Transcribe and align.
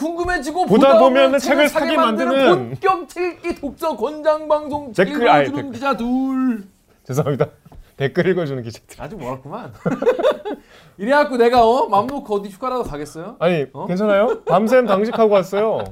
궁금해지고 0.00 0.66
보다 0.66 0.98
보면은 0.98 1.38
책을 1.38 1.68
사게 1.68 1.96
만드는 1.96 2.70
본격 2.70 3.08
책 3.08 3.44
읽기 3.44 3.60
독서 3.60 3.96
권장 3.96 4.48
방송 4.48 4.92
댓글, 4.92 5.28
아니, 5.28 5.46
읽어주는 5.48 5.56
댓글. 5.56 5.72
기자 5.72 5.96
둘. 5.96 6.64
죄송합니다. 7.04 7.46
댓글 7.96 8.26
읽어주는 8.28 8.62
기자들. 8.62 9.02
아주 9.02 9.16
멀었구만. 9.18 9.72
이래갖고 10.96 11.36
내가 11.36 11.66
어? 11.66 11.86
맘 11.88 12.06
놓고 12.06 12.34
어디 12.36 12.48
휴가라도 12.48 12.82
가겠어요? 12.82 13.36
아니 13.38 13.66
어? 13.74 13.86
괜찮아요? 13.86 14.42
밤샘 14.44 14.86
당직하고 14.86 15.34
왔어요. 15.34 15.84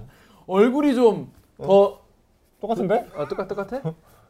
얼굴이 0.47 0.95
좀더 0.95 1.99
똑같은데? 2.61 3.07
아, 3.15 3.29
똑같 3.29 3.47
똑같아? 3.47 3.83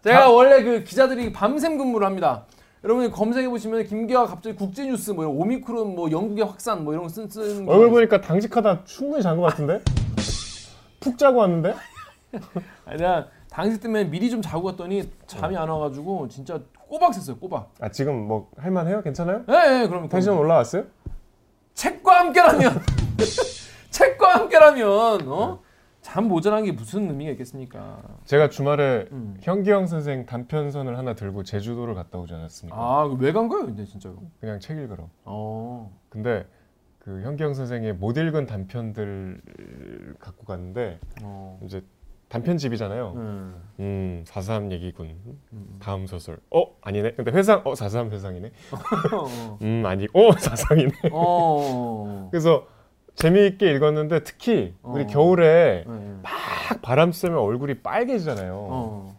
제가 0.03 0.31
원래 0.31 0.63
그 0.65 0.83
기자들이 0.83 1.33
밤샘 1.33 1.79
근무를 1.79 2.07
합니다. 2.07 2.45
여러분이 2.85 3.11
검색해 3.11 3.49
보시면 3.49 3.85
김기화 3.87 4.27
갑자기 4.27 4.55
국제 4.57 4.85
뉴스 4.87 5.11
뭐 5.11 5.25
이런 5.25 5.37
오미크론 5.37 5.95
뭐 5.95 6.11
영국의 6.11 6.45
확산 6.45 6.85
뭐 6.85 6.93
이런 6.93 7.05
거 7.07 7.13
쓴 7.13 7.29
쓴. 7.29 7.67
거 7.67 7.73
얼굴 7.73 7.91
보니까 7.91 8.21
당직하다 8.21 8.85
충분히 8.85 9.23
잔 9.23 9.37
것 9.37 9.43
같은데? 9.43 9.81
푹 11.01 11.19
자고 11.19 11.39
왔는데? 11.41 11.75
아니 12.85 12.99
내가 12.99 13.27
당직 13.51 13.81
때문에 13.81 14.05
미리 14.05 14.31
좀 14.31 14.41
자고 14.43 14.63
갔더니 14.65 15.11
잠이 15.27 15.57
안 15.57 15.69
와가지고 15.69 16.29
진짜 16.29 16.61
꼬박 16.89 17.13
샜어요 17.13 17.41
꼬박. 17.41 17.73
아 17.81 17.89
지금 17.91 18.29
뭐 18.29 18.49
할만해요? 18.57 19.03
괜찮아요? 19.03 19.43
예, 19.49 19.83
예 19.83 19.89
그럼 19.89 20.09
텐션. 20.09 20.37
올라왔어요? 20.39 20.85
책과 21.75 22.21
함께라면 22.21 22.81
책과 23.91 24.35
함께라면 24.35 25.29
어? 25.29 25.59
잠 26.09 26.27
모자란 26.27 26.65
게 26.65 26.73
무슨 26.73 27.11
의미가 27.11 27.33
있겠습니까? 27.33 28.03
제가 28.25 28.49
주말에 28.49 29.07
음. 29.13 29.37
현기영 29.43 29.87
선생 29.87 30.25
단편선을 30.25 30.97
하나 30.97 31.15
들고 31.15 31.43
제주도를 31.43 31.95
갔다 31.95 32.19
오지 32.19 32.33
않았습니까? 32.33 32.77
아왜 32.79 33.33
간 33.33 33.49
거예요 33.49 33.67
근데 33.67 33.85
진짜로? 33.85 34.17
그냥 34.41 34.59
책 34.59 34.79
읽으러. 34.79 35.11
어. 35.27 35.95
근데 36.09 36.47
그 36.99 37.21
현기영 37.21 37.53
선생의 37.53 37.93
못 37.93 38.17
읽은 38.17 38.47
단편들 38.47 40.17
갖고 40.19 40.47
갔는데 40.47 40.99
어. 41.23 41.61
이제 41.63 41.85
단편집이잖아요. 42.31 43.13
음. 43.15 43.63
음, 43.81 44.25
4.3 44.27 44.73
얘기군. 44.73 45.15
음. 45.53 45.77
다음 45.79 46.07
소설. 46.07 46.39
어, 46.51 46.75
아니네. 46.81 47.13
근데 47.13 47.33
회상, 47.33 47.61
어, 47.65 47.75
4.3 47.75 48.11
회상이네. 48.11 48.51
어. 49.13 49.59
음, 49.61 49.83
아니, 49.85 50.07
어, 50.15 50.33
사상이네. 50.37 50.93
어. 51.13 52.29
그래서 52.31 52.67
재미있게 53.23 53.73
읽었는데 53.75 54.23
특히 54.23 54.75
우리 54.83 55.03
어. 55.03 55.07
겨울에 55.07 55.85
네, 55.87 55.93
네. 55.93 56.17
막 56.23 56.83
바람 56.83 57.11
쐬면 57.13 57.39
얼굴이 57.39 57.81
빨개지잖아요. 57.81 58.55
어. 58.55 59.19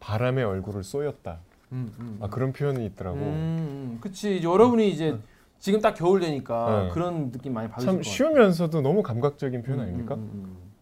바람에 0.00 0.42
얼굴을 0.42 0.82
쏘였다. 0.82 1.38
음, 1.72 1.94
음. 2.00 2.18
아, 2.20 2.28
그런 2.28 2.52
표현이 2.52 2.84
있더라고. 2.86 3.16
음, 3.16 3.22
음. 3.22 3.98
그치. 4.00 4.38
이제 4.38 4.46
여러분이 4.48 4.88
이제 4.90 5.16
지금 5.60 5.80
딱 5.80 5.94
겨울 5.94 6.20
되니까 6.20 6.84
네. 6.84 6.88
그런 6.90 7.30
느낌 7.30 7.52
많이 7.54 7.68
받으실 7.68 7.92
참. 7.92 8.02
쉬우면서도 8.02 8.80
너무 8.80 9.02
감각적인 9.02 9.62
표현 9.62 9.80
음, 9.80 9.84
아닙니까? 9.84 10.16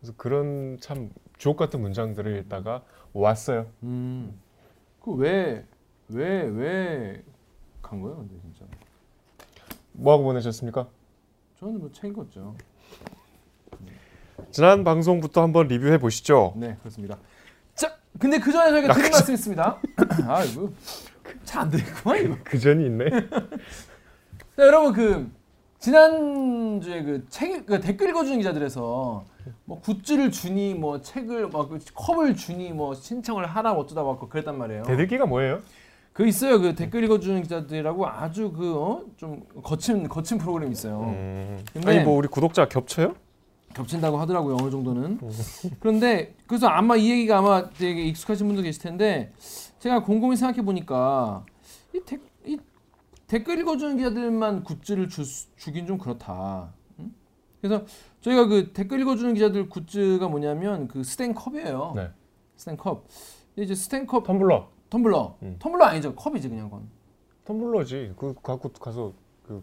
그래서 0.01 0.15
그런 0.17 0.79
참 0.81 1.11
주옥 1.37 1.57
같은 1.59 1.81
문장들을 1.81 2.39
읽다가 2.39 2.83
왔어요. 3.13 3.67
음. 3.83 4.39
그왜 5.03 5.65
왜 6.09 6.43
왜 6.49 7.23
간 7.83 8.01
거예요, 8.01 8.17
근데 8.17 8.35
진짜? 8.41 8.65
뭐 9.93 10.13
하고 10.15 10.25
보내셨습니까? 10.25 10.89
저는 11.59 11.79
뭐책 11.81 12.11
읽었죠. 12.11 12.55
지난 14.51 14.85
방송부터 14.85 15.43
한번 15.43 15.69
리뷰해 15.69 15.99
보시죠. 15.99 16.53
네, 16.57 16.77
그렇습니다. 16.81 17.17
자, 17.75 17.97
근데 18.19 18.39
그 18.39 18.53
전에 18.53 18.71
저희가 18.71 18.93
드린 18.95 19.11
말씀 19.11 19.33
있습니다. 19.35 19.81
아이고, 20.29 20.73
잘안 21.45 21.71
되겠구만 21.71 22.25
이거. 22.25 22.37
그 22.45 22.59
전이 22.59 22.85
있네. 22.87 23.09
자, 24.57 24.63
여러분 24.67 24.93
그 24.93 25.31
지난 25.79 26.81
주에 26.81 27.03
그 27.03 27.27
책 27.29 27.65
그 27.67 27.81
댓글 27.81 28.11
읽어주는 28.11 28.39
기자들에서 28.39 29.25
뭐 29.65 29.81
굿즈를 29.81 30.31
주니 30.31 30.75
뭐 30.75 31.01
책을 31.01 31.49
막그 31.49 31.79
컵을 31.95 32.35
주니 32.37 32.73
뭐 32.73 32.95
신청을 32.95 33.47
하라 33.47 33.73
어쩌다 33.73 34.03
막 34.03 34.19
그랬단 34.29 34.57
말이에요. 34.59 34.83
대들기가 34.85 35.27
뭐예요? 35.27 35.61
그 36.17 36.27
있어요. 36.27 36.59
그 36.59 36.75
댓글 36.75 37.05
읽어주는 37.05 37.43
기자들이라고 37.43 38.07
아주 38.07 38.51
그좀 38.51 39.45
거친 39.63 40.09
거친 40.09 40.39
프로그램 40.39 40.71
이 40.71 40.73
있어요. 40.73 41.01
음. 41.01 41.63
아니 41.85 42.01
뭐 42.01 42.17
우리 42.17 42.27
구독자 42.27 42.67
겹쳐요? 42.67 43.15
겹친다고 43.75 44.17
하더라고요 44.17 44.57
어느 44.59 44.71
정도는. 44.71 45.21
그런데 45.79 46.35
그래서 46.47 46.69
아마 46.69 46.97
이 46.97 47.11
얘기가 47.11 47.37
아마 47.37 47.69
되게 47.69 48.03
익숙하신 48.05 48.47
분도 48.47 48.63
계실 48.63 48.81
텐데 48.81 49.31
제가 49.79 50.05
곰곰이 50.05 50.37
생각해 50.37 50.65
보니까 50.65 51.45
이, 51.95 52.01
댓, 52.07 52.23
이 52.47 52.57
댓글 53.27 53.59
읽어주는 53.59 53.99
기자들만 53.99 54.65
굿즈를 54.65 55.11
주, 55.11 55.23
주긴 55.57 55.87
좀 55.87 55.99
그렇다. 55.99 56.73
응? 56.99 57.13
그래서 57.61 57.85
저희가 58.23 58.47
그 58.47 58.73
댓글 58.73 59.01
읽어주는 59.03 59.35
기자들 59.35 59.69
굿즈가 59.69 60.29
뭐냐면 60.29 60.89
그 60.89 61.05
스탠컵이에요. 61.05 61.93
네. 61.95 62.09
스탠컵. 62.57 63.07
이제 63.57 63.75
스탠컵 63.75 64.27
텀블러. 64.27 64.76
텀블러. 65.01 65.35
음. 65.43 65.57
텀블러 65.59 65.83
아니죠. 65.85 66.15
컵이지 66.15 66.49
그냥 66.49 66.71
건. 66.71 66.89
텀블러지. 67.45 68.17
그 68.17 68.35
갖고 68.43 68.69
가서 68.71 69.13
그 69.47 69.63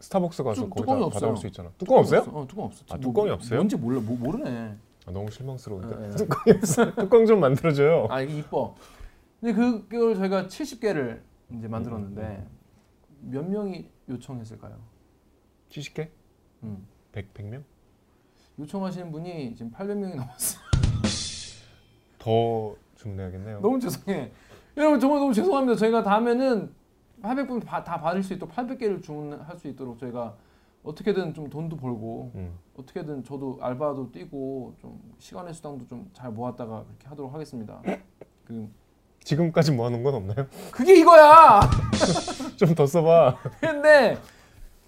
스타벅스 0.00 0.42
가서 0.42 0.62
뚜- 0.64 0.70
거기다 0.70 0.94
뚜껑이. 0.94 1.10
받아올 1.10 1.36
수 1.36 1.46
있잖아. 1.46 1.70
뚜껑 1.78 1.98
없어요? 1.98 2.20
어, 2.32 2.46
뚜껑 2.46 2.64
없어. 2.66 2.84
아, 2.90 2.98
뚜껑이 2.98 3.30
없어요? 3.30 3.58
뭔지 3.60 3.76
몰라. 3.76 4.00
뭐, 4.00 4.16
모르네. 4.16 4.76
아, 5.06 5.10
너무 5.10 5.30
실망스러운데. 5.30 5.96
네, 5.96 6.08
네. 6.08 6.16
뚜껑이 6.16 6.56
없어. 6.58 6.94
뚜껑 6.94 7.26
좀 7.26 7.40
만들어 7.40 7.72
줘요. 7.72 8.06
아 8.10 8.20
이게 8.20 8.38
이뻐. 8.38 8.74
근데 9.40 9.54
그걸 9.54 10.14
저희가 10.14 10.46
70개를 10.46 11.20
이제 11.52 11.68
만들었는데 11.68 12.46
몇 13.20 13.44
명이 13.48 13.88
요청했을까요? 14.08 14.76
70개? 15.70 16.08
음. 16.64 16.86
100, 17.12 17.32
100명? 17.34 17.62
요청하시는 18.58 19.12
분이 19.12 19.54
지금 19.54 19.70
800명이 19.72 20.16
넘었어요. 20.16 20.60
더 22.18 22.74
주문해야겠네요. 22.96 23.60
너무 23.62 23.78
죄송해. 23.78 24.32
여러분 24.76 25.00
정말 25.00 25.18
너무 25.20 25.32
죄송합니다. 25.32 25.76
저희가 25.78 26.02
다음에는 26.02 26.70
800분 27.22 27.64
다 27.64 27.82
받을 27.82 28.22
수 28.22 28.34
있도록 28.34 28.54
800개를 28.54 29.02
주문할 29.02 29.56
수 29.56 29.68
있도록 29.68 29.98
저희가 29.98 30.34
어떻게든 30.82 31.34
좀 31.34 31.48
돈도 31.48 31.76
벌고 31.76 32.32
음. 32.34 32.52
어떻게든 32.76 33.24
저도 33.24 33.58
알바도 33.60 34.12
뛰고 34.12 34.74
좀 34.80 35.00
시간의 35.18 35.54
수당도 35.54 35.86
좀 35.88 36.06
잘 36.12 36.30
모았다가 36.30 36.84
그렇게 36.84 37.08
하도록 37.08 37.32
하겠습니다. 37.32 37.80
그 38.44 38.68
지금까지 39.24 39.72
모아놓은 39.72 40.02
건 40.04 40.14
없나요? 40.14 40.46
그게 40.70 41.00
이거야. 41.00 41.60
좀 42.56 42.74
더 42.74 42.86
써봐. 42.86 43.36
근데 43.60 44.18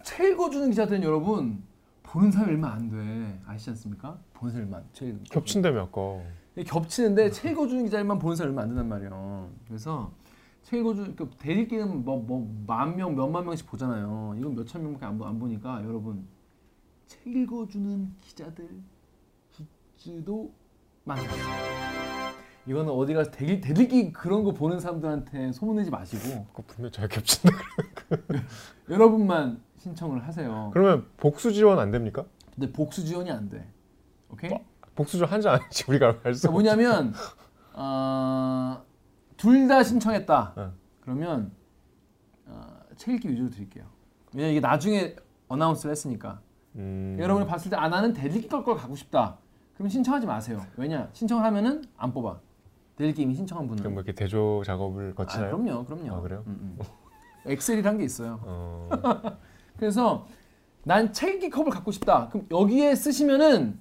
책 0.03 0.33
읽어주는 0.33 0.71
기자들은 0.71 1.03
여러분 1.03 1.63
보는 2.05 2.31
사람이 2.31 2.53
얼마 2.53 2.73
안 2.75 2.89
돼. 2.89 3.41
아시지 3.47 3.71
않습니까? 3.71 4.17
보는 4.35 4.53
사람이 4.53 4.69
얼마 4.73 4.79
안책 4.85 5.09
읽- 5.09 5.25
겹친다며 5.31 5.81
아까. 5.83 6.21
겹치는데 6.65 7.31
책 7.31 7.53
읽어주는 7.53 7.85
기자들만 7.85 8.19
보는 8.19 8.37
사람이 8.37 8.51
얼마 8.53 8.63
안 8.63 8.69
된단 8.69 8.89
말이에요. 8.89 9.49
그래서 9.67 10.13
책 10.63 10.81
읽어주는 10.81 11.17
그 11.17 11.31
대리기는 11.39 12.05
뭐뭐만 12.05 12.97
명, 12.97 13.15
몇만 13.17 13.45
명씩 13.45 13.67
보잖아요. 13.67 14.35
이건 14.39 14.55
몇천 14.55 14.83
명밖에 14.83 15.07
안, 15.07 15.19
보- 15.19 15.27
안 15.27 15.39
보니까 15.39 15.83
여러분 15.85 16.27
책 17.07 17.27
읽어주는 17.27 18.13
기자들 18.21 18.69
굿즈도 19.97 20.53
만들었어요. 21.05 21.79
이거는 22.67 22.93
어디 22.93 23.15
가서 23.15 23.31
대리, 23.31 23.63
대리기 23.63 24.13
그런 24.13 24.45
거 24.45 24.53
보는 24.53 24.79
사람들한테 24.79 25.53
소문내지 25.53 25.91
마시고 25.91 26.45
그거 26.53 26.63
분명 26.67 26.93
잘 26.93 27.09
겹친다. 27.09 27.57
여러분만 28.91 29.63
신청을 29.79 30.27
하세요. 30.27 30.71
그러면 30.75 31.07
복수 31.17 31.53
지원 31.53 31.79
안 31.79 31.91
됩니까? 31.91 32.27
근데 32.55 32.71
복수 32.71 33.05
지원이 33.05 33.31
안 33.31 33.49
돼. 33.49 33.67
오케이? 34.31 34.51
복수 34.99 35.17
지원 35.17 35.31
한지 35.33 35.49
아닌지 35.49 35.85
우리가 35.89 36.19
알 36.25 36.35
수. 36.35 36.49
그러니까 36.49 36.51
뭐냐면 36.51 37.15
어, 37.73 38.83
둘 39.37 39.69
다 39.69 39.83
신청했다. 39.85 40.55
응. 40.59 40.73
그러면 41.01 41.53
어, 42.47 42.81
책 42.97 43.15
읽기 43.15 43.31
위주로 43.31 43.49
드릴게요. 43.51 43.85
왜냐 44.35 44.47
면 44.47 44.51
이게 44.53 44.61
나중에 44.61 45.15
어나운스를 45.49 45.93
했으니까 45.93 46.41
음. 46.77 47.17
여러분이 47.19 47.47
봤을 47.47 47.71
때 47.71 47.77
아 47.77 47.89
나는 47.89 48.13
대리기 48.13 48.49
걸 48.49 48.63
갖고 48.65 48.97
싶다. 48.97 49.39
그럼 49.75 49.89
신청하지 49.89 50.27
마세요. 50.27 50.61
왜냐 50.77 51.09
신청을 51.13 51.45
하면은 51.45 51.85
안 51.97 52.13
뽑아. 52.13 52.41
대리기 52.97 53.23
이미 53.23 53.35
신청한 53.35 53.69
분은. 53.69 53.81
그럼 53.81 53.95
뭐 53.95 54.03
이렇게 54.03 54.13
대조 54.17 54.63
작업을 54.67 55.13
아, 55.13 55.15
거치나요? 55.15 55.57
그럼요, 55.57 55.85
그럼요. 55.85 56.15
아, 56.17 56.21
그래요? 56.21 56.43
음, 56.49 56.77
음. 56.81 56.85
엑셀이란 57.47 57.99
게 57.99 58.05
있어요. 58.05 58.41
어. 58.43 58.89
그래서 59.79 60.27
난 60.85 61.13
책 61.13 61.35
읽기 61.37 61.51
컵을 61.51 61.71
갖고 61.71 61.93
싶다. 61.93 62.29
그럼 62.31 62.47
여기에 62.51 62.97
쓰시면은 62.97 63.79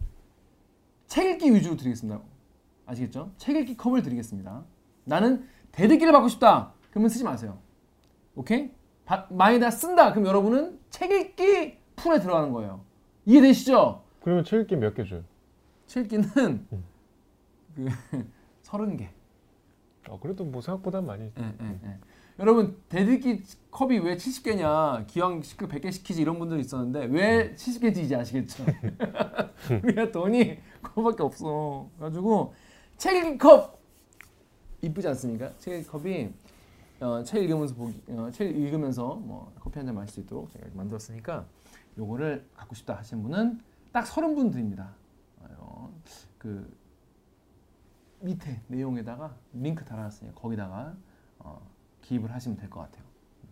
책 1.07 1.25
읽기 1.31 1.53
위주로 1.53 1.75
드리겠습니다. 1.75 2.21
아시겠죠? 2.85 3.31
책 3.37 3.55
읽기 3.57 3.75
컵을 3.77 4.01
드리겠습니다. 4.01 4.63
나는 5.05 5.47
대들기를 5.71 6.11
받고 6.13 6.27
싶다. 6.29 6.73
그러면 6.91 7.09
쓰지 7.09 7.23
마세요. 7.23 7.57
오케이? 8.35 8.71
바, 9.05 9.25
만약에 9.29 9.71
쓴다. 9.71 10.11
그럼 10.11 10.25
여러분은 10.27 10.79
책 10.89 11.11
읽기 11.11 11.77
풀에 11.95 12.19
들어가는 12.19 12.51
거예요. 12.51 12.81
이해되시죠? 13.25 14.03
그러면 14.21 14.43
책 14.43 14.61
읽기 14.61 14.75
몇 14.75 14.93
개 14.95 15.03
줘요? 15.03 15.23
책 15.87 16.05
읽기는 16.05 16.67
음. 16.71 16.83
그 17.75 17.85
서른 18.61 18.97
개. 18.97 19.09
아, 20.09 20.17
그래도 20.21 20.43
뭐 20.43 20.61
생각보다 20.61 21.01
많이. 21.01 21.23
예, 21.37 21.43
예, 21.61 21.79
예. 21.85 21.97
여러분 22.39 22.77
대들기 22.87 23.41
컵이 23.71 23.97
왜 23.99 24.15
70개냐 24.15 25.07
기왕 25.07 25.41
시켜 25.41 25.67
100개 25.67 25.91
시키지 25.91 26.21
이런 26.21 26.37
분들 26.37 26.59
있었는데 26.59 27.05
왜 27.05 27.55
70개인지 27.55 27.97
이제 27.97 28.15
아시겠죠? 28.15 28.63
우리가 29.83 30.11
돈이 30.11 30.59
그거밖에 30.89 31.23
없어. 31.23 31.89
그래가지고 31.97 32.53
책컵 32.97 33.77
이쁘지 34.81 35.07
않습니까? 35.09 35.51
책 35.59 35.85
컵이 35.87 36.29
어, 36.99 37.23
책 37.23 37.43
읽으면서 37.43 37.75
보기, 37.75 38.01
어, 38.09 38.29
책 38.31 38.55
읽으면서 38.55 39.15
뭐 39.15 39.51
커피 39.59 39.77
한 39.79 39.85
잔 39.85 39.95
마실 39.95 40.13
수 40.15 40.19
있도록 40.21 40.49
제가 40.51 40.65
만들었으니까 40.73 41.45
요거를 41.97 42.47
갖고 42.55 42.73
싶다 42.75 42.95
하시는 42.95 43.21
분은 43.23 43.59
딱 43.91 44.05
서른 44.05 44.35
분 44.35 44.49
드립니다. 44.51 44.93
어, 45.57 45.93
그 46.37 46.75
밑에 48.19 48.61
내용에다가 48.67 49.35
링크 49.53 49.85
달아놨으니 49.85 50.33
거기다가 50.35 50.95
어, 51.39 51.61
기입을 52.01 52.31
하시면 52.31 52.57
될 52.57 52.69
것 52.69 52.81
같아요. 52.81 53.03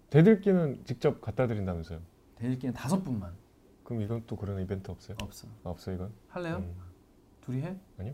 대들기는 0.10 0.86
직접 0.86 1.22
갖다 1.22 1.46
드린다면서요? 1.48 2.00
대리기는 2.36 2.74
다섯 2.74 3.04
분만 3.04 3.34
그럼 3.84 4.02
이건 4.02 4.24
또 4.26 4.36
그런 4.36 4.60
이벤트 4.62 4.90
없어요? 4.90 5.18
없어. 5.22 5.48
아, 5.64 5.70
없어 5.70 5.92
이건? 5.92 6.12
할래요? 6.30 6.58
음. 6.58 6.76
둘이 7.46 7.62
해? 7.62 7.76
아니요. 8.00 8.14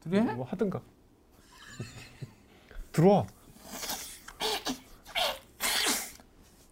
둘이 0.00 0.16
해? 0.18 0.34
뭐 0.34 0.46
하든가. 0.46 0.80
들어와. 2.92 3.26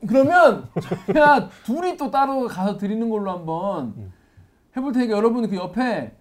그러면 0.07 0.69
야 1.17 1.49
둘이 1.65 1.97
또 1.99 2.11
따로 2.11 2.47
가서 2.49 2.79
드리는 2.79 3.09
걸로 3.11 3.31
한번 3.31 3.89
음. 3.99 4.13
해볼 4.77 4.93
테니까 4.93 5.13
여러분 5.15 5.47
그 5.49 5.57
옆에 5.57 6.17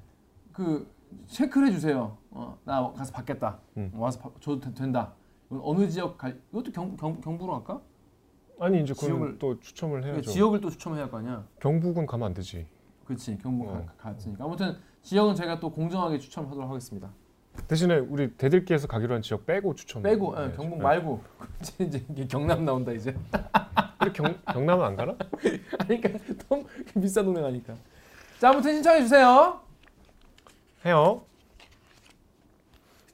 그 0.52 0.92
체크를 1.28 1.70
해주세요. 1.70 2.18
어, 2.32 2.58
나 2.66 2.92
가서 2.92 3.12
받겠다. 3.14 3.60
음. 3.78 3.92
와서 3.96 4.20
바- 4.20 4.30
줘도 4.42 4.60
되- 4.60 4.74
된다. 4.74 5.14
어느 5.50 5.90
지역 5.90 6.18
갈? 6.18 6.40
이것도 6.52 6.72
경, 6.72 6.96
경, 6.98 7.20
경부로 7.22 7.56
할까? 7.56 7.82
아니 8.60 8.82
이제 8.84 8.94
지역을- 8.94 9.40
또 9.40 9.60
추첨을 9.60 10.02
그러니까 10.02 10.16
해야죠. 10.18 10.32
지역을 10.32 10.60
또 10.62 10.70
추첨해야 10.70 11.04
할 11.06 11.12
거 11.12 11.18
아니야. 11.20 11.46
경북은 11.62 12.06
가면 12.06 12.28
안 12.28 12.34
되지. 12.34 12.68
그렇지 13.06 13.38
경부 13.38 13.68
어. 13.70 13.86
가, 13.98 14.12
갔으니까 14.12 14.44
아무튼 14.44 14.78
지역은 15.04 15.36
제가 15.36 15.60
또 15.60 15.72
공정하게 15.72 16.20
추첨하도록 16.20 16.70
하겠습니다. 16.70 17.10
대신에 17.68 17.98
우리 17.98 18.32
대들기에서 18.32 18.88
가기로 18.88 19.16
한 19.16 19.22
지역 19.22 19.46
빼고 19.46 19.76
추첨. 19.76 20.02
빼고 20.02 20.34
예, 20.38 20.42
해야죠. 20.42 20.56
경북 20.58 20.78
네. 20.78 20.84
말고 20.84 21.22
이제 21.80 22.06
경남 22.30 22.64
나온다 22.66 22.92
이제. 22.92 23.16
우리 24.02 24.14
경 24.14 24.38
경남은 24.52 24.86
안 24.86 24.96
가나? 24.96 25.16
아니, 25.80 26.00
그러니까 26.00 26.10
너무 26.48 26.64
비싼 27.02 27.26
동네 27.26 27.42
가니까. 27.42 27.76
자 28.40 28.50
아무튼 28.50 28.74
신청해 28.76 29.02
주세요. 29.02 29.60
해요. 30.86 31.22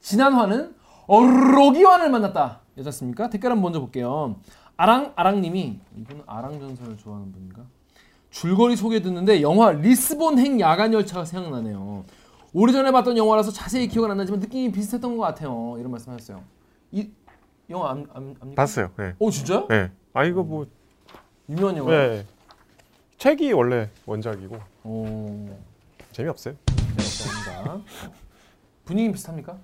지난화는 0.02 0.76
어로기환을 1.08 2.10
만났다. 2.12 2.62
여자습니까? 2.78 3.30
댓글 3.30 3.50
한번 3.52 3.64
먼저 3.64 3.80
볼게요. 3.80 4.36
아랑 4.78 5.14
아랑님이 5.16 5.80
이분은 5.98 6.24
아랑 6.28 6.60
전설을 6.60 6.98
좋아하는 6.98 7.32
분인가? 7.32 7.64
줄거리 8.36 8.76
소개 8.76 9.02
듣는데 9.02 9.42
영화 9.42 9.72
리스본 9.72 10.40
행 10.40 10.60
야간 10.60 10.92
열차가 10.92 11.24
생각나네요. 11.24 12.04
오래전에 12.52 12.92
봤던 12.92 13.16
영화라서 13.16 13.52
자세히 13.52 13.88
기억은 13.88 14.12
안 14.12 14.18
나지만 14.18 14.42
느낌이 14.42 14.74
비슷했던 14.74 15.16
것 15.16 15.24
같아요. 15.24 15.78
이런 15.80 15.90
말씀하셨어요. 15.92 16.44
이 16.92 17.10
영화 17.70 17.92
안, 17.92 18.06
안, 18.14 18.36
압니까? 18.42 18.62
봤어요. 18.62 18.92
네. 18.98 19.16
오 19.20 19.32
진짜? 19.32 19.66
네. 19.70 19.90
아 20.14 20.26
이거 20.26 20.44
뭐 20.44 20.68
유명한 21.48 21.78
영화. 21.78 21.92
네. 21.92 22.26
책이 23.18 23.54
원래 23.54 23.90
원작이고 24.06 24.60
오 24.84 25.58
재미없어요. 26.12 26.56
감사합니다. 26.98 27.82
분위기 28.84 29.14
비슷합니까? 29.14 29.58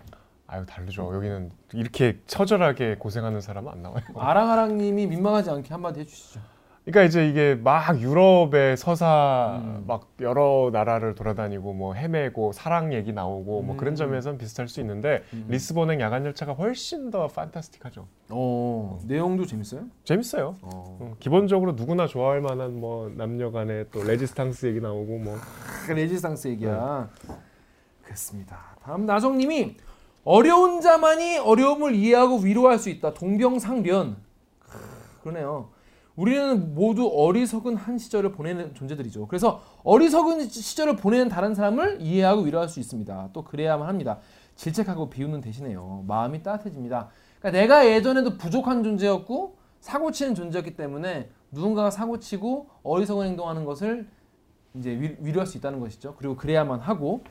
아유 0.47 0.65
다르죠. 0.65 1.13
여기는 1.13 1.51
이렇게 1.73 2.21
처절하게 2.25 2.95
고생하는 2.99 3.41
사람은 3.41 3.69
안 3.69 3.81
나와요. 3.81 4.01
아랑아랑님이 4.15 5.07
민망하지 5.07 5.49
않게 5.49 5.73
한마디 5.73 5.99
해주시죠. 5.99 6.39
그러니까 6.83 7.03
이제 7.03 7.27
이게 7.27 7.53
막 7.53 8.01
유럽의 8.01 8.75
서사 8.75 9.61
음. 9.63 9.83
막 9.85 10.09
여러 10.19 10.71
나라를 10.73 11.13
돌아다니고 11.13 11.73
뭐 11.73 11.93
헤매고 11.93 12.53
사랑 12.53 12.91
얘기 12.93 13.13
나오고 13.13 13.61
뭐 13.61 13.75
음. 13.75 13.77
그런 13.77 13.95
점에서는 13.95 14.39
비슷할 14.39 14.67
수 14.67 14.79
있는데 14.81 15.23
음. 15.33 15.45
리스본행 15.47 16.01
야간 16.01 16.25
열차가 16.25 16.53
훨씬 16.53 17.11
더 17.11 17.27
판타스틱하죠. 17.27 18.07
어 18.29 18.99
내용도 19.05 19.45
재밌어요? 19.45 19.85
재밌어요. 20.03 20.55
어. 20.63 20.97
어, 20.99 21.15
기본적으로 21.19 21.73
누구나 21.73 22.07
좋아할 22.07 22.41
만한 22.41 22.79
뭐 22.79 23.11
남녀간의 23.15 23.85
또 23.91 24.03
레지스탕스 24.03 24.65
얘기 24.65 24.81
나오고 24.81 25.19
뭐그 25.19 25.91
레지스탕스 25.91 26.47
얘기야. 26.47 27.09
그렇습니다. 28.01 28.75
다음 28.81 29.05
나정님이 29.05 29.77
어려운 30.23 30.81
자만이 30.81 31.37
어려움을 31.37 31.93
이해하고 31.93 32.39
위로할 32.39 32.79
수 32.79 32.89
있다. 32.89 33.13
동병상련. 33.13 34.17
크, 34.59 34.77
그러네요. 35.21 35.69
우리는 36.21 36.75
모두 36.75 37.09
어리석은 37.11 37.75
한 37.75 37.97
시절을 37.97 38.31
보내는 38.33 38.75
존재들이죠. 38.75 39.25
그래서 39.25 39.63
어리석은 39.83 40.49
시절을 40.49 40.95
보내는 40.97 41.29
다른 41.29 41.55
사람을 41.55 41.99
이해하고 41.99 42.43
위로할 42.43 42.69
수 42.69 42.79
있습니다. 42.79 43.29
또 43.33 43.43
그래야만 43.43 43.87
합니다. 43.87 44.19
질책하고 44.55 45.09
비웃는 45.09 45.41
대신에요. 45.41 46.03
마음이 46.07 46.43
따뜻해집니다. 46.43 47.09
그러니까 47.39 47.59
내가 47.59 47.87
예전에도 47.87 48.37
부족한 48.37 48.83
존재였고 48.83 49.57
사고치는 49.79 50.35
존재였기 50.35 50.75
때문에 50.75 51.31
누군가가 51.49 51.89
사고치고 51.89 52.69
어리석은 52.83 53.25
행동하는 53.25 53.65
것을 53.65 54.07
이제 54.75 54.91
위, 54.91 55.15
위로할 55.21 55.47
수 55.47 55.57
있다는 55.57 55.79
것이죠. 55.79 56.13
그리고 56.19 56.35
그래야만 56.35 56.81
하고 56.81 57.21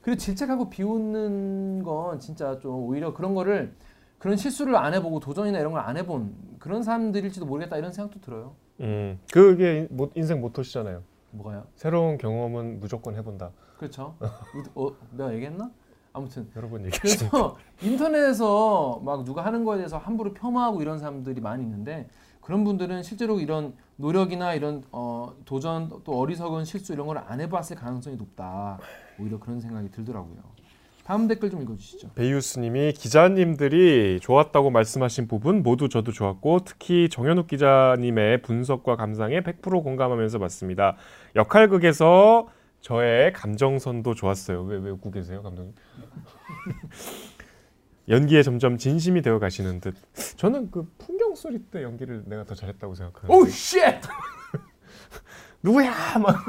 그리고 0.00 0.18
질책하고 0.18 0.68
비웃는 0.68 1.84
건 1.84 2.18
진짜 2.18 2.58
좀 2.58 2.74
오히려 2.74 3.14
그런 3.14 3.36
거를 3.36 3.76
그런 4.22 4.36
실수를 4.36 4.76
안 4.76 4.94
해보고 4.94 5.18
도전이나 5.18 5.58
이런 5.58 5.72
걸 5.72 5.80
안 5.82 5.96
해본 5.96 6.56
그런 6.60 6.84
사람들일지도 6.84 7.44
모르겠다 7.44 7.76
이런 7.76 7.90
생각도 7.92 8.20
들어요. 8.20 8.54
음, 8.78 9.18
그게 9.32 9.88
모- 9.90 10.10
인생 10.14 10.40
모토시잖아요. 10.40 11.02
뭐가요? 11.32 11.64
새로운 11.74 12.18
경험은 12.18 12.78
무조건 12.78 13.16
해본다. 13.16 13.50
그렇죠. 13.78 14.14
어, 14.76 14.88
내가 15.10 15.34
얘기했나? 15.34 15.72
아무튼 16.12 16.48
여러 16.54 16.68
번 16.68 16.84
얘기했습니다. 16.86 17.30
그래서 17.30 17.56
인터넷에서 17.82 19.00
막 19.02 19.24
누가 19.24 19.44
하는 19.44 19.64
거에 19.64 19.78
대해서 19.78 19.98
함부로 19.98 20.32
폄하하고 20.32 20.82
이런 20.82 21.00
사람들이 21.00 21.40
많이 21.40 21.64
있는데 21.64 22.08
그런 22.40 22.62
분들은 22.62 23.02
실제로 23.02 23.40
이런 23.40 23.74
노력이나 23.96 24.54
이런 24.54 24.84
어, 24.92 25.32
도전 25.44 25.90
또 26.04 26.16
어리석은 26.20 26.64
실수 26.64 26.92
이런 26.92 27.08
걸 27.08 27.18
안 27.18 27.40
해봤을 27.40 27.74
가능성이 27.76 28.14
높다. 28.16 28.78
오히려 29.18 29.40
그런 29.40 29.60
생각이 29.60 29.90
들더라고요. 29.90 30.36
다음 31.04 31.26
댓글 31.26 31.50
좀 31.50 31.62
읽어주시죠. 31.62 32.10
베이우스님이 32.14 32.92
기자님들이 32.92 34.20
좋았다고 34.20 34.70
말씀하신 34.70 35.26
부분 35.26 35.62
모두 35.62 35.88
저도 35.88 36.12
좋았고 36.12 36.60
특히 36.64 37.08
정현욱 37.08 37.48
기자님의 37.48 38.42
분석과 38.42 38.96
감상에 38.96 39.40
100% 39.40 39.82
공감하면서 39.82 40.38
봤습니다. 40.38 40.96
역할극에서 41.34 42.48
저의 42.80 43.32
감정선도 43.32 44.14
좋았어요. 44.14 44.62
왜, 44.62 44.78
왜 44.78 44.90
웃고 44.90 45.10
계세요, 45.10 45.42
감독님? 45.42 45.74
연기에 48.08 48.42
점점 48.42 48.78
진심이 48.78 49.22
되어 49.22 49.38
가시는 49.38 49.80
듯. 49.80 49.94
저는 50.36 50.70
그 50.70 50.88
풍경 50.98 51.34
소리 51.34 51.58
때 51.60 51.82
연기를 51.82 52.24
내가 52.26 52.44
더 52.44 52.54
잘했다고 52.54 52.94
생각하는데. 52.94 53.34
oh 53.34 53.46
shit! 53.46 53.80
누구야? 55.62 56.18
막 56.18 56.44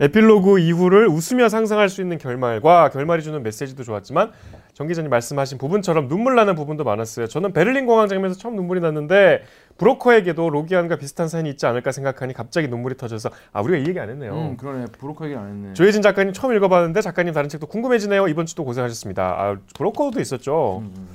에필로그 0.00 0.60
이후를 0.60 1.08
웃으며 1.08 1.48
상상할 1.48 1.88
수 1.88 2.00
있는 2.00 2.18
결말과 2.18 2.90
결말이 2.90 3.22
주는 3.22 3.42
메시지도 3.42 3.82
좋았지만 3.82 4.30
정 4.72 4.86
기자님 4.86 5.10
말씀하신 5.10 5.58
부분처럼 5.58 6.06
눈물 6.08 6.36
나는 6.36 6.54
부분도 6.54 6.84
많았어요. 6.84 7.26
저는 7.26 7.52
베를린 7.52 7.84
공항 7.86 8.06
장면에서 8.06 8.38
처음 8.38 8.54
눈물이 8.54 8.80
났는데 8.80 9.42
브로커에게도 9.76 10.50
로기안과 10.50 10.96
비슷한 10.96 11.28
사연이 11.28 11.50
있지 11.50 11.66
않을까 11.66 11.90
생각하니 11.90 12.32
갑자기 12.32 12.68
눈물이 12.68 12.96
터져서 12.96 13.30
아 13.52 13.60
우리가 13.60 13.78
이 13.78 13.88
얘기 13.88 13.98
안 13.98 14.08
했네요. 14.08 14.32
음 14.34 14.56
그러네 14.56 14.86
브로커 14.98 15.24
얘기를 15.24 15.42
안 15.42 15.48
했네. 15.48 15.72
조혜진 15.74 16.02
작가님 16.02 16.32
처음 16.32 16.54
읽어봤는데 16.54 17.00
작가님 17.00 17.34
다른 17.34 17.48
책도 17.48 17.66
궁금해지네요. 17.66 18.28
이번 18.28 18.46
주도 18.46 18.64
고생하셨습니다. 18.64 19.22
아 19.24 19.56
브로커도 19.76 20.20
있었죠. 20.20 20.78
음, 20.78 20.92
음. 20.96 21.08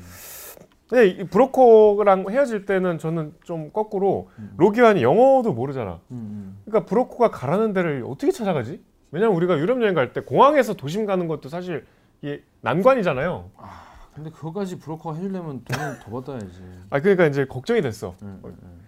근데 0.90 1.08
이 1.08 1.24
브로커랑 1.24 2.26
헤어질 2.30 2.66
때는 2.66 3.00
저는 3.00 3.34
좀 3.44 3.72
거꾸로 3.72 4.30
로기안이 4.58 5.02
영어도 5.02 5.54
모르잖아. 5.54 6.00
음, 6.12 6.16
음. 6.18 6.58
그러니까 6.66 6.88
브로커가 6.88 7.32
가라는 7.32 7.74
데를 7.74 8.04
어떻게 8.08 8.32
찾아가지? 8.32 8.82
왜냐면 9.12 9.36
우리가 9.36 9.58
유럽 9.60 9.82
여행 9.82 9.94
갈 9.96 10.14
때 10.14 10.22
공항에서 10.22 10.74
도심 10.74 11.06
가는 11.06 11.28
것도 11.28 11.50
사실 11.50 11.86
이게 12.22 12.44
난관이잖아요. 12.62 13.50
근데 14.14 14.30
그거까지 14.30 14.78
브로커가 14.78 15.16
해주려면 15.16 15.64
돈을 15.66 16.00
더 16.00 16.12
받아야지. 16.12 16.62
아 16.90 17.00
그러니까 17.00 17.26
이제 17.26 17.46
걱정이 17.46 17.82
됐어. 17.82 18.14
음, 18.22 18.40
음, 18.44 18.82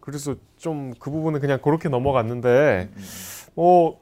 그래서 0.00 0.34
좀 0.58 0.92
그 0.98 1.10
부분은 1.10 1.40
그냥 1.40 1.60
그렇게 1.62 1.88
넘어갔는데 1.88 2.90
음. 2.94 3.02
어 3.56 3.96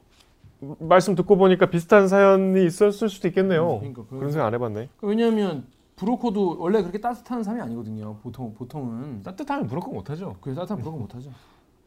말씀 0.81 1.15
듣고 1.15 1.37
보니까 1.37 1.67
비슷한 1.67 2.09
사연이 2.09 2.65
있었을 2.67 3.09
수도 3.09 3.29
있겠네요. 3.29 3.79
그러니까 3.79 4.03
그- 4.09 4.17
그런 4.19 4.33
생각 4.33 4.47
안 4.47 4.55
해봤네. 4.55 4.89
왜냐하면 5.03 5.67
브로커도 5.97 6.57
원래 6.59 6.81
그렇게 6.81 7.01
따뜻한 7.01 7.43
사람이 7.45 7.63
아니거든요. 7.63 8.17
보통 8.19 8.53
보통은 8.55 9.23
따뜻하면 9.23 9.67
브로커 9.69 9.91
못하죠. 9.93 10.37
그래서 10.41 10.61
따뜻한 10.63 10.79
브로커 10.81 10.99
못하죠. 10.99 11.31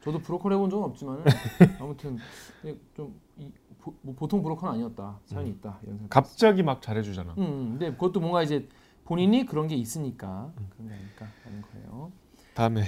저도 0.02 0.18
브로커를 0.20 0.56
해본 0.56 0.70
적은 0.70 0.84
없지만 0.84 1.24
아무튼 1.80 2.18
좀 2.94 3.20
이, 3.36 3.50
보, 4.16 4.26
통 4.28 4.42
브로커는 4.42 4.74
아니었다. 4.74 5.18
사연이 5.26 5.50
있다 5.50 5.78
이런 5.82 5.98
생각. 5.98 6.10
갑자기 6.10 6.62
막 6.62 6.80
잘해주잖아. 6.80 7.34
음, 7.38 7.42
음. 7.42 7.68
근데 7.72 7.90
그것도 7.92 8.20
뭔가 8.20 8.42
이제 8.42 8.66
본인이 9.04 9.44
그런 9.44 9.68
게 9.68 9.74
있으니까 9.74 10.52
그런 10.70 10.88
게 10.88 10.94
아닐까 10.94 11.26
하는 11.44 11.62
거예요. 11.62 12.12
다음에 12.54 12.84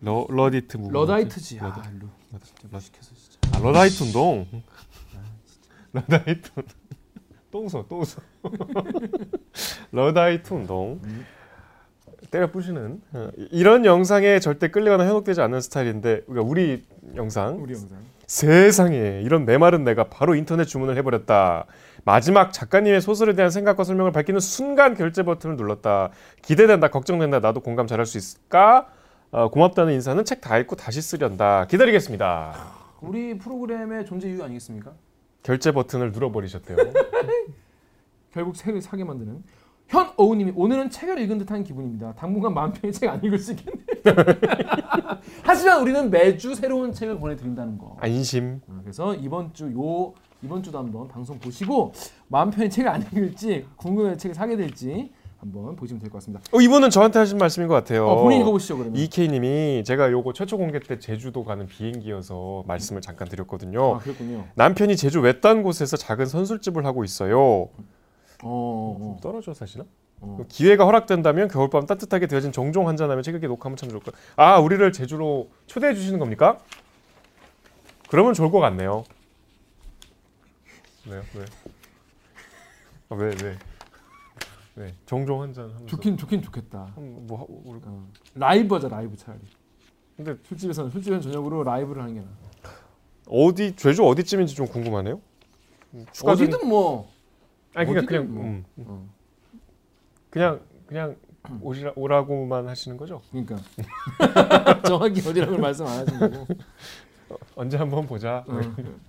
러 0.00 0.26
러디트 0.28 0.76
move. 0.76 0.92
러다이트지. 0.92 1.60
아, 1.60 1.72
러다- 1.72 1.98
루. 1.98 2.08
러다- 2.32 2.44
진짜 2.44 2.68
무식해서 2.70 3.14
진짜. 3.14 3.38
아, 3.52 3.58
러다이트 3.60 4.02
운동. 4.04 4.46
러다이트 5.92 6.50
운동. 7.52 7.68
똥소 7.68 7.86
똥소. 7.88 8.20
러다이트 9.92 10.52
운동. 10.54 11.00
음. 11.04 11.26
때려 12.30 12.50
부시는 12.50 13.00
어, 13.12 13.30
이런 13.52 13.84
영상에 13.86 14.38
절대 14.40 14.68
끌리거나 14.68 15.06
현혹되지 15.06 15.40
않는 15.40 15.60
스타일인데 15.62 16.22
그러니까 16.26 16.50
우리 16.50 16.84
영상 17.16 17.62
우리 17.62 17.72
영상. 17.72 17.98
세상에 18.26 19.22
이런 19.22 19.46
메마른 19.46 19.84
내가 19.84 20.04
바로 20.04 20.34
인터넷 20.34 20.64
주문을 20.64 20.96
해버렸다. 20.98 21.64
마지막 22.04 22.52
작가님의 22.52 23.00
소설에 23.00 23.34
대한 23.34 23.50
생각과 23.50 23.84
설명을 23.84 24.12
밝히는 24.12 24.40
순간 24.40 24.94
결제 24.94 25.22
버튼을 25.22 25.56
눌렀다. 25.56 26.10
기대된다, 26.42 26.88
걱정된다, 26.88 27.40
나도 27.40 27.60
공감 27.60 27.86
잘할 27.86 28.04
수 28.04 28.18
있을까? 28.18 28.88
어, 29.30 29.48
고맙다는 29.50 29.94
인사는 29.94 30.22
책 30.24 30.40
다 30.42 30.58
읽고 30.58 30.76
다시 30.76 31.00
쓰련다. 31.00 31.66
기다리겠습니다. 31.66 32.54
우리 33.00 33.38
프로그램의 33.38 34.04
존재 34.04 34.28
이유 34.28 34.42
아니겠습니까? 34.42 34.92
결제 35.42 35.72
버튼을 35.72 36.12
눌러버리셨대요. 36.12 36.76
결국 38.32 38.54
책을 38.54 38.82
사게 38.82 39.04
만드는 39.04 39.42
현 39.88 40.10
어우님이 40.16 40.52
오늘은 40.54 40.90
책을 40.90 41.18
읽은 41.20 41.38
듯한 41.38 41.64
기분입니다. 41.64 42.14
당분간 42.14 42.52
마음 42.52 42.72
편히 42.72 42.92
책 42.92 43.08
안 43.08 43.22
읽을 43.24 43.38
수 43.38 43.52
있겠네. 43.52 43.80
하지만 45.42 45.80
우리는 45.80 46.10
매주 46.10 46.54
새로운 46.54 46.92
책을 46.92 47.18
보내드린다는 47.18 47.78
거. 47.78 47.96
안심. 48.00 48.60
어, 48.68 48.80
그래서 48.82 49.14
이번 49.14 49.52
주 49.54 49.72
요 49.72 50.12
이번 50.42 50.62
주도 50.62 50.78
한번 50.78 51.08
방송 51.08 51.38
보시고 51.40 51.92
마음 52.28 52.50
편히 52.50 52.68
책을 52.70 52.88
안 52.90 53.02
읽을지 53.02 53.66
궁금해 53.76 54.16
책을 54.16 54.34
사게 54.34 54.56
될지 54.56 55.10
한번 55.40 55.76
보시면 55.76 56.00
될 56.00 56.10
것 56.10 56.18
같습니다. 56.18 56.42
어, 56.52 56.60
이분은 56.60 56.90
저한테 56.90 57.18
하신 57.20 57.38
말씀인 57.38 57.68
것 57.68 57.74
같아요. 57.74 58.06
어, 58.08 58.22
본인 58.22 58.40
읽어보시죠 58.40 58.76
그러면. 58.76 58.96
이케이님이 58.96 59.84
제가 59.86 60.10
요거 60.10 60.32
최초 60.32 60.58
공개 60.58 60.80
때 60.80 60.98
제주도 60.98 61.44
가는 61.44 61.66
비행기여서 61.66 62.64
말씀을 62.66 63.00
잠깐 63.02 63.28
드렸거든요. 63.28 63.96
아 63.96 63.98
그렇군요. 63.98 64.46
남편이 64.56 64.96
제주 64.96 65.20
외딴 65.20 65.62
곳에서 65.62 65.96
작은 65.96 66.26
선술집을 66.26 66.84
하고 66.84 67.04
있어요. 67.04 67.38
어, 67.40 67.68
어, 68.42 69.18
떨어져 69.22 69.54
사시나? 69.54 69.84
어. 70.20 70.38
기회가 70.48 70.84
허락된다면 70.84 71.46
겨울밤 71.46 71.86
따뜻하게 71.86 72.26
되어진 72.26 72.50
정종 72.50 72.88
한잔하며 72.88 73.22
책 73.22 73.36
읽기 73.36 73.46
녹화하면 73.46 73.76
참 73.76 73.88
좋을 73.90 74.02
것. 74.02 74.12
아 74.34 74.58
우리를 74.58 74.90
제주로 74.92 75.50
초대해 75.66 75.94
주시는 75.94 76.18
겁니까? 76.18 76.58
그러면 78.10 78.34
좋을 78.34 78.50
것 78.50 78.58
같네요. 78.58 79.04
왜요? 81.08 81.22
왜? 81.36 81.44
아, 83.10 83.14
왜 83.14 83.26
왜? 83.42 83.56
왜? 84.78 84.94
정종 85.06 85.42
한 85.42 85.52
잔 85.52 85.64
하면서. 85.64 85.86
좋긴 85.86 86.16
좋긴 86.16 86.42
좋겠다. 86.42 86.92
한- 86.94 87.26
뭐 87.26 87.40
하- 87.40 87.44
우리- 87.48 87.80
어. 87.84 88.06
라이브 88.34 88.74
하자 88.74 88.88
라이브 88.88 89.16
차라리. 89.16 89.40
근데 90.16 90.34
술집에서는 90.44 90.90
술집은 90.90 91.20
저녁으로 91.20 91.62
라이브를 91.64 92.02
하는 92.02 92.14
게 92.14 92.20
나아. 92.20 92.72
어디 93.28 93.74
제주 93.76 94.04
어디쯤인지 94.06 94.54
좀 94.54 94.66
궁금하네요. 94.66 95.20
음, 95.94 96.04
추가적인- 96.12 96.48
어디든 96.54 96.68
뭐. 96.68 97.08
아니 97.74 97.86
그냥 97.88 98.06
그냥 98.06 98.34
뭐. 98.34 98.44
음, 98.44 98.64
어. 98.78 99.06
그냥 100.30 100.60
그냥 100.86 101.16
오시라, 101.62 101.92
오라고만 101.96 102.68
하시는 102.68 102.96
거죠? 102.96 103.22
그러니까 103.30 103.56
정확히 104.86 105.26
어디라고 105.26 105.56
말씀 105.58 105.86
안 105.86 106.00
하신 106.06 106.18
거고. 106.18 106.46
언제 107.56 107.76
한번 107.76 108.06
보자. 108.06 108.44
어. 108.48 108.60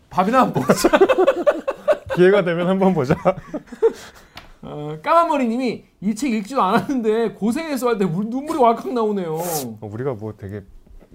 밥이나 0.10 0.46
먹자. 0.46 0.90
기회가 2.16 2.44
되면 2.44 2.68
한번 2.68 2.94
보자. 2.94 3.16
어, 4.62 4.98
까만머리님이 5.02 5.86
이 6.02 6.16
책 6.16 6.34
읽지도 6.34 6.62
않았는데 6.62 7.34
고생해서 7.34 7.88
할때 7.90 8.06
눈물이 8.06 8.60
왈칵 8.60 8.94
나오네요. 8.94 9.36
어, 9.36 9.88
우리가 9.88 10.14
뭐 10.16 10.34
되게 10.36 10.64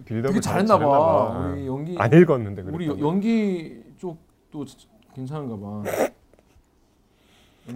빌드업을 0.05 0.29
되게 0.29 0.41
잘했나 0.41 0.79
봐. 0.79 0.85
잘했나 1.33 1.53
우리 1.55 1.67
연기 1.67 1.97
안 1.99 2.13
읽었는데 2.13 2.63
우리 2.63 2.87
그랬더니. 2.87 3.01
여- 3.03 3.07
연기 3.07 3.83
쪽도 3.99 4.65
괜찮은가 5.15 5.57
봐. 5.59 5.83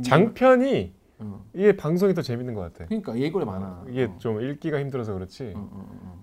장편이 0.02 0.92
어. 1.20 1.44
이게 1.52 1.76
방송이 1.76 2.14
더 2.14 2.22
재밌는 2.22 2.54
것 2.54 2.60
같아. 2.60 2.86
그러니까 2.86 3.14
얘기거리 3.16 3.44
많아. 3.44 3.84
이게 3.88 4.04
어. 4.04 4.14
좀 4.18 4.40
읽기가 4.40 4.78
힘들어서 4.80 5.12
그렇지. 5.14 5.52
어, 5.56 5.58
어, 5.58 5.70
어, 5.72 5.98
어. 6.04 6.18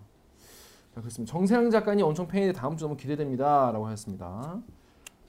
자, 0.93 1.01
그렇습니다. 1.01 1.31
정세영 1.31 1.69
작가님 1.69 2.05
엄청 2.05 2.27
팬인데 2.27 2.53
다음 2.57 2.77
주 2.77 2.85
너무 2.85 2.95
기대됩니다라고 2.95 3.85
하셨습니다. 3.87 4.59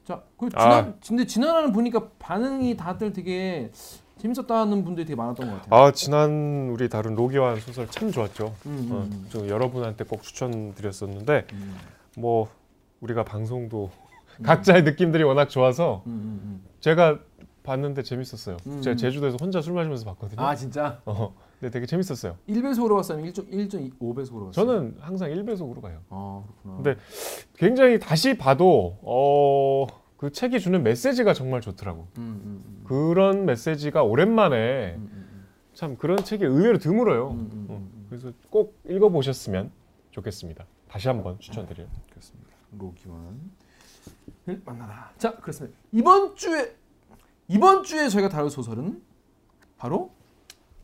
자, 0.04 0.22
그 0.38 0.48
지난 0.50 0.70
아. 0.84 0.94
근데 1.06 1.26
지난화는 1.26 1.72
보니까 1.72 2.08
반응이 2.20 2.76
다들 2.76 3.12
되게 3.12 3.72
재밌었다는 4.18 4.84
분들이 4.84 5.04
되게 5.04 5.16
많았던 5.16 5.50
것 5.50 5.62
같아요. 5.62 5.82
아 5.82 5.92
지난 5.92 6.70
우리 6.70 6.88
다룬 6.88 7.14
로기환 7.14 7.60
소설 7.60 7.86
참 7.88 8.10
좋았죠. 8.10 8.54
음, 8.66 8.88
어, 8.90 8.96
음, 9.02 9.26
저 9.28 9.46
여러분한테 9.46 10.04
꼭 10.04 10.22
추천드렸었는데 10.22 11.46
음, 11.52 11.76
뭐 12.16 12.48
우리가 13.00 13.24
방송도 13.24 13.90
음. 14.38 14.42
각자의 14.42 14.84
느낌들이 14.84 15.22
워낙 15.22 15.48
좋아서 15.48 16.02
음, 16.06 16.10
음, 16.12 16.40
음. 16.44 16.64
제가 16.80 17.18
봤는데 17.62 18.02
재밌었어요. 18.02 18.56
음. 18.66 18.80
제가 18.80 18.96
제주도에서 18.96 19.36
혼자 19.40 19.60
술 19.60 19.74
마시면서 19.74 20.04
봤거든요. 20.06 20.40
아 20.40 20.54
진짜 20.54 21.00
어, 21.04 21.34
근데 21.60 21.70
되게 21.70 21.84
재밌었어요. 21.84 22.36
1배속으로 22.48 22.94
봤어요? 22.96 23.22
1.5배속으로 23.22 24.46
봤어요? 24.46 24.52
저는 24.52 24.96
항상 25.00 25.30
1배속으로 25.30 25.82
가요. 25.82 25.98
아 26.08 26.42
그렇구나. 26.62 26.82
근데 26.82 27.00
굉장히 27.56 27.98
다시 27.98 28.38
봐도 28.38 28.96
어, 29.02 29.86
그 30.16 30.32
책이 30.32 30.60
주는 30.60 30.82
메시지가 30.82 31.34
정말 31.34 31.60
좋더라고. 31.60 32.08
음, 32.18 32.22
음, 32.22 32.64
음. 32.64 32.84
그런 32.86 33.44
메시지가 33.44 34.02
오랜만에 34.02 34.94
음, 34.96 35.10
음, 35.12 35.46
참 35.74 35.96
그런 35.96 36.16
책이 36.24 36.44
의외로 36.44 36.78
드물어요. 36.78 37.28
어. 37.68 37.88
그래서 38.08 38.32
꼭 38.48 38.78
읽어보셨으면 38.88 39.70
좋겠습니다. 40.12 40.64
다시 40.88 41.08
한번 41.08 41.38
추천드려요. 41.38 41.88
그렇습니다. 42.08 42.50
로기완을 42.78 43.34
만나라. 44.64 45.12
자, 45.18 45.34
그렇습니다. 45.36 45.76
이번 45.92 46.34
주에 46.36 46.74
이번 47.48 47.84
주에 47.84 48.08
저희가 48.08 48.28
다룰 48.28 48.50
소설은 48.50 49.02
바로 49.76 50.10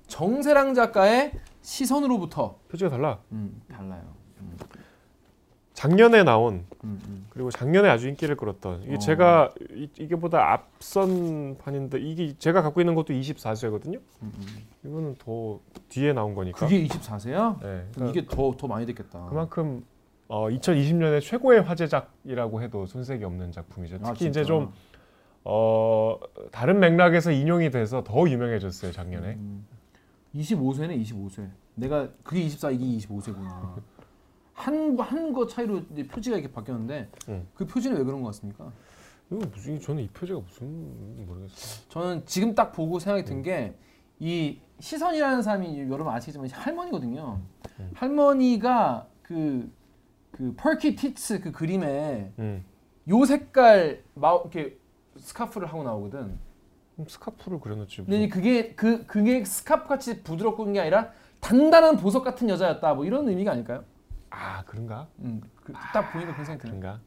정세랑 0.09 0.75
작가의 0.75 1.33
시선으로부터 1.63 2.59
표지가 2.69 2.91
달라. 2.91 3.21
음, 3.33 3.63
달라요. 3.69 4.15
음, 4.41 4.57
작년에 5.83 6.23
나온 6.23 6.65
음, 6.85 7.01
음. 7.09 7.27
그리고 7.31 7.51
작년에 7.51 7.89
아주 7.89 8.09
인기를 8.09 8.37
끌었던 8.37 8.85
이게 8.85 8.95
어. 8.95 8.99
제가 8.99 9.51
이, 9.75 9.89
이게보다 9.99 10.53
앞선 10.53 11.59
판인데 11.59 11.99
이게 11.99 12.39
제가 12.39 12.63
갖고 12.63 12.81
있는 12.81 12.95
것도 12.95 13.13
24쇄거든요. 13.13 13.97
음, 14.23 14.33
음. 14.33 14.47
이거는 14.85 15.17
더 15.17 15.59
뒤에 15.89 16.13
나온 16.13 16.37
거니까. 16.37 16.57
그게 16.61 16.87
24세야? 16.87 17.61
네, 17.63 17.85
그러니까 17.95 18.11
이게 18.11 18.27
더 18.29 18.53
더 18.57 18.69
많이 18.69 18.87
됐겠다. 18.87 19.27
그만큼 19.29 19.85
어, 20.29 20.49
2020년에 20.51 21.21
최고의 21.21 21.63
화제작이라고 21.63 22.63
해도 22.63 22.87
손색이 22.87 23.25
없는 23.25 23.51
작품이죠. 23.51 23.97
아, 24.03 24.13
특히 24.13 24.27
이제 24.29 24.45
진짜? 24.45 24.45
좀 24.45 24.73
어, 25.43 26.17
다른 26.53 26.79
맥락에서 26.79 27.33
인용이 27.33 27.73
돼서 27.73 28.05
더 28.05 28.29
유명해졌어요 28.31 28.93
작년에. 28.93 29.31
음, 29.35 29.67
25세네 30.37 31.03
25세. 31.03 31.51
내가 31.75 32.09
그게 32.23 32.43
24 32.43 32.71
이게 32.71 32.85
25세구나. 33.05 33.81
한한 34.55 35.33
거 35.33 35.47
차이로 35.47 35.83
표지가 36.11 36.37
이렇게 36.37 36.53
바뀌었는데 36.53 37.09
음. 37.29 37.49
그 37.55 37.67
표지는 37.67 37.97
왜 37.97 38.05
그런 38.05 38.21
것 38.23 38.29
같습니까? 38.29 38.73
이거 39.31 39.47
무슨 39.53 39.81
저는 39.81 40.03
이 40.05 40.09
표지가 40.09 40.41
무슨 40.41 41.27
모르겠어요. 41.27 41.87
저는 41.89 42.23
지금 42.27 42.55
딱 42.55 42.73
보고 42.73 42.99
생각이 42.99 43.25
든 43.25 43.43
게 43.43 43.75
이 44.23 44.61
시선이라는 44.79 45.43
사람이 45.43 45.81
여러분 45.91 46.09
아시겠지만 46.13 46.49
할머니거든요. 46.51 47.41
음. 47.81 47.91
할머니가 47.95 49.09
그, 49.21 49.69
그 50.31 50.55
펄키 50.57 50.95
티츠 50.95 51.41
그 51.41 51.51
그림에 51.51 52.31
음. 52.39 52.65
요 53.09 53.25
색깔 53.25 54.05
마 54.15 54.35
이렇게 54.35 54.79
스카프를 55.17 55.67
하고 55.67 55.83
나오거든. 55.83 56.39
스카프를 57.09 57.59
그려놓지. 57.59 57.97
근데 58.05 58.29
그게 58.29 58.75
그 58.75 59.05
그게 59.07 59.45
스카프 59.45 59.89
같이 59.89 60.23
부드럽고 60.23 60.59
그런 60.59 60.73
게 60.75 60.79
아니라 60.81 61.11
단단한 61.41 61.97
보석 61.97 62.23
같은 62.23 62.49
여자였다. 62.49 62.95
뭐 62.95 63.05
이런 63.05 63.29
의미가 63.29 63.51
아닐까요? 63.51 63.83
아 64.33 64.63
그런가? 64.67 65.07
음, 65.21 65.41
그, 65.63 65.73
딱 65.93 66.13
보니까 66.13 66.33
그런 66.33 66.45
생각이 66.45 66.69
드는. 66.69 66.81
그런가? 66.81 67.01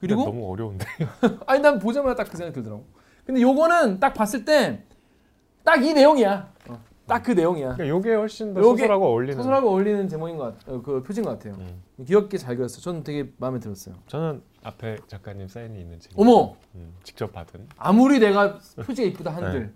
그리고 0.00 0.24
너무 0.24 0.50
어려운데. 0.52 0.84
아니 1.46 1.60
난 1.60 1.78
보자마자 1.78 2.14
딱 2.24 2.30
그 2.30 2.36
생각이 2.36 2.54
들더라고. 2.54 2.84
근데 3.24 3.40
요거는 3.40 4.00
딱 4.00 4.12
봤을 4.14 4.44
때 4.44 4.84
딱 5.64 5.82
이 5.82 5.94
내용이야. 5.94 6.52
딱그 7.06 7.32
내용이야. 7.32 7.74
그러니까 7.74 7.88
요게 7.88 8.14
훨씬 8.14 8.54
더 8.54 8.60
요게 8.60 8.82
소설하고 8.82 9.06
어울리는. 9.06 9.36
소설하고 9.36 9.68
어울리는 9.70 10.08
제목인 10.08 10.38
것 10.38 10.58
같, 10.58 10.68
어, 10.72 10.80
그 10.80 11.02
표지인 11.02 11.24
것 11.24 11.32
같아요. 11.32 11.54
음. 11.54 11.82
귀엽게 12.06 12.38
잘 12.38 12.56
그렸어. 12.56 12.80
저는 12.80 13.02
되게 13.04 13.30
마음에 13.36 13.58
들었어요. 13.60 13.94
저는 14.06 14.42
앞에 14.62 14.96
작가님 15.06 15.48
사인이 15.48 15.78
있는 15.78 16.00
책. 16.00 16.12
어머, 16.16 16.56
음, 16.74 16.94
직접 17.02 17.30
받은. 17.32 17.68
아무리 17.76 18.18
내가 18.20 18.58
표지가 18.86 19.06
이쁘다 19.08 19.34
한들, 19.36 19.74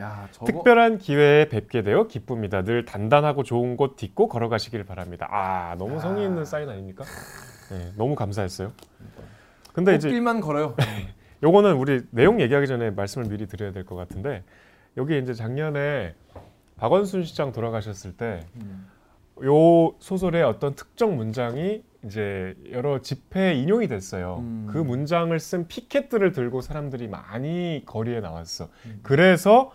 야 0.00 0.28
저거 0.30 0.46
특별한 0.46 0.98
기회에 0.98 1.48
뵙게 1.48 1.82
되어 1.82 2.06
기쁩니다. 2.06 2.62
늘 2.62 2.84
단단하고 2.84 3.42
좋은 3.42 3.76
곳 3.76 3.96
딛고 3.96 4.28
걸어가시길 4.28 4.84
바랍니다. 4.84 5.26
아 5.30 5.74
너무 5.78 5.98
성의 6.00 6.24
있는 6.26 6.44
사인 6.44 6.68
아닙니까? 6.68 7.04
네, 7.70 7.92
너무 7.96 8.14
감사했어요. 8.14 8.72
근데 9.72 9.94
이제 9.96 10.08
꽃길만 10.08 10.40
걸어요. 10.40 10.74
요거는 11.42 11.74
우리 11.76 12.02
내용 12.10 12.40
얘기하기 12.40 12.66
전에 12.66 12.90
말씀을 12.90 13.28
미리 13.28 13.46
드려야 13.46 13.72
될 13.72 13.84
것 13.84 13.96
같은데 13.96 14.42
여기 14.96 15.18
이제 15.18 15.34
작년에 15.34 16.14
박원순 16.76 17.24
시장 17.24 17.52
돌아가셨을 17.52 18.16
때 18.16 18.40
음. 18.56 18.88
요 19.44 19.94
소설의 20.00 20.42
어떤 20.42 20.74
특정 20.74 21.16
문장이 21.16 21.82
이제 22.04 22.54
여러 22.72 23.00
집회에 23.02 23.54
인용이 23.54 23.88
됐어요. 23.88 24.38
음. 24.40 24.68
그 24.70 24.78
문장을 24.78 25.36
쓴 25.40 25.66
피켓들을 25.68 26.32
들고 26.32 26.60
사람들이 26.60 27.08
많이 27.08 27.82
거리에 27.86 28.20
나왔어. 28.20 28.68
음. 28.86 29.00
그래서 29.02 29.72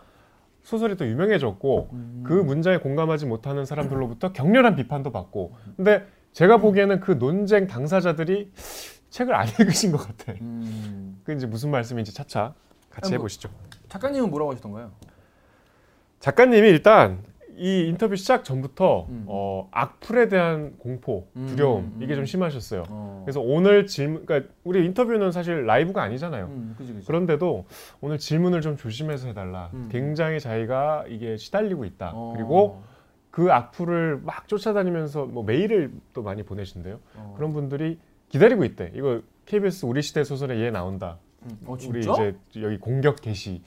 소설이 0.64 0.96
또 0.96 1.06
유명해졌고 1.08 1.90
음. 1.92 2.24
그 2.26 2.34
문장에 2.34 2.78
공감하지 2.78 3.26
못하는 3.26 3.66
사람들로부터 3.66 4.32
격렬한 4.34 4.76
비판도 4.76 5.12
받고. 5.12 5.56
근데 5.76 6.06
제가 6.32 6.58
보기에는 6.58 7.00
그 7.02 7.12
논쟁 7.12 7.68
당사자들이 7.68 8.52
책을 9.10 9.36
안 9.36 9.46
읽으신 9.60 9.92
것 9.92 9.98
같아. 10.00 10.34
음. 10.42 11.22
그 11.26 11.34
이제 11.34 11.46
무슨 11.46 11.70
말씀인지 11.70 12.14
차차 12.14 12.54
같이 12.90 13.08
아니, 13.08 13.12
뭐- 13.12 13.24
해보시죠. 13.24 13.50
작가님은 13.90 14.30
뭐라고 14.30 14.52
하셨던가요? 14.52 14.92
작가님이 16.20 16.68
일단 16.70 17.20
이 17.58 17.88
인터뷰 17.88 18.16
시작 18.16 18.44
전부터 18.44 19.08
음. 19.10 19.26
어, 19.28 19.68
악플에 19.72 20.28
대한 20.28 20.76
공포, 20.78 21.28
음, 21.36 21.48
두려움 21.48 21.94
음, 21.96 22.00
이게 22.02 22.16
좀 22.16 22.24
음. 22.24 22.26
심하셨어요. 22.26 22.84
어. 22.90 23.22
그래서 23.26 23.42
오늘 23.42 23.86
질문, 23.86 24.26
그러니까 24.26 24.52
우리 24.64 24.86
인터뷰는 24.86 25.32
사실 25.32 25.66
라이브가 25.66 26.02
아니잖아요. 26.02 26.46
음, 26.46 26.76
그지 26.78 26.94
그지. 26.94 27.08
그런데도 27.08 27.66
오늘 28.02 28.18
질문을 28.18 28.62
좀 28.62 28.78
조심해서 28.78 29.28
해달라. 29.28 29.70
음. 29.74 29.90
굉장히 29.92 30.40
자기가 30.40 31.06
이게 31.10 31.38
시달리고 31.38 31.86
있다. 31.86 32.12
어. 32.14 32.34
그리고 32.36 32.82
그 33.30 33.52
악플을 33.52 34.22
막 34.24 34.48
쫓아다니면서 34.48 35.26
뭐 35.26 35.44
메일을 35.44 35.92
또 36.14 36.24
많이 36.24 36.44
보내신대요. 36.44 37.00
어. 37.16 37.34
그런 37.36 37.54
분들이 37.54 38.00
기다리고 38.30 38.64
있대. 38.66 38.92
이거 38.96 39.22
KBS 39.46 39.86
우리 39.86 40.02
시대 40.02 40.24
소설에 40.24 40.60
얘 40.60 40.72
나온다. 40.72 41.18
음. 41.44 41.58
어 41.66 41.78
우리? 41.88 42.00
이제 42.00 42.36
여기 42.62 42.78
공격 42.78 43.22
게시 43.22 43.62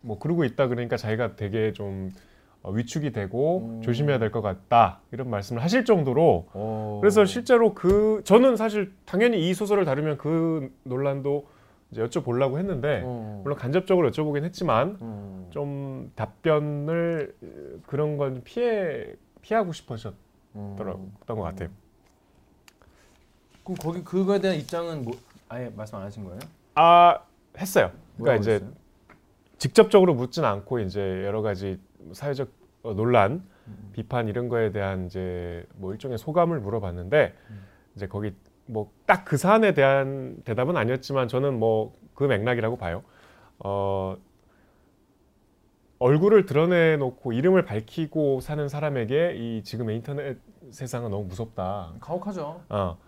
뭐 0.00 0.18
그러고 0.18 0.44
있다 0.44 0.68
그러니까 0.68 0.96
자기가 0.96 1.36
되게 1.36 1.72
좀 1.72 2.10
어, 2.14 2.29
위축이 2.68 3.12
되고 3.12 3.60
음. 3.78 3.82
조심해야 3.82 4.18
될 4.18 4.30
것 4.30 4.42
같다 4.42 5.00
이런 5.12 5.30
말씀을 5.30 5.62
하실 5.62 5.84
정도로 5.84 6.48
어. 6.52 6.98
그래서 7.00 7.24
실제로 7.24 7.72
그 7.74 8.20
저는 8.24 8.56
사실 8.56 8.92
당연히 9.06 9.48
이 9.48 9.54
소설을 9.54 9.84
다루면 9.84 10.18
그 10.18 10.70
논란도 10.84 11.46
이제 11.90 12.02
여쭤보려고 12.04 12.58
했는데 12.58 13.02
어. 13.04 13.40
물론 13.42 13.56
간접적으로 13.58 14.10
여쭤보긴 14.10 14.44
했지만 14.44 14.96
어. 15.00 15.48
좀 15.50 16.12
답변을 16.16 17.34
어, 17.42 17.46
그런 17.86 18.16
건좀 18.18 18.42
피해 18.44 19.06
피하고 19.40 19.72
싶으셨던 19.72 20.16
어. 20.54 20.76
것 21.26 21.34
같아요. 21.36 21.70
그럼 23.64 23.76
거기 23.80 24.02
그거에 24.04 24.38
대한 24.40 24.56
입장은 24.58 25.02
뭐 25.02 25.14
아예 25.48 25.70
말씀 25.74 25.96
안 25.96 26.02
하신 26.04 26.24
거예요? 26.24 26.38
아 26.74 27.18
했어요. 27.58 27.90
그러니까 28.18 28.40
이제 28.40 28.52
했어요? 28.54 28.70
직접적으로 29.58 30.14
묻진 30.14 30.44
않고 30.44 30.78
이제 30.80 31.22
여러 31.24 31.42
가지 31.42 31.78
사회적 32.12 32.48
어, 32.82 32.94
논란, 32.94 33.44
음. 33.66 33.90
비판 33.92 34.28
이런 34.28 34.48
거에 34.48 34.72
대한 34.72 35.06
이제 35.06 35.66
뭐 35.74 35.92
일종의 35.92 36.18
소감을 36.18 36.60
물어봤는데 36.60 37.34
음. 37.50 37.62
이제 37.96 38.06
거기 38.08 38.34
뭐 38.66 38.90
딱 39.06 39.24
그 39.24 39.36
사안에 39.36 39.74
대한 39.74 40.36
대답은 40.44 40.76
아니었지만 40.76 41.28
저는 41.28 41.58
뭐 41.58 41.92
그 42.14 42.24
맥락이라고 42.24 42.76
봐요. 42.76 43.02
어 43.60 44.14
얼굴을 45.98 46.46
드러내놓고 46.46 47.32
이름을 47.32 47.64
밝히고 47.64 48.40
사는 48.40 48.68
사람에게 48.68 49.34
이 49.36 49.62
지금의 49.64 49.96
인터넷 49.96 50.38
세상은 50.70 51.10
너무 51.10 51.24
무섭다. 51.26 51.92
가혹하죠. 52.00 52.62
어, 52.70 52.98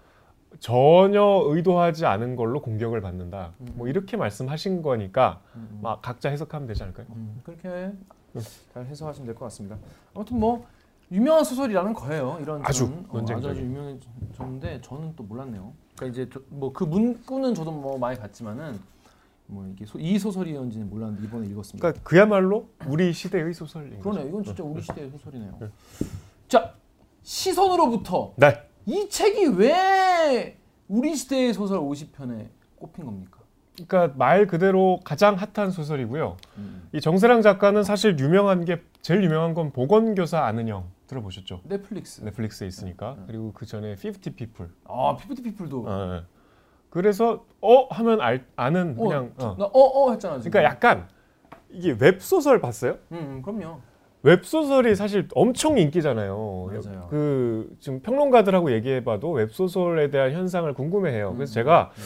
전혀 0.61 1.22
의도하지 1.46 2.04
않은 2.06 2.37
걸로 2.37 2.61
공격을 2.61 3.00
받는다. 3.00 3.52
음. 3.61 3.72
뭐 3.75 3.88
이렇게 3.88 4.16
말씀하신 4.18 4.82
거니까 4.82 5.40
음. 5.56 5.80
막 5.82 6.02
각자 6.02 6.28
해석하면 6.28 6.66
되지 6.68 6.82
않을까요? 6.82 7.06
음, 7.11 7.40
그렇게 7.44 7.92
잘 8.73 8.87
해석하시면 8.87 9.27
될 9.27 9.35
것 9.35 9.45
같습니다. 9.47 9.77
아무튼 10.15 10.39
뭐 10.39 10.67
유명한 11.11 11.45
소설이라는 11.45 11.93
거예요. 11.93 12.39
이런 12.41 12.62
아주 12.65 12.87
저는, 12.87 13.07
어, 13.11 13.37
아주 13.37 13.61
유명해졌는데 13.61 14.81
저는 14.83 15.12
또 15.17 15.23
몰랐네요. 15.25 15.73
그러니까 15.97 16.23
이제 16.23 16.31
뭐 16.49 16.73
그 16.73 16.85
문구는 16.85 17.55
저도 17.55 17.71
뭐 17.71 17.99
많이 17.99 18.19
봤지만은 18.19 18.81
뭐 19.47 19.67
이게 19.67 19.85
소, 19.85 19.99
이 19.99 20.19
소설이었는지는 20.19 20.89
몰랐는데 20.89 21.27
이번에 21.27 21.47
읽었습니다. 21.49 21.81
그러니까 21.87 22.03
그야말로 22.09 22.68
우리 22.87 23.12
시대의 23.12 23.53
소설인 23.53 23.90
거죠. 23.90 24.01
그러네요. 24.03 24.29
이건 24.29 24.45
진짜 24.45 24.62
우리 24.64 24.81
시대의 24.81 25.11
소설이네요. 25.11 25.57
네. 25.61 25.68
자 26.49 26.75
시선으로부터 27.23 28.33
네. 28.37 28.62
이 28.87 29.09
책이 29.11 29.47
왜 29.59 30.59
우리 30.88 31.14
시대의 31.14 31.53
소설 31.53 31.79
50편에 31.81 32.49
꼽힌 32.77 33.05
겁니까? 33.05 33.40
그러니까 33.74 34.14
말 34.16 34.46
그대로 34.46 35.00
가장 35.04 35.37
핫한 35.37 35.70
소설이고요. 35.70 36.37
음. 36.58 36.88
이 36.92 37.00
정세랑 37.00 37.42
작가는 37.42 37.82
사실 37.82 38.18
유명한 38.18 38.64
게 38.64 38.82
제일 39.00 39.24
유명한 39.24 39.54
건 39.54 39.72
보건교사 39.72 40.44
안은영 40.44 40.85
들어보셨죠? 41.06 41.61
넷플릭스. 41.64 42.22
넷플릭스에 42.22 42.66
있으니까 42.66 43.16
네. 43.18 43.24
그리고 43.26 43.52
그 43.52 43.66
전에 43.66 43.92
50 43.92 44.37
People. 44.37 44.70
아 44.85 45.16
피프티 45.16 45.42
피플도. 45.42 45.85
어, 45.87 46.16
예. 46.16 46.24
그래서 46.90 47.44
어 47.61 47.87
하면 47.87 48.20
알, 48.20 48.44
아는 48.56 48.94
그냥 48.94 49.32
어. 49.38 49.56
나어어 49.58 50.11
했잖아 50.12 50.38
지금. 50.38 50.50
그러니까 50.50 50.70
약간 50.70 51.08
이게 51.70 51.96
웹 51.98 52.20
소설 52.20 52.61
봤어요? 52.61 52.98
음, 53.12 53.16
음 53.16 53.42
그럼요. 53.42 53.80
웹 54.24 54.44
소설이 54.44 54.94
사실 54.94 55.26
엄청 55.35 55.78
인기잖아요. 55.78 56.70
맞아요. 56.70 57.06
그 57.11 57.74
지금 57.80 58.00
평론가들하고 58.00 58.70
얘기해봐도 58.72 59.32
웹 59.32 59.50
소설에 59.50 60.11
대한 60.11 60.32
현상을 60.32 60.72
궁금해해요. 60.74 61.35
그래서 61.35 61.52
음, 61.52 61.54
제가 61.54 61.90
음, 61.96 62.02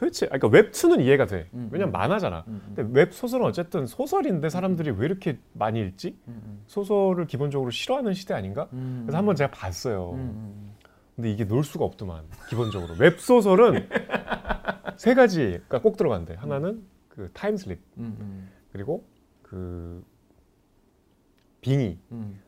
도대체 0.00 0.26
아, 0.26 0.38
그러니까 0.38 0.48
웹툰은 0.48 1.00
이해가 1.02 1.26
돼. 1.26 1.50
음, 1.52 1.68
왜냐면 1.70 1.90
음. 1.90 1.92
만화잖아. 1.92 2.44
음, 2.48 2.62
음, 2.66 2.72
근데 2.74 2.98
웹 2.98 3.12
소설은 3.12 3.44
어쨌든 3.44 3.84
소설인데 3.86 4.48
사람들이 4.48 4.92
왜 4.92 5.04
이렇게 5.04 5.38
많이 5.52 5.78
읽지? 5.78 6.16
음, 6.26 6.62
소설을 6.66 7.26
기본적으로 7.26 7.70
싫어하는 7.70 8.14
시대 8.14 8.32
아닌가? 8.32 8.66
음. 8.72 9.02
그래서 9.04 9.18
한번 9.18 9.36
제가 9.36 9.50
봤어요. 9.50 10.12
음, 10.12 10.18
음, 10.18 10.74
근데 11.16 11.30
이게 11.30 11.44
놀 11.44 11.64
수가 11.64 11.84
없더만 11.84 12.24
기본적으로 12.48 12.94
웹 12.98 13.20
소설은 13.20 13.90
세 14.96 15.12
가지가 15.12 15.82
꼭 15.82 15.98
들어간대. 15.98 16.34
하나는 16.34 16.82
그 17.08 17.28
time 17.34 17.56
slip 17.56 17.78
음, 17.98 18.16
음, 18.20 18.50
그리고 18.72 19.04
그 19.42 20.02
빙의 21.60 21.98
음, 22.12 22.40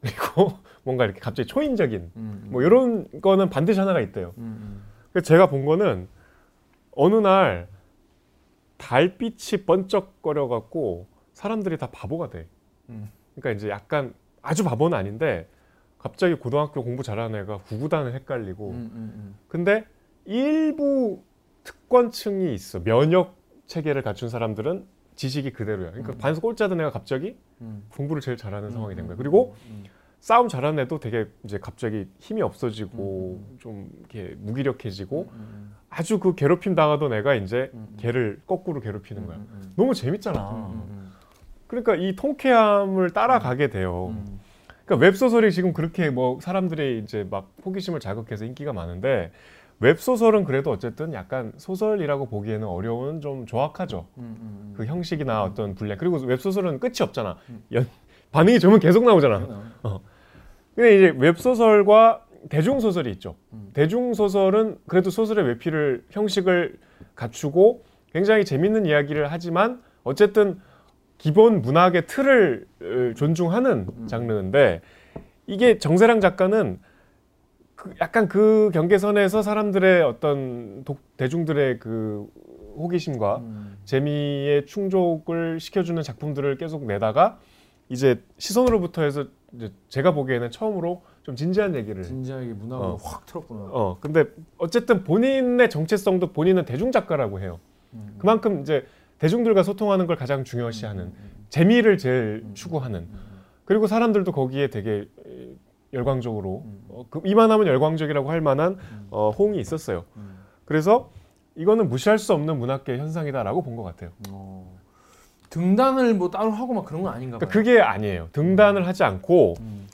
그리고 0.00 0.58
뭔가 0.82 1.04
이렇게 1.04 1.20
갑자기 1.20 1.46
초인적인 1.46 2.10
음, 2.16 2.48
뭐 2.50 2.62
이런 2.62 3.06
거는 3.20 3.50
반드시 3.50 3.78
하나가 3.78 4.00
있대요. 4.00 4.34
음, 4.38 4.82
제가 5.22 5.48
본 5.48 5.64
거는 5.64 6.08
어느 6.98 7.14
날 7.14 7.68
달빛이 8.76 9.64
번쩍거려 9.66 10.48
갖고 10.48 11.06
사람들이 11.32 11.78
다 11.78 11.90
바보가 11.92 12.28
돼. 12.28 12.48
음. 12.88 13.08
그러니까 13.36 13.56
이제 13.56 13.68
약간 13.68 14.14
아주 14.42 14.64
바보는 14.64 14.98
아닌데 14.98 15.48
갑자기 15.98 16.34
고등학교 16.34 16.82
공부 16.82 17.04
잘하는 17.04 17.40
애가 17.42 17.58
구구단을 17.58 18.14
헷갈리고 18.14 18.70
음, 18.70 18.74
음, 18.74 19.12
음. 19.14 19.34
근데 19.46 19.86
일부 20.24 21.22
특권층이 21.62 22.52
있어. 22.54 22.82
면역 22.82 23.36
체계를 23.66 24.02
갖춘 24.02 24.28
사람들은 24.28 24.84
지식이 25.14 25.52
그대로야. 25.52 25.90
그러니까 25.92 26.14
음. 26.14 26.18
반에서 26.18 26.40
꼴찌하던 26.40 26.80
애가 26.80 26.90
갑자기 26.90 27.36
음. 27.60 27.84
공부를 27.90 28.20
제일 28.20 28.36
잘하는 28.36 28.70
상황이 28.70 28.96
된 28.96 29.04
음, 29.04 29.06
거야. 29.06 29.14
음, 29.14 29.18
그리고 29.18 29.54
음, 29.68 29.84
싸움 30.20 30.48
잘하는 30.48 30.82
애도 30.84 31.00
되게 31.00 31.26
이제 31.44 31.58
갑자기 31.58 32.06
힘이 32.18 32.42
없어지고 32.42 33.40
음, 33.40 33.56
좀 33.60 33.88
이렇게 34.00 34.34
무기력해지고 34.38 35.28
음, 35.32 35.74
아주 35.88 36.18
그 36.18 36.34
괴롭힘 36.34 36.74
당하던 36.74 37.12
애가 37.12 37.34
이제 37.34 37.70
음, 37.74 37.86
음. 37.90 37.96
걔를 37.98 38.40
거꾸로 38.46 38.80
괴롭히는 38.80 39.26
거야. 39.26 39.36
음, 39.36 39.48
음, 39.50 39.72
너무 39.76 39.94
재밌잖아. 39.94 40.50
음, 40.50 40.86
음, 40.90 41.12
그러니까 41.66 41.94
이 41.94 42.16
통쾌함을 42.16 43.10
따라가게 43.10 43.68
돼요. 43.68 44.08
음. 44.08 44.40
그러니까 44.84 45.06
웹소설이 45.06 45.52
지금 45.52 45.72
그렇게 45.72 46.10
뭐 46.10 46.40
사람들이 46.40 47.00
이제 47.04 47.26
막 47.30 47.52
호기심을 47.64 48.00
자극해서 48.00 48.44
인기가 48.44 48.72
많은데 48.72 49.30
웹소설은 49.80 50.44
그래도 50.44 50.70
어쨌든 50.72 51.12
약간 51.12 51.52
소설이라고 51.56 52.26
보기에는 52.26 52.66
어려운 52.66 53.20
좀 53.20 53.46
조악하죠. 53.46 54.08
음, 54.18 54.22
음, 54.22 54.36
음. 54.40 54.74
그 54.76 54.86
형식이나 54.86 55.44
어떤 55.44 55.74
분량. 55.74 55.96
그리고 55.98 56.16
웹소설은 56.18 56.80
끝이 56.80 56.96
없잖아. 57.00 57.36
음. 57.50 57.62
연, 57.72 57.86
반응이 58.32 58.58
좋으면 58.60 58.80
계속 58.80 59.04
나오잖아. 59.04 59.38
그러나. 59.82 60.00
근데 60.74 60.96
이제 60.96 61.14
웹소설과 61.16 62.24
대중소설이 62.50 63.10
있죠. 63.12 63.34
음. 63.52 63.70
대중소설은 63.74 64.78
그래도 64.86 65.10
소설의 65.10 65.44
외피를 65.46 66.04
형식을 66.10 66.78
갖추고 67.14 67.82
굉장히 68.12 68.44
재밌는 68.44 68.86
이야기를 68.86 69.30
하지만 69.32 69.82
어쨌든 70.04 70.60
기본 71.18 71.62
문학의 71.62 72.06
틀을 72.06 72.66
어, 72.80 73.14
존중하는 73.16 73.86
음. 73.96 74.06
장르인데 74.06 74.82
이게 75.46 75.78
정세랑 75.78 76.20
작가는 76.20 76.78
그 77.74 77.94
약간 78.00 78.28
그 78.28 78.70
경계선에서 78.72 79.42
사람들의 79.42 80.02
어떤 80.02 80.84
독- 80.84 81.16
대중들의 81.16 81.80
그 81.80 82.26
호기심과 82.76 83.38
음. 83.38 83.76
재미의 83.84 84.66
충족을 84.66 85.58
시켜주는 85.58 86.00
작품들을 86.02 86.56
계속 86.56 86.84
내다가 86.86 87.38
이제 87.88 88.22
시선으로부터 88.38 89.02
해서 89.02 89.24
이제 89.54 89.72
제가 89.88 90.12
보기에는 90.12 90.50
처음으로 90.50 91.02
좀 91.22 91.36
진지한 91.36 91.74
얘기를 91.74 92.02
진지하게 92.02 92.46
문학을 92.54 92.84
어. 92.86 92.96
확 93.02 93.26
틀었구나. 93.26 93.60
어 93.72 93.96
근데 94.00 94.24
어쨌든 94.58 95.04
본인의 95.04 95.70
정체성도 95.70 96.32
본인은 96.32 96.64
대중 96.64 96.92
작가라고 96.92 97.40
해요. 97.40 97.58
음. 97.94 98.16
그만큼 98.18 98.60
이제 98.60 98.86
대중들과 99.18 99.62
소통하는 99.62 100.06
걸 100.06 100.16
가장 100.16 100.44
중요시하는 100.44 101.04
음, 101.04 101.12
음, 101.18 101.46
재미를 101.48 101.98
제일 101.98 102.42
음. 102.44 102.54
추구하는 102.54 103.00
음, 103.00 103.08
음. 103.12 103.38
그리고 103.64 103.86
사람들도 103.86 104.30
거기에 104.32 104.68
되게 104.68 105.08
에, 105.26 105.48
열광적으로 105.92 106.62
음. 106.66 106.84
어, 106.88 107.06
그 107.10 107.20
이만하면 107.24 107.66
열광적이라고 107.66 108.30
할 108.30 108.40
만한 108.40 108.74
음. 108.92 109.06
어, 109.10 109.30
호응이 109.30 109.58
있었어요. 109.58 110.04
음. 110.16 110.38
그래서 110.66 111.10
이거는 111.56 111.88
무시할 111.88 112.18
수 112.18 112.32
없는 112.34 112.58
문학계 112.58 112.96
현상이다라고 112.98 113.62
본 113.62 113.74
것 113.76 113.82
같아요. 113.82 114.10
어. 114.30 114.77
등단을 115.50 116.14
뭐 116.14 116.30
따로 116.30 116.50
하고 116.50 116.74
막 116.74 116.84
그런 116.84 117.02
건 117.02 117.12
아닌가 117.12 117.38
봐요. 117.38 117.48
그러니까 117.48 117.52
그게 117.52 117.80
아니에요. 117.80 118.28
등단을 118.32 118.86
하지 118.86 119.04
않고 119.04 119.54
음. 119.60 119.86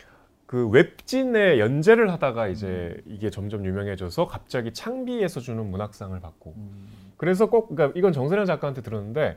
그 0.46 0.68
웹진에 0.68 1.58
연재를 1.58 2.12
하다가 2.12 2.48
이제 2.48 3.00
이게 3.06 3.30
점점 3.30 3.64
유명해져서 3.64 4.26
갑자기 4.26 4.72
창비에서 4.72 5.40
주는 5.40 5.64
문학상을 5.70 6.18
받고 6.20 6.54
음. 6.56 6.88
그래서 7.16 7.46
꼭 7.46 7.74
그러니까 7.74 7.98
이건 7.98 8.12
정선현 8.12 8.46
작가한테 8.46 8.82
들었는데 8.82 9.36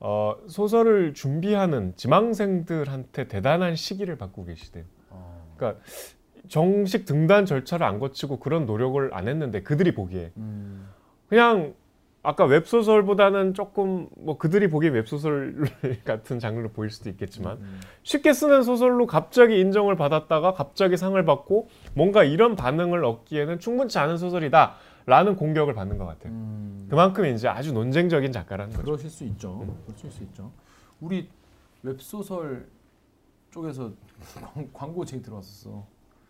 어, 0.00 0.34
소설을 0.48 1.14
준비하는 1.14 1.94
지망생들한테 1.96 3.28
대단한 3.28 3.76
시기를 3.76 4.16
받고 4.16 4.46
계시대요. 4.46 4.84
어. 5.10 5.54
그러니까 5.56 5.82
정식 6.48 7.04
등단 7.04 7.44
절차를 7.44 7.86
안 7.86 7.98
거치고 7.98 8.40
그런 8.40 8.64
노력을 8.64 9.10
안 9.12 9.28
했는데 9.28 9.62
그들이 9.62 9.94
보기에 9.94 10.32
음. 10.36 10.88
그냥 11.28 11.74
아까 12.22 12.44
웹소설보다는 12.44 13.54
조금 13.54 14.08
뭐 14.18 14.36
그들이 14.36 14.68
보기에 14.68 14.90
웹소설 14.90 15.64
같은 16.04 16.38
장르로 16.38 16.68
보일 16.70 16.90
수도 16.90 17.08
있겠지만 17.08 17.56
음. 17.58 17.80
쉽게 18.02 18.34
쓰는 18.34 18.62
소설로 18.62 19.06
갑자기 19.06 19.58
인정을 19.58 19.96
받았다가 19.96 20.52
갑자기 20.52 20.98
상을 20.98 21.22
받고 21.24 21.68
뭔가 21.94 22.22
이런 22.22 22.56
반응을 22.56 23.04
얻기에는 23.04 23.58
충분치 23.58 23.98
않은 23.98 24.18
소설이다 24.18 24.74
라는 25.06 25.34
공격을 25.34 25.72
받는 25.74 25.96
것 25.96 26.04
같아요 26.04 26.32
음. 26.32 26.86
그만큼 26.90 27.24
이제 27.24 27.48
아주 27.48 27.72
논쟁적인 27.72 28.32
작가라는 28.32 28.72
거죠 28.72 28.84
그러실 28.84 29.08
수 29.08 29.24
있죠. 29.24 29.66
그러실 29.86 30.10
수 30.10 30.22
있죠. 30.24 30.52
우리 31.00 31.26
웹소설 31.82 32.66
쪽에서 33.50 33.92
광- 34.52 34.68
광고 34.74 35.04
제일 35.06 35.22
들어왔었어. 35.22 35.86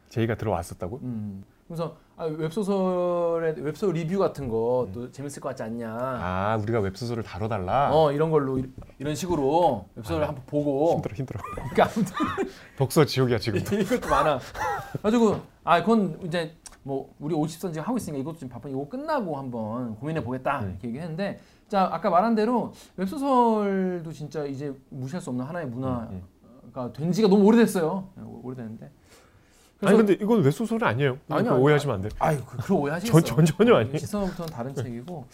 제의가 0.08 0.36
들어왔었다고? 0.36 1.00
음. 1.02 1.42
그래서 1.70 1.94
아, 2.16 2.24
웹소설의 2.24 3.54
웹소설 3.60 3.94
리뷰 3.94 4.18
같은 4.18 4.48
것도 4.48 5.12
재밌을 5.12 5.40
것 5.40 5.50
같지 5.50 5.62
않냐. 5.62 5.88
아 5.96 6.58
우리가 6.60 6.80
웹소설을 6.80 7.22
다뤄달라? 7.22 7.90
어 7.94 8.10
이런 8.10 8.32
걸로 8.32 8.58
이- 8.58 8.64
이런 8.98 9.14
식으로 9.14 9.86
웹소설 9.94 10.20
을 10.20 10.26
한번 10.28 10.42
보고 10.46 10.94
힘들어 10.94 11.14
힘들어 11.14 11.40
그러니까 11.70 11.84
아무튼 11.84 12.04
독서 12.76 13.04
지옥이야 13.04 13.38
지금 13.38 13.60
이것도 13.62 14.08
많아. 14.08 14.40
가지고 15.00 15.36
아 15.62 15.80
그건 15.80 16.18
이제 16.24 16.56
뭐 16.82 17.14
우리 17.20 17.36
50선 17.36 17.72
지금 17.72 17.82
하고 17.82 17.96
있으니까 17.98 18.20
이것도 18.20 18.38
좀 18.38 18.48
바쁜 18.48 18.72
이거 18.72 18.88
끝나고 18.88 19.36
한번 19.38 19.94
고민해 19.94 20.24
보겠다 20.24 20.62
음. 20.62 20.70
이렇게 20.70 20.88
얘기했는데 20.88 21.38
자 21.68 21.88
아까 21.92 22.10
말한 22.10 22.34
대로 22.34 22.72
웹소설도 22.96 24.10
진짜 24.12 24.44
이제 24.44 24.74
무시할 24.88 25.22
수 25.22 25.30
없는 25.30 25.46
하나의 25.46 25.68
문화가 25.68 26.08
음, 26.10 26.92
된 26.92 27.12
지가 27.12 27.28
너무 27.28 27.44
오래됐어요. 27.44 28.08
오- 28.24 28.40
오래됐는데. 28.42 28.90
아니 29.82 29.96
근데 29.96 30.12
이건 30.14 30.42
웹소설은 30.42 30.86
아니에요 30.86 31.10
아니요, 31.10 31.18
그거 31.26 31.36
아니요. 31.54 31.62
오해하시면 31.64 31.94
안 31.96 32.02
돼요 32.02 32.10
아유 32.18 32.38
그, 32.46 32.56
그런 32.58 32.78
오해하시겠어요. 32.80 33.22
전- 33.22 33.44
전- 33.46 33.56
전혀 33.56 33.76
아니에요. 33.76 33.98
시선부터는 33.98 34.52
다른 34.52 34.74
책이고 34.74 35.26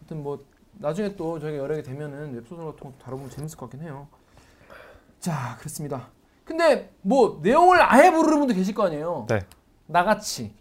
하여튼 0.00 0.22
뭐 0.22 0.38
나중에 0.74 1.14
또 1.16 1.38
저희가 1.38 1.56
여러 1.58 1.74
개 1.76 1.82
되면은 1.82 2.34
웹소설 2.34 2.64
같은 2.66 2.78
것도 2.80 2.94
다뤄보면 3.02 3.30
재밌을 3.30 3.56
것 3.56 3.70
같긴 3.70 3.86
해요. 3.88 4.06
자 5.20 5.56
그렇습니다. 5.58 6.08
근데 6.44 6.90
뭐 7.00 7.40
내용을 7.42 7.78
아예 7.80 8.10
모르는 8.10 8.38
분도 8.40 8.54
계실 8.54 8.74
거 8.74 8.84
아니에요. 8.86 9.26
네. 9.28 9.40
나같이 9.86 10.54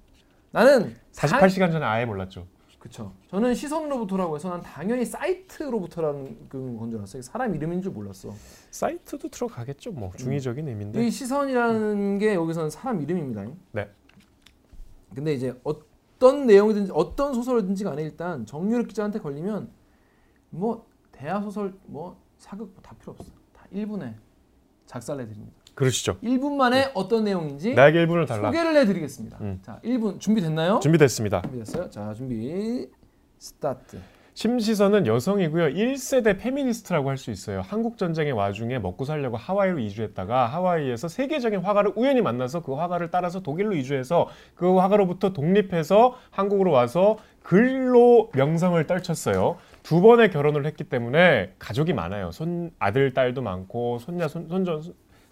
나는 0.52 0.96
48시간 1.14 1.72
전에 1.72 1.86
아예 1.86 2.06
몰랐죠 2.06 2.46
그쵸. 2.84 3.14
저는 3.30 3.56
시선으로부터라고 3.56 4.36
해서 4.36 4.50
난 4.50 4.62
당연히 4.62 5.06
사이트로부터라는 5.06 6.50
건 6.50 6.90
줄 6.92 6.98
알았어요. 7.00 7.22
사람 7.22 7.56
이름인 7.56 7.82
줄 7.82 7.94
몰랐어. 7.94 8.34
사이트도 8.72 9.30
들어가겠죠 9.30 9.94
뭐 9.94 10.12
중의적인 10.18 10.68
의미인데 10.68 11.08
이 11.08 11.10
시선이라는 11.10 12.18
게 12.18 12.34
여기서는 12.36 12.70
사람 12.70 13.02
이름입니다. 13.02 13.46
네. 13.72 13.90
근데 15.16 15.34
이제 15.34 15.58
어떤 15.64 16.46
내용이든지 16.46 16.92
어떤 16.94 17.34
소설이든지 17.34 17.86
간에 17.86 18.04
일단 18.04 18.46
정유럽 18.46 18.90
기자한테 18.90 19.20
걸리면 19.20 19.70
뭐 20.50 20.86
대하 21.14 21.40
소설 21.40 21.74
뭐 21.86 22.22
사극 22.38 22.74
뭐다 22.74 22.96
필요 22.96 23.14
없어. 23.14 23.32
다 23.54 23.66
1분에 23.72 24.14
작살내 24.88 25.26
드립니다. 25.26 25.56
그러시죠 25.76 26.18
1분 26.24 26.54
만에 26.56 26.92
어떤 26.94 27.24
내용인지 27.24 27.74
나에게 27.74 28.06
1분을 28.06 28.28
달라 28.28 28.50
소개를 28.52 28.76
해 28.78 28.86
드리겠습니다. 28.86 29.38
음. 29.42 29.60
자, 29.64 29.80
1분 29.84 30.20
준비됐나요? 30.20 30.80
준비됐습니다 30.82 31.42
준비됐어요? 31.42 31.90
자, 31.90 32.14
준비 32.14 32.88
스타트. 33.40 34.00
심시선은 34.36 35.06
여성이고요. 35.06 35.68
1세대 35.76 36.40
페미니스트라고 36.40 37.08
할 37.10 37.18
수 37.18 37.30
있어요. 37.30 37.62
한국 37.62 38.00
전쟁의 38.00 38.32
와중에 38.34 38.80
먹고 38.80 39.06
살려고 39.06 39.38
하와이로 39.38 39.78
이주했다가 39.78 40.48
하와이에서 40.48 41.08
세계적인 41.08 41.60
화가를 41.60 41.92
우연히 41.96 42.22
만나서 42.22 42.62
그 42.64 42.74
화가를 42.74 43.12
따라서 43.12 43.42
독일로 43.42 43.74
이주해서 43.76 44.30
그 44.56 44.76
화가로부터 44.78 45.34
독립해서 45.34 46.16
한국으로 46.32 46.72
와서 46.72 47.18
글로 47.44 48.32
명성을 48.34 48.84
떨쳤어요. 48.88 49.58
두 49.84 50.02
번의 50.02 50.32
결혼을 50.32 50.66
했기 50.66 50.84
때문에 50.84 51.54
가족이 51.60 51.94
많아요. 51.94 52.32
손 52.32 52.72
아들 52.80 53.14
딸도 53.14 53.44
많고 53.44 54.00
손자 54.00 54.28
손 54.28 54.48
손자 54.50 54.80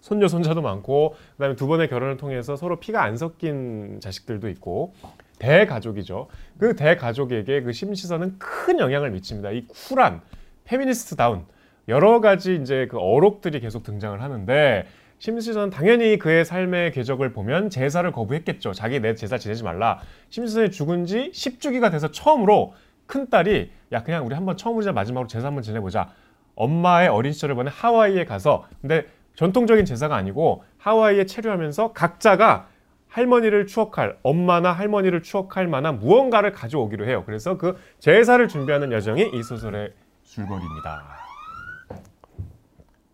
손녀 0.02 0.28
손자도 0.28 0.60
많고 0.60 1.14
그다음에 1.36 1.56
두 1.56 1.66
번의 1.66 1.88
결혼을 1.88 2.18
통해서 2.18 2.56
서로 2.56 2.78
피가 2.80 3.02
안 3.02 3.16
섞인 3.16 4.00
자식들도 4.00 4.48
있고 4.50 4.92
대가족이죠. 5.38 6.28
그 6.58 6.76
대가족에게 6.76 7.62
그 7.62 7.72
심시선은 7.72 8.38
큰 8.38 8.80
영향을 8.80 9.12
미칩니다. 9.12 9.52
이 9.52 9.66
쿨한 9.68 10.20
페미니스트다운 10.64 11.46
여러 11.88 12.20
가지 12.20 12.56
이제 12.56 12.88
그 12.90 12.98
어록들이 12.98 13.60
계속 13.60 13.84
등장을 13.84 14.20
하는데 14.20 14.86
심시선은 15.18 15.70
당연히 15.70 16.18
그의 16.18 16.44
삶의 16.44 16.90
궤적을 16.92 17.32
보면 17.32 17.70
제사를 17.70 18.10
거부했겠죠. 18.10 18.72
자기 18.72 18.98
내 18.98 19.14
제사 19.14 19.38
지내지 19.38 19.62
말라. 19.62 20.00
심시선이 20.30 20.72
죽은 20.72 21.06
지 21.06 21.30
10주기가 21.32 21.92
돼서 21.92 22.10
처음으로 22.10 22.74
큰 23.06 23.30
딸이 23.30 23.70
야 23.92 24.02
그냥 24.02 24.26
우리 24.26 24.34
한번 24.34 24.56
처음이자 24.56 24.90
마지막으로 24.90 25.28
제사 25.28 25.46
한번 25.46 25.62
지내보자. 25.62 26.10
엄마의 26.56 27.08
어린 27.08 27.32
시절을 27.32 27.54
보내 27.54 27.70
하와이에 27.72 28.24
가서 28.24 28.66
근데 28.80 29.06
전통적인 29.34 29.84
제사가 29.84 30.14
아니고 30.16 30.64
하와이에 30.78 31.26
체류하면서 31.26 31.92
각자가 31.92 32.68
할머니를 33.08 33.66
추억할 33.66 34.18
엄마나 34.22 34.72
할머니를 34.72 35.22
추억할 35.22 35.68
만한 35.68 35.98
무언가를 35.98 36.52
가져오기로 36.52 37.06
해요. 37.06 37.22
그래서 37.26 37.58
그 37.58 37.78
제사를 37.98 38.46
준비하는 38.48 38.90
여정이 38.90 39.30
이 39.34 39.42
소설의 39.42 39.92
줄거리입니다. 40.24 41.02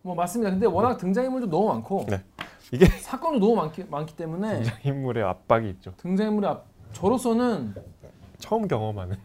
뭐 0.01 0.15
맞습니다. 0.15 0.51
근데 0.51 0.65
워낙 0.65 0.97
등장인물도 0.97 1.49
너무 1.49 1.67
많고 1.67 2.05
네. 2.09 2.21
이게 2.71 2.85
사건도 2.85 3.39
너무 3.39 3.55
많기, 3.55 3.83
많기 3.89 4.15
때문에 4.15 4.63
인물의 4.83 5.23
압박이 5.23 5.69
있죠. 5.71 5.93
등장인물의 5.97 6.49
앞, 6.49 6.65
저로서는 6.93 7.75
처음 8.37 8.67
경험하는 8.67 9.17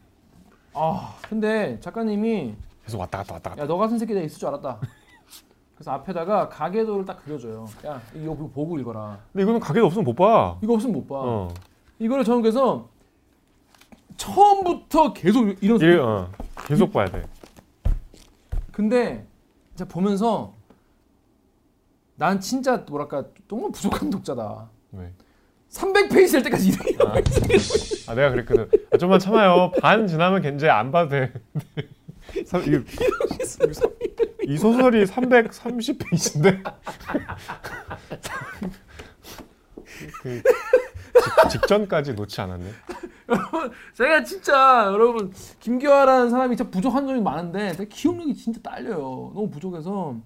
아 0.72 1.14
근데 1.28 1.78
작가님이 1.80 2.56
계속 2.84 2.98
왔다 2.98 3.18
갔다 3.18 3.34
왔다 3.34 3.50
갔다. 3.50 3.62
야너 3.62 3.76
같은 3.76 3.98
새끼 3.98 4.12
내가 4.12 4.26
있을 4.26 4.38
줄 4.38 4.48
알았다. 4.48 4.80
그래서 5.84 5.92
앞에다가 5.92 6.48
가계도를 6.48 7.04
딱 7.04 7.22
그려줘요. 7.22 7.66
야 7.84 8.00
이거 8.14 8.34
보고 8.34 8.78
읽어라. 8.78 9.18
근데 9.32 9.42
이거는 9.42 9.60
가게도 9.60 9.84
없으면 9.84 10.04
못 10.04 10.14
봐. 10.14 10.56
이거 10.62 10.72
없으면 10.72 10.94
못 10.94 11.06
봐. 11.06 11.16
어. 11.18 11.54
이거를 11.98 12.24
저는 12.24 12.40
그래서 12.40 12.88
처음부터 14.16 15.12
계속 15.12 15.54
이런 15.62 15.78
이 15.78 15.84
어. 15.98 16.30
계속 16.66 16.90
봐야 16.90 17.04
돼. 17.04 17.22
근데 18.72 19.26
이제 19.74 19.86
보면서 19.86 20.54
난 22.16 22.40
진짜 22.40 22.78
뭐랄까 22.88 23.26
너무 23.46 23.70
부족한 23.70 24.08
독자다. 24.08 24.70
왜? 24.92 25.12
300페이지 25.68 26.32
될 26.32 26.42
때까지 26.44 26.70
이런 26.70 27.08
아, 27.10 27.14
아 28.06 28.14
내가 28.14 28.30
그랬거든. 28.30 28.70
아, 28.90 28.96
좀만 28.96 29.18
참아요. 29.18 29.70
반 29.82 30.06
지나면 30.06 30.40
괜찮 30.40 30.70
안 30.70 30.90
봐도 30.90 31.10
돼. 31.10 31.32
이 34.46 34.58
소설이 34.58 35.04
330페이지인데. 35.04 36.62
그 40.22 40.42
직, 41.50 41.60
직전까지 41.60 42.14
놓지 42.14 42.40
않았네. 42.40 42.70
제가 43.94 44.24
진짜 44.24 44.84
여러분 44.92 45.32
김기화라는 45.60 46.30
사람이 46.30 46.56
진짜 46.56 46.70
부족한 46.70 47.06
점이 47.06 47.20
많은데 47.20 47.72
제가 47.72 47.84
기억력이 47.88 48.34
진짜 48.34 48.60
딸려요. 48.62 49.32
너무 49.34 49.48
부족해서 49.50 50.16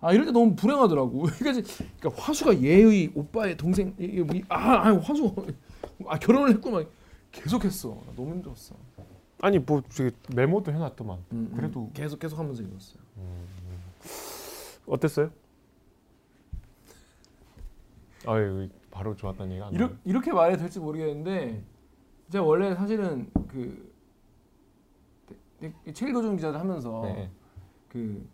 아 0.00 0.12
이럴 0.12 0.26
때 0.26 0.32
너무 0.32 0.54
불행하더라고. 0.54 1.22
그러니까, 1.38 1.68
그러니까 1.98 2.22
화수가 2.22 2.62
얘의 2.62 3.10
오빠의 3.14 3.56
동생 3.56 3.94
뭐 3.98 4.36
이- 4.36 4.44
아, 4.48 4.88
아 4.88 4.96
화수 4.98 5.34
아 6.06 6.18
결혼을 6.18 6.50
했구만 6.50 6.86
계속했어. 7.32 7.88
나 8.06 8.12
너무 8.16 8.32
힘들었어. 8.34 8.74
아니 9.40 9.58
뭐 9.58 9.82
저기 9.88 10.10
메모도 10.34 10.72
해놨더만. 10.72 11.18
음, 11.32 11.48
음. 11.50 11.56
그래도 11.56 11.90
계속 11.94 12.18
계속 12.18 12.38
하면서 12.38 12.62
읽었어요. 12.62 13.02
어땠어요? 14.86 15.30
아유 18.26 18.68
바로 18.90 19.14
좋았다는 19.14 19.52
얘기가 19.52 19.66
안 19.68 19.72
이렇. 19.74 19.90
이렇게 20.04 20.32
말해도 20.32 20.60
될지 20.60 20.80
모르겠는데 20.80 21.62
제가 22.30 22.44
원래 22.44 22.74
사실은 22.74 23.30
그 23.48 23.86
책 25.92 26.08
읽어주는 26.10 26.36
기자를 26.36 26.60
하면서 26.60 27.00
네. 27.02 27.28
그 27.88 28.24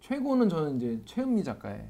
최고는 0.00 0.48
저는 0.48 0.76
이제 0.76 1.00
최은미 1.04 1.44
작가의 1.44 1.88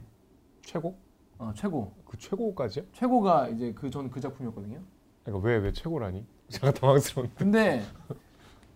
최고? 0.60 0.94
어, 1.38 1.52
최고. 1.54 1.94
그 2.04 2.18
최고까지요? 2.18 2.84
최고가 2.92 3.48
이제 3.48 3.72
그 3.72 3.88
전그 3.88 4.20
작품이었거든요. 4.20 4.78
그러니까 5.24 5.48
왜 5.48 5.56
왜 5.58 5.72
최고라니? 5.72 6.22
제가 6.50 6.72
당황스러운. 6.72 7.30
근데 7.34 7.82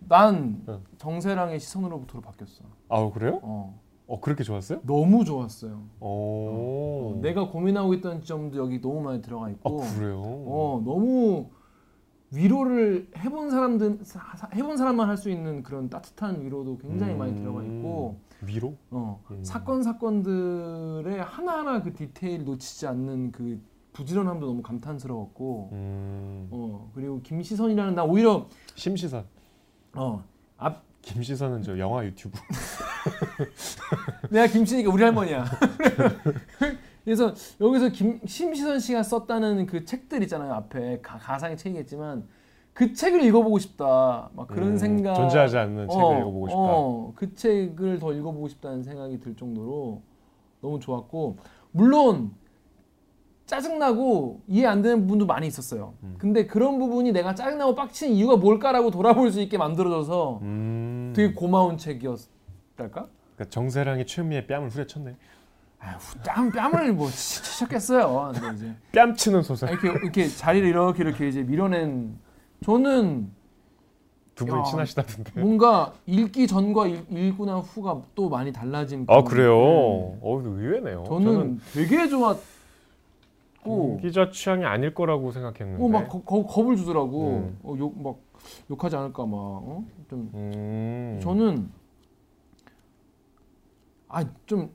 난 0.07 0.63
어. 0.67 0.81
정세랑의 0.97 1.59
시선으로부터로 1.59 2.21
바뀌었어. 2.21 2.63
아 2.89 3.09
그래요? 3.11 3.39
어, 3.43 3.79
어 4.07 4.19
그렇게 4.19 4.43
좋았어요? 4.43 4.81
너무 4.83 5.25
좋았어요. 5.25 5.83
오. 5.99 6.05
어, 6.05 7.19
내가 7.21 7.47
고민하고 7.49 7.93
있던 7.95 8.23
점도 8.23 8.57
여기 8.57 8.81
너무 8.81 9.01
많이 9.01 9.21
들어가 9.21 9.47
아 9.47 9.49
있고, 9.49 9.77
그래요? 9.95 10.21
어 10.21 10.81
너무 10.83 11.49
위로를 12.31 13.09
해본 13.17 13.51
사람들 13.51 13.99
사- 14.03 14.49
해본 14.55 14.77
사람만 14.77 15.07
할 15.07 15.17
수 15.17 15.29
있는 15.29 15.61
그런 15.63 15.89
따뜻한 15.89 16.41
위로도 16.43 16.79
굉장히 16.79 17.13
많이 17.15 17.35
들어가 17.35 17.63
있고, 17.63 18.19
음, 18.41 18.47
위로? 18.47 18.75
어, 18.91 19.21
음. 19.31 19.43
사건 19.43 19.83
사건들의 19.83 21.21
하나 21.21 21.59
하나 21.59 21.81
그 21.83 21.93
디테일 21.93 22.43
놓치지 22.45 22.87
않는 22.87 23.31
그 23.31 23.61
부지런함도 23.93 24.47
너무 24.47 24.61
감탄스러웠고, 24.63 25.69
음. 25.73 26.47
어 26.51 26.91
그리고 26.95 27.21
김시선이라는 27.21 27.93
나 27.95 28.03
오히려 28.03 28.47
심시선. 28.75 29.25
어 29.95 30.23
앞, 30.57 30.81
김시선은 31.01 31.61
저 31.61 31.77
영화 31.77 32.03
유튜브. 32.03 32.37
내가 34.29 34.47
김씨니까 34.47 34.91
우리 34.91 35.03
할머니야. 35.03 35.45
그래서 37.03 37.33
여기서 37.59 37.89
김 37.89 38.21
심시선 38.25 38.79
씨가 38.79 39.03
썼다는 39.03 39.65
그 39.65 39.83
책들 39.83 40.23
있잖아요 40.23 40.53
앞에 40.53 41.01
가, 41.01 41.17
가상의 41.17 41.57
책이겠지만 41.57 42.25
그 42.73 42.93
책을 42.93 43.21
읽어보고 43.23 43.59
싶다 43.59 44.29
막 44.33 44.47
그런 44.47 44.69
음, 44.69 44.77
생각 44.77 45.13
존재하지 45.15 45.57
않는 45.57 45.89
책을 45.89 46.17
읽어보고 46.19 46.47
싶다. 46.47 46.59
어, 46.59 47.13
그 47.15 47.35
책을 47.35 47.99
더 47.99 48.13
읽어보고 48.13 48.47
싶다는 48.47 48.83
생각이 48.83 49.19
들 49.19 49.35
정도로 49.35 50.01
너무 50.61 50.79
좋았고 50.79 51.37
물론 51.71 52.31
짜증나고 53.63 54.41
이해 54.47 54.65
안 54.65 54.81
되는 54.81 55.01
부분도 55.01 55.27
많이 55.27 55.45
있었어요. 55.45 55.93
음. 56.03 56.15
근데 56.17 56.47
그런 56.47 56.79
부분이 56.79 57.11
내가 57.11 57.35
짜증나고 57.35 57.75
빡치는 57.75 58.15
이유가 58.15 58.35
뭘까라고 58.35 58.89
돌아볼 58.89 59.31
수 59.31 59.41
있게 59.41 59.57
만들어져서 59.59 60.39
음. 60.41 61.13
되게 61.15 61.33
고마운 61.35 61.77
책이었달까? 61.77 62.27
그러니까 63.35 63.49
정세랑이 63.49 64.05
최미의 64.07 64.47
뺨을 64.47 64.69
후려쳤네. 64.69 65.15
아휴, 65.79 65.97
뺨 66.25 66.49
뺨을 66.51 66.93
뭐 66.93 67.09
치- 67.09 67.43
치셨겠어요. 67.43 68.31
근데 68.33 68.55
이제 68.55 68.75
뺨 68.91 69.15
치는 69.15 69.43
소설. 69.43 69.69
이렇게 69.69 69.89
이렇게 69.89 70.27
자리를 70.27 70.67
이렇게 70.67 71.03
이렇게 71.03 71.27
이제 71.27 71.43
밀어낸 71.43 72.17
저는 72.65 73.29
두 74.33 74.45
분이 74.45 74.59
야. 74.59 74.63
친하시다던데. 74.63 75.41
뭔가 75.41 75.93
읽기 76.07 76.47
전과 76.47 76.87
읽, 76.87 77.05
읽고 77.11 77.45
난 77.45 77.59
후가 77.59 78.01
또 78.15 78.29
많이 78.29 78.51
달라진. 78.51 79.05
아 79.09 79.23
그래요? 79.23 79.49
네. 79.51 80.19
어 80.21 80.41
의외네요. 80.43 81.03
저는, 81.07 81.59
되게 81.73 82.07
좋았 82.07 82.37
고, 83.63 83.95
음, 83.95 84.01
기자 84.01 84.29
취향이 84.29 84.65
아닐 84.65 84.93
거라고 84.93 85.31
생각했는데. 85.31 85.83
어, 85.83 85.87
막 85.87 86.07
거, 86.07 86.21
거, 86.21 86.45
겁을 86.45 86.75
주더라고. 86.75 87.27
음. 87.29 87.57
어, 87.63 87.75
욕, 87.77 88.01
막 88.01 88.17
욕하지 88.69 88.95
않을까 88.95 89.25
막. 89.25 89.37
어? 89.37 89.83
좀 90.09 90.29
음. 90.33 91.19
저는 91.21 91.69
아좀 94.09 94.69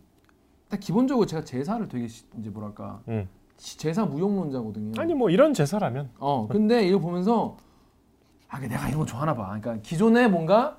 기본적으로 0.80 1.26
제가 1.26 1.44
제사를 1.44 1.86
되게 1.88 2.08
시- 2.08 2.24
이제 2.38 2.50
뭐랄까 2.50 3.00
음. 3.08 3.28
시- 3.56 3.78
제사 3.78 4.04
무용론자거든요. 4.04 5.00
아니 5.00 5.14
뭐 5.14 5.30
이런 5.30 5.54
제사라면. 5.54 6.10
어 6.18 6.46
근데 6.48 6.86
이거 6.86 6.98
보면서 6.98 7.56
아 8.48 8.58
내가 8.60 8.88
이런 8.88 9.00
거 9.00 9.06
좋아하나 9.06 9.34
봐. 9.34 9.46
그러니까 9.46 9.76
기존에 9.82 10.28
뭔가 10.28 10.78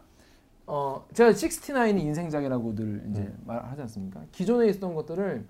어 0.67 1.05
제가 1.13 1.31
69이 1.31 1.99
인생작이라고 1.99 2.75
늘 2.75 3.03
이제 3.11 3.21
음. 3.21 3.43
말하지 3.45 3.81
않습니까? 3.83 4.21
기존에 4.31 4.67
있었던 4.69 4.93
것들을 4.93 5.45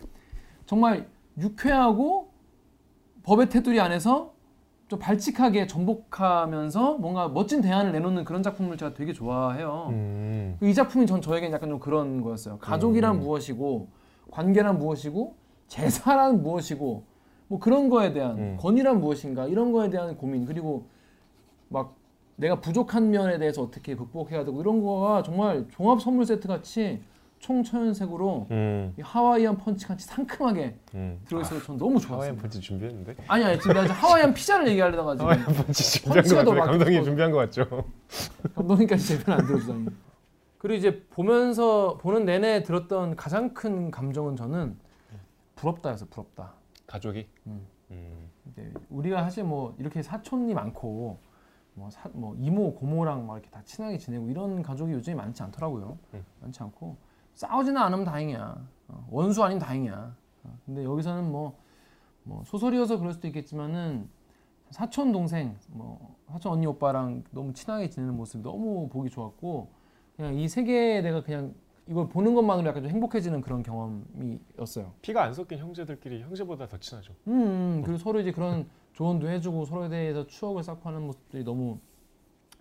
정말 0.66 1.08
유쾌하고 1.38 2.29
법의 3.30 3.50
테두리 3.50 3.80
안에서 3.80 4.34
좀 4.88 4.98
발칙하게 4.98 5.68
전복하면서 5.68 6.98
뭔가 6.98 7.28
멋진 7.28 7.62
대안을 7.62 7.92
내놓는 7.92 8.26
그런 8.26 8.42
작품을 8.42 8.76
제가 8.76 8.96
되게 8.96 9.14
좋아해요. 9.14 9.90
음. 9.92 10.58
이 10.64 10.74
작품이 10.74 11.06
전 11.06 11.22
저에겐 11.22 11.52
약간 11.52 11.70
좀 11.70 11.78
그런 11.78 12.22
거였어요. 12.22 12.58
가족이란 12.58 13.18
음. 13.18 13.20
무엇이고 13.20 13.88
관계란 14.32 14.80
무엇이고 14.80 15.36
제사란 15.68 16.42
무엇이고 16.42 17.04
뭐 17.50 17.60
그런 17.60 17.90
거에 17.90 18.14
대한 18.14 18.38
음. 18.40 18.58
권위란 18.60 19.00
무엇인가 19.00 19.46
이런 19.46 19.72
거에 19.72 19.92
대한 19.92 20.18
고민 20.18 20.46
그리고 20.46 20.88
막 21.68 21.96
내가 22.36 22.60
부족한 22.60 23.12
면에 23.12 23.38
대해서 23.38 23.62
어떻게 23.62 23.96
극복해야 23.96 24.44
되고 24.44 24.60
이런 24.60 24.82
거가 24.82 25.22
정말 25.22 25.68
종합 25.70 26.02
선물 26.02 26.26
세트 26.26 26.48
같이 26.48 27.00
총천연색으로 27.40 28.48
음. 28.52 28.94
이 28.98 29.02
하와이안 29.02 29.58
펀치 29.58 29.88
같이 29.88 30.06
상큼하게 30.06 30.78
음. 30.94 31.20
들어있어서 31.26 31.64
전 31.64 31.78
너무 31.78 31.98
하와이안 31.98 32.36
좋았어요. 32.36 32.36
펀치 32.38 32.60
준비했는데. 32.60 33.16
아니 33.28 33.44
아니 33.44 33.58
지금 33.60 33.74
나 33.74 33.84
이제 33.84 33.94
하와이안 33.94 34.34
피자를 34.34 34.68
얘기하려다가 34.68 35.16
지금 35.16 35.26
하와이안 35.26 35.46
펀치 35.54 36.02
준비한 36.02 36.46
거 36.46 36.54
감독님. 36.54 37.04
준비한 37.04 37.32
거 37.32 37.38
같죠? 37.38 37.66
감독님까지 38.56 39.08
제편안 39.08 39.48
들어주다니. 39.48 39.88
그리고 40.58 40.78
이제 40.78 41.04
보면서 41.10 41.98
보는 42.02 42.26
내내 42.26 42.64
들었던 42.64 43.16
가장 43.16 43.54
큰 43.54 43.90
감정은 43.90 44.36
저는 44.36 44.78
부럽다였어 45.56 46.06
부럽다. 46.10 46.54
가족이. 46.86 47.28
음. 47.48 47.66
음. 47.92 48.30
우리가 48.90 49.24
사실 49.24 49.46
뭐 49.46 49.76
이렇게 49.80 50.02
사촌이 50.02 50.54
많고 50.54 51.20
뭐, 51.76 51.90
사, 51.90 52.10
뭐 52.12 52.36
이모 52.38 52.76
고모랑 52.76 53.26
막 53.26 53.36
이렇게 53.36 53.50
다 53.50 53.62
친하게 53.64 53.98
지내고 53.98 54.30
이런 54.30 54.62
가족이 54.62 54.92
요즘에 54.92 55.16
많지 55.16 55.42
않더라고요. 55.44 55.98
음. 56.14 56.26
많지 56.42 56.62
않고 56.62 56.98
싸우지는 57.40 57.82
않으면 57.82 58.04
다행이야. 58.04 58.68
어, 58.90 59.08
원수 59.10 59.42
아니면 59.42 59.60
다행이야. 59.60 60.16
어, 60.44 60.58
근데 60.66 60.84
여기서는 60.84 61.32
뭐, 61.32 61.58
뭐 62.24 62.44
소설이어서 62.44 62.98
그럴 62.98 63.14
수도 63.14 63.28
있겠지만은 63.28 64.10
사촌 64.72 65.14
동생, 65.14 65.58
뭐 65.70 66.18
사촌 66.28 66.52
언니 66.52 66.68
오빠랑 66.68 67.24
너무 67.32 67.54
친하게 67.54 67.90
지내는 67.90 68.18
모습이 68.18 68.44
너무 68.44 68.90
보기 68.90 69.10
좋았고 69.10 69.70
그냥 70.18 70.36
이 70.36 70.50
세계에 70.50 71.02
내가 71.02 71.24
그냥 71.24 71.56
이걸 71.88 72.10
보는 72.10 72.36
것만으로 72.36 72.68
약간 72.68 72.84
좀 72.84 72.92
행복해지는 72.92 73.40
그런 73.40 73.64
경험이었어요. 73.64 74.92
피가 75.02 75.24
안 75.24 75.34
섞인 75.34 75.60
형제들끼리 75.60 76.22
형제보다 76.22 76.68
더 76.68 76.78
친하죠. 76.78 77.14
음, 77.28 77.32
음, 77.32 77.82
그리고 77.86 77.98
서로 77.98 78.20
이제 78.20 78.34
그런 78.34 78.68
조언도 78.92 79.30
해주고 79.30 79.64
서로에 79.64 79.88
대해서 79.88 80.28
추억을 80.28 80.62
쌓고 80.62 80.82
하는 80.90 81.04
모습들이 81.06 81.46
너무 81.46 81.80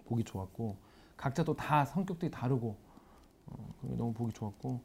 보기 0.07 0.23
좋았고 0.23 0.77
각자 1.17 1.43
또 1.43 1.53
다 1.55 1.85
성격들이 1.85 2.31
다르고 2.31 2.77
어, 3.51 3.75
그게 3.81 3.95
너무 3.97 4.13
보기 4.13 4.33
좋았고 4.33 4.81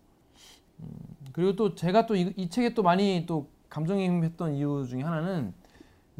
음, 0.79 0.87
그리고 1.31 1.55
또 1.55 1.75
제가 1.75 2.05
또 2.05 2.15
이 2.15 2.49
책에 2.49 2.73
또 2.73 2.83
많이 2.83 3.25
또 3.27 3.47
감정이입했던 3.69 4.53
이유 4.55 4.85
중에 4.87 5.01
하나는 5.01 5.53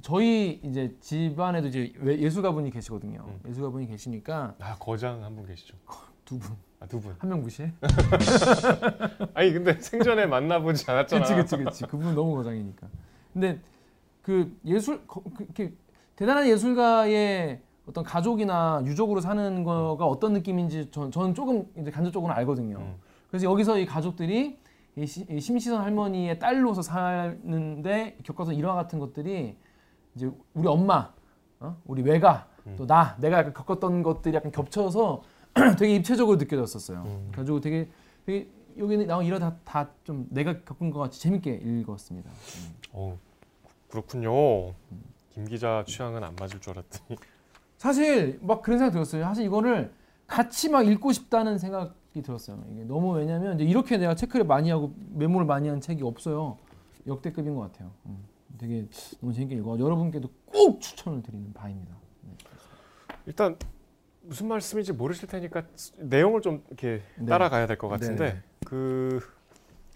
저희 0.02 0.60
이제 0.64 0.96
집안에도 1.02 1.68
이제 1.68 1.94
외- 1.98 2.20
예술가분이 2.20 2.72
계시거든요. 2.72 3.24
음. 3.28 3.40
예술가분이 3.50 3.88
계시니까 3.88 4.56
아 4.60 4.76
거장 4.80 5.24
한 5.24 5.36
분 5.36 5.46
계시죠? 5.46 5.76
두 6.26 6.40
분, 6.40 6.56
아 6.80 6.88
두 6.88 7.00
분. 7.00 7.16
한 7.20 7.30
명 7.30 7.42
무시해? 7.42 7.72
아니 9.34 9.52
근데 9.54 9.80
생전에 9.80 10.26
만나보지 10.26 10.90
않았잖아. 10.90 11.22
그치 11.26 11.36
그치 11.36 11.58
그치 11.64 11.84
그분 11.86 12.16
너무 12.16 12.36
거장이니까 12.36 12.88
근데 13.34 13.60
그 14.22 14.56
예술 14.66 15.06
거- 15.06 15.22
그, 15.36 15.44
이렇게 15.44 15.74
대단한 16.16 16.48
예술가의 16.48 17.62
어떤 17.88 18.04
가족이나 18.04 18.82
유족으로 18.86 19.20
사는 19.20 19.64
거가 19.64 20.06
어떤 20.06 20.34
느낌인지 20.34 20.90
전, 20.92 21.12
저는 21.12 21.34
조금 21.34 21.66
이제 21.78 21.92
간접적으로 21.92 22.34
알거든요 22.34 22.78
음. 22.78 22.96
그래서 23.30 23.46
여기서 23.46 23.78
이 23.80 23.86
가족들이 23.86 24.58
이, 24.96 25.06
시, 25.06 25.26
이 25.30 25.40
심시선 25.40 25.82
할머니의 25.82 26.40
딸로서 26.40 26.82
사는데 26.82 28.18
겪어서 28.24 28.54
일화 28.54 28.74
같은 28.76 29.00
것들이 29.00 29.58
이제 30.16 30.32
우리 30.54 30.68
엄마 30.68 31.12
어? 31.60 31.78
우리 31.86 32.02
외가 32.04 32.48
음. 32.68 32.76
또나 32.78 33.18
내가 33.20 33.40
약간 33.40 33.54
겪었던 33.54 34.04
것들이 34.04 34.36
약간 34.36 34.52
겹쳐서 34.52 35.24
되게 35.78 35.96
입체적으로 35.96 36.38
느껴졌었어요 36.38 37.04
음. 37.06 37.28
그래가지고 37.32 37.60
되게, 37.60 37.90
되게 38.26 38.48
여기는 38.78 39.08
나온 39.08 39.26
일화 39.26 39.40
다좀 39.64 40.28
내가 40.30 40.60
겪은 40.62 40.90
것 40.90 41.00
같이 41.00 41.22
재밌게 41.22 41.62
읽었습니다. 41.64 42.30
음. 42.30 42.76
어 42.92 43.20
그렇군요. 43.90 44.74
김 45.30 45.46
기자 45.46 45.84
취향은 45.88 46.24
안 46.24 46.36
맞을 46.36 46.60
줄 46.60 46.72
알았더니. 46.72 47.20
사실 47.84 48.40
막 48.42 48.62
그런 48.62 48.80
생각 48.80 48.94
들었어요. 48.94 49.24
사실 49.26 49.44
이거를 49.44 49.92
같이 50.26 50.70
막 50.70 50.88
읽고 50.88 51.12
싶다는 51.12 51.58
생각이 51.58 52.22
들었어요. 52.24 52.64
이게 52.72 52.86
너무 52.86 53.14
왜냐면 53.14 53.56
이제 53.60 53.66
이렇게 53.66 53.98
내가 53.98 54.16
체크를 54.16 54.46
많이 54.46 54.70
하고 54.70 54.94
메모를 55.10 55.46
많이 55.46 55.68
한 55.68 55.82
책이 55.82 56.02
없어요. 56.02 56.58
역대급인 57.08 57.54
것 57.56 57.60
같아요. 57.64 57.92
음. 58.06 58.24
되게 58.58 58.88
너무 59.20 59.34
재밌게 59.34 59.56
읽어. 59.56 59.78
여러분께도 59.78 60.30
꼭 60.46 60.80
추천을 60.80 61.22
드리는 61.24 61.52
바입니다. 61.52 61.94
네. 62.22 62.32
일단 63.26 63.58
무슨 64.22 64.48
말씀인지 64.48 64.94
모르실 64.94 65.28
테니까 65.28 65.64
내용을 65.98 66.40
좀 66.42 66.64
이렇게 66.70 67.02
네. 67.18 67.26
따라가야 67.26 67.68
될 67.68 67.78
것 67.78 67.90
같은데 67.90 68.26
네네. 68.30 68.42
그 68.66 69.20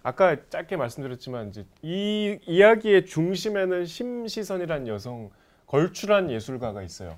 아까 0.04 0.36
짧게 0.50 0.76
말씀드렸지만 0.76 1.50
이제 1.50 1.66
이 1.82 2.38
이야기의 2.48 3.06
중심에는 3.06 3.86
심시선이란 3.86 4.90
여성 4.90 5.30
걸출한 5.68 6.30
예술가가 6.30 6.84
있어요. 6.84 7.18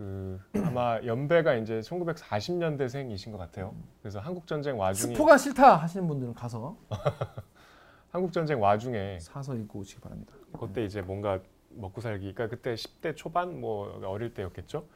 그 0.00 0.40
아마 0.64 0.98
연배가 1.04 1.56
이제 1.56 1.80
1940년대생이신 1.80 3.32
것 3.32 3.36
같아요. 3.36 3.74
그래서 4.00 4.18
한국 4.18 4.46
전쟁 4.46 4.78
와중에 4.80 5.12
스포가 5.12 5.36
싫다 5.36 5.76
하시는 5.76 6.08
분들은 6.08 6.32
가서 6.32 6.78
한국 8.10 8.32
전쟁 8.32 8.62
와중에 8.62 9.18
사서 9.20 9.54
입고 9.56 9.80
오시기 9.80 10.00
바랍니다. 10.00 10.32
그때 10.58 10.86
이제 10.86 11.02
뭔가 11.02 11.38
먹고 11.68 12.00
살기 12.00 12.32
그러니까 12.32 12.48
그때 12.56 12.72
10대 12.76 13.14
초반 13.14 13.60
뭐 13.60 14.00
어릴 14.06 14.32
때였겠죠. 14.32 14.86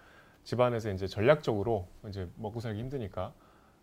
집안에서 0.43 0.91
이제 0.91 1.07
전략적으로 1.07 1.87
이제 2.09 2.27
먹고 2.37 2.61
살기 2.61 2.81
힘드니까 2.81 3.35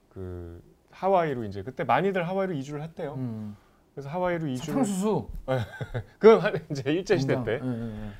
그 0.09 0.59
하와이로 0.89 1.43
이제 1.43 1.61
그때 1.61 1.83
많이들 1.83 2.27
하와이로 2.27 2.53
이주를 2.53 2.81
했대요. 2.81 3.13
음. 3.13 3.55
그래서 3.93 4.09
하와이로 4.09 4.47
이주를 4.47 4.83
사탕수수 4.85 5.29
그건 6.17 6.39
한- 6.39 6.65
이제 6.71 6.91
일제 6.91 7.15
시대. 7.19 7.35
때 7.43 7.59
예, 7.63 7.67
예, 7.67 8.05
예. 8.07 8.11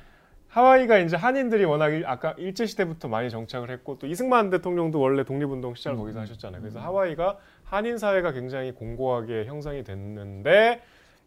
하와이가 0.52 0.98
이제 0.98 1.16
한인들이 1.16 1.64
워낙 1.64 1.88
일- 1.88 2.06
아까 2.06 2.34
일제 2.36 2.66
시대부터 2.66 3.08
많이 3.08 3.30
정착을 3.30 3.70
했고 3.70 3.98
또 3.98 4.06
이승만 4.06 4.50
대통령도 4.50 5.00
원래 5.00 5.24
독립운동 5.24 5.74
시작을 5.74 5.96
음, 5.96 6.00
거기서 6.00 6.18
음, 6.18 6.22
하셨잖아요. 6.22 6.60
그래서 6.60 6.78
음. 6.78 6.84
하와이가 6.84 7.38
한인 7.64 7.96
사회가 7.96 8.32
굉장히 8.32 8.72
공고하게 8.72 9.46
형성이 9.46 9.82
됐는데 9.82 10.82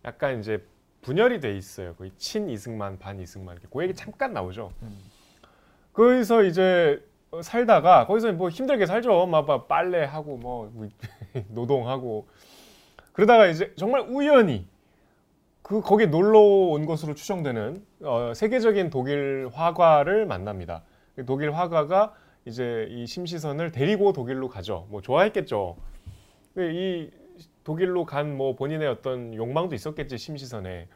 약간 0.05 0.39
이제 0.39 0.63
분열이 1.01 1.39
돼 1.39 1.57
있어요. 1.57 1.95
거의 1.95 2.11
친 2.19 2.49
이승만 2.49 2.99
반 2.99 3.19
이승만 3.19 3.55
이렇게 3.55 3.67
그 3.71 3.81
얘기 3.81 3.95
잠깐 3.95 4.31
나오죠. 4.31 4.71
음. 4.83 4.95
거기서 5.93 6.43
이제 6.43 7.03
어, 7.31 7.41
살다가 7.41 8.05
거기서 8.05 8.31
뭐 8.33 8.49
힘들게 8.49 8.85
살죠. 8.85 9.25
막, 9.25 9.47
막 9.47 9.67
빨래하고 9.67 10.37
뭐 10.37 10.71
노동하고 11.49 12.27
그러다가 13.11 13.47
이제 13.47 13.73
정말 13.75 14.01
우연히 14.01 14.67
그 15.65 15.81
거기 15.81 16.05
놀러 16.05 16.39
온 16.39 16.85
것으로 16.85 17.15
추정되는 17.15 17.83
어, 18.03 18.33
세계적인 18.35 18.91
독일 18.91 19.49
화가를 19.51 20.27
만납니다. 20.27 20.83
그 21.15 21.25
독일 21.25 21.55
화가가 21.55 22.13
이제 22.45 22.85
이 22.91 23.07
심시선을 23.07 23.71
데리고 23.71 24.13
독일로 24.13 24.47
가죠. 24.47 24.85
뭐 24.91 25.01
좋아했겠죠. 25.01 25.75
근데 26.53 26.71
이 26.71 27.09
독일로 27.63 28.05
간 28.05 28.37
뭐 28.37 28.55
본인의 28.55 28.87
어떤 28.87 29.33
욕망도 29.33 29.73
있었겠지 29.73 30.19
심시선에. 30.19 30.87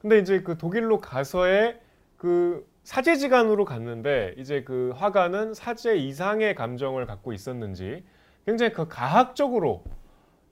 근데 0.00 0.18
이제 0.18 0.40
그 0.40 0.58
독일로 0.58 1.00
가서의 1.00 1.78
그 2.16 2.66
사제지간으로 2.82 3.64
갔는데 3.64 4.34
이제 4.38 4.64
그 4.64 4.92
화가는 4.96 5.54
사제 5.54 5.94
이상의 5.96 6.56
감정을 6.56 7.06
갖고 7.06 7.32
있었는지 7.32 8.02
굉장히 8.44 8.72
그 8.72 8.88
가학적으로 8.88 9.84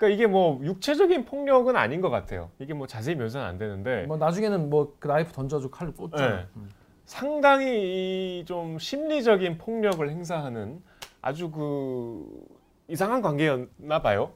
그러니까 0.02 0.08
이게 0.08 0.26
뭐 0.26 0.60
육체적인 0.64 1.26
폭력은 1.26 1.76
아닌 1.76 2.00
것 2.00 2.10
같아요. 2.10 2.50
이게 2.58 2.74
뭐 2.74 2.88
자세히 2.88 3.14
묘사는 3.14 3.46
안 3.46 3.56
되는데 3.56 4.02
뭐 4.06 4.16
나중에는 4.16 4.68
뭐 4.68 4.96
그 4.98 5.06
나이프 5.06 5.32
던져줘 5.32 5.70
칼로 5.70 5.92
꽂죠. 5.92 6.16
네. 6.16 6.46
상당히 7.04 8.40
이좀 8.40 8.80
심리적인 8.80 9.58
폭력을 9.58 10.08
행사하는 10.10 10.82
아주 11.20 11.52
그 11.52 12.26
이상한 12.88 13.22
관계였나 13.22 14.02
봐요. 14.02 14.32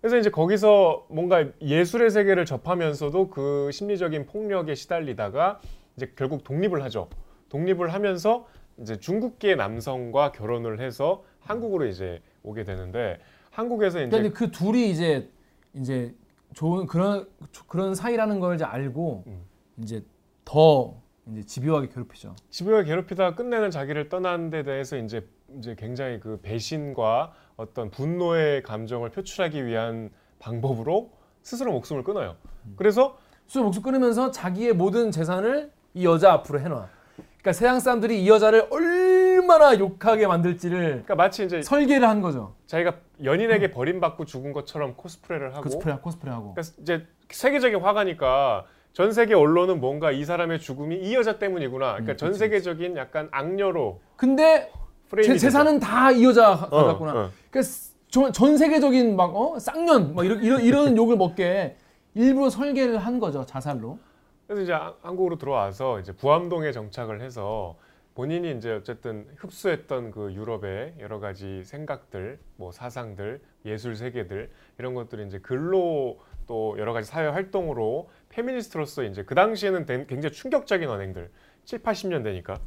그래서 0.00 0.18
이제 0.18 0.28
거기서 0.28 1.06
뭔가 1.08 1.44
예술의 1.60 2.10
세계를 2.10 2.44
접하면서도 2.44 3.30
그 3.30 3.70
심리적인 3.72 4.26
폭력에 4.26 4.74
시달리다가 4.74 5.60
이제 5.96 6.12
결국 6.16 6.42
독립을 6.42 6.82
하죠. 6.82 7.08
독립을 7.48 7.94
하면서 7.94 8.48
이제 8.78 8.98
중국계 8.98 9.54
남성과 9.54 10.32
결혼을 10.32 10.80
해서 10.80 11.22
한국으로 11.40 11.86
이제 11.86 12.20
오게 12.42 12.64
되는데 12.64 13.20
한국에서 13.56 14.00
이제 14.00 14.10
그러니까 14.10 14.38
그 14.38 14.50
둘이 14.50 14.90
이제 14.90 15.30
이제 15.72 16.14
좋은 16.52 16.86
그런 16.86 17.26
그런 17.66 17.94
사이라는 17.94 18.38
걸 18.38 18.56
이제 18.56 18.64
알고 18.64 19.24
음. 19.26 19.44
이제 19.78 20.04
더 20.44 21.00
이제 21.30 21.42
집요하게 21.42 21.88
괴롭히죠. 21.88 22.36
집요하게 22.50 22.88
괴롭히다가 22.88 23.34
끝내는 23.34 23.70
자기를 23.70 24.10
떠난 24.10 24.50
데 24.50 24.62
대해서 24.62 24.98
이제 24.98 25.26
이제 25.56 25.74
굉장히 25.74 26.20
그 26.20 26.38
배신과 26.42 27.32
어떤 27.56 27.90
분노의 27.90 28.62
감정을 28.62 29.08
표출하기 29.10 29.64
위한 29.64 30.10
방법으로 30.38 31.12
스스로 31.42 31.72
목숨을 31.72 32.04
끊어요. 32.04 32.36
그래서 32.76 33.16
술 33.46 33.62
목숨 33.62 33.82
끊으면서 33.82 34.30
자기의 34.32 34.74
모든 34.74 35.10
재산을 35.10 35.72
이 35.94 36.04
여자 36.04 36.32
앞으로 36.32 36.60
해놔. 36.60 36.88
그러니까 37.16 37.52
세상 37.52 37.80
사람들이 37.80 38.22
이 38.22 38.28
여자를 38.28 38.66
얼 38.70 39.05
마나 39.46 39.78
욕하게 39.78 40.26
만들지를 40.26 40.78
그러니까 40.88 41.14
마치 41.14 41.44
이제 41.44 41.62
설계를 41.62 42.08
한 42.08 42.20
거죠. 42.20 42.54
자기가 42.66 42.94
연인에게 43.24 43.70
버림받고 43.70 44.24
죽은 44.26 44.52
것처럼 44.52 44.94
코스프레를 44.96 45.52
하고 45.54 45.62
코스프레 45.62 45.96
코스프레하고. 46.02 46.54
그러니까 46.54 46.74
이제 46.82 47.06
세계적인 47.30 47.80
화가니까 47.80 48.64
전 48.92 49.12
세계 49.12 49.34
언론은 49.34 49.80
뭔가 49.80 50.10
이 50.10 50.24
사람의 50.24 50.60
죽음이 50.60 50.96
이 50.96 51.14
여자 51.14 51.38
때문이구나. 51.38 51.92
그러니까 51.92 52.12
음, 52.12 52.16
전 52.16 52.34
세계적인 52.34 52.96
약간 52.96 53.28
악녀로 53.30 54.00
근데 54.16 54.70
프레임이 55.08 55.34
제 55.34 55.38
재산은 55.38 55.80
다 55.80 56.10
이 56.12 56.24
여자 56.24 56.56
가-. 56.56 56.66
어, 56.70 56.84
가졌구나. 56.84 57.10
어. 57.12 57.30
그러니까 57.50 57.72
전, 58.08 58.32
전 58.32 58.56
세계적인 58.56 59.16
막 59.16 59.34
어? 59.36 59.58
쌍년 59.58 60.14
막 60.14 60.24
이런 60.24 60.42
이런 60.42 60.60
이런 60.62 60.96
욕을 60.98 61.16
먹게 61.16 61.76
일부러 62.14 62.48
설계를 62.48 62.98
한 62.98 63.18
거죠 63.20 63.44
자살로. 63.44 63.98
그래서 64.46 64.62
이제 64.62 64.72
한- 64.72 64.94
한국으로 65.02 65.36
들어와서 65.38 66.00
이제 66.00 66.12
부암동에 66.12 66.72
정착을 66.72 67.20
해서 67.20 67.76
본인이 68.16 68.50
이제 68.52 68.72
어쨌든 68.72 69.26
흡수했던 69.36 70.10
그 70.10 70.32
유럽의 70.32 70.94
여러 71.00 71.20
가지 71.20 71.62
생각들, 71.64 72.38
뭐 72.56 72.72
사상들, 72.72 73.42
예술 73.66 73.94
세계들 73.94 74.50
이런 74.78 74.94
것들이 74.94 75.26
이제 75.26 75.38
글로 75.38 76.18
또 76.46 76.76
여러 76.78 76.94
가지 76.94 77.10
사회 77.10 77.26
활동으로 77.28 78.08
페미니스트로서 78.30 79.02
이제 79.04 79.22
그 79.24 79.34
당시에는 79.34 79.84
된- 79.84 80.06
굉장히 80.06 80.32
충격적인 80.34 80.88
언행들 80.88 81.30
7, 81.66 81.82
80년대니까. 81.82 82.58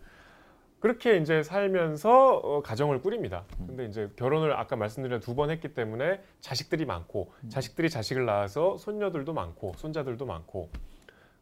그렇게 0.79 1.17
이제 1.17 1.41
살면서 1.41 2.38
어, 2.38 2.62
가정을 2.62 3.01
꾸립니다. 3.01 3.43
근데 3.65 3.85
이제 3.85 4.07
결혼을 4.17 4.53
아까 4.53 4.75
말씀드린 4.75 5.19
두 5.19 5.33
번 5.33 5.49
했기 5.49 5.73
때문에 5.73 6.21
자식들이 6.41 6.85
많고 6.85 7.33
자식들이 7.49 7.89
자식을 7.89 8.23
낳아서 8.25 8.77
손녀들도 8.77 9.33
많고 9.33 9.73
손자들도 9.77 10.27
많고. 10.27 10.69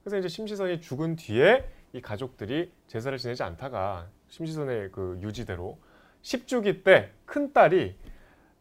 그래서 0.01 0.17
이제 0.17 0.29
심시선이 0.29 0.79
죽은 0.79 1.17
뒤에 1.17 1.65
이 1.93 2.01
가족들이 2.01 2.71
제사를 2.87 3.17
지내지 3.17 3.43
않다가 3.43 4.07
심시선의 4.29 4.91
그 4.91 5.19
유지대로 5.21 5.77
10주기 6.21 6.83
때 6.83 7.11
큰 7.25 7.53
딸이 7.53 7.95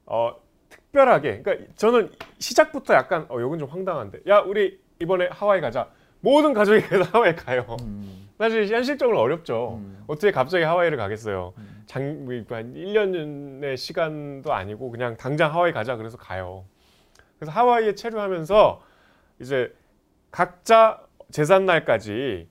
어 0.06 0.34
특별하게 0.68 1.42
그러니까 1.42 1.66
저는 1.76 2.12
시작부터 2.38 2.94
약간 2.94 3.26
어 3.28 3.40
이건 3.40 3.58
좀 3.58 3.68
황당한데 3.68 4.20
야 4.28 4.40
우리 4.40 4.78
이번에 5.00 5.28
하와이 5.30 5.60
가자 5.60 5.90
모든 6.20 6.52
가족이 6.52 6.80
하와이 7.12 7.34
가요. 7.34 7.76
음. 7.82 8.28
사실 8.38 8.66
현실적으로 8.68 9.20
어렵죠. 9.20 9.76
음. 9.80 10.04
어떻게 10.06 10.30
갑자기 10.30 10.64
하와이를 10.64 10.98
가겠어요. 10.98 11.54
음. 11.56 11.82
장, 11.86 12.24
뭐한 12.24 12.74
1년의 12.74 13.76
시간도 13.76 14.52
아니고 14.52 14.90
그냥 14.90 15.16
당장 15.16 15.52
하와이 15.54 15.72
가자 15.72 15.96
그래서 15.96 16.16
가요. 16.16 16.64
그래서 17.38 17.52
하와이에 17.52 17.94
체류하면서 17.94 18.82
이제 19.40 19.74
각자 20.30 21.02
제삿 21.30 21.62
날까지 21.62 22.48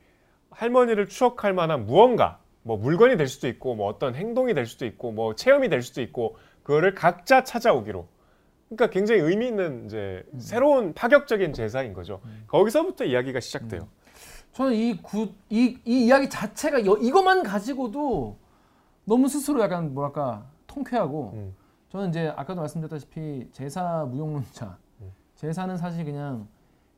할머니를 0.55 1.07
추억할 1.07 1.53
만한 1.53 1.85
무언가 1.85 2.39
뭐 2.63 2.77
물건이 2.77 3.17
될 3.17 3.27
수도 3.27 3.47
있고 3.47 3.75
뭐 3.75 3.87
어떤 3.87 4.15
행동이 4.15 4.53
될 4.53 4.65
수도 4.65 4.85
있고 4.85 5.11
뭐 5.11 5.35
체험이 5.35 5.69
될 5.69 5.81
수도 5.81 6.01
있고 6.01 6.37
그거를 6.63 6.95
각자 6.95 7.43
찾아오기로 7.43 8.07
그러니까 8.69 8.89
굉장히 8.89 9.21
의미 9.21 9.47
있는 9.47 9.85
이제 9.85 10.25
새로운 10.39 10.93
파격적인 10.93 11.53
제사인 11.53 11.93
거죠. 11.93 12.21
거기서부터 12.47 13.05
이야기가 13.05 13.39
시작돼요. 13.39 13.87
저는 14.53 14.73
이, 14.73 14.97
구, 15.01 15.27
이, 15.49 15.77
이 15.85 16.05
이야기 16.05 16.29
자체가 16.29 16.85
여, 16.85 16.95
이것만 16.95 17.43
가지고도 17.43 18.37
너무 19.03 19.27
스스로 19.27 19.61
약간 19.61 19.93
뭐랄까 19.93 20.45
통쾌하고 20.65 21.31
음. 21.35 21.55
저는 21.89 22.09
이제 22.09 22.33
아까도 22.35 22.61
말씀드렸다시피 22.61 23.49
제사 23.51 24.05
무용론자 24.05 24.77
음. 25.01 25.11
제사는 25.35 25.77
사실 25.77 26.03
그냥 26.05 26.47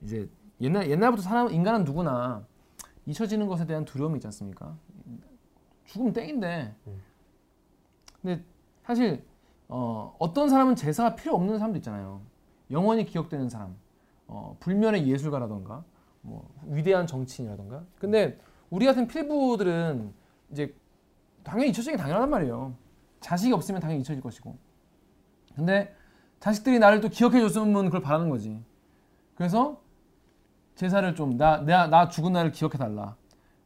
이제 0.01 0.29
옛날 0.61 0.89
옛날부터 0.89 1.23
사람 1.23 1.51
인간은 1.51 1.83
누구나 1.83 2.45
잊혀지는 3.07 3.47
것에 3.47 3.65
대한 3.65 3.85
두려움이 3.85 4.17
있지 4.17 4.27
않습니까? 4.27 4.77
죽으면 5.85 6.13
땡인데 6.13 6.75
음. 6.87 7.01
근데 8.21 8.43
사실 8.83 9.25
어, 9.69 10.15
어떤 10.19 10.49
사람은 10.49 10.75
제사가 10.75 11.15
필요 11.15 11.33
없는 11.35 11.57
사람도 11.57 11.77
있잖아요. 11.79 12.21
영원히 12.71 13.05
기억되는 13.05 13.49
사람, 13.49 13.75
어, 14.27 14.55
불면의 14.59 15.07
예술가라던가, 15.07 15.83
뭐 16.21 16.49
위대한 16.67 17.07
정치인이라던가. 17.07 17.83
근데 17.97 18.39
우리 18.69 18.85
같은 18.85 19.07
필부들은 19.07 20.13
이제 20.51 20.75
당연히 21.43 21.69
잊혀지기 21.69 21.97
당연하단 21.97 22.29
말이에요. 22.29 22.75
자식이 23.21 23.53
없으면 23.53 23.81
당연히 23.81 24.01
잊혀질 24.01 24.21
것이고. 24.21 24.57
근데 25.55 25.95
자식들이 26.39 26.79
나를 26.79 27.01
또 27.01 27.09
기억해 27.09 27.39
줬으면 27.39 27.85
그걸 27.85 28.01
바라는 28.01 28.29
거지. 28.29 28.61
그래서 29.35 29.81
제사를 30.77 31.13
좀 31.15 31.37
나 31.37 31.57
나 31.61 31.87
나 31.87 32.07
죽은 32.07 32.31
날을 32.33 32.51
기억해 32.51 32.77
달라. 32.77 33.15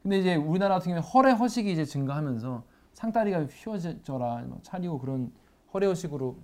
근데 0.02 0.18
이제 0.20 0.36
우리나라 0.36 0.76
같은 0.76 0.92
경우에 0.92 1.02
허례 1.02 1.32
허식이 1.32 1.72
이제 1.72 1.86
증가하면서 1.86 2.64
상다리가 2.94 3.46
휘어져라 3.46 4.44
뭐 4.48 4.60
차리고 4.64 4.98
그런 5.00 5.32
허례 5.74 5.86
허식으로 5.88 6.38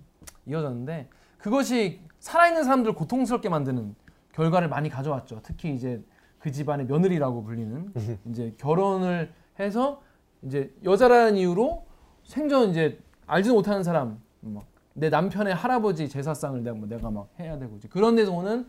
이어졌는데 0.46 1.08
그것이 1.38 2.00
살아있는 2.20 2.64
사람들을 2.64 2.94
고통스럽게 2.94 3.48
만드는 3.48 3.94
결과를 4.32 4.68
많이 4.68 4.88
가져왔죠. 4.88 5.40
특히 5.42 5.74
이제 5.74 6.04
그 6.38 6.52
집안의 6.52 6.86
며느리라고 6.86 7.42
불리는 7.42 7.92
이제 8.30 8.54
결혼을 8.58 9.32
해서 9.58 10.02
이제 10.42 10.72
여자라는 10.84 11.36
이유로 11.36 11.84
생전 12.24 12.70
이제 12.70 13.00
알지도 13.26 13.54
못하는 13.54 13.82
사람 13.82 14.20
막 14.40 14.64
내 14.98 15.10
남편의 15.10 15.54
할아버지 15.54 16.08
제사상을 16.08 16.64
내가 16.64 16.76
뭐 16.76 16.88
내가 16.88 17.08
막 17.08 17.28
해야 17.38 17.56
되고 17.56 17.76
이제 17.76 17.86
그런 17.86 18.16
데서 18.16 18.32
오는 18.32 18.66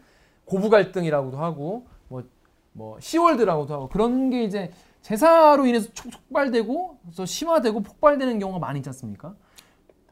고부 0.50 0.70
갈등이라고도 0.70 1.38
하고 1.38 1.88
뭐 2.10 2.24
뭐 2.72 2.98
시월드라고도 3.00 3.74
하고 3.74 3.90
그런 3.90 4.30
게 4.30 4.44
이제 4.44 4.72
제사로 5.02 5.66
인해서 5.66 5.90
촉- 5.92 6.12
촉발되고 6.12 7.00
또 7.18 7.26
심화되고 7.26 7.82
폭발되는 7.82 8.40
경우가 8.40 8.60
많이 8.60 8.80
있지 8.80 8.88
않습니까? 8.90 9.36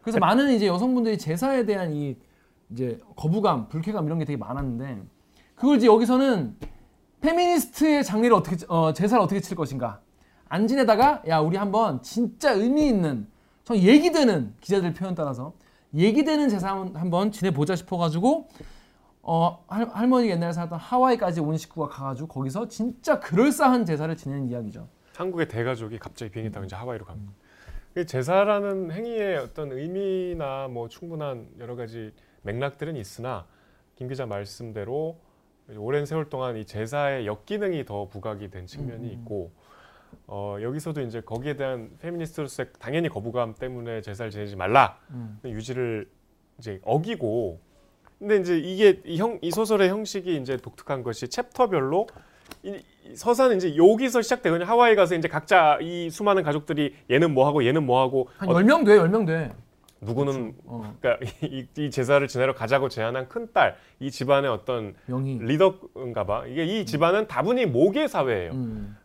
그래서 0.01 0.19
많은 0.19 0.51
이제 0.51 0.67
여성분들이 0.67 1.17
제사에 1.17 1.65
대한 1.65 1.93
이 1.93 2.17
이제 2.71 2.99
거부감, 3.15 3.69
불쾌감 3.69 4.05
이런 4.07 4.19
게 4.19 4.25
되게 4.25 4.35
많았는데 4.37 5.03
그걸 5.55 5.77
이제 5.77 5.85
여기서는 5.85 6.57
페미니스트의 7.21 8.03
장례를 8.03 8.35
어떻게 8.35 8.57
어, 8.67 8.91
제사를 8.91 9.21
어떻게 9.23 9.39
칠 9.39 9.55
것인가 9.55 10.01
안 10.49 10.67
지내다가 10.67 11.21
야 11.27 11.39
우리 11.39 11.57
한번 11.57 12.01
진짜 12.01 12.51
의미 12.51 12.87
있는 12.87 13.27
저 13.63 13.75
얘기되는 13.75 14.55
기자들 14.61 14.93
표현 14.93 15.15
따라서 15.15 15.53
얘기되는 15.93 16.49
제사 16.49 16.69
한번 16.95 17.31
지내보자 17.31 17.75
싶어가지고 17.75 18.49
어 19.29 19.61
할, 19.67 19.85
할머니 19.89 20.29
옛날에 20.29 20.53
살았던 20.53 20.79
하와이까지 20.79 21.41
온 21.41 21.57
식구가 21.57 21.89
가가지고 21.89 22.29
거기서 22.29 22.69
진짜 22.69 23.19
그럴싸한 23.19 23.83
제사를 23.85 24.15
지내는 24.15 24.47
이야기죠. 24.47 24.87
한국의 25.15 25.49
대가족이 25.49 25.99
갑자기 25.99 26.31
비행기 26.31 26.53
타고 26.53 26.65
이제 26.65 26.77
하와이로 26.77 27.03
갑니다. 27.03 27.33
그 27.93 28.05
제사라는 28.05 28.91
행위의 28.91 29.37
어떤 29.39 29.73
의미나 29.73 30.69
뭐 30.69 30.87
충분한 30.87 31.49
여러 31.59 31.75
가지 31.75 32.13
맥락들은 32.43 32.95
있으나 32.95 33.45
김 33.95 34.07
기자 34.07 34.25
말씀대로 34.25 35.19
오랜 35.75 36.05
세월 36.05 36.29
동안 36.29 36.55
이 36.55 36.65
제사의 36.65 37.27
역기능이 37.27 37.83
더 37.83 38.07
부각이 38.07 38.49
된 38.49 38.65
측면이 38.65 39.07
음, 39.07 39.09
음. 39.09 39.19
있고 39.19 39.51
어, 40.27 40.55
여기서도 40.61 41.01
이제 41.01 41.19
거기에 41.19 41.57
대한 41.57 41.91
페미니스트로서의 41.99 42.69
당연히 42.79 43.09
거부감 43.09 43.55
때문에 43.55 43.99
제사를 43.99 44.31
지내지 44.31 44.55
말라 44.55 44.97
음. 45.09 45.37
유지를 45.43 46.09
이제 46.59 46.79
어기고 46.85 47.66
근데 48.19 48.37
이제 48.37 48.57
이게 48.57 48.99
이, 49.05 49.17
형, 49.17 49.37
이 49.41 49.51
소설의 49.51 49.89
형식이 49.89 50.37
이제 50.37 50.57
독특한 50.57 51.03
것이 51.03 51.27
챕터별로 51.27 52.07
이, 52.63 52.75
이 53.05 53.15
서사는 53.15 53.55
이제 53.57 53.75
여기서 53.77 54.21
시작되거든요. 54.21 54.65
하와이 54.67 54.95
가서 54.95 55.15
이제 55.15 55.27
각자 55.27 55.77
이 55.81 56.09
수많은 56.09 56.43
가족들이 56.43 56.95
얘는 57.11 57.33
뭐 57.33 57.45
하고 57.47 57.65
얘는 57.65 57.85
뭐 57.85 58.01
하고 58.01 58.29
한 58.37 58.49
어, 58.49 58.53
10명 58.53 58.85
돼, 58.85 58.97
10명 58.97 59.27
돼. 59.27 59.51
누구는 59.99 60.53
어, 60.65 60.93
그러니까 61.01 61.25
이, 61.41 61.65
이 61.77 61.89
제사를 61.91 62.25
지내러 62.27 62.53
가자고 62.53 62.87
제안한 62.89 63.29
큰 63.29 63.51
딸 63.53 63.75
이 63.99 64.11
집안의 64.11 64.49
어떤 64.51 64.93
명의. 65.07 65.39
리더인가 65.39 66.23
봐. 66.25 66.45
이게 66.45 66.65
이 66.65 66.85
집안은 66.85 67.27
다분히 67.27 67.65
모계 67.65 68.07
사회예요. 68.07 68.51
음. 68.51 68.95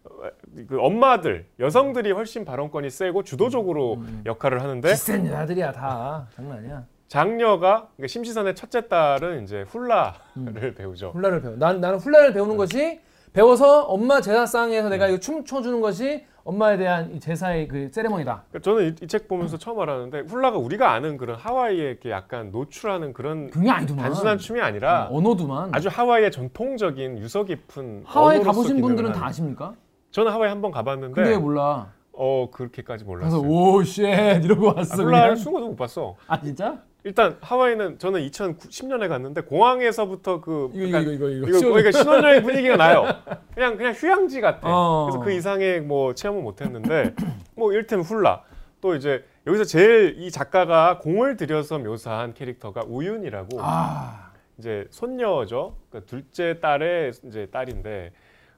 그 0.69 0.79
엄마들, 0.79 1.47
여성들이 1.59 2.13
훨씬 2.13 2.45
발언권이 2.45 2.91
세고 2.91 3.25
주도적으로 3.25 3.95
음. 3.95 4.23
역할을 4.27 4.61
하는데 4.63 4.87
비싼 4.91 5.27
여자들이야 5.27 5.73
다. 5.73 6.29
장난 6.37 6.59
아니야. 6.59 6.85
장녀가 7.17 7.89
그러니까 7.97 8.07
심시선의 8.09 8.55
첫째 8.55 8.89
딸은 8.89 9.43
이제 9.45 9.67
훌라를 9.69 10.73
배우죠. 10.75 11.11
훌라를 11.11 11.43
배워. 11.43 11.57
난 11.57 11.79
나는 11.79 11.99
훌라를 11.99 12.33
배우는 12.33 12.57
것이 12.57 13.01
배워서 13.35 13.83
엄마 13.85 14.23
제사상에서 14.23 14.89
내가 14.89 15.09
이거 15.09 15.19
춤 15.19 15.45
춰 15.45 15.61
주는 15.61 15.83
것이 15.83 16.25
엄마에 16.45 16.79
대한 16.79 17.13
이 17.13 17.21
제사의 17.21 17.69
그 17.69 17.91
세레머니다. 17.93 18.45
그러니까 18.49 18.59
저는 18.71 18.97
이 19.03 19.07
책 19.07 19.29
보면서 19.29 19.59
처음 19.59 19.79
알았는데 19.81 20.21
훌라가 20.21 20.57
우리가 20.57 20.91
아는 20.93 21.19
그런 21.19 21.37
하와이의 21.37 21.99
약간 22.09 22.51
노출하는 22.51 23.13
그런. 23.13 23.51
단순한 23.51 24.39
춤이 24.39 24.63
아니라 24.63 25.09
언어도만. 25.11 25.69
아주 25.75 25.89
하와이의 25.93 26.31
전통적인 26.33 27.19
유서 27.19 27.45
깊은 27.45 28.05
하와이 28.07 28.41
가보신 28.41 28.81
분들은 28.81 29.13
다. 29.13 29.27
아십니까? 29.27 29.75
저는 30.13 30.33
하와이 30.33 30.49
한 30.49 30.63
번 30.63 30.71
가봤는데 30.71 31.15
근데 31.15 31.31
왜 31.31 31.37
몰라? 31.37 31.89
어 32.15 32.49
그렇게까지 32.51 33.05
몰랐어요. 33.05 33.43
오쉣 33.43 34.01
이러고 34.45 34.71
아, 34.71 34.75
왔어. 34.79 34.97
훌라를 35.03 35.29
그냥. 35.31 35.37
숨어도 35.37 35.69
못 35.69 35.77
봤어. 35.77 36.17
아 36.27 36.41
진짜? 36.41 36.81
일단 37.05 37.37
하와이는 37.41 37.99
저는 37.99 38.21
2010년에 38.29 39.09
갔는데 39.09 39.41
공항에서부터 39.43 40.41
그 40.41 40.71
이거 40.73 41.01
이거 41.01 41.11
이거 41.13 41.29
이거 41.29 41.49
이거. 41.49 41.59
그러니까 41.61 41.91
신혼여행 41.91 42.43
분위기가 42.43 42.77
나요. 42.77 43.07
그냥 43.55 43.77
그냥 43.77 43.93
휴양지 43.93 44.41
같아. 44.41 44.61
어. 44.63 45.07
그래서 45.07 45.25
그 45.25 45.33
이상의 45.33 45.81
뭐 45.81 46.15
체험은 46.15 46.43
못했는데 46.43 47.15
뭐 47.57 47.73
이를테면 47.73 48.05
훌라 48.05 48.45
또 48.81 48.95
이제 48.95 49.25
여기서 49.47 49.65
제일 49.65 50.17
이 50.19 50.31
작가가 50.31 50.99
공을 50.99 51.37
들여서 51.37 51.79
묘사한 51.79 52.35
캐릭터가 52.35 52.83
우윤이라고 52.87 53.59
아 53.61 54.33
이제 54.59 54.87
손녀죠. 54.91 55.77
그러니까 55.91 56.09
둘째 56.09 56.61
딸의 56.61 57.13
이제 57.25 57.47
딸인데 57.51 58.13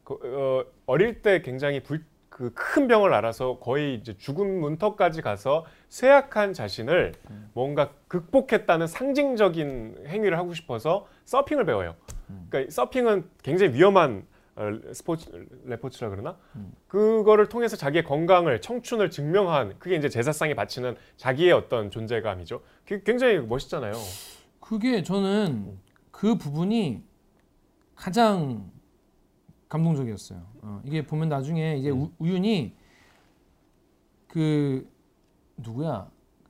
그, 0.05 0.19
어, 0.23 0.65
어릴 0.85 1.23
때 1.23 1.41
굉장히 1.41 1.83
불, 1.83 2.05
그 2.29 2.51
큰 2.53 2.89
병을 2.89 3.15
앓아서 3.15 3.59
거의 3.61 3.95
이제 3.95 4.17
죽음 4.19 4.61
문턱까지 4.61 5.23
가서 5.23 5.65
쇠약한 5.95 6.53
자신을 6.53 7.13
뭔가 7.53 7.93
극복했다는 8.09 8.89
상징적인 8.89 10.07
행위를 10.09 10.37
하고 10.37 10.53
싶어서 10.53 11.07
서핑을 11.25 11.65
배워요. 11.67 11.95
그러니까 12.51 12.73
서핑은 12.73 13.31
굉장히 13.45 13.75
위험한 13.75 14.27
어, 14.57 14.71
스포츠 14.93 15.31
레포츠라 15.65 16.11
그러나 16.11 16.37
그거를 16.89 17.49
통해서 17.49 17.77
자기의 17.77 18.03
건강을 18.03 18.61
청춘을 18.61 19.11
증명한 19.11 19.79
그게 19.79 19.95
이제 19.95 20.09
제사상에 20.09 20.55
바치는 20.55 20.97
자기의 21.17 21.53
어떤 21.53 21.93
존재감이죠. 21.93 22.61
그게 22.85 23.01
굉장히 23.05 23.39
멋있잖아요. 23.39 23.93
그게 24.59 25.05
저는 25.05 25.79
그 26.11 26.37
부분이 26.37 27.05
가장 27.95 28.69
감동적이었어요. 29.69 30.43
어, 30.63 30.83
이게 30.85 31.07
보면 31.07 31.29
나중에 31.29 31.77
이제 31.77 31.91
우, 31.91 32.11
우윤이 32.19 32.75
그 34.27 34.93
누구야 35.57 36.09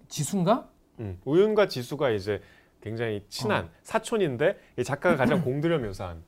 지순가? 0.09 0.69
음, 1.01 1.19
우윤과 1.25 1.69
지수가 1.69 2.11
이제 2.11 2.41
굉장히 2.81 3.25
친한 3.29 3.71
사촌인데 3.83 4.59
이 4.79 4.85
작가가 4.85 5.17
가장 5.17 5.43
공들여 5.45 5.79
묘사한 5.79 6.23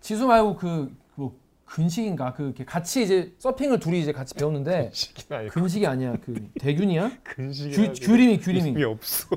지수 0.00 0.26
말고 0.26 0.56
그뭐 0.56 1.38
근식인가 1.64 2.32
그 2.34 2.54
같이 2.66 3.02
이제 3.02 3.34
서핑을 3.38 3.80
둘이 3.80 4.00
이제 4.00 4.12
같이 4.12 4.34
배웠는데 4.34 4.90
근식이 5.50 5.86
아니야 5.86 6.16
그 6.24 6.48
대균이야? 6.60 7.10
근식이나 7.22 7.92
규, 7.92 8.00
규림이 8.00 8.38
규림이 8.38 8.70
이름이 8.70 8.84
없어. 8.84 9.28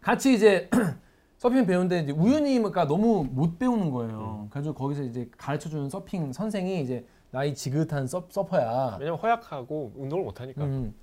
같이 0.00 0.34
이제 0.34 0.68
서핑 1.38 1.66
배우는데 1.66 2.00
이제 2.00 2.12
우윤이가 2.12 2.86
너무 2.86 3.24
못 3.30 3.58
배우는 3.58 3.90
거예요. 3.90 4.48
그래서 4.50 4.72
거기서 4.72 5.02
이제 5.02 5.28
가르쳐 5.36 5.68
주는 5.68 5.88
서핑 5.88 6.32
선생이 6.32 6.80
이제 6.82 7.04
나이 7.32 7.54
지긋한 7.54 8.06
서, 8.06 8.28
서퍼야. 8.30 8.98
왜냐면 9.00 9.18
허약하고 9.18 9.94
운동을 9.96 10.24
못 10.24 10.40
하니까. 10.40 10.64
음. 10.64 10.94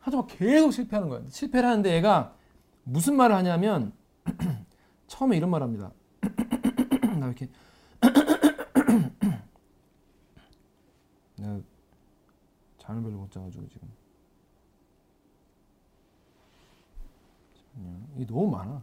하지만 0.00 0.26
계속 0.26 0.72
실패하는 0.72 1.10
거야. 1.10 1.22
실패를 1.28 1.68
하는데 1.68 1.94
얘가 1.94 2.34
무슨 2.82 3.14
말을 3.16 3.36
하냐면 3.36 3.92
처음에 5.06 5.36
이런 5.36 5.50
말을 5.50 5.66
합니다. 5.66 5.92
나 7.20 7.26
이렇게 7.26 7.48
내가 11.36 11.60
잠을 12.78 13.02
별로 13.02 13.18
못 13.18 13.30
자가지고 13.30 13.68
지금. 13.68 13.88
이게 18.16 18.24
너무 18.26 18.50
많아. 18.50 18.82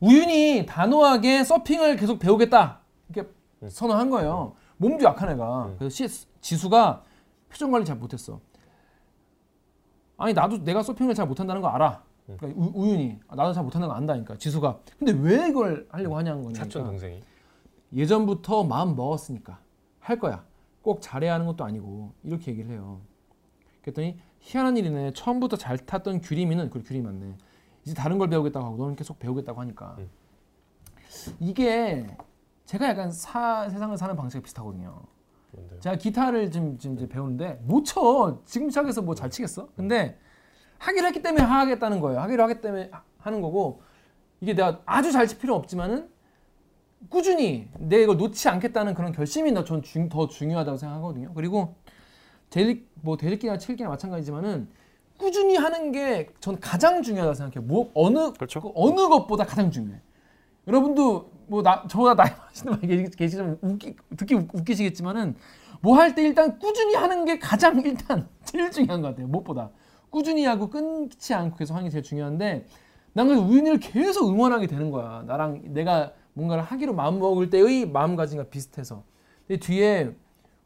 우윤이 0.00 0.66
단호하게 0.66 1.44
서핑을 1.44 1.96
계속 1.96 2.18
배우겠다 2.18 2.80
이렇게 3.08 3.30
선언한 3.68 4.10
거예요. 4.10 4.54
몸도 4.76 5.04
약한 5.04 5.30
애가. 5.30 5.74
그래서 5.78 5.94
시, 5.94 6.26
지수가 6.40 7.04
표정 7.48 7.70
관리 7.70 7.84
잘 7.84 7.96
못했어. 7.96 8.40
아니 10.16 10.32
나도 10.32 10.64
내가 10.64 10.82
서핑을 10.82 11.14
잘 11.14 11.26
못한다는 11.26 11.62
거 11.62 11.68
알아. 11.68 12.02
그러니까 12.26 12.48
우, 12.60 12.72
우윤이 12.74 13.18
아, 13.28 13.36
나도 13.36 13.52
잘 13.52 13.62
못한다는 13.64 13.88
거 13.88 13.94
안다니까. 13.94 14.36
지수가. 14.36 14.80
근데 14.98 15.12
왜 15.12 15.48
이걸 15.48 15.86
하려고 15.90 16.16
하냐는 16.16 16.42
거니까. 16.42 16.64
사촌 16.64 16.84
동생이. 16.84 17.22
예전부터 17.94 18.64
마음 18.64 18.96
먹었으니까 18.96 19.58
할 20.00 20.18
거야. 20.18 20.44
꼭 20.82 21.00
잘해야 21.00 21.34
하는 21.34 21.46
것도 21.46 21.64
아니고 21.64 22.12
이렇게 22.24 22.50
얘기를 22.50 22.70
해요. 22.70 23.00
그랬더니 23.82 24.18
희한한 24.44 24.76
일이네. 24.76 25.12
처음부터 25.14 25.56
잘 25.56 25.78
탔던 25.78 26.20
규림이는 26.20 26.68
그 26.68 26.82
규림이 26.82 27.04
맞네. 27.06 27.34
이제 27.84 27.94
다른 27.94 28.18
걸 28.18 28.28
배우겠다고 28.28 28.64
하고 28.64 28.76
너는 28.76 28.94
계속 28.94 29.18
배우겠다고 29.18 29.60
하니까 29.60 29.96
음. 29.98 30.08
이게 31.40 32.06
제가 32.66 32.88
약간 32.88 33.10
사, 33.10 33.68
세상을 33.70 33.96
사는 33.96 34.14
방식이 34.16 34.42
비슷하거든요. 34.42 35.00
뭔데요? 35.52 35.80
제가 35.80 35.96
기타를 35.96 36.50
지금, 36.50 36.78
지금 36.78 36.96
이제 36.96 37.08
배우는데 37.08 37.60
못 37.64 37.84
쳐. 37.84 38.40
지금 38.44 38.68
시작해서 38.70 39.00
뭐 39.02 39.14
잘 39.14 39.30
치겠어? 39.30 39.68
근데 39.76 40.18
하기로 40.78 41.06
했기 41.06 41.22
때문에 41.22 41.42
하겠다는 41.42 42.00
거예요. 42.00 42.20
하기로 42.20 42.42
하기 42.44 42.60
때문에 42.60 42.90
하- 42.92 43.02
하는 43.18 43.40
거고 43.40 43.82
이게 44.40 44.54
내가 44.54 44.82
아주 44.84 45.10
잘 45.12 45.26
칠 45.26 45.38
필요 45.38 45.54
없지만은 45.54 46.10
꾸준히 47.08 47.68
내가 47.78 48.02
이걸 48.02 48.16
놓지 48.18 48.48
않겠다는 48.48 48.94
그런 48.94 49.12
결심이 49.12 49.52
더전더 49.54 50.28
중요하다고 50.28 50.76
생각하거든요. 50.76 51.32
그리고 51.34 51.74
대립 52.50 52.88
뭐 53.02 53.16
대립기나 53.16 53.58
칠기나 53.58 53.88
마찬가지지만은 53.88 54.68
꾸준히 55.18 55.56
하는 55.56 55.92
게 55.92 56.28
전 56.40 56.58
가장 56.60 57.02
중요하다고 57.02 57.34
생각해요. 57.34 57.66
뭐 57.68 57.90
어느 57.94 58.32
그렇죠. 58.32 58.60
그 58.60 58.70
어느 58.74 58.96
것보다 59.08 59.44
가장 59.44 59.70
중요해. 59.70 60.00
여러분도 60.66 61.30
뭐 61.46 61.62
나 61.62 61.86
저보다 61.88 62.14
나이 62.14 62.30
많으신 62.36 62.70
분이 62.70 63.10
계시면 63.10 63.58
웃기, 63.60 63.96
듣기 64.16 64.34
웃- 64.34 64.48
웃기시겠지만은 64.54 65.36
뭐 65.82 65.96
할 65.98 66.14
때 66.14 66.22
일단 66.22 66.58
꾸준히 66.58 66.94
하는 66.94 67.24
게 67.26 67.38
가장 67.38 67.78
일단 67.84 68.28
제일 68.44 68.70
중요한 68.70 69.02
것 69.02 69.08
같아요. 69.08 69.26
무엇보다 69.28 69.70
꾸준히 70.10 70.44
하고 70.46 70.70
끊지 70.70 71.34
않고 71.34 71.56
계속 71.56 71.74
하는 71.74 71.84
게 71.86 71.90
제일 71.90 72.02
중요한데 72.02 72.66
난 73.12 73.28
그래서 73.28 73.44
우윤이를 73.44 73.78
계속 73.80 74.28
응원하게 74.30 74.66
되는 74.66 74.90
거야. 74.90 75.22
나랑 75.26 75.74
내가 75.74 76.12
뭔가를 76.32 76.62
하기로 76.64 76.94
마음 76.94 77.18
먹을 77.20 77.50
때의 77.50 77.86
마음가짐과 77.88 78.44
비슷해서. 78.44 79.04
근데 79.46 79.60
뒤에 79.60 80.16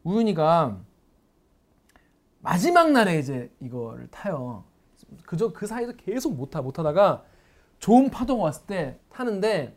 우윤이가 0.04 0.78
마지막 2.41 2.93
날에 2.93 3.18
이제 3.18 3.51
이거를 3.61 4.09
타요. 4.11 4.64
그저 5.26 5.53
그 5.53 5.66
사이에서 5.66 5.93
계속 5.93 6.34
못 6.34 6.51
타, 6.51 6.62
못 6.62 6.78
하다가 6.78 7.24
좋은 7.78 8.11
파도가 8.11 8.45
왔을 8.45 8.66
때 8.66 8.99
타는데 9.11 9.76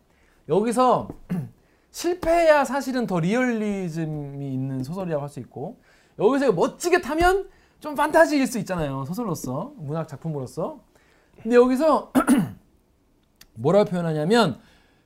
여기서 0.50 1.10
실패해야 1.92 2.66
사실은 2.66 3.06
더 3.08 3.20
리얼리즘이 3.20 4.54
있는 4.54 4.84
소설이라고 4.84 5.22
할 5.22 5.30
수 5.30 5.40
있고 5.40 5.80
여기서 6.20 6.52
멋지게 6.52 7.02
타면 7.02 7.50
좀 7.80 7.96
판타지일 7.96 8.46
수 8.48 8.60
있잖아요 8.60 9.06
소설로서 9.06 9.74
문학 9.78 10.08
작품으로서. 10.08 10.80
근데 11.42 11.56
여기서 11.56 12.12
뭐라고 13.56 13.86
표현하냐면 13.90 14.60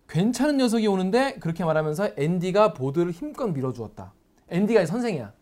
괜찮은 0.08 0.58
녀석이 0.58 0.86
오는데 0.88 1.36
그렇게 1.39 1.64
말하면서 1.64 2.12
앤디가 2.18 2.74
보드를 2.74 3.12
힘껏 3.12 3.47
밀어주었다. 3.47 4.14
앤디가 4.49 4.86
선생이야 4.86 5.34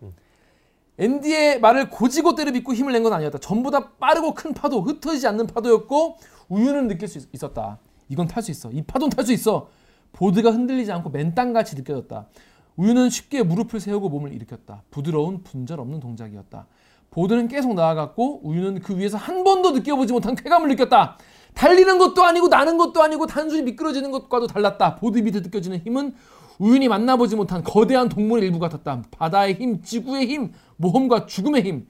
앤디의 0.98 1.60
말을 1.60 1.90
고지고대로 1.90 2.52
믿고 2.52 2.74
힘을 2.74 2.94
낸 2.94 3.04
건 3.04 3.14
아니었다. 3.14 3.38
전부 3.40 3.72
다 3.72 3.90
빠르고 4.00 4.34
큰 4.34 4.54
파도, 4.54 4.82
흩어지지 4.82 5.28
않는 5.28 5.48
파도였고 5.48 6.18
우유는 6.50 6.88
느낄 6.88 7.08
수 7.08 7.18
있- 7.18 7.28
있었다. 7.34 7.80
이건 8.10 8.28
탈 8.28 8.44
수 8.44 8.52
있어. 8.52 8.72
이 8.72 8.82
파도는 8.84 9.10
탈 9.10 9.26
수 9.26 9.34
있어. 9.34 9.70
보드가 10.12 10.52
흔들리지 10.52 10.92
않고 10.92 11.10
맨땅같이 11.10 11.76
느껴졌다. 11.76 12.28
우유는 12.76 13.10
쉽게 13.10 13.44
무릎을 13.44 13.80
세우고 13.80 14.10
몸을 14.10 14.34
일으켰다. 14.34 14.84
부드러운 14.92 15.42
분절 15.44 15.80
없는 15.80 16.00
동작이었다. 16.00 16.68
보드는 17.12 17.48
계속 17.48 17.74
나아갔고 17.76 18.42
우유는 18.48 18.82
그 18.82 18.98
위에서 18.98 19.18
한 19.18 19.44
번도 19.44 19.72
느껴보지 19.72 20.14
못한 20.14 20.36
쾌감을 20.36 20.68
느꼈다. 20.70 21.18
달리는 21.54 22.00
것도 22.00 22.24
아니고 22.24 22.48
나는 22.48 22.78
것도 22.78 23.02
아니고 23.04 23.28
단순히 23.28 23.62
미끄러지는 23.64 24.10
것과도 24.12 24.48
달랐다. 24.48 24.96
보드 24.96 25.20
밑에 25.20 25.42
느껴지는 25.42 25.80
힘은 25.80 26.16
우윤이 26.60 26.88
만나보지 26.88 27.36
못한 27.36 27.64
거대한 27.64 28.10
동물의 28.10 28.46
일부 28.46 28.60
같았다. 28.60 29.04
바다의 29.12 29.56
힘, 29.56 29.82
지구의 29.82 30.28
힘, 30.28 30.54
모험과 30.78 31.26
죽음의 31.26 31.64
힘. 31.64 31.88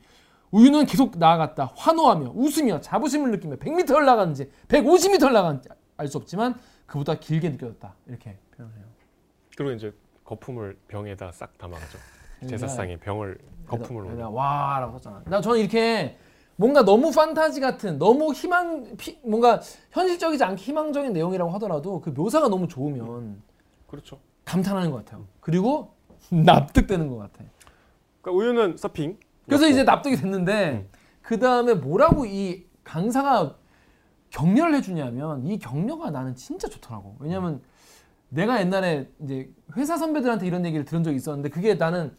우유는 0.51 0.85
계속 0.85 1.17
나아갔다. 1.17 1.71
환호하며 1.75 2.33
웃으며 2.35 2.79
자부심을 2.81 3.31
느끼며 3.31 3.55
100m 3.57 3.95
올라가는지 3.95 4.49
150m 4.67 5.25
올라가는지 5.25 5.69
알 5.97 6.07
수 6.07 6.17
없지만 6.17 6.55
그보다 6.85 7.15
길게 7.15 7.49
느껴졌다. 7.49 7.93
이렇게 8.07 8.37
표현을 8.55 8.75
해요. 8.77 8.85
그리고 9.55 9.71
이제 9.73 9.93
거품을 10.25 10.77
병에다 10.87 11.31
싹 11.31 11.57
담아가죠. 11.57 11.97
네. 12.41 12.47
제사상에 12.47 12.97
병을 12.97 13.37
거품을 13.67 14.17
넣어. 14.17 14.29
와라고 14.29 14.93
썼잖아. 14.97 15.23
나 15.25 15.41
저는 15.41 15.59
이렇게 15.59 16.17
뭔가 16.55 16.83
너무 16.83 17.11
판타지 17.11 17.61
같은 17.61 17.97
너무 17.97 18.31
희망 18.33 18.95
피, 18.97 19.19
뭔가 19.23 19.59
현실적이지 19.91 20.43
않게 20.43 20.61
희망적인 20.61 21.13
내용이라고 21.13 21.49
하더라도 21.51 22.01
그 22.01 22.09
묘사가 22.11 22.47
너무 22.49 22.67
좋으면 22.67 23.41
그렇죠. 23.87 24.19
감탄하는 24.45 24.91
것 24.91 25.05
같아요. 25.05 25.25
그리고 25.39 25.93
납득되는 26.29 27.07
것 27.09 27.17
같아. 27.17 27.43
그러니까 28.21 28.43
우유는 28.43 28.77
서핑. 28.77 29.17
그래서. 29.45 29.67
이제 29.67 29.83
납득이 29.83 30.15
됐는데 30.15 30.87
그 31.21 31.39
다음에 31.39 31.73
뭐라고 31.73 32.25
이 32.25 32.65
강사가 32.83 33.55
격려를 34.29 34.75
해주냐면 34.75 35.45
이 35.45 35.59
격려가 35.59 36.11
나는 36.11 36.35
진짜 36.35 36.67
좋더라고. 36.67 37.17
왜냐면 37.19 37.61
내가 38.29 38.59
옛날에 38.59 39.09
이제 39.21 39.49
회사 39.77 39.95
선배들한테 39.97 40.47
이런 40.47 40.65
얘기를 40.65 40.85
들은 40.85 41.03
적이 41.03 41.17
있었는데 41.17 41.49
그게 41.49 41.75
나는 41.75 42.15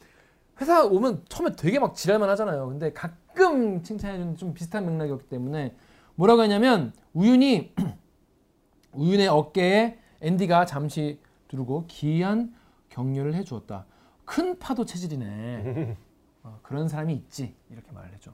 회사 0.60 0.84
오면 0.84 1.24
처음에 1.28 1.56
되게 1.56 1.78
막 1.80 1.94
지랄만 1.96 2.28
하잖아요. 2.30 2.68
근데 2.68 2.92
가끔 2.92 3.82
칭찬해주는 3.82 4.36
좀 4.36 4.54
비슷한 4.54 4.86
맥락이었기 4.86 5.28
때문에 5.28 5.74
뭐라고 6.14 6.42
했냐면 6.42 6.92
우윤이 7.14 7.74
우윤의 8.92 9.26
어깨에 9.26 9.98
앤디가 10.20 10.66
잠시 10.66 11.18
두르고 11.48 11.86
기이한 11.86 12.54
격려를 12.88 13.34
해주었다. 13.34 13.86
큰 14.24 14.58
파도 14.58 14.84
체질이네. 14.84 15.96
어, 16.44 16.58
그런 16.62 16.88
사람이 16.88 17.12
있지 17.14 17.54
이렇게 17.70 17.90
말을 17.92 18.12
해줘. 18.14 18.30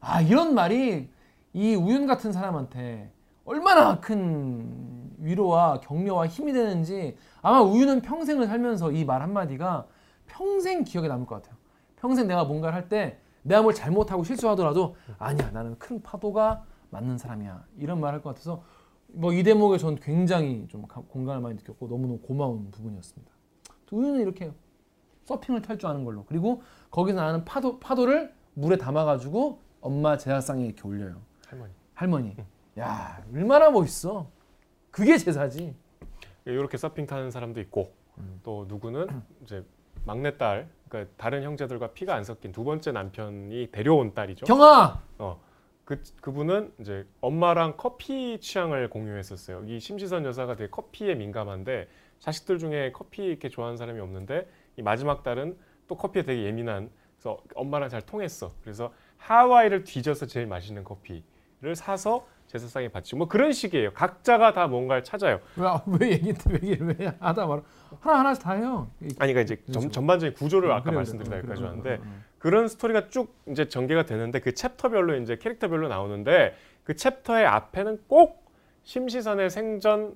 아 0.00 0.20
이런 0.20 0.54
말이 0.54 1.08
이 1.52 1.74
우윤 1.74 2.06
같은 2.06 2.32
사람한테 2.32 3.12
얼마나 3.44 4.00
큰 4.00 5.10
위로와 5.18 5.80
격려와 5.80 6.26
힘이 6.26 6.52
되는지 6.52 7.16
아마 7.42 7.62
우윤은 7.62 8.02
평생을 8.02 8.46
살면서 8.46 8.92
이 8.92 9.04
말 9.04 9.22
한마디가 9.22 9.86
평생 10.26 10.84
기억에 10.84 11.08
남을 11.08 11.26
것 11.26 11.36
같아요. 11.36 11.56
평생 11.96 12.26
내가 12.26 12.44
뭔가를 12.44 12.74
할 12.74 12.88
때 12.88 13.18
내가 13.42 13.62
뭘 13.62 13.72
잘못하고 13.74 14.24
실수하더라도 14.24 14.96
아니야 15.18 15.50
나는 15.52 15.78
큰 15.78 16.02
파도가 16.02 16.64
맞는 16.90 17.16
사람이야 17.18 17.64
이런 17.78 18.00
말 18.00 18.12
할 18.14 18.20
것 18.22 18.30
같아서 18.30 18.62
뭐 19.08 19.32
이 19.32 19.42
대목에 19.42 19.78
전 19.78 19.96
굉장히 19.96 20.66
좀 20.68 20.86
가- 20.86 21.00
공감을 21.08 21.40
많이 21.40 21.54
느꼈고 21.56 21.86
너무너무 21.88 22.18
고마운 22.20 22.70
부분이었습니다. 22.70 23.32
우윤은 23.90 24.20
이렇게 24.20 24.52
서핑을 25.24 25.62
탈 25.62 25.78
줄 25.78 25.88
아는 25.88 26.04
걸로 26.04 26.24
그리고 26.24 26.62
거기서 26.90 27.20
나는 27.20 27.44
파도 27.44 27.78
파도를 27.80 28.32
물에 28.54 28.76
담아가지고 28.76 29.60
엄마 29.80 30.16
제사상에 30.16 30.64
이렇게 30.66 30.86
올려요. 30.86 31.20
할머니. 31.46 31.72
할머니. 31.94 32.36
야 32.78 33.24
얼마나 33.32 33.70
멋있어. 33.70 34.28
그게 34.90 35.16
제사지. 35.18 35.74
이렇게 36.44 36.76
서핑 36.76 37.06
타는 37.06 37.30
사람도 37.30 37.60
있고 37.60 37.92
음. 38.18 38.40
또 38.42 38.66
누구는 38.68 39.06
이제 39.42 39.64
막내딸, 40.04 40.68
그러니까 40.88 41.12
다른 41.16 41.42
형제들과 41.42 41.88
피가 41.92 42.14
안 42.14 42.22
섞인 42.22 42.52
두 42.52 42.62
번째 42.64 42.92
남편이 42.92 43.70
데려온 43.72 44.14
딸이죠. 44.14 44.46
경아. 44.46 45.02
어. 45.18 45.40
그 45.86 46.02
그분은 46.20 46.72
이제 46.80 47.06
엄마랑 47.20 47.74
커피 47.76 48.40
취향을 48.40 48.90
공유했었어요. 48.90 49.62
이 49.66 49.78
심시선 49.78 50.24
여사가 50.24 50.56
되게 50.56 50.68
커피에 50.68 51.14
민감한데 51.14 51.88
자식들 52.18 52.58
중에 52.58 52.90
커피 52.92 53.22
이렇게 53.22 53.48
좋아하는 53.48 53.76
사람이 53.76 54.00
없는데 54.00 54.48
이 54.76 54.82
마지막 54.82 55.22
딸은 55.22 55.56
또 55.86 55.96
커피에 55.96 56.22
되게 56.24 56.42
예민한. 56.42 56.90
그래서 57.14 57.38
엄마랑 57.54 57.88
잘 57.88 58.02
통했어. 58.02 58.52
그래서 58.62 58.92
하와이를 59.18 59.84
뒤져서 59.84 60.26
제일 60.26 60.48
맛있는 60.48 60.82
커피를 60.82 61.76
사서 61.76 62.26
제사상에 62.48 62.88
바치고 62.88 63.18
뭐 63.18 63.28
그런 63.28 63.52
식이에요. 63.52 63.92
각자가 63.92 64.52
다 64.52 64.66
뭔가를 64.66 65.04
찾아요. 65.04 65.38
왜, 65.56 65.66
왜 66.00 66.12
얘기했대 66.14 66.50
왜, 66.50 66.54
얘기를 66.68 66.96
왜 66.98 67.14
하다 67.20 67.46
말아. 67.46 67.62
하나 68.00 68.18
하나씩 68.18 68.42
다 68.42 68.52
해요. 68.54 68.90
아니 69.20 69.32
그러니까 69.32 69.40
이제 69.42 69.56
전, 69.66 69.82
그렇죠. 69.82 69.90
전반적인 69.90 70.34
구조를 70.34 70.70
어, 70.72 70.74
아까 70.74 70.90
어, 70.90 70.94
여기까지 71.38 71.62
어, 71.62 71.66
어. 72.02 72.22
그런 72.46 72.68
스토리가 72.68 73.08
쭉 73.08 73.34
이제 73.48 73.68
전개가 73.68 74.04
되는데 74.04 74.38
그 74.38 74.54
챕터별로 74.54 75.16
이제 75.16 75.36
캐릭터별로 75.36 75.88
나오는데 75.88 76.54
그 76.84 76.94
챕터의 76.94 77.44
앞에는 77.44 78.04
꼭 78.06 78.52
심시선의 78.84 79.50
생전 79.50 80.14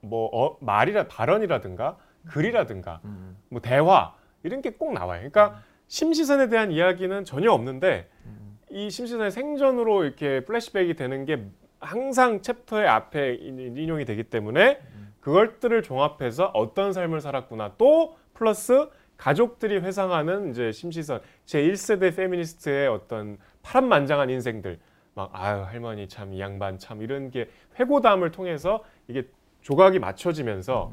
뭐 0.00 0.30
어, 0.32 0.56
말이라 0.60 1.08
발언이라든가 1.08 1.96
글이라든가 2.28 3.00
음. 3.04 3.36
뭐 3.48 3.60
대화 3.60 4.14
이런 4.44 4.62
게 4.62 4.70
꼭 4.70 4.92
나와요. 4.92 5.28
그러니까 5.28 5.60
심시선에 5.88 6.48
대한 6.50 6.70
이야기는 6.70 7.24
전혀 7.24 7.50
없는데 7.50 8.08
음. 8.26 8.58
이 8.70 8.88
심시선의 8.88 9.32
생전으로 9.32 10.04
이렇게 10.04 10.44
플래시백이 10.44 10.94
되는 10.94 11.24
게 11.24 11.44
항상 11.80 12.42
챕터의 12.42 12.86
앞에 12.86 13.34
인- 13.40 13.76
인용이 13.76 14.04
되기 14.04 14.22
때문에 14.22 14.80
그것들을 15.18 15.82
종합해서 15.82 16.52
어떤 16.54 16.92
삶을 16.92 17.20
살았구나 17.20 17.72
또 17.76 18.16
플러스 18.34 18.88
가족들이 19.16 19.76
회상하는 19.78 20.50
이제 20.50 20.72
심시선 20.72 21.20
제 21.44 21.62
1세대 21.62 22.14
페미니스트의 22.16 22.88
어떤 22.88 23.38
파란만장한 23.62 24.30
인생들 24.30 24.78
막 25.14 25.30
아유 25.34 25.62
할머니 25.62 26.08
참 26.08 26.32
이 26.32 26.40
양반 26.40 26.78
참 26.78 27.02
이런 27.02 27.30
게 27.30 27.48
회고담을 27.78 28.30
통해서 28.30 28.82
이게 29.08 29.28
조각이 29.60 29.98
맞춰지면서 29.98 30.92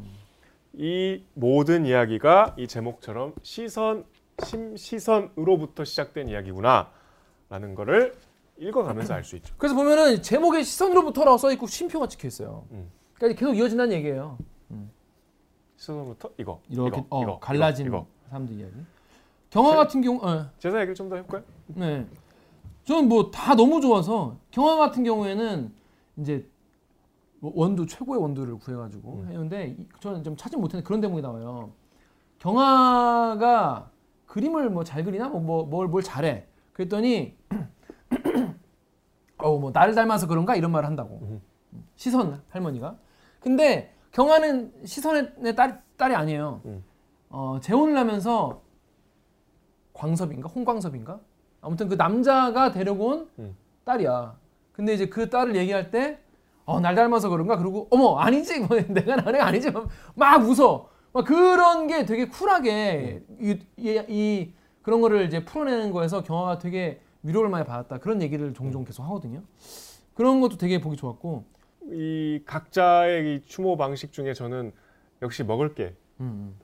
이 0.73 1.23
모든 1.33 1.85
이야기가 1.85 2.55
이 2.57 2.67
제목처럼 2.67 3.33
시선 3.41 4.05
심 4.45 4.75
시선으로부터 4.77 5.83
시작된 5.83 6.27
이야기구나라는 6.29 7.75
거를 7.75 8.15
읽어가면서 8.57 9.13
알 9.13 9.23
수 9.23 9.35
있죠. 9.37 9.53
그래서 9.57 9.73
보면은 9.75 10.21
제목에 10.21 10.63
시선으로부터라고 10.63 11.37
써 11.37 11.51
있고 11.53 11.65
쉼표가 11.67 12.07
찍혀 12.07 12.27
있어요. 12.27 12.65
음. 12.71 12.91
그러니까 13.15 13.39
계속 13.39 13.53
이어진다는 13.57 13.93
얘기예요. 13.97 14.37
시선으부터 15.77 16.31
이거 16.37 16.61
이렇게 16.69 16.99
이거, 16.99 17.05
어, 17.09 17.23
이거, 17.23 17.39
갈라진 17.39 17.87
이거, 17.87 17.97
이거. 17.99 18.07
사람들 18.29 18.55
이야기. 18.59 18.73
경화 19.49 19.75
같은 19.75 20.01
경우, 20.01 20.19
어, 20.23 20.49
제사 20.59 20.77
얘기를 20.77 20.93
좀 20.95 21.09
더 21.09 21.15
해볼까요? 21.15 21.43
네. 21.67 22.05
저는 22.85 23.07
뭐 23.09 23.31
다 23.31 23.55
너무 23.55 23.81
좋아서 23.81 24.37
경화 24.51 24.75
같은 24.77 25.03
경우에는 25.03 25.71
이제 26.17 26.47
뭐 27.39 27.51
원두 27.55 27.85
최고의 27.85 28.21
원두를 28.21 28.57
구해가지고 28.57 29.13
음. 29.13 29.27
했는데 29.29 29.75
이- 29.79 29.87
저는 30.01 30.23
좀 30.23 30.35
찾지 30.35 30.57
못했는데 30.57 30.85
그런 30.85 30.99
대목이 31.01 31.21
나와요. 31.21 31.71
경화가 32.39 33.91
그림을 34.27 34.69
뭐 34.69 34.83
잘 34.83 35.03
그리나 35.03 35.29
뭐뭘뭘 35.29 35.87
뭘 35.87 36.03
잘해. 36.03 36.45
그랬더니 36.73 37.37
어뭐 39.37 39.71
나를 39.71 39.95
닮아서 39.95 40.27
그런가 40.27 40.55
이런 40.55 40.71
말을 40.71 40.87
한다고 40.87 41.19
음. 41.23 41.41
시선 41.95 42.41
할머니가. 42.49 42.97
근데 43.39 43.93
경아는 44.11 44.73
시선의 44.85 45.55
딸, 45.55 45.81
딸이 45.97 46.15
아니에요. 46.15 46.61
음. 46.65 46.83
어, 47.29 47.59
재혼을 47.61 47.97
하면서 47.97 48.61
광섭인가 49.99 50.47
홍광섭인가 50.47 51.19
아무튼 51.61 51.89
그 51.89 51.95
남자가 51.95 52.71
데려온 52.71 53.29
음. 53.37 53.55
딸이야. 53.83 54.37
근데 54.71 54.93
이제 54.93 55.07
그 55.07 55.29
딸을 55.29 55.55
얘기할 55.57 55.91
때 55.91 56.19
어, 56.63 56.79
날 56.79 56.95
닮아서 56.95 57.29
그런가? 57.29 57.57
그리고 57.57 57.87
어머 57.91 58.17
아니지 58.17 58.59
뭐, 58.61 58.79
내가 58.87 59.17
나는 59.17 59.41
아니지 59.41 59.71
막, 59.71 59.89
막 60.15 60.41
웃어. 60.41 60.89
막 61.11 61.25
그런 61.25 61.87
게 61.87 62.05
되게 62.05 62.27
쿨하게 62.27 63.23
이, 63.41 63.59
이, 63.75 64.03
이 64.07 64.53
그런 64.81 65.01
거를 65.01 65.25
이제 65.25 65.43
풀어내는 65.43 65.91
거에서 65.91 66.23
경화가 66.23 66.59
되게 66.59 67.01
위로를 67.23 67.49
많이 67.49 67.65
받았다. 67.65 67.97
그런 67.97 68.21
얘기를 68.21 68.53
종종 68.53 68.85
계속 68.85 69.03
하거든요. 69.03 69.41
그런 70.13 70.39
것도 70.39 70.57
되게 70.57 70.79
보기 70.79 70.95
좋았고. 70.95 71.43
이 71.91 72.41
각자의 72.45 73.35
이 73.35 73.41
추모 73.45 73.75
방식 73.75 74.13
중에 74.13 74.33
저는 74.33 74.71
역시 75.23 75.43
먹을 75.43 75.73
게 75.73 75.95
음, 76.19 76.55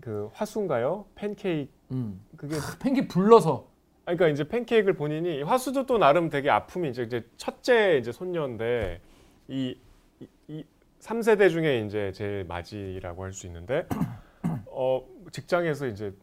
그 0.00 0.28
화수인가요? 0.32 1.06
팬케이크 1.14 1.70
음. 1.92 2.20
그게 2.36 2.56
팬기 2.80 3.08
불러서 3.08 3.68
아니, 4.04 4.16
그러니까 4.16 4.28
이제 4.34 4.48
팬케이크를 4.48 4.94
본인이 4.94 5.42
화수도 5.42 5.86
또 5.86 5.98
나름 5.98 6.30
되게 6.30 6.48
아픔이 6.50 6.88
이제, 6.90 7.02
이제 7.02 7.26
첫째 7.36 7.98
이제 7.98 8.10
손녀인데 8.12 9.00
이, 9.48 9.76
이, 10.20 10.26
이 10.48 10.64
3세대 11.00 11.50
중에 11.50 11.80
이제 11.84 12.12
제일 12.12 12.44
맞이라고 12.44 13.22
할 13.24 13.32
수 13.32 13.46
있는데 13.46 13.86
어 14.70 15.04
직장에서 15.30 15.86
이제 15.88 16.14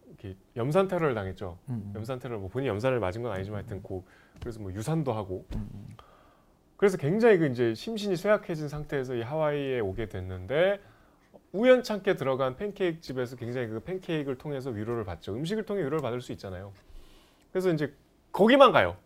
염산 0.55 0.87
테러를 0.87 1.13
당했죠. 1.13 1.59
음, 1.69 1.91
염산 1.95 2.17
테러 2.17 2.39
뭐 2.39 2.49
본인이 2.49 2.69
염산을 2.69 2.99
맞은 2.99 3.21
건 3.21 3.31
아니지만 3.31 3.59
하여튼 3.59 3.83
고 3.83 4.03
그래서 4.39 4.59
뭐 4.59 4.73
유산도 4.73 5.13
하고 5.13 5.45
음, 5.55 5.95
그래서 6.77 6.97
굉장히 6.97 7.37
그 7.37 7.45
이제 7.45 7.75
심신이 7.75 8.15
쇠약해진 8.15 8.67
상태에서 8.67 9.13
이 9.15 9.21
하와이에 9.21 9.79
오게 9.81 10.07
됐는데 10.07 10.79
우연찮게 11.55 12.15
들어간 12.15 12.55
팬케이크 12.55 13.01
집에서 13.01 13.35
굉장히 13.35 13.67
그 13.67 13.79
팬케이크를 13.79 14.37
통해서 14.37 14.69
위로를 14.69 15.03
받죠. 15.03 15.33
음식을 15.33 15.65
통해 15.65 15.81
위로를 15.81 15.99
받을 15.99 16.21
수 16.21 16.31
있잖아요. 16.33 16.73
그래서 17.51 17.71
이제 17.71 17.93
거기만 18.31 18.71
가요. 18.71 18.97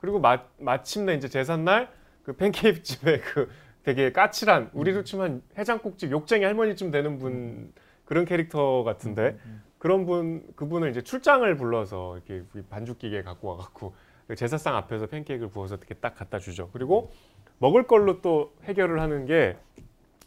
그리고 0.00 0.20
마, 0.20 0.42
마침내 0.58 1.14
이제 1.14 1.28
제삿날 1.28 1.90
그 2.22 2.34
팬케이크 2.34 2.82
집에 2.82 3.20
그 3.20 3.48
되게 3.82 4.12
까칠한 4.12 4.70
우리로 4.74 5.04
치면 5.04 5.42
해장국집 5.56 6.10
욕쟁이 6.10 6.44
할머니쯤 6.44 6.90
되는 6.90 7.18
분 7.18 7.72
그런 8.04 8.24
캐릭터 8.24 8.82
같은데 8.82 9.38
그런 9.78 10.06
분 10.06 10.44
그분을 10.56 10.90
이제 10.90 11.02
출장을 11.02 11.56
불러서 11.56 12.18
이렇게 12.18 12.44
반죽 12.68 12.98
기계 12.98 13.22
갖고 13.22 13.48
와갖고 13.48 13.94
그 14.26 14.34
제사상 14.34 14.74
앞에서 14.76 15.06
팬케이크를 15.06 15.50
구워서 15.50 15.76
이렇게 15.76 15.94
딱 15.94 16.16
갖다 16.16 16.38
주죠. 16.38 16.68
그리고 16.72 17.12
먹을 17.58 17.86
걸로 17.86 18.20
또 18.20 18.52
해결을 18.64 19.00
하는 19.00 19.24
게 19.24 19.56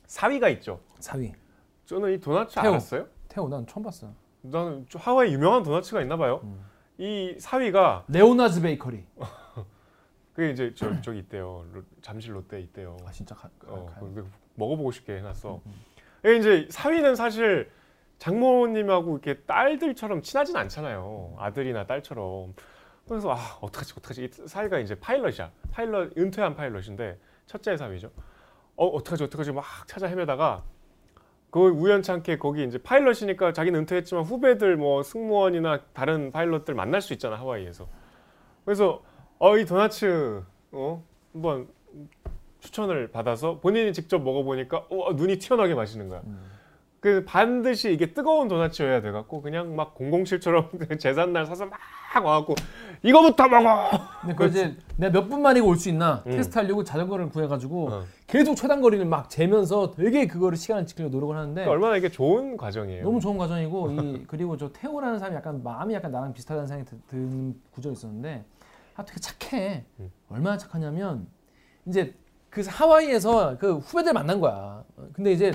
사위가 0.07 0.49
있죠. 0.49 0.79
사위. 0.99 1.33
저는 1.89 2.13
이 2.13 2.19
도넛 2.19 2.49
태호. 2.53 2.67
알았어요? 2.67 3.07
태호 3.29 3.49
난 3.49 3.65
처음 3.65 3.83
봤어. 3.83 4.07
나는 4.41 4.85
좀 4.87 5.01
하와이 5.01 5.33
유명한 5.33 5.63
도넛가 5.63 6.01
있나 6.03 6.17
봐요. 6.17 6.39
음. 6.43 6.63
이 6.99 7.35
사위가 7.39 8.05
Leonard's 8.07 8.61
Bakery. 8.61 9.03
그게 10.33 10.51
이제 10.51 10.71
저 10.75 11.01
저기 11.01 11.17
있대요. 11.19 11.65
로- 11.73 11.81
잠실 12.03 12.35
롯데 12.35 12.61
있대요. 12.61 12.95
아 13.07 13.11
진짜 13.11 13.33
가, 13.33 13.49
가, 13.57 13.73
어, 13.73 13.87
먹어보고 14.53 14.91
싶게 14.91 15.17
해놨어. 15.17 15.61
음, 15.65 15.81
이게 16.23 16.37
이제 16.37 16.67
사위는 16.69 17.15
사실 17.15 17.71
장모님하고 18.19 19.17
이렇게 19.17 19.39
딸들처럼 19.41 20.21
친하진 20.21 20.55
않잖아요. 20.57 21.37
아들이나 21.39 21.87
딸처럼. 21.87 22.53
그래서 23.07 23.31
아 23.31 23.57
어떡하지 23.61 23.93
어떡하지 23.97 24.25
이 24.25 24.47
사위가 24.47 24.77
이제 24.77 24.93
파일럿이야. 24.93 25.49
파일럿 25.71 26.15
은퇴한 26.15 26.53
파일럿인데 26.55 27.17
첫째 27.47 27.75
사위죠. 27.75 28.11
어 28.75 28.85
어떡하지 28.85 29.23
어떡하지 29.23 29.51
막 29.53 29.65
찾아 29.87 30.05
헤매다가 30.05 30.63
그 31.51 31.59
우연찮게 31.59 32.37
거기 32.37 32.63
이제 32.63 32.77
파일럿이니까 32.77 33.53
자기는 33.53 33.79
은퇴했지만 33.81 34.23
후배들 34.23 34.77
뭐 34.77 35.01
승무원이나 35.03 35.81
다른 35.93 36.31
파일럿들 36.31 36.75
만날 36.75 37.01
수 37.01 37.13
있잖아 37.13 37.37
하와이에서. 37.37 37.87
그래서 38.65 39.01
어 39.39 39.57
이 39.57 39.65
도나츠 39.65 40.43
어 40.71 41.03
한번 41.33 41.67
추천을 42.59 43.09
받아서 43.09 43.59
본인이 43.59 43.93
직접 43.93 44.19
먹어보니까 44.21 44.85
어, 44.89 45.13
눈이 45.13 45.39
튀어나게 45.39 45.73
맛있는 45.75 46.09
거야. 46.09 46.21
음. 46.25 46.39
그 46.99 47.23
반드시 47.25 47.93
이게 47.93 48.13
뜨거운 48.13 48.49
도넛이어야 48.49 49.01
돼갖고 49.01 49.41
그냥 49.41 49.73
막 49.75 49.95
007처럼 49.95 50.99
제삿날 50.99 51.45
사서 51.47 51.65
막 51.65 51.79
와갖고 52.25 52.55
이거부터 53.03 53.47
먹어. 53.47 53.89
근데 54.21 54.35
그 54.35 54.45
이제 54.47 54.75
내가 54.97 55.13
몇 55.21 55.29
분 55.29 55.41
만에 55.41 55.61
올 55.61 55.77
수 55.77 55.87
있나 55.87 56.23
음. 56.27 56.31
테스트하려고 56.31 56.83
자전거를 56.83 57.29
구해가지고 57.29 57.89
어. 57.89 58.03
계속 58.27 58.55
최단거리를 58.55 59.05
막 59.05 59.29
재면서 59.29 59.91
되게 59.91 60.27
그거를 60.27 60.57
시간을 60.57 60.85
지키려고 60.87 61.13
노력을 61.15 61.35
하는데 61.37 61.53
그러니까 61.53 61.71
얼마나 61.71 61.95
이게 61.95 62.09
좋은 62.09 62.57
과정이에요. 62.57 63.03
너무 63.03 63.21
좋은 63.21 63.37
과정이고 63.37 63.91
이 63.91 64.25
그리고 64.27 64.57
저 64.57 64.69
태호라는 64.73 65.19
사람이 65.19 65.37
약간 65.37 65.63
마음이 65.63 65.93
약간 65.93 66.11
나랑 66.11 66.33
비슷하다는 66.33 66.67
생각이 66.67 66.89
드- 66.89 67.01
드는 67.07 67.55
구조가 67.71 67.93
있었는데 67.93 68.43
아 68.97 69.05
되게 69.05 69.19
착해 69.21 69.85
음. 70.01 70.11
얼마나 70.29 70.57
착하냐면 70.57 71.27
이제 71.85 72.13
그 72.49 72.61
하와이에서 72.67 73.57
그 73.57 73.77
후배들 73.77 74.11
만난 74.11 74.41
거야 74.41 74.83
어, 74.97 75.07
근데 75.13 75.31
이제 75.31 75.53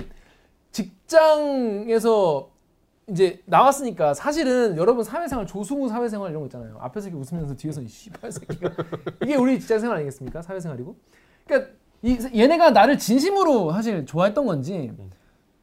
직장에서 0.75 2.51
이제 3.07 3.41
나왔으니까 3.45 4.13
사실은 4.13 4.75
여러분 4.75 5.03
사회생활 5.03 5.47
조승우 5.47 5.87
사회생활 5.87 6.31
이런 6.31 6.41
거 6.41 6.47
있잖아요. 6.47 6.77
앞에서 6.81 7.07
이렇게 7.07 7.21
웃으면서 7.21 7.55
뒤에서 7.55 7.81
이 7.81 7.87
씨발 7.87 8.31
새끼가. 8.31 8.71
이게 9.23 9.35
우리 9.35 9.59
직장생활 9.59 9.97
아니겠습니까? 9.97 10.41
사회생활이고. 10.41 10.95
그러니까 11.45 11.71
이, 12.01 12.17
얘네가 12.35 12.71
나를 12.71 12.97
진심으로 12.97 13.71
사실 13.71 14.05
좋아했던 14.05 14.45
건지 14.45 14.91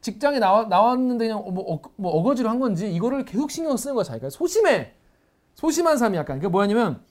직장에 0.01 0.39
나와, 0.39 0.65
나왔는데 0.65 1.27
그냥 1.27 1.53
뭐, 1.53 1.73
어, 1.73 1.81
뭐 1.95 2.11
어거지로 2.13 2.49
한 2.49 2.59
건지 2.59 2.91
이거를 2.91 3.23
계속 3.25 3.51
신경 3.51 3.77
쓰는 3.77 3.93
거야 3.93 4.03
자기가. 4.03 4.31
소심해. 4.31 4.93
소심한 5.53 5.97
사람이 5.97 6.17
약간. 6.17 6.39
그게 6.39 6.47
뭐냐면 6.47 7.01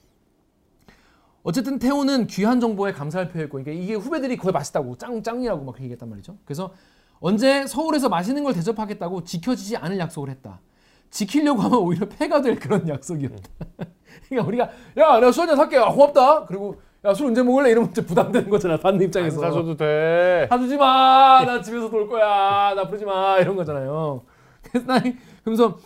어쨌든 1.43 1.79
태호는 1.79 2.27
귀한 2.27 2.59
정보에 2.59 2.91
감사할 2.91 3.29
표였고. 3.29 3.63
그러니까 3.63 3.71
이게 3.71 3.93
후배들이 3.93 4.35
거의 4.35 4.51
맛있다고 4.51 4.97
짱 4.97 5.23
짱이라고 5.23 5.63
막 5.63 5.79
얘기했단 5.79 6.09
말이죠. 6.09 6.37
그래서 6.43 6.73
언제 7.19 7.65
서울에서 7.67 8.09
맛있는 8.09 8.43
걸 8.43 8.53
대접하겠다고 8.53 9.23
지켜지지 9.23 9.77
않을 9.77 9.97
약속을 9.99 10.29
했다 10.29 10.59
지키려고 11.09 11.61
하면 11.61 11.79
오히려 11.79 12.07
폐가 12.09 12.41
될 12.41 12.59
그런 12.59 12.87
약속이었다 12.87 13.49
그러니까 14.29 14.47
우리가 14.47 14.63
야 14.97 15.19
내가 15.19 15.31
술 15.31 15.41
한잔 15.41 15.57
살게 15.57 15.77
아, 15.77 15.89
고맙다 15.91 16.45
그리고 16.45 16.81
야 17.05 17.13
술 17.13 17.27
언제 17.27 17.43
먹을래 17.43 17.71
이러면 17.71 17.91
부담되는 17.91 18.49
거잖아 18.49 18.77
받는 18.77 19.01
안 19.01 19.05
입장에서 19.05 19.41
사줘도 19.41 19.75
돼. 19.75 20.47
사주지 20.49 20.77
마. 20.77 21.43
나 21.45 21.61
집에서 21.61 21.89
놀 21.89 22.07
거야. 22.07 22.73
나 22.75 22.87
부르지 22.87 23.03
마. 23.03 23.37
이런 23.39 23.57
거잖아요. 23.57 24.23
그래서 24.61 24.87
나 24.87 25.01
그러면서 25.43 25.77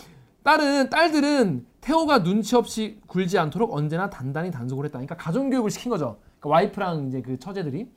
딸은 0.43 0.91
딸들은 0.91 1.65
태호가 1.81 2.21
눈치 2.21 2.55
없이 2.55 2.99
굴지 3.07 3.39
않도록 3.39 3.73
언제나 3.73 4.11
단단히 4.11 4.51
단속을 4.51 4.85
했다. 4.85 4.99
그러니까 4.99 5.15
가정 5.15 5.49
교육을 5.49 5.71
시킨 5.71 5.89
거죠. 5.89 6.19
그러니까 6.39 6.49
와이프랑 6.49 7.07
이제 7.07 7.21
그 7.23 7.39
처제들이 7.39 7.87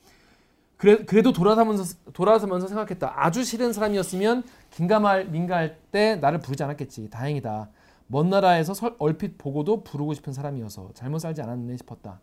그래, 0.81 1.05
그래도 1.05 1.31
돌아서면서 1.33 1.95
돌아서면서 2.15 2.67
생각했다. 2.69 3.13
아주 3.15 3.45
싫은 3.45 3.75
사람이었으면 3.75 4.45
긴가말 4.71 5.27
민가할 5.27 5.77
때 5.93 6.17
나를 6.17 6.41
부르지 6.41 6.63
않았겠지. 6.63 7.11
다행이다. 7.11 7.69
먼 8.07 8.31
나라에서 8.31 8.73
설- 8.73 8.97
얼핏 8.99 9.37
보고도 9.37 9.85
부르고 9.85 10.15
싶은 10.15 10.33
사람이어서 10.33 10.91
잘못 10.95 11.19
살지 11.19 11.43
않았네 11.43 11.77
싶었다. 11.77 12.21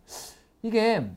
이게 0.62 1.08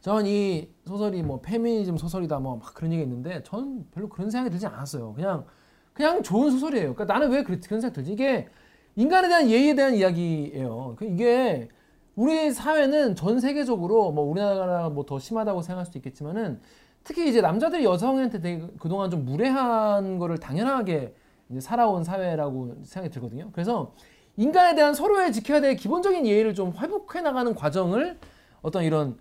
저는 0.00 0.24
이 0.26 0.70
소설이 0.86 1.22
뭐 1.22 1.40
페미니즘 1.42 1.98
소설이다 1.98 2.38
뭐 2.38 2.56
막 2.56 2.72
그런 2.74 2.90
얘기가 2.92 3.06
있는데 3.06 3.42
저는 3.42 3.86
별로 3.92 4.08
그런 4.08 4.30
생각이 4.30 4.50
들지 4.50 4.66
않았어요. 4.66 5.12
그냥 5.12 5.44
그냥 5.92 6.22
좋은 6.22 6.50
소설이에요. 6.52 6.94
그러니까 6.94 7.04
나는 7.04 7.30
왜 7.30 7.42
그런 7.44 7.60
생각 7.60 7.92
들지? 7.92 8.12
이게 8.14 8.48
인간에 8.96 9.28
대한 9.28 9.50
예의에 9.50 9.74
대한 9.74 9.94
이야기예요. 9.94 10.94
그 10.98 11.04
이게 11.04 11.68
우리 12.16 12.52
사회는 12.52 13.16
전 13.16 13.40
세계적으로 13.40 14.12
뭐 14.12 14.24
우리나라가 14.24 14.88
뭐 14.88 15.04
더 15.04 15.18
심하다고 15.18 15.62
생각할 15.62 15.86
수도 15.86 15.98
있겠지만은 15.98 16.60
특히 17.02 17.28
이제 17.28 17.40
남자들이 17.40 17.84
여성한테 17.84 18.40
되게 18.40 18.64
그동안 18.78 19.10
좀 19.10 19.24
무례한 19.24 20.18
거를 20.18 20.38
당연하게 20.38 21.14
이제 21.50 21.60
살아온 21.60 22.04
사회라고 22.04 22.76
생각이 22.84 23.12
들거든요. 23.12 23.50
그래서 23.52 23.92
인간에 24.36 24.74
대한 24.74 24.94
서로의 24.94 25.32
지켜야 25.32 25.60
될 25.60 25.76
기본적인 25.76 26.26
예의를 26.26 26.54
좀 26.54 26.72
회복해 26.76 27.20
나가는 27.20 27.54
과정을 27.54 28.18
어떤 28.62 28.84
이런 28.84 29.18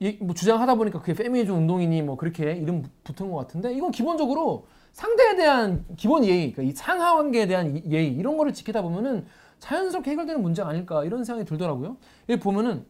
이, 0.00 0.16
뭐 0.20 0.34
주장하다 0.34 0.74
보니까 0.76 1.00
그게 1.00 1.14
페미니즘 1.14 1.54
운동이니 1.54 2.02
뭐 2.02 2.16
그렇게 2.16 2.52
이름 2.52 2.84
붙은 3.04 3.30
것 3.30 3.36
같은데 3.36 3.72
이건 3.74 3.90
기본적으로 3.90 4.66
상대에 4.92 5.36
대한 5.36 5.84
기본 5.96 6.24
예의, 6.24 6.52
그러니까 6.52 6.62
이 6.62 6.72
상하 6.74 7.14
관계에 7.16 7.46
대한 7.46 7.76
이- 7.76 7.82
예의 7.90 8.08
이런 8.12 8.36
거를 8.36 8.52
지키다 8.52 8.82
보면은 8.82 9.26
자연스럽게 9.66 10.10
해결되는 10.10 10.42
문제가 10.42 10.70
아닐까 10.70 11.04
이런 11.04 11.22
생각이 11.24 11.48
들더라고요. 11.48 11.96
여기 12.28 12.40
보면은 12.40 12.84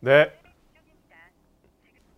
네. 0.00 0.30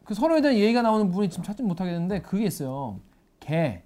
그 0.05 0.15
서로에 0.15 0.41
대한 0.41 0.57
예의가 0.57 0.83
나오는 0.83 1.07
부분이 1.07 1.31
지금 1.31 1.45
찾지 1.45 1.63
못하겠는데 1.63 2.23
그게 2.23 2.45
있어요. 2.45 2.99
개. 3.39 3.85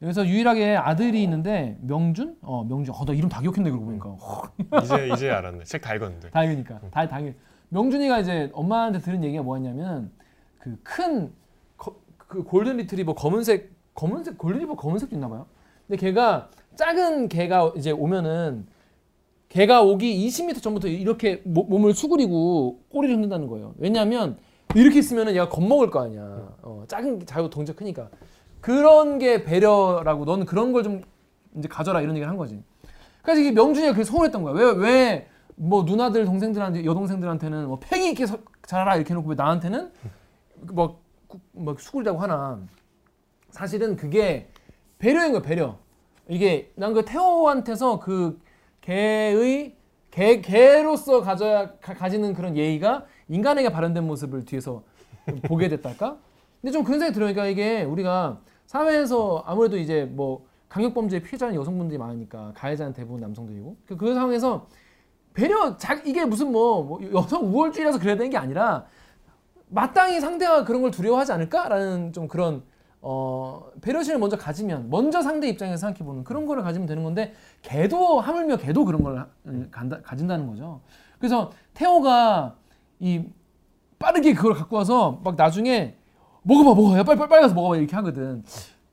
여기서 0.00 0.26
유일하게 0.26 0.76
아들이 0.76 1.22
있는데 1.24 1.76
명준? 1.82 2.38
어 2.40 2.64
명준. 2.64 2.94
어나 2.96 3.12
이름 3.12 3.28
다 3.28 3.42
기억했네 3.42 3.68
그러고 3.70 3.84
보니까. 3.84 4.08
허, 4.12 4.50
이제 4.82 5.10
이제 5.12 5.30
알았네. 5.30 5.64
책 5.64 5.82
다 5.82 5.94
읽었는데. 5.94 6.30
다행이니까. 6.30 6.80
다 6.90 7.06
당연. 7.06 7.34
명준이가 7.68 8.20
이제 8.20 8.50
엄마한테 8.54 9.00
들은 9.00 9.22
얘기가 9.22 9.42
뭐였냐면 9.42 10.10
그큰그 10.58 12.44
골든 12.46 12.78
리트리버 12.78 13.14
검은색 13.14 13.70
검은색 13.94 14.38
골든 14.38 14.60
리트리버 14.60 14.76
검은색도 14.76 15.14
있나 15.14 15.28
봐요. 15.28 15.44
근데 15.86 16.00
걔가 16.00 16.50
작은 16.84 17.28
개가 17.28 17.74
이제 17.76 17.90
오면은 17.90 18.66
개가 19.50 19.82
오기 19.82 20.26
20m 20.28 20.62
전부터 20.62 20.88
이렇게 20.88 21.42
모- 21.44 21.64
몸을 21.64 21.92
수그리고 21.92 22.80
꼬리를 22.88 23.14
흔든다는 23.16 23.48
거예요. 23.48 23.74
왜냐하면 23.76 24.38
이렇게 24.74 24.98
있으면은 25.00 25.34
얘가 25.34 25.50
겁먹을 25.50 25.90
거 25.90 26.00
아니야. 26.00 26.22
어, 26.62 26.84
작은 26.88 27.26
자유 27.26 27.50
동작 27.50 27.76
크니까 27.76 28.08
그런 28.62 29.18
게 29.18 29.44
배려라고 29.44 30.24
너는 30.24 30.46
그런 30.46 30.72
걸 30.72 30.82
좀 30.82 31.02
이제 31.58 31.68
가져라 31.68 32.00
이런 32.00 32.14
얘기를 32.16 32.30
한 32.30 32.38
거지. 32.38 32.62
그래서 33.22 33.42
이게 33.42 33.50
명준이가 33.50 33.92
그래서 33.92 34.12
서운했던 34.12 34.42
거야. 34.42 34.54
왜 34.54 34.64
왜 34.72 35.26
뭐 35.62 35.82
누나들 35.82 36.24
동생들한테 36.24 36.86
여동생들한테는 36.86 37.66
뭐 37.68 37.78
팽이 37.78 38.08
있게 38.12 38.24
서- 38.24 38.38
자라라 38.64 38.96
이렇게 38.96 39.10
해놓고 39.12 39.28
왜 39.28 39.34
나한테는 39.34 39.92
뭐, 40.72 41.02
구- 41.26 41.40
뭐 41.52 41.76
수그리다고 41.78 42.18
하나. 42.18 42.58
사실은 43.50 43.94
그게 43.96 44.48
배려인 44.98 45.32
거야 45.32 45.42
배려. 45.42 45.76
이게 46.30 46.70
난 46.76 46.94
그 46.94 47.04
태호한테서 47.04 47.98
그 47.98 48.40
개의 48.80 49.74
개 50.10 50.40
개로서 50.40 51.20
가져야 51.22 51.72
가, 51.80 51.94
가지는 51.94 52.34
그런 52.34 52.56
예의가 52.56 53.04
인간에게 53.28 53.70
발현된 53.70 54.06
모습을 54.06 54.44
뒤에서 54.44 54.82
보게 55.44 55.68
됐달까? 55.68 56.16
근데 56.60 56.72
좀 56.72 56.84
그런 56.84 56.98
생각이 57.00 57.14
들어요. 57.14 57.32
그러니까 57.32 57.46
이게 57.46 57.82
우리가 57.82 58.40
사회에서 58.66 59.42
아무래도 59.44 59.76
이제 59.76 60.04
뭐 60.04 60.44
강력범죄 60.68 61.20
피해자는 61.22 61.54
여성분들이 61.56 61.98
많으니까 61.98 62.52
가해자는 62.54 62.92
대부분 62.92 63.20
남성들이고 63.20 63.76
그, 63.86 63.96
그 63.96 64.14
상황에서 64.14 64.68
배려 65.34 65.76
자, 65.76 65.94
이게 66.04 66.24
무슨 66.24 66.52
뭐, 66.52 66.82
뭐 66.82 67.00
여성 67.12 67.42
우월주의라서 67.44 67.98
그래야 67.98 68.16
되는 68.16 68.30
게 68.30 68.36
아니라 68.36 68.86
마땅히 69.68 70.20
상대가 70.20 70.64
그런 70.64 70.82
걸 70.82 70.90
두려워하지 70.92 71.32
않을까라는 71.32 72.12
좀 72.12 72.28
그런 72.28 72.62
어, 73.02 73.70
배려심을 73.80 74.18
먼저 74.18 74.36
가지면 74.36 74.90
먼저 74.90 75.22
상대 75.22 75.48
입장에서 75.48 75.78
생각해 75.78 76.04
보는 76.04 76.24
그런 76.24 76.46
거를 76.46 76.62
가지면 76.62 76.86
되는 76.86 77.02
건데 77.02 77.34
걔도 77.62 78.20
하물며 78.20 78.58
걔도 78.58 78.84
그런 78.84 79.02
걸 79.02 79.26
음, 79.46 79.68
간다, 79.70 80.00
가진다는 80.02 80.46
거죠. 80.46 80.80
그래서 81.18 81.50
태호가 81.74 82.56
이 82.98 83.24
빠르게 83.98 84.34
그걸 84.34 84.54
갖고 84.54 84.76
와서 84.76 85.20
막 85.24 85.36
나중에 85.36 85.96
먹어봐 86.42 86.74
먹어 86.74 86.98
야 86.98 87.02
빨리 87.02 87.18
빨리 87.18 87.28
빨리 87.28 87.42
가서 87.42 87.54
먹어봐 87.54 87.76
이렇게 87.76 87.96
하거든. 87.96 88.42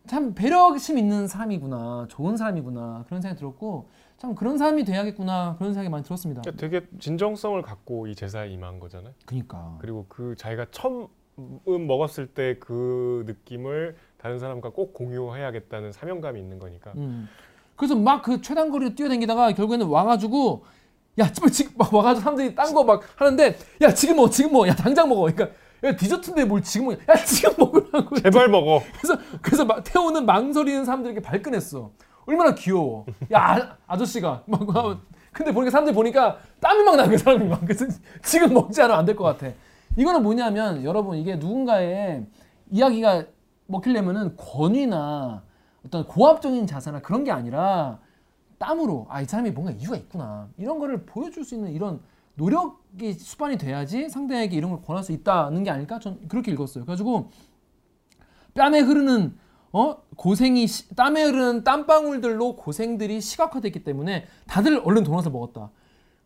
참 0.07 0.33
배려심 0.33 0.97
있는 0.97 1.27
사람이구나 1.27 2.07
좋은 2.09 2.37
사람이구나 2.37 3.03
그런 3.07 3.21
생각이 3.21 3.37
들었고 3.37 3.89
참 4.17 4.35
그런 4.35 4.57
사람이 4.57 4.85
돼야겠구나 4.85 5.55
그런 5.57 5.73
생각이 5.73 5.89
많이 5.89 6.03
들었습니다. 6.03 6.41
그러니까 6.41 6.61
되게 6.61 6.87
진정성을 6.99 7.61
갖고 7.61 8.07
이 8.07 8.15
제사에 8.15 8.49
임한 8.49 8.79
거잖아요. 8.79 9.13
그니까 9.25 9.75
그리고 9.79 10.05
그 10.07 10.35
자기가 10.37 10.67
처음 10.71 11.07
먹었을 11.41 12.27
때 12.27 12.57
그 12.59 13.23
느낌을 13.27 13.95
다른 14.17 14.39
사람과 14.39 14.69
꼭 14.71 14.93
공유해야겠다는 14.93 15.91
사명감이 15.91 16.39
있는 16.39 16.59
거니까. 16.59 16.91
음. 16.95 17.29
그래서 17.75 17.95
막 17.95 18.23
그 18.23 18.41
최단거리로 18.41 18.95
뛰어다니다가 18.95 19.51
결국에는 19.53 19.85
와가지고 19.85 20.65
야 21.19 21.31
지금 21.31 21.49
지금 21.51 21.73
막 21.77 21.93
와가지고 21.93 22.21
사람들이 22.23 22.55
딴 22.55 22.73
거 22.73 22.83
막 22.83 23.03
하는데 23.15 23.55
야 23.81 23.93
지금 23.93 24.15
먹어 24.15 24.29
지금 24.29 24.51
먹어 24.53 24.67
야 24.67 24.75
당장 24.75 25.07
먹어 25.09 25.21
그러니까 25.21 25.49
야 25.83 25.95
디저트인데 25.95 26.45
뭘 26.45 26.63
지금 26.63 26.87
먹어 26.87 26.97
야 27.13 27.15
지금 27.23 27.53
먹으라고 27.59 28.15
제발 28.15 28.47
먹어. 28.49 28.81
그래서 28.99 29.21
그래서 29.41 29.65
막 29.65 29.83
태우는 29.83 30.25
망설이는 30.25 30.85
사람들에게 30.85 31.19
발끈했어 31.21 31.91
얼마나 32.25 32.55
귀여워 32.55 33.05
야 33.31 33.77
아, 33.85 33.95
저씨가막 33.97 34.47
근데 35.31 35.51
보니까 35.51 35.69
사람들이 35.69 35.93
보니까 35.93 36.39
땀이 36.59 36.83
막 36.83 36.95
나는 36.95 37.09
거야 37.11 37.17
사람이 37.19 37.45
막 37.47 37.61
그래서 37.61 37.85
지금 38.23 38.53
먹지 38.55 38.81
않으면 38.81 38.97
안 38.99 39.05
될 39.05 39.15
것 39.15 39.23
같아 39.23 39.53
이거는 39.97 40.23
뭐냐면 40.23 40.83
여러분 40.83 41.17
이게 41.17 41.35
누군가의 41.35 42.25
이야기가 42.71 43.25
먹히려면은 43.65 44.37
권위나 44.37 45.43
어떤 45.85 46.05
고압적인 46.05 46.67
자세나 46.67 47.01
그런 47.01 47.23
게 47.23 47.31
아니라 47.31 47.99
땀으로 48.59 49.07
아 49.09 49.21
이 49.21 49.25
사람이 49.25 49.51
뭔가 49.51 49.71
이유가 49.71 49.95
있구나. 49.97 50.49
이런 50.57 50.79
거를 50.79 51.05
보여줄 51.05 51.43
수 51.43 51.55
있는 51.55 51.71
이런 51.73 51.99
노력이 52.35 53.13
수반이 53.13 53.57
돼야지 53.57 54.09
상대에게 54.09 54.55
이런 54.55 54.71
걸 54.71 54.81
권할 54.81 55.03
수 55.03 55.11
있다는 55.11 55.63
게 55.63 55.69
아닐까? 55.71 55.99
전 55.99 56.19
그렇게 56.27 56.51
읽었어요. 56.51 56.85
그래가지고 56.85 57.29
뺨에 58.53 58.79
흐르는 58.79 59.37
어 59.73 59.97
고생이 60.15 60.65
시- 60.67 60.95
땀에 60.95 61.23
흐르는 61.23 61.63
땀방울들로 61.63 62.55
고생들이 62.55 63.21
시각화됐기 63.21 63.83
때문에 63.83 64.25
다들 64.47 64.81
얼른 64.83 65.03
도넛을 65.03 65.31
먹었다. 65.31 65.69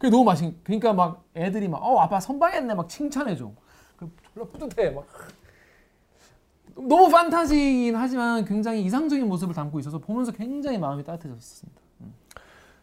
그게 0.02 0.10
너무 0.10 0.24
맛있. 0.24 0.52
그러니까 0.64 0.93
막 0.93 1.24
애들이 1.36 1.68
막 1.68 1.80
어 1.84 1.99
아빠 1.99 2.20
선방했네 2.20 2.74
막 2.74 2.89
칭찬해줘. 2.89 3.52
그 3.97 4.12
졸라 4.34 4.47
뿌듯해 4.47 4.89
막. 4.89 5.06
너무 6.76 7.08
판타지긴 7.10 7.95
하지만 7.95 8.43
굉장히 8.43 8.82
이상적인 8.84 9.28
모습을 9.28 9.54
담고 9.54 9.80
있어서 9.80 9.99
보면서 9.99 10.32
굉장히 10.32 10.80
마음이 10.80 11.04
따뜻해졌습니다. 11.04 11.80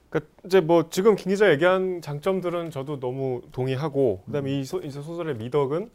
그러니까 0.09 0.33
이제 0.45 0.61
뭐 0.61 0.89
지금 0.91 1.17
김 1.17 1.31
기자 1.31 1.51
얘기한 1.51 2.01
장점들은 2.01 2.71
저도 2.71 3.01
너무 3.01 3.43
동의하고 3.51 4.23
그다음에 4.27 4.53
이, 4.53 4.65
소, 4.65 4.79
이 4.81 4.89
소설의 4.89 5.37
미덕은 5.39 5.91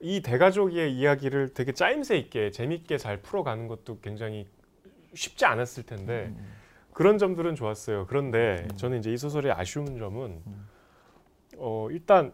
이 0.00 0.20
대가족의 0.20 0.94
이야기를 0.94 1.54
되게 1.54 1.72
짜임새 1.72 2.18
있게 2.18 2.50
재밌게 2.50 2.98
잘 2.98 3.22
풀어가는 3.22 3.66
것도 3.66 4.00
굉장히 4.00 4.46
쉽지 5.14 5.46
않았을 5.46 5.84
텐데 5.84 6.34
그런 7.00 7.16
점들은 7.16 7.54
좋았어요. 7.54 8.04
그런데 8.08 8.68
저는 8.76 8.98
이제 8.98 9.10
이 9.10 9.16
소설의 9.16 9.52
아쉬운 9.52 9.96
점은 9.96 10.42
어 11.56 11.88
일단 11.90 12.30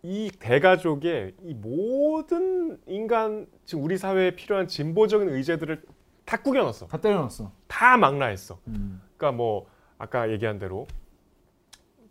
이 0.00 0.30
대가족의 0.38 1.34
이 1.42 1.54
모든 1.54 2.78
인간 2.86 3.48
지금 3.64 3.82
우리 3.82 3.98
사회에 3.98 4.36
필요한 4.36 4.68
진보적인 4.68 5.28
의제들을 5.30 5.82
다 6.24 6.40
꾸겨놨어. 6.40 6.86
다 6.86 7.00
때려놨어. 7.00 7.50
다 7.66 7.96
망라했어. 7.96 8.60
음. 8.68 9.02
그러니까 9.16 9.36
뭐 9.36 9.66
아까 9.98 10.30
얘기한 10.30 10.60
대로 10.60 10.86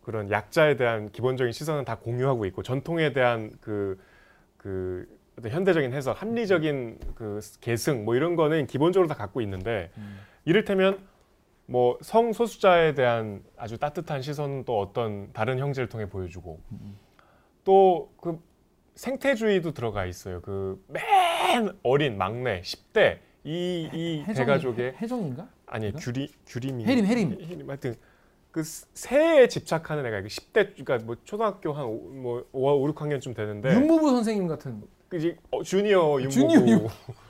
그런 0.01 0.29
약자에 0.29 0.75
대한 0.75 1.13
기본적인 1.13 1.53
시선은 1.53 1.85
다 1.85 1.97
공유하고 1.97 2.45
있고 2.47 2.61
전통에 2.61 3.13
대한 3.13 3.53
그, 3.61 3.97
그 4.57 5.07
어떤 5.39 5.53
현대적인 5.53 5.93
해석, 5.93 6.21
합리적인 6.21 6.99
그 7.15 7.39
계승 7.61 8.03
뭐 8.03 8.17
이런 8.17 8.35
거는 8.35 8.67
기본적으로 8.67 9.07
다 9.07 9.15
갖고 9.15 9.39
있는데 9.39 9.91
음. 9.95 10.19
이를테면 10.43 10.99
뭐 11.67 11.97
성소수자에 12.01 12.95
대한 12.95 13.43
아주 13.57 13.77
따뜻한 13.77 14.21
시선은 14.21 14.63
또 14.65 14.79
어떤 14.79 15.31
다른 15.33 15.59
형제를 15.59 15.89
통해 15.89 16.07
보여주고 16.09 16.59
또 17.63 18.09
그 18.21 18.39
생태주의도 18.95 19.73
들어가 19.73 20.05
있어요. 20.05 20.41
그 20.41 20.81
맨 20.87 21.69
어린 21.83 22.17
막내 22.17 22.61
10대 22.61 23.19
이, 23.43 23.89
이 23.93 24.23
대가족의 24.33 24.95
해정인가? 25.01 25.47
아니? 25.65 25.91
규리 25.93 26.31
규림이 26.47 26.85
해림, 26.85 27.05
해림. 27.05 27.31
해림 27.41 27.69
하여튼 27.69 27.95
그 28.51 28.63
새에 28.63 29.47
집착하는 29.47 30.05
애가 30.05 30.21
그 30.21 30.27
10대 30.27 30.73
그러니까 30.83 30.97
뭐 31.05 31.15
초등학교 31.23 31.73
한뭐 31.73 32.45
5, 32.51 32.87
6학년쯤 32.93 33.35
되는데 33.35 33.73
윤무부 33.73 34.09
선생님 34.09 34.47
같은. 34.47 34.83
그 35.09 35.17
이제 35.17 35.37
어, 35.51 35.61
주니어 35.63 36.17
윤모부 36.21 36.89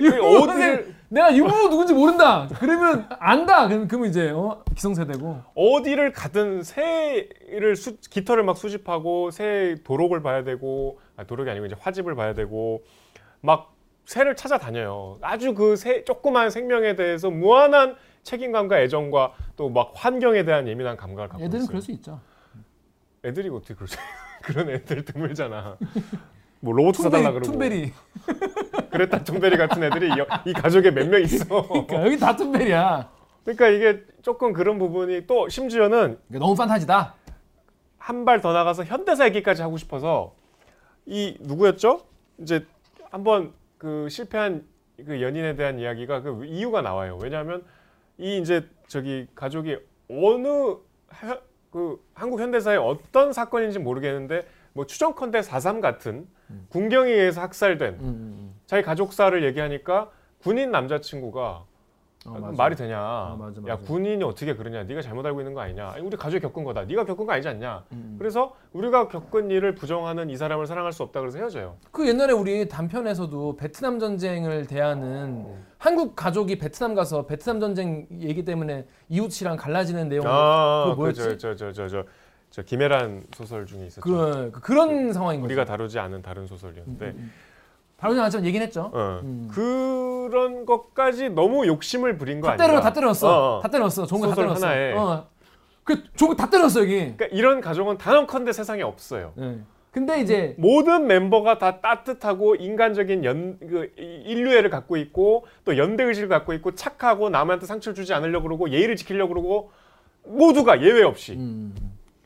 윤무부 0.00 0.42
어디를 0.52 0.94
내가 1.08 1.34
윤무부 1.36 1.70
누군지 1.70 1.94
모른다. 1.94 2.48
그러면 2.58 3.06
안다. 3.20 3.68
그러면, 3.68 3.88
그러면 3.88 4.10
이제 4.10 4.30
어? 4.30 4.62
기성세대고. 4.74 5.42
어디를 5.54 6.12
가든 6.12 6.62
새를 6.62 7.76
수, 7.76 7.96
깃털을 8.00 8.42
막 8.42 8.56
수집하고 8.56 9.30
새 9.30 9.76
도록을 9.84 10.22
봐야 10.22 10.42
되고 10.44 10.98
아, 11.16 11.24
도록이 11.24 11.48
아니고 11.50 11.66
이제 11.66 11.76
화집을 11.78 12.14
봐야 12.16 12.34
되고 12.34 12.82
막 13.40 13.74
새를 14.04 14.36
찾아다녀요. 14.36 15.18
아주 15.20 15.54
그 15.54 15.76
새 15.76 16.04
조그만 16.04 16.50
생명에 16.50 16.96
대해서 16.96 17.30
무한한 17.30 17.96
책임감과 18.24 18.80
애정과 18.80 19.32
또 19.56 19.68
막 19.70 19.92
환경에 19.94 20.44
대한 20.44 20.66
예민한 20.66 20.96
감각을 20.96 21.28
갖고 21.28 21.44
애들은 21.44 21.58
있어요. 21.60 21.68
그럴 21.68 21.82
수 21.82 21.92
있죠. 21.92 22.20
애들이 23.24 23.48
어떻게 23.48 23.74
그러지? 23.74 23.96
그런 24.42 24.70
애들 24.70 25.04
드물잖아. 25.04 25.76
뭐 26.60 26.72
로봇 26.72 26.96
사달라 26.96 27.30
그러고 27.32 27.52
툰베리. 27.52 27.92
그레타 28.90 29.24
툰베리 29.24 29.56
같은 29.56 29.82
애들이 29.82 30.08
이, 30.08 30.50
이 30.50 30.52
가족에 30.52 30.90
몇 30.90 31.08
명 31.08 31.20
있어. 31.22 31.44
그러니까 31.68 32.04
여기 32.06 32.18
다 32.18 32.36
툰베리야. 32.36 33.10
그러니까 33.44 33.68
이게 33.68 34.02
조금 34.22 34.52
그런 34.52 34.78
부분이 34.78 35.26
또 35.26 35.48
심지어는 35.48 36.18
그러니까 36.28 36.38
너무 36.38 36.54
판타지다. 36.54 37.14
한 37.98 38.24
발 38.24 38.40
더 38.40 38.52
나가서 38.52 38.84
현대사 38.84 39.26
얘기까지 39.26 39.62
하고 39.62 39.76
싶어서 39.76 40.34
이 41.06 41.36
누구였죠? 41.40 42.02
이제 42.38 42.66
한번 43.10 43.52
그 43.78 44.08
실패한 44.08 44.64
그 45.06 45.20
연인에 45.22 45.54
대한 45.56 45.78
이야기가 45.78 46.22
그 46.22 46.44
이유가 46.46 46.82
나와요. 46.82 47.18
왜냐하면 47.22 47.64
이 48.18 48.38
이제 48.38 48.66
저기 48.88 49.26
가족이 49.34 49.76
어느 50.10 50.48
하- 51.08 51.38
그 51.70 52.02
한국 52.14 52.40
현대사의 52.40 52.78
어떤 52.78 53.32
사건인지 53.32 53.78
모르겠는데 53.78 54.46
뭐 54.72 54.86
추정컨대 54.86 55.40
4.3 55.40 55.80
같은 55.80 56.26
군경에 56.70 57.10
의해서 57.10 57.40
학살된 57.42 57.94
음, 57.94 58.00
음, 58.00 58.54
자기 58.68 58.82
가족사를 58.82 59.42
얘기하니까 59.44 60.10
군인 60.42 60.70
남자친구가 60.70 61.64
어, 62.26 62.34
아, 62.34 62.38
맞아. 62.38 62.52
말이 62.56 62.76
되냐? 62.76 62.98
맞아, 63.38 63.60
야 63.68 63.76
맞아. 63.76 63.76
군인이 63.78 64.22
어떻게 64.24 64.54
그러냐? 64.54 64.82
네가 64.82 65.00
잘못 65.00 65.24
알고 65.24 65.40
있는 65.40 65.54
거 65.54 65.62
아니냐? 65.62 65.92
아니, 65.94 66.02
우리 66.04 66.16
가족이 66.18 66.42
겪은 66.42 66.64
거다. 66.64 66.84
네가 66.84 67.06
겪은 67.06 67.24
거 67.24 67.32
아니지 67.32 67.48
않냐? 67.48 67.84
음. 67.92 68.16
그래서 68.18 68.54
우리가 68.74 69.08
겪은 69.08 69.50
일을 69.50 69.74
부정하는 69.74 70.28
이 70.28 70.36
사람을 70.36 70.66
사랑할 70.66 70.92
수 70.92 71.02
없다 71.04 71.20
그래서 71.20 71.38
헤어져요. 71.38 71.76
그 71.90 72.06
옛날에 72.06 72.34
우리 72.34 72.68
단편에서도 72.68 73.56
베트남 73.56 73.98
전쟁을 73.98 74.66
대하는 74.66 75.46
음. 75.46 75.64
한국 75.78 76.14
가족이 76.14 76.58
베트남 76.58 76.94
가서 76.94 77.24
베트남 77.24 77.60
전쟁 77.60 78.06
얘기 78.20 78.44
때문에 78.44 78.86
이웃이랑 79.08 79.56
갈라지는 79.56 80.08
내용 80.10 80.24
아, 80.26 80.84
그거 80.90 80.96
뭐였지? 80.96 81.20
그 81.22 81.38
저 81.38 81.54
저 81.54 81.72
저 81.72 81.88
저 81.88 82.04
저 82.50 82.62
김혜란 82.62 83.24
소설 83.34 83.66
중에 83.66 83.86
있었죠. 83.86 84.00
그, 84.00 84.50
그, 84.52 84.60
그런 84.62 85.12
상황인 85.12 85.42
거죠. 85.42 85.48
우리가 85.48 85.66
다루지 85.66 85.98
않은 85.98 86.22
다른 86.22 86.46
소설이었는데 86.46 87.06
음. 87.08 87.30
바로 87.98 88.14
전화처럼 88.14 88.46
얘기는 88.46 88.64
했죠. 88.64 88.90
어, 88.94 89.20
음. 89.24 89.48
그런 89.52 90.64
것까지 90.64 91.30
너무 91.30 91.66
욕심을 91.66 92.16
부린 92.16 92.40
거다 92.40 92.52
아니야? 92.54 92.66
때려 92.68 92.80
다 92.80 92.92
때렸어. 92.92 93.28
어, 93.28 93.56
어. 93.58 93.60
다 93.60 93.68
때렸어. 93.68 94.06
좋은 94.06 94.20
거다 94.20 94.36
때렸어. 94.36 94.66
하나에. 94.66 94.92
어. 94.94 95.26
그 95.82 96.04
좋은 96.14 96.30
거다 96.30 96.48
때렸어 96.48 96.80
여기. 96.82 96.96
그러니까 96.96 97.26
이런 97.26 97.60
가정은 97.60 97.98
단언컨대 97.98 98.52
세상에 98.52 98.82
없어요. 98.82 99.32
네. 99.34 99.58
근데 99.90 100.20
이제 100.20 100.54
모든 100.58 101.08
멤버가 101.08 101.58
다 101.58 101.80
따뜻하고 101.80 102.54
인간적인 102.54 103.24
연, 103.24 103.58
그 103.58 103.90
이- 103.98 104.22
인류애를 104.30 104.70
갖고 104.70 104.96
있고 104.96 105.46
또 105.64 105.76
연대 105.76 106.04
의식을 106.04 106.28
갖고 106.28 106.52
있고 106.52 106.76
착하고 106.76 107.30
남한테 107.30 107.66
상처를 107.66 107.96
주지 107.96 108.14
않으려고 108.14 108.44
그러고 108.44 108.70
예의를 108.70 108.94
지키려고 108.94 109.30
그러고 109.34 109.72
모두가 110.24 110.82
예외 110.82 111.02
없이 111.02 111.32
음. 111.32 111.74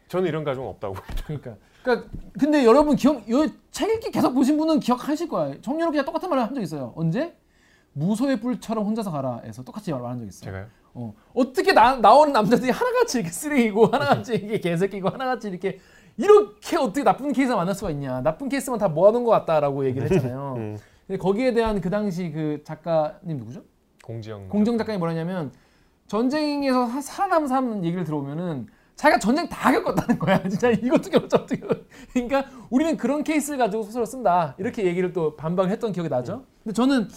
저는 0.09 0.29
이런 0.29 0.45
가정 0.45 0.69
없다고 0.69 0.97
그러니까 1.25 1.55
그러니까 1.83 2.09
근데 2.39 2.65
여러분 2.65 2.97
기억 2.97 3.23
이책 3.29 3.91
읽기 3.91 4.11
계속 4.11 4.33
보신 4.35 4.57
분은 4.57 4.81
기억하실 4.81 5.29
거야. 5.29 5.55
정연욱 5.61 5.93
기자 5.93 6.05
똑같은 6.05 6.29
말을 6.29 6.43
한 6.45 6.55
적 6.55 6.61
있어요. 6.63 6.93
언제? 6.97 7.35
무소의 7.95 8.41
뿔처럼 8.41 8.85
혼자서 8.87 9.11
가라에서 9.11 9.63
똑같이 9.65 9.93
말한 9.93 10.19
적 10.21 10.27
있어요. 10.27 10.45
제가요. 10.47 10.67
어. 10.95 11.15
어떻게 11.35 11.73
나, 11.73 11.97
나오는 11.97 12.33
남자들이 12.33 12.71
하나같이 12.71 13.19
이렇게 13.19 13.31
쓰레기고 13.33 13.87
하나같이 13.87 14.35
이게 14.35 14.59
개새끼고 14.61 15.09
하나같이 15.09 15.49
이렇게 15.49 15.79
이렇게 16.17 16.77
어떻게 16.77 17.03
나쁜 17.03 17.33
케이스 17.33 17.53
만날 17.53 17.75
수가 17.75 17.91
있냐. 17.91 18.21
나쁜 18.23 18.49
케이스만 18.49 18.79
다 18.79 18.89
모아놓은 18.89 19.25
것 19.25 19.31
같다라고 19.31 19.85
얘기를 19.87 20.11
했잖아요. 20.11 20.55
음, 20.59 20.79
근데 21.07 21.19
거기에 21.19 21.53
대한 21.53 21.81
그 21.81 21.91
당시 21.91 22.31
그 22.31 22.63
작가님 22.65 23.39
누구죠? 23.39 23.63
공지영 24.05 24.49
공정 24.49 24.77
작가님 24.79 24.99
뭐라냐면 24.99 25.53
전쟁에서 26.09 26.87
사- 26.89 27.01
살아남은 27.01 27.49
사람 27.49 27.85
얘기를 27.85 28.05
들어보면은 28.05 28.67
자기가 29.03 29.19
전쟁 29.19 29.49
다 29.49 29.73
겪었다는 29.73 30.17
거야. 30.17 30.41
진짜 30.49 30.71
이것도 30.71 31.11
겪었죠. 31.11 31.37
어떻게 31.39 31.61
그러니까 32.13 32.45
우리는 32.71 32.97
그런 32.97 33.25
케이스를 33.25 33.59
가지고 33.59 33.83
소설을 33.83 34.07
쓴다. 34.07 34.55
이렇게 34.59 34.85
얘기를 34.85 35.13
또 35.13 35.35
반박을 35.35 35.73
했던 35.73 35.91
기억이 35.91 36.09
나죠. 36.09 36.45
근데 36.63 36.73
저는 36.73 37.09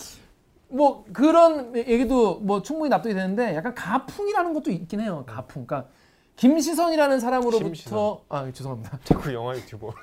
뭐 0.69 1.05
그런 1.13 1.75
얘기도 1.75 2.39
뭐 2.39 2.63
충분히 2.63 2.89
납득이 2.89 3.13
되는데 3.13 3.55
약간 3.55 3.75
가풍이라는 3.75 4.53
것도 4.55 4.71
있긴 4.71 4.99
해요. 4.99 5.25
가풍. 5.27 5.67
그러니까 5.67 5.91
김시선이라는 6.37 7.19
사람으로부터 7.19 7.63
심시선. 7.65 8.17
아 8.29 8.51
죄송합니다. 8.51 8.97
자꾸 9.05 9.31
영화 9.31 9.55
유튜버 9.55 9.93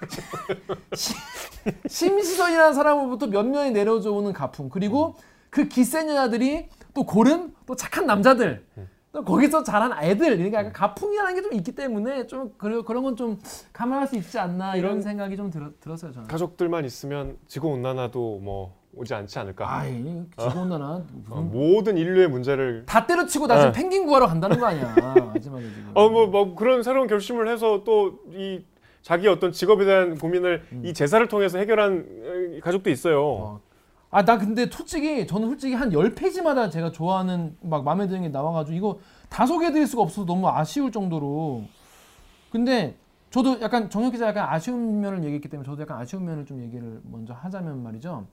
심시선이라는 1.88 2.74
사람으로부터 2.74 3.26
몇 3.26 3.44
면이 3.44 3.72
내려져 3.72 4.12
오는 4.12 4.32
가풍 4.32 4.68
그리고 4.68 5.16
그 5.50 5.66
기센 5.66 6.08
여자들이 6.08 6.68
또 6.94 7.02
고른 7.04 7.52
또 7.66 7.74
착한 7.74 8.06
남자들 8.06 8.64
또 9.12 9.22
거기서 9.22 9.62
자란 9.62 9.92
애들 10.02 10.36
그러니까 10.36 10.60
약간 10.60 10.72
가풍이라는 10.72 11.34
게 11.34 11.42
좀 11.42 11.52
있기 11.52 11.72
때문에 11.72 12.26
좀 12.26 12.52
그런 12.56 12.82
그런 12.84 13.02
건 13.02 13.12
좀 13.16 13.38
감안할 13.72 14.06
수 14.08 14.16
있지 14.16 14.38
않나 14.38 14.74
이런 14.76 14.92
이런- 14.92 15.02
생각이 15.02 15.36
좀 15.36 15.50
들, 15.50 15.70
들었어요 15.80 16.12
저는. 16.12 16.28
가족들만 16.28 16.84
있으면 16.86 17.36
지구 17.46 17.68
온난화도 17.68 18.38
뭐 18.42 18.74
오지 18.94 19.12
않지 19.14 19.38
않을까 19.38 19.70
아이 19.70 20.02
지구온난화 20.38 21.02
어, 21.28 21.40
모든 21.42 21.98
인류의 21.98 22.28
문제를 22.28 22.84
다 22.86 23.06
때려치고 23.06 23.46
나 23.48 23.58
지금 23.58 23.72
네. 23.72 23.78
펭귄 23.80 24.06
구하러 24.06 24.26
간다는 24.26 24.58
거 24.58 24.66
아니야 24.66 24.94
마지막에 25.34 25.62
지금. 25.64 25.90
어뭐뭐 25.94 26.54
그런 26.54 26.82
새로운 26.82 27.06
결심을 27.06 27.48
해서 27.48 27.84
또 27.84 28.22
이 28.32 28.64
자기 29.02 29.26
어떤 29.28 29.50
직업에 29.52 29.84
대한 29.84 30.16
고민을 30.16 30.62
이 30.84 30.94
제사를 30.94 31.26
통해서 31.26 31.58
해결한 31.58 32.06
어, 32.56 32.60
가족도 32.62 32.88
있어요. 32.88 33.20
어. 33.24 33.60
아, 34.12 34.22
나 34.26 34.36
근데 34.36 34.68
솔직히 34.70 35.26
저는 35.26 35.48
솔직히 35.48 35.74
한 35.74 35.88
10페이지마다 35.90 36.70
제가 36.70 36.92
좋아하는 36.92 37.56
막 37.62 37.82
마음에 37.82 38.06
드는 38.06 38.20
게 38.20 38.28
나와 38.28 38.52
가지고 38.52 38.76
이거 38.76 38.98
다 39.30 39.46
소개해 39.46 39.72
드릴 39.72 39.86
수가 39.86 40.02
없어서 40.02 40.26
너무 40.26 40.48
아쉬울 40.48 40.92
정도로. 40.92 41.64
근데 42.50 42.94
저도 43.30 43.62
약간 43.62 43.88
정혁 43.88 44.12
기자 44.12 44.26
약간 44.28 44.46
아쉬운 44.50 45.00
면을 45.00 45.24
얘기했기 45.24 45.48
때문에 45.48 45.64
저도 45.66 45.80
약간 45.80 45.98
아쉬운 45.98 46.26
면을 46.26 46.44
좀 46.44 46.62
얘기를 46.62 47.00
먼저 47.04 47.32
하자면 47.32 47.82
말이죠. 47.82 48.26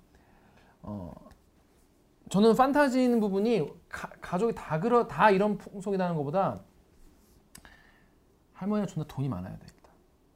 어 0.82 1.14
저는 2.30 2.58
판타지 2.58 3.02
있는 3.02 3.22
부분이 3.22 3.66
가, 3.88 4.10
가족이 4.20 4.56
다 4.56 4.82
그러 4.82 5.08
다 5.08 5.32
이런 5.32 5.58
풍속이라는 5.58 6.14
것보다 6.18 6.60
할머니가 8.52 8.86
존나 8.86 9.08
돈이 9.08 9.30
많아야 9.30 9.54
돼. 9.54 9.60
일단. 9.64 9.92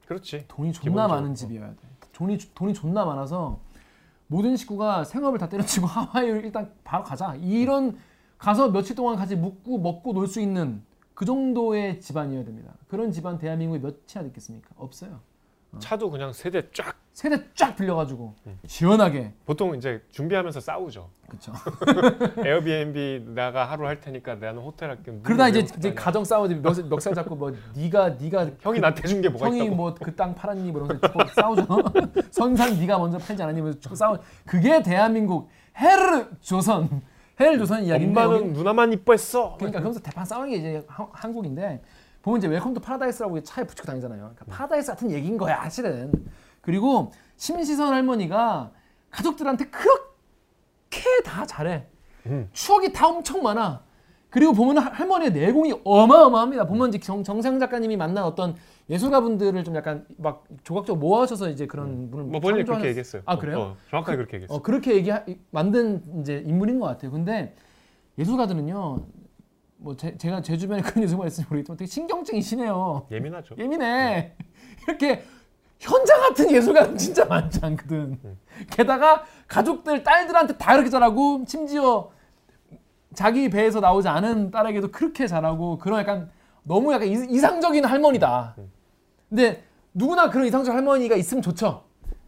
그렇지. 0.08 0.46
돈이 0.48 0.72
존나 0.72 0.84
기본적으로. 0.84 1.16
많은 1.22 1.36
집이어야 1.36 1.68
돼. 1.72 1.78
돈이 2.14 2.38
돈이 2.56 2.74
존나 2.74 3.04
많아서 3.04 3.60
모든 4.34 4.58
식구가 4.58 5.04
생업을 5.04 5.38
다 5.38 5.48
때려치고 5.48 5.86
하와이를 5.86 6.44
일단 6.44 6.74
바로 6.84 7.04
가자. 7.04 7.36
이런 7.36 7.96
가서 8.40 8.72
며칠 8.72 8.96
동안 8.96 9.16
같이 9.16 9.36
묵고 9.36 9.78
먹고 9.78 10.14
놀 10.14 10.28
수 10.28 10.42
있는 10.42 10.82
그 11.14 11.24
정도의 11.26 12.02
집안이어야 12.02 12.44
됩니다. 12.44 12.74
그런 12.88 13.12
집안 13.12 13.38
대한민국에 13.38 13.80
몇이나 13.80 14.28
있겠습니까? 14.28 14.70
없어요. 14.76 15.20
차도 15.80 16.10
그냥 16.12 16.32
세대 16.34 16.70
쫙. 16.72 16.96
세대 17.14 17.44
쫙 17.56 17.76
빌려가지고 17.76 18.34
음. 18.48 18.60
시원하게. 18.66 19.34
보통 19.46 19.76
이제 19.76 20.02
준비하면서 20.12 20.60
싸우죠. 20.60 21.10
그렇죠. 21.28 21.52
에어비앤비 22.46 23.26
내가 23.36 23.66
하루 23.70 23.86
할 23.88 24.00
테니까 24.02 24.36
나는 24.36 24.62
호텔 24.62 24.90
할게. 24.90 25.12
누구 25.12 25.24
그러다 25.24 25.44
왜 25.46 25.50
이제, 25.52 25.60
이제 25.60 25.90
하냐. 25.90 25.94
가정 26.02 26.24
싸우지 26.24 26.56
멱살, 26.56 26.86
멱살 26.86 27.14
잡고 27.14 27.36
뭐 27.36 27.54
네가 27.76 28.10
네가 28.20 28.50
형이 28.62 28.80
나한테 28.80 29.08
준 29.08 29.22
게 29.22 29.30
뭐가 29.30 29.48
형이 29.48 29.60
있다고. 29.60 29.76
뭐 29.76 29.94
그 29.94 30.16
땅 30.16 30.34
팔았니 30.36 30.72
뭐 30.72 30.82
이러면서 30.86 31.08
자꾸 31.08 31.20
싸우죠. 31.34 31.68
선산 32.32 32.80
네가 32.80 32.98
먼저 32.98 33.18
팔지 33.18 33.42
않았니 33.44 33.62
뭐 33.62 33.72
싸우. 33.94 34.18
그게 34.46 34.82
대한민국 34.82 35.50
헤르 35.80 36.28
조선 36.42 37.02
헤르 37.40 37.58
조선 37.58 37.84
이야기인데 37.84 38.20
엄마는 38.22 38.42
여기- 38.50 38.58
누나만 38.58 38.94
이뻐했어. 38.94 39.56
그러니까 39.58 39.80
그러면서 39.80 40.00
대판 40.00 40.26
싸우는 40.26 40.50
게 40.52 40.56
이제 40.58 40.84
하- 40.88 41.08
한국인데 41.12 41.82
보면 42.24 42.40
이제 42.40 42.48
Welcome 42.48 42.74
to 42.74 42.80
Paradise라고 42.80 43.44
차에 43.44 43.66
붙이고 43.66 43.86
다니잖아요. 43.86 44.20
그러니까 44.22 44.46
파라다이스 44.46 44.92
같은 44.92 45.12
얘기인 45.12 45.38
거야 45.38 45.62
사실은. 45.64 46.12
그리고 46.62 47.12
심시선 47.36 47.94
할머니가 47.94 48.72
가족들한테 49.12 49.66
그렇게 49.66 51.04
다 51.26 51.46
잘해. 51.46 51.86
음. 52.26 52.50
추억이 52.54 52.94
다 52.94 53.08
엄청 53.10 53.44
많아. 53.44 53.84
그리고 54.30 54.54
보면 54.54 54.78
할- 54.80 54.94
할머니의 54.94 55.34
내공이 55.34 55.82
어마어마합니다. 55.84 56.66
보면 56.66 56.90
이제 56.90 56.98
정, 57.00 57.24
정세랑 57.24 57.60
작가님이 57.60 57.98
만난 57.98 58.24
어떤 58.24 58.56
예술가 58.90 59.20
분들을 59.22 59.62
좀 59.66 59.76
약간 59.76 60.06
막 60.18 60.46
조각적으로 60.64 61.00
모아셔서 61.06 61.50
이제 61.50 61.68
그런 61.68 62.10
분을 62.10 62.26
뭐 62.26 62.40
본인이 62.40 62.64
그렇게 62.64 62.88
얘기했어요. 62.88 63.22
아 63.26 63.38
그래요? 63.38 63.60
어, 63.60 63.62
어, 63.64 63.78
정확하게 63.90 64.16
그렇게 64.18 64.38
얘기했어요. 64.38 64.58
어, 64.58 64.62
그렇게 64.62 64.96
얘기 64.96 65.12
만든 65.52 66.02
이제 66.22 66.42
인물인 66.48 66.80
것 66.80 66.88
같아요. 66.88 67.12
근데 67.12 67.54
예술가들은요, 68.18 68.98
뭐 69.84 69.96
제, 69.98 70.18
제가 70.18 70.42
제 70.42 70.58
주변에 70.58 70.82
그런 70.82 71.04
예술가 71.04 71.28
있으면 71.28 71.48
모르겠지만 71.50 71.78
되게 71.78 71.90
신경증이시네요. 71.90 73.08
예민하죠. 73.12 73.56
예민해. 73.58 74.34
이렇게 74.88 75.24
현장 75.80 76.22
같은 76.22 76.50
예술가는 76.50 76.96
진짜 76.98 77.26
많지 77.26 77.60
않거든. 77.62 78.18
게다가 78.72 79.24
가족들 79.48 80.04
딸들한테 80.04 80.58
다 80.58 80.72
그렇게 80.74 80.90
잘하고 80.90 81.44
심지어 81.46 82.10
자기 83.14 83.50
배에서 83.50 83.82
나오지 83.82 84.08
않은 84.08 84.52
딸에게도 84.52 84.90
그렇게 84.92 85.28
잘하고 85.28 85.78
그런 85.78 86.00
약간 86.00 86.32
너무 86.64 86.94
약간 86.94 87.10
이- 87.10 87.28
이상적인 87.30 87.84
할머니다. 87.84 88.56
근데 89.28 89.64
누구나 89.94 90.30
그런 90.30 90.48
이상적 90.48 90.74
할머니가 90.74 91.18
있으면 91.18 91.42
좋죠. 91.42 91.84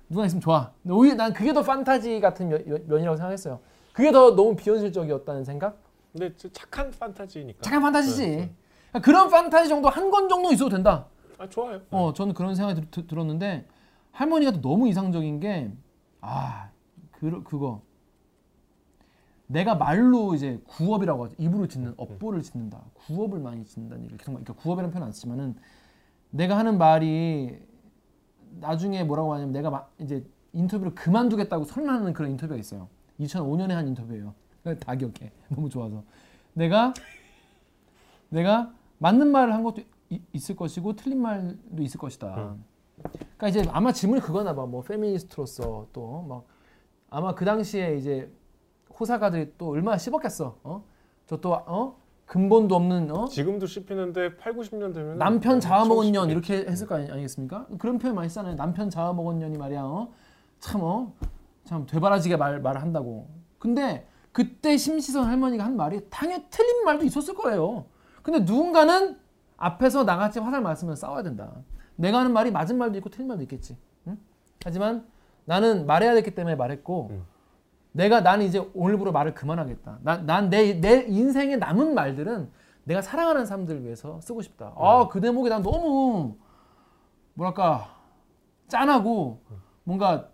누가 0.09 0.25
있으면 0.25 0.41
좋아. 0.41 0.71
근데 0.83 0.93
오히려 0.93 1.15
난 1.15 1.31
그게 1.33 1.53
더 1.53 1.61
판타지 1.63 2.19
같은 2.19 2.49
면, 2.49 2.63
면이라고 2.87 3.15
생각했어요. 3.15 3.59
그게 3.93 4.11
더 4.11 4.35
너무 4.35 4.55
비현실적이었다는 4.57 5.45
생각? 5.45 5.77
근데 6.17 6.33
저 6.37 6.47
착한 6.53 6.89
판타지니까. 6.91 7.61
잠깐 7.61 7.81
판타지지. 7.81 8.21
네, 8.25 8.35
네. 8.37 8.53
그러니까 8.91 8.99
그런 9.05 9.29
판타지 9.29 9.67
정도 9.67 9.89
한 9.89 10.09
권 10.09 10.29
정도 10.29 10.49
있어도 10.53 10.69
된다. 10.69 11.07
아 11.37 11.49
좋아요. 11.49 11.81
어, 11.91 12.13
저는 12.13 12.33
그런 12.33 12.55
생각이 12.55 12.79
들, 12.79 12.89
들, 12.89 13.05
들었는데 13.07 13.67
할머니가 14.13 14.51
또 14.53 14.61
너무 14.61 14.87
이상적인 14.87 15.41
게 15.41 15.73
아, 16.21 16.69
그 17.11 17.43
그거 17.43 17.81
내가 19.47 19.75
말로 19.75 20.33
이제 20.35 20.61
구업이라고 20.67 21.25
하죠. 21.25 21.35
입으로 21.37 21.67
짓는 21.67 21.95
업보를 21.97 22.41
짓는다. 22.41 22.81
구업을 22.93 23.39
많이 23.39 23.65
짓는다는 23.65 24.03
얘기를 24.05 24.17
계속 24.17 24.31
말- 24.31 24.43
그러니까 24.45 24.63
구업이라는 24.63 24.91
표현 24.91 25.03
안 25.05 25.11
쓰지만은 25.11 25.55
내가 26.29 26.57
하는 26.57 26.77
말이 26.77 27.59
나중에 28.61 29.03
뭐라고 29.03 29.33
하냐면 29.33 29.51
내가 29.51 29.69
막 29.69 29.91
이제 29.99 30.25
인터뷰를 30.53 30.95
그만두겠다고 30.95 31.65
선언하는 31.65 32.13
그런 32.13 32.31
인터뷰가 32.31 32.57
있어요. 32.57 32.87
2005년에 33.19 33.71
한 33.71 33.89
인터뷰예요. 33.89 34.33
다 34.79 34.95
기억해. 34.95 35.31
너무 35.49 35.69
좋아서. 35.69 36.03
내가 36.53 36.93
내가 38.29 38.73
맞는 38.97 39.27
말을 39.31 39.53
한 39.53 39.63
것도 39.63 39.83
이- 40.09 40.21
있을 40.33 40.55
것이고 40.55 40.95
틀린 40.95 41.21
말도 41.21 41.81
있을 41.83 41.99
것이다. 41.99 42.55
그러니까 43.37 43.47
이제 43.49 43.63
아마 43.71 43.91
질문이 43.91 44.21
그거나 44.21 44.55
봐. 44.55 44.65
뭐 44.65 44.81
페미니스트로서 44.81 45.87
또 45.93 46.25
막 46.27 46.45
아마 47.09 47.33
그 47.35 47.45
당시에 47.45 47.97
이제 47.97 48.31
호사가들이 48.99 49.53
또 49.57 49.69
얼마나 49.69 49.97
씹었겠어. 49.97 50.57
어? 50.63 50.83
저또 51.27 51.53
어? 51.53 51.97
근본도 52.25 52.75
없는 52.75 53.11
어? 53.11 53.25
지금도 53.27 53.67
씹히는데 53.67 54.37
8, 54.37 54.53
90년 54.55 54.93
되면 54.93 55.17
남편 55.17 55.59
잡아먹은 55.59 56.11
년 56.11 56.29
이렇게 56.31 56.65
했을 56.65 56.87
거 56.87 56.95
아니, 56.95 57.09
아니 57.11 57.21
겠습니까? 57.21 57.67
그런 57.77 57.99
표현 57.99 58.15
많이 58.15 58.27
쓰잖아요. 58.29 58.55
남편 58.55 58.89
잡아먹은 58.89 59.37
년이 59.39 59.57
말이야. 59.57 59.83
어? 59.83 60.11
참 60.59 60.81
어? 60.81 61.13
참 61.65 61.85
되바라지게 61.85 62.37
말 62.37 62.59
말한다고. 62.61 63.27
근데 63.59 64.07
그때 64.35 64.75
심시선 64.75 65.23
할머니가 65.27 65.63
한 65.63 65.77
말이 65.77 66.09
당연히 66.09 66.43
틀린 66.49 66.83
말도 66.83 67.05
있었을 67.05 67.35
거예요. 67.35 67.85
근데 68.21 68.39
누군가는 68.39 69.17
앞에서 69.55 70.03
나같이 70.03 70.39
화살 70.39 70.61
맞으면 70.61 70.97
싸워야 70.97 71.23
된다. 71.23 71.53
내가 71.95 72.19
하는 72.19 72.33
말이 72.33 72.51
맞은 72.51 72.77
말도 72.77 72.97
있고 72.97 73.09
틀린 73.09 73.29
말도 73.29 73.43
있겠지. 73.43 73.77
응? 74.07 74.17
하지만 74.65 75.07
나는 75.45 75.85
말해야 75.85 76.15
됐기 76.15 76.35
때문에 76.35 76.57
말했고 76.57 77.07
음. 77.11 77.25
내가 77.93 78.19
나는 78.19 78.45
이제 78.45 78.61
오늘부로 78.73 79.13
말을 79.13 79.33
그만하겠다. 79.35 79.99
난내내 80.03 81.05
인생에 81.07 81.55
남은 81.55 81.93
말들은 81.93 82.51
내가 82.83 83.01
사랑하는 83.01 83.45
사람들을 83.45 83.85
위해서 83.85 84.19
쓰고 84.19 84.41
싶다. 84.41 84.73
아그 84.75 85.21
대목이 85.21 85.47
난 85.47 85.63
너무 85.63 86.35
뭐랄까 87.35 87.87
짠하고 88.67 89.39
뭔가 89.85 90.27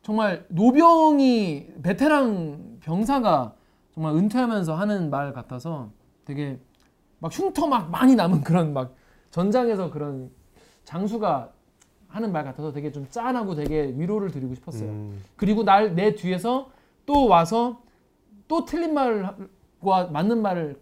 정말 0.00 0.46
노병이 0.48 1.74
베테랑 1.82 2.73
병사가 2.84 3.54
정말 3.94 4.14
은퇴하면서 4.14 4.74
하는 4.74 5.08
말 5.10 5.32
같아서 5.32 5.90
되게 6.24 6.60
막 7.18 7.32
흉터 7.32 7.66
막 7.66 7.90
많이 7.90 8.14
남은 8.14 8.42
그런 8.42 8.74
막 8.74 8.94
전장에서 9.30 9.90
그런 9.90 10.30
장수가 10.84 11.50
하는 12.08 12.30
말 12.32 12.44
같아서 12.44 12.72
되게 12.72 12.92
좀 12.92 13.08
짠하고 13.08 13.54
되게 13.54 13.86
위로를 13.96 14.30
드리고 14.30 14.54
싶었어요. 14.54 14.90
음, 14.90 15.22
그리고 15.36 15.64
날 15.64 15.94
내 15.94 16.14
뒤에서 16.14 16.70
또 17.06 17.26
와서 17.26 17.82
또 18.46 18.64
틀린 18.64 18.92
말과 18.94 20.06
맞는 20.12 20.42
말을 20.42 20.78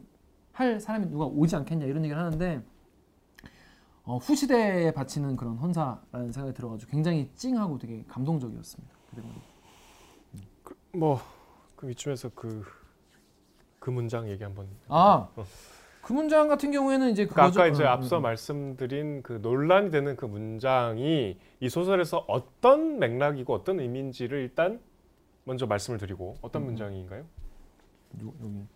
할 0.53 0.81
사람이 0.81 1.07
누가 1.09 1.25
오지 1.27 1.55
않겠냐 1.57 1.87
이런 1.87 2.05
얘기를 2.05 2.21
하는데 2.21 2.63
어, 4.05 4.17
후시대에 4.19 4.91
바치는 4.91 5.37
그런 5.37 5.57
헌사라는 5.57 6.33
생각이 6.33 6.55
들어가지고 6.55 6.91
굉장히 6.91 7.31
찡하고 7.37 7.79
되게 7.79 8.05
감동적이었습니다. 8.09 8.93
그리고 9.11 9.29
뭐 10.95 11.21
그 11.83 11.91
이쯤에서 11.91 12.31
그 12.31 12.65
그 13.81 13.91
문장 13.91 14.29
얘기 14.31 14.45
한번. 14.45 14.69
아, 14.87 15.29
그 16.03 16.13
문장 16.13 16.47
같은 16.47 16.71
경우에는 16.71 17.11
이제 17.11 17.27
그러니까. 17.27 17.61
아까 17.63 17.67
이제 17.67 17.83
어, 17.83 17.89
앞서 17.89 18.19
음. 18.19 18.23
말씀드린 18.23 19.25
그 19.25 19.41
논란이 19.43 19.91
되는 19.91 20.15
그 20.15 20.25
문장이 20.25 21.37
이 21.59 21.69
소설에서 21.69 22.25
어떤 22.29 23.01
맥락이고 23.01 23.53
어떤 23.53 23.81
의미인지를 23.81 24.39
일단 24.39 24.79
먼저 25.43 25.67
말씀을 25.67 25.99
드리고 25.99 26.37
어떤 26.43 26.63
음. 26.63 26.67
문장인가요? 26.67 27.23
요- 28.23 28.35
여기. 28.41 28.67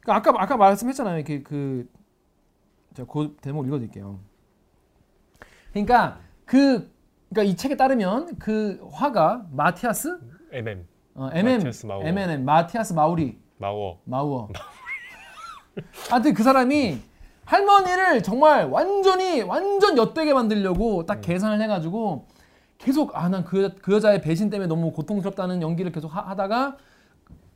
그러니까 0.00 0.30
아까 0.30 0.42
아까 0.42 0.56
말씀했잖아요. 0.58 1.16
이렇게 1.16 1.42
그 1.42 1.88
제가 2.92 3.10
그 3.10 3.34
대목 3.40 3.66
읽어드릴게요. 3.66 4.20
그러니까 5.70 6.20
그 6.44 6.92
그러니까 7.30 7.50
이 7.50 7.56
책에 7.56 7.78
따르면 7.78 8.38
그 8.38 8.78
화가 8.92 9.46
마티아스 9.52 10.18
MM 10.52 10.86
어, 11.14 11.30
MM 11.32 11.56
마티아스 11.58 11.86
마우어. 11.86 12.04
MNM 12.06 12.44
마티아스 12.44 12.92
마우리 12.92 13.38
마워. 13.58 14.00
마우어. 14.04 14.48
하여튼 16.10 16.34
그 16.34 16.42
사람이 16.42 16.98
할머니를 17.44 18.22
정말 18.22 18.66
완전히 18.66 19.42
완전 19.42 19.96
엿되게 19.98 20.32
만들려고 20.32 21.04
딱 21.06 21.20
계산을 21.20 21.60
해가지고 21.62 22.26
계속 22.78 23.16
아 23.16 23.28
난 23.28 23.44
그 23.44 23.70
그 23.82 23.92
여자의 23.94 24.20
배신 24.20 24.50
때문에 24.50 24.66
너무 24.66 24.92
고통스럽다는 24.92 25.62
연기를 25.62 25.92
계속 25.92 26.08
하, 26.08 26.34
다가 26.34 26.76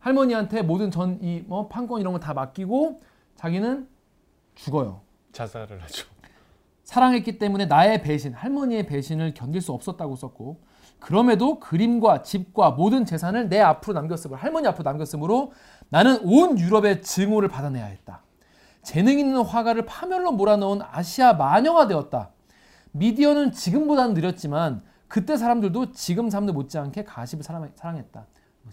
할머니한테 0.01 0.63
모든 0.63 0.91
전 0.91 1.19
이 1.23 1.43
뭐 1.47 1.69
판권 1.69 2.01
이런 2.01 2.13
거 2.13 2.19
다 2.21 2.35
맡기고 2.35 3.01
자기는 3.37 3.89
죽어요. 4.55 5.01
자살을 5.33 5.83
하죠. 5.83 6.07
사랑했기 6.89 7.39
때문에 7.39 7.67
나의 7.67 8.01
배신, 8.01 8.33
할머니의 8.33 8.87
배신을 8.87 9.35
견딜 9.35 9.61
수 9.61 9.73
없었다고 9.73 10.17
썼고 10.17 10.63
그럼에도 10.99 11.61
그림과 11.61 12.23
집과 12.23 12.71
모든 12.71 13.05
재산을 13.05 13.51
내 13.51 13.61
앞으로 13.61 13.93
남겼으므로 13.93 14.41
할머니 14.41 14.67
앞으로 14.69 14.85
남겼으므로 14.85 15.53
나는 15.91 16.19
온 16.25 16.59
유럽의 16.59 17.03
증오를 17.03 17.51
받아내야 17.51 17.85
했다. 17.85 18.23
재능 18.81 19.19
있는 19.19 19.37
화가를 19.43 19.85
파멸로 19.85 20.33
몰아넣은 20.33 20.81
아시아 20.81 21.35
마녀가 21.35 21.89
되었다. 21.89 22.31
미디어는 22.93 23.53
지금보다는 23.53 24.15
느렸지만 24.15 24.83
그때 25.09 25.37
사람들도 25.37 25.93
지금 25.93 26.31
사람들 26.31 26.55
못지않게 26.55 27.05
가십을 27.05 27.45
사랑, 27.45 27.71
사랑했다. 27.75 28.27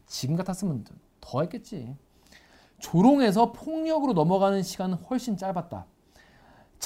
지금 0.06 0.38
같았으면 0.38 0.86
더 1.20 1.42
했겠지. 1.42 1.94
조롱에서 2.80 3.52
폭력으로 3.52 4.14
넘어가는 4.14 4.64
시간은 4.64 5.00
훨씬 5.10 5.36
짧았다. 5.36 5.86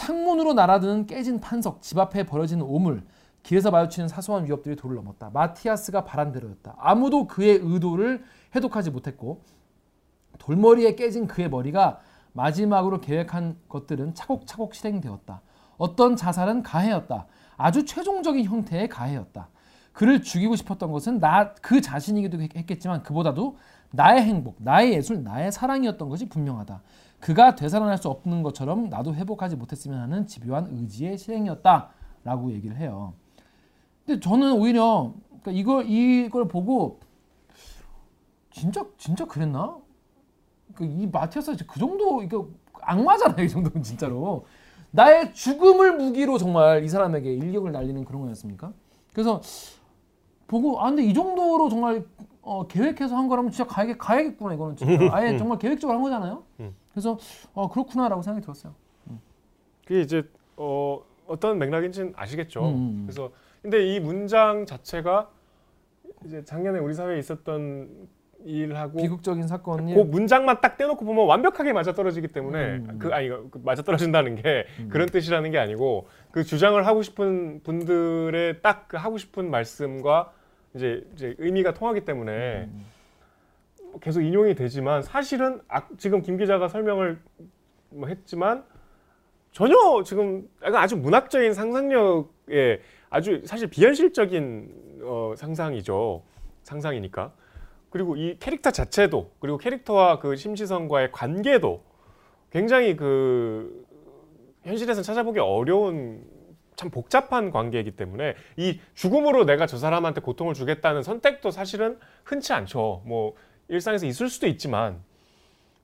창문으로 0.04 0.54
날아드는 0.54 1.08
깨진 1.08 1.42
판석, 1.42 1.82
집 1.82 1.98
앞에 2.00 2.26
버려진 2.26 2.62
오물, 2.62 3.04
길에서 3.44 3.70
마주치는 3.70 4.08
사소한 4.08 4.46
위협들이 4.46 4.78
도를 4.78 4.96
넘었다. 4.96 5.30
마티아스가 5.34 6.06
바란 6.06 6.32
대로였다. 6.32 6.76
아무도 6.78 7.28
그의 7.28 7.60
의도를 7.62 8.24
해독하지 8.56 8.92
못했고 8.92 9.42
돌머리에 10.38 10.96
깨진 10.96 11.28
그의 11.28 11.50
머리가 11.50 12.00
마지막으로 12.32 13.02
계획한 13.02 13.58
것들은 13.68 14.16
차곡차곡 14.16 14.74
실행되었다. 14.74 15.42
어떤 15.78 16.16
자살은 16.16 16.64
가해였다. 16.64 17.26
아주 17.58 17.84
최종적인 17.84 18.46
형태의 18.46 18.88
가해였다. 18.88 19.50
그를 19.92 20.22
죽이고 20.22 20.56
싶었던 20.56 20.92
것은 20.94 21.20
나 21.20 21.54
그 21.62 21.82
자신이기도 21.82 22.42
했- 22.42 22.56
했겠지만 22.56 23.04
그보다도 23.04 23.58
나의 23.92 24.22
행복, 24.24 24.56
나의 24.60 24.94
예술, 24.94 25.24
나의 25.24 25.52
사랑이었던 25.52 26.08
것이 26.08 26.30
분명하다. 26.30 26.82
그가 27.20 27.56
되살아날 27.56 27.98
수 27.98 28.10
없는 28.10 28.44
것처럼 28.44 28.90
나도 28.90 29.14
회복하지 29.14 29.56
못했으면 29.56 30.00
하는 30.00 30.26
집요한 30.26 30.68
의지의 30.72 31.18
실행이었다라고 31.18 32.52
얘기를 32.52 32.78
해요. 32.78 33.14
근데 34.06 34.20
저는 34.20 34.54
오히려 34.54 35.14
그러니까 35.42 35.52
이걸 35.52 35.90
이걸 35.90 36.48
보고 36.48 37.00
진짜 38.52 38.86
진짜 38.98 39.26
그랬나? 39.26 39.78
그이 40.76 41.08
마티아스 41.08 41.58
그 41.68 41.80
정도 41.80 42.24
이거 42.24 42.48
악마잖아요 42.82 43.44
이 43.44 43.50
정도면 43.50 43.84
진짜로 43.84 44.46
나의 44.92 45.34
죽음을 45.34 45.98
무기로 45.98 46.38
정말 46.38 46.84
이 46.84 46.90
사람에게 46.90 47.34
일격을 47.34 47.72
날리는 47.72 48.06
그런 48.06 48.22
거였습니까? 48.22 48.72
그래서 49.14 49.42
보고 50.48 50.82
아 50.82 50.86
근데 50.86 51.04
이 51.04 51.14
정도로 51.14 51.70
정말 51.70 52.06
어, 52.42 52.66
계획해서 52.68 53.16
한 53.16 53.28
거라면 53.28 53.52
진짜 53.52 53.68
가야겠, 53.68 53.98
가야겠구나 54.00 54.56
이거는 54.56 54.76
진짜 54.76 54.94
아예 55.14 55.38
정말 55.38 55.60
계획적으로 55.60 55.98
한 55.98 56.04
거잖아요. 56.04 56.44
음. 57.00 57.18
그래서 57.18 57.18
어 57.54 57.70
그렇구나라고 57.70 58.22
생각이 58.22 58.42
들었어요. 58.44 58.74
그게 59.86 60.02
이제 60.02 60.24
어, 60.58 61.02
어떤 61.26 61.58
맥락인지는 61.58 62.14
아시겠죠. 62.16 62.64
음. 62.70 63.04
그래서 63.06 63.32
근데 63.62 63.86
이 63.96 64.00
문장 64.00 64.66
자체가 64.66 65.30
이제 66.26 66.44
작년에 66.44 66.80
우리 66.80 66.94
사회에 66.94 67.18
있었던 67.18 68.08
일하고 68.46 69.02
비극적인 69.02 69.48
사건이 69.48 69.94
그 69.96 70.00
문장만 70.00 70.62
딱 70.62 70.78
떼놓고 70.78 71.04
보면 71.04 71.26
완벽하게 71.26 71.74
맞아 71.74 71.94
떨어지기 71.94 72.28
때문에 72.30 72.66
음. 72.78 73.00
그 73.00 73.10
아니 73.14 73.30
그 73.30 73.60
맞아 73.64 73.82
떨어진다는 73.82 74.36
게 74.36 74.66
음. 74.80 74.90
그런 74.90 75.08
뜻이라는 75.10 75.50
게 75.52 75.58
아니고 75.58 76.08
그 76.32 76.44
주장을 76.44 76.86
하고 76.86 77.02
싶은 77.02 77.62
분들의 77.64 78.62
딱 78.62 78.86
그 78.88 78.96
하고 78.98 79.18
싶은 79.18 79.50
말씀과 79.52 80.32
이제 80.76 81.04
이제 81.16 81.36
의미가 81.40 81.74
통하기 81.74 82.06
때문에 82.06 82.66
음. 82.72 82.86
계속 84.00 84.22
인용이 84.22 84.56
되지만 84.56 85.02
사실은 85.02 85.62
아, 85.68 85.88
지금 85.98 86.22
김 86.22 86.38
기자가 86.38 86.68
설명을 86.68 87.20
뭐 87.90 88.08
했지만 88.08 88.64
전혀 89.52 89.76
지금 90.04 90.48
약간 90.64 90.82
아주 90.82 90.96
문학적인 90.96 91.54
상상력에 91.54 92.82
아주 93.10 93.42
사실 93.46 93.70
비현실적인 93.70 95.02
어, 95.04 95.34
상상이죠 95.36 96.24
상상이니까 96.64 97.34
그리고 97.90 98.16
이 98.16 98.38
캐릭터 98.40 98.72
자체도 98.72 99.32
그리고 99.40 99.58
캐릭터와 99.58 100.20
그 100.20 100.36
심시선과의 100.36 101.12
관계도 101.12 101.84
굉장히 102.52 102.96
그 102.96 103.86
현실에서 104.64 105.02
찾아보기 105.02 105.40
어려운 105.40 106.24
참 106.76 106.90
복잡한 106.90 107.52
관계이기 107.52 107.92
때문에 107.92 108.36
이 108.56 108.80
죽음으로 108.94 109.46
내가 109.46 109.68
저 109.68 109.78
사람한테 109.78 110.22
고통을 110.22 110.54
주겠다는 110.54 111.04
선택도 111.04 111.52
사실은 111.52 112.00
흔치 112.24 112.54
않죠. 112.54 113.02
뭐 113.06 113.36
일상에서 113.70 114.06
있을 114.06 114.28
수도 114.30 114.48
있지만 114.48 115.00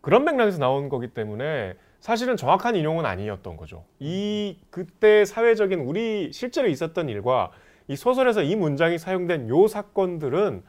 그런 0.01 0.23
맥락에서 0.25 0.57
나온 0.59 0.89
거기 0.89 1.07
때문에 1.07 1.75
사실은 1.99 2.37
정확한 2.37 2.75
인용은 2.75 3.05
아니었던 3.05 3.57
거죠. 3.57 3.85
이 3.99 4.57
그때 4.69 5.25
사회적인 5.25 5.79
우리 5.79 6.31
실제로 6.31 6.67
있었던 6.67 7.09
일과 7.09 7.51
이 7.87 7.95
소설에서 7.95 8.43
이 8.43 8.55
문장이 8.55 8.97
사용된 8.97 9.49
요 9.49 9.67
사건들은 9.67 10.63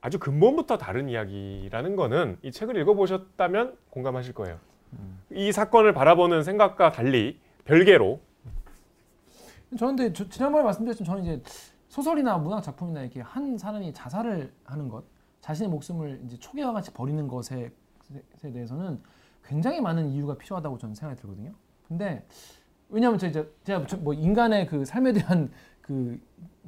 아주 0.00 0.18
근본부터 0.18 0.76
다른 0.76 1.08
이야기라는 1.08 1.96
거는 1.96 2.38
이 2.42 2.52
책을 2.52 2.76
읽어보셨다면 2.76 3.76
공감하실 3.90 4.34
거예요. 4.34 4.58
이 5.30 5.50
사건을 5.50 5.92
바라보는 5.94 6.42
생각과 6.42 6.92
달리 6.92 7.40
별개로 7.64 8.20
저는 9.78 9.96
근데 9.96 10.12
저- 10.12 10.28
지난번에 10.28 10.62
말씀드렸지만 10.64 11.06
저는 11.06 11.22
이제 11.24 11.42
소설이나 11.88 12.36
문학 12.38 12.62
작품이나 12.62 13.00
이렇게 13.00 13.20
한 13.20 13.56
사람이 13.58 13.92
자살을 13.92 14.52
하는 14.64 14.88
것, 14.88 15.04
자신의 15.44 15.68
목숨을 15.68 16.22
이제 16.24 16.38
초계와 16.38 16.72
같이 16.72 16.90
버리는 16.90 17.28
것에 17.28 17.70
에 18.44 18.50
대해서는 18.50 18.98
굉장히 19.44 19.78
많은 19.78 20.08
이유가 20.08 20.38
필요하다고 20.38 20.78
저는 20.78 20.94
생각이 20.94 21.20
들거든요. 21.20 21.52
근데 21.86 22.26
왜냐하면 22.88 23.18
저 23.18 23.26
이제 23.28 23.46
제가 23.62 23.86
저- 23.86 23.98
뭐 23.98 24.14
인간의 24.14 24.66
그 24.66 24.86
삶에 24.86 25.12
대한 25.12 25.50
그 25.82 26.18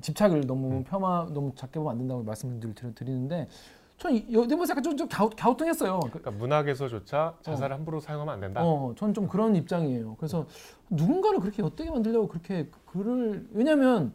집착을 0.03 0.47
너무 0.47 0.85
폄하 0.85 1.27
너무 1.33 1.55
작게 1.55 1.79
보면 1.79 1.93
안 1.93 1.99
된다고 1.99 2.22
말씀을 2.22 2.61
드리- 2.61 2.95
드리는데 2.95 3.49
저는 3.97 4.31
이 4.30 4.34
대목에서 4.34 4.72
약간 4.72 4.83
좀, 4.83 4.95
좀 4.95 5.09
갸우, 5.09 5.31
갸우뚱했어요. 5.35 6.01
그- 6.01 6.11
그러니까 6.11 6.31
문학에서조차 6.33 7.39
자살을 7.41 7.74
함부로 7.77 7.99
사용하면 7.99 8.35
안 8.35 8.41
된다. 8.41 8.61
어, 8.62 8.95
저는 8.95 9.14
좀 9.14 9.27
그런 9.27 9.57
입장이에요. 9.57 10.16
그래서 10.16 10.47
누군가를 10.91 11.41
그렇게 11.41 11.62
엿되게 11.62 11.91
만들려고 11.91 12.29
그렇게 12.29 12.68
글을 12.85 13.49
왜냐면 13.53 14.12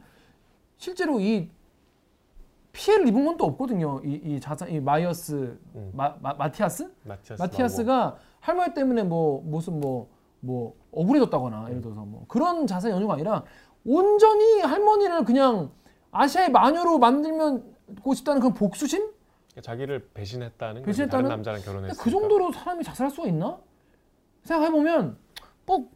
실제로 0.78 1.20
이 1.20 1.50
피해를 2.72 3.08
입은 3.08 3.26
건또 3.26 3.46
없거든요. 3.46 4.02
이, 4.04 4.14
이 4.24 4.40
자사 4.40 4.66
이 4.68 4.80
마이어스 4.80 5.58
음. 5.76 5.92
마, 5.94 6.16
마, 6.22 6.34
마 6.34 6.52
티아스 6.52 6.92
마티아스 7.04 7.42
마티아스가 7.42 8.18
할머니 8.40 8.74
때문에 8.74 9.04
뭐 9.04 9.42
무슨 9.46 9.80
뭐뭐 9.80 10.76
억울해졌다거나 10.92 11.70
예를 11.70 11.82
들어서 11.82 12.02
뭐 12.02 12.26
그런 12.28 12.66
자살 12.68 12.92
연유가 12.92 13.16
아니라 13.16 13.44
온전히 13.86 14.62
할머니를 14.62 15.26
그냥 15.26 15.72
아시아의 16.12 16.52
마녀로 16.52 17.00
만들고 17.00 18.14
싶다는 18.14 18.42
그런 18.42 18.54
복수심? 18.54 19.02
나오고. 19.02 19.62
자기를 19.62 20.10
배신했다는. 20.14 20.84
배신했다는? 20.84 21.30
남자랑 21.30 21.62
결혼했으니까. 21.62 22.04
그 22.04 22.10
정도로 22.10 22.52
사람이 22.52 22.84
자살할 22.84 23.12
수가 23.12 23.28
있나? 23.28 23.60
생각해 24.44 24.72
보면 24.72 25.18
뭐 25.66 25.90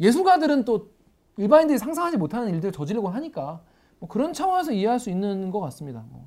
예술가들은 0.00 0.64
또 0.64 0.90
일반인들이 1.36 1.78
상상하지 1.78 2.16
못하는 2.16 2.48
일들을 2.50 2.72
저지르고 2.72 3.08
하니까 3.08 3.62
뭐 3.98 4.08
그런 4.08 4.32
차원에서 4.32 4.72
이해할 4.72 4.98
수 4.98 5.10
있는 5.10 5.50
것 5.50 5.60
같습니다. 5.60 6.04
뭐 6.10 6.26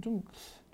좀 0.00 0.22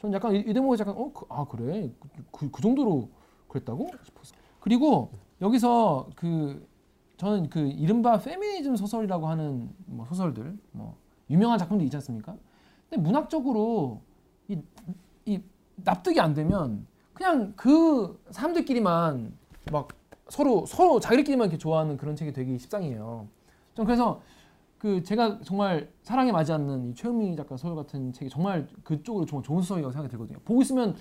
전 0.05 0.13
약간 0.13 0.35
이, 0.35 0.41
이 0.41 0.53
대목이 0.53 0.79
약간 0.79 0.95
어아 0.97 1.47
그래 1.47 1.91
그, 2.31 2.51
그 2.51 2.61
정도로 2.61 3.09
그랬다고 3.49 3.89
싶었어. 4.05 4.35
그리고 4.61 5.11
여기서 5.41 6.11
그 6.15 6.69
저는 7.17 7.49
그 7.49 7.61
이른바 7.61 8.19
페미니즘 8.19 8.77
소설이라고 8.77 9.27
하는 9.27 9.71
뭐 9.87 10.05
소설들 10.05 10.59
뭐 10.73 10.99
유명한 11.31 11.59
작품들 11.59 11.87
있지 11.87 11.97
않습니까? 11.97 12.37
근데 12.91 13.03
문학적으로 13.03 14.03
이, 14.49 14.59
이 15.25 15.41
납득이 15.77 16.21
안 16.21 16.35
되면 16.35 16.87
그냥 17.15 17.55
그 17.57 18.23
사람들끼리만 18.31 19.33
막 19.73 19.89
서로 20.29 20.67
서로 20.67 21.01
자기들끼리만 21.01 21.47
이렇게 21.47 21.57
좋아하는 21.57 21.97
그런 21.97 22.15
책이 22.15 22.35
되기 22.35 22.59
십상이에요. 22.59 23.27
전 23.73 23.87
그래서 23.87 24.21
그 24.85 25.03
제가 25.03 25.41
정말 25.43 25.89
사랑에 26.03 26.30
맞지 26.30 26.53
않는 26.53 26.91
이 26.91 26.95
최은미 26.95 27.37
작가 27.37 27.57
소설 27.57 27.74
같은 27.74 28.12
책이 28.12 28.28
정말 28.28 28.68
그쪽으로 28.82 29.24
정말 29.24 29.43
좋은 29.43 29.62
소설이라고 29.62 29.91
생각이 29.91 30.11
들거든요. 30.11 30.39
보고 30.45 30.61
있으면 30.61 30.95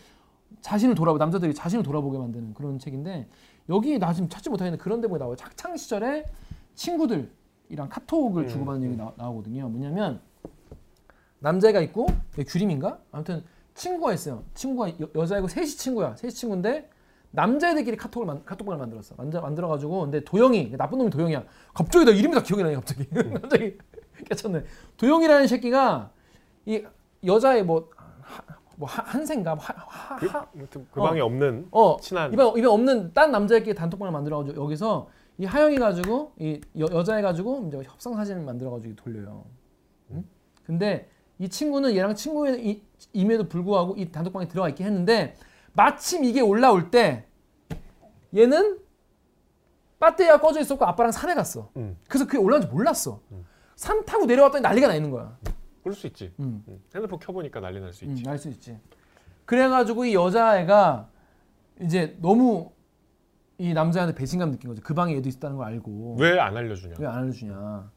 자신을 0.62 0.96
돌아보 0.96 1.18
남자들이 1.18 1.54
자신을 1.54 1.84
돌아보게 1.84 2.18
만드는 2.18 2.54
그런 2.54 2.80
책인데 2.80 3.28
여기 3.68 4.00
나 4.00 4.14
지금 4.14 4.30
찾지 4.30 4.50
못하는 4.50 4.78
그런 4.78 5.02
대목이 5.02 5.20
나와요. 5.20 5.36
학창 5.38 5.76
시절에 5.76 6.24
친구들이랑 6.76 7.90
카톡을 7.90 8.44
음, 8.44 8.48
주고받는 8.48 8.88
얘기 8.88 8.96
나, 8.96 9.12
나오거든요. 9.18 9.68
뭐냐면 9.68 10.22
남자애가 11.40 11.82
있고 11.82 12.08
규림인가? 12.48 13.00
아무튼 13.12 13.44
친구가 13.74 14.14
있어요. 14.14 14.46
친구가 14.54 14.92
여, 14.92 15.10
여자애고 15.14 15.50
셋이 15.50 15.68
친구야. 15.68 16.16
셋이 16.16 16.32
친구인데 16.32 16.90
남자애들끼리 17.34 17.98
카톡을 17.98 18.28
만, 18.28 18.46
카톡방을 18.46 18.78
만들었어. 18.78 19.16
만들 19.16 19.42
만들어 19.42 19.68
가지고 19.68 20.02
근데 20.02 20.24
도영이 20.24 20.78
나쁜 20.78 21.00
놈이 21.00 21.10
도영이야. 21.10 21.44
갑자기 21.74 22.06
나 22.06 22.12
이름이 22.12 22.34
다 22.34 22.44
기억이 22.44 22.62
나네 22.62 22.76
갑자기. 22.76 23.10
갑자기 23.42 23.78
깨쳤네. 24.30 24.64
도영이라는 24.98 25.48
새끼가 25.48 26.12
이 26.68 26.84
여자애 27.26 27.64
뭐, 27.64 27.90
뭐 28.76 28.88
한생가 28.88 29.56
하, 29.56 29.74
하, 29.76 30.16
그, 30.18 30.28
하, 30.28 30.46
그 30.70 31.02
방에 31.02 31.22
없는 31.22 31.70
어 31.72 31.98
친한 32.00 32.32
입에 32.32 32.44
입에 32.56 32.68
없는 32.68 33.14
딴 33.14 33.32
남자애끼리 33.32 33.74
단톡방을 33.74 34.12
만들어가지고 34.12 34.64
여기서 34.64 35.10
이 35.40 35.46
하영이 35.46 35.80
가지고 35.80 36.34
이 36.38 36.62
여, 36.78 36.86
여자애 36.92 37.24
가지고 37.24 37.66
이제 37.68 37.82
협상 37.84 38.14
사진을 38.14 38.44
만들어가지고 38.44 38.96
돌려요. 38.96 39.46
응? 40.12 40.24
근데 40.64 41.10
이 41.40 41.50
친구는 41.50 41.96
얘랑 41.96 42.14
친구임에도 42.14 43.50
불구하고 43.50 43.96
이 43.98 44.12
단톡방에 44.12 44.48
들어가 44.48 44.70
있긴 44.70 44.86
했는데 44.86 45.36
마침 45.74 46.24
이게 46.24 46.42
올라올 46.42 46.92
때 46.92 47.26
얘는 48.36 48.80
배터리가 50.00 50.40
꺼져 50.40 50.60
있었고 50.62 50.86
아빠랑 50.86 51.12
산에 51.12 51.34
갔어. 51.34 51.70
음. 51.78 51.98
그래서 52.08 52.26
그게 52.26 52.38
올라온지 52.38 52.68
몰랐어. 52.68 53.22
산 53.76 54.04
타고 54.06 54.26
내려왔더니 54.26 54.62
난리가 54.62 54.88
나 54.88 54.96
있는 54.96 55.12
거야. 55.12 55.38
그럴 55.82 55.96
수 55.96 56.08
있지. 56.08 56.34
음. 56.40 56.64
음. 56.68 56.82
핸드폰 56.94 57.20
켜보니까 57.20 57.60
난리 57.60 57.80
날수 57.80 58.06
음, 58.06 58.12
있지. 58.12 58.28
알수 58.30 58.50
있지. 58.50 58.78
그래가지고 59.46 60.06
이 60.06 60.14
여자애가 60.14 61.10
이제 61.82 62.18
너무 62.22 62.72
이 63.58 63.74
남자한테 63.74 64.16
배신감 64.16 64.52
느낀 64.52 64.70
거죠. 64.70 64.82
그 64.84 64.94
방에 64.94 65.16
얘도 65.16 65.30
있었다는 65.30 65.58
걸 65.58 65.68
알고 65.68 66.18
왜 66.20 66.40
안 66.40 66.56
알려주냐? 66.58 66.96
왜 67.00 67.08
안 67.08 67.16
알려주냐? 67.20 67.92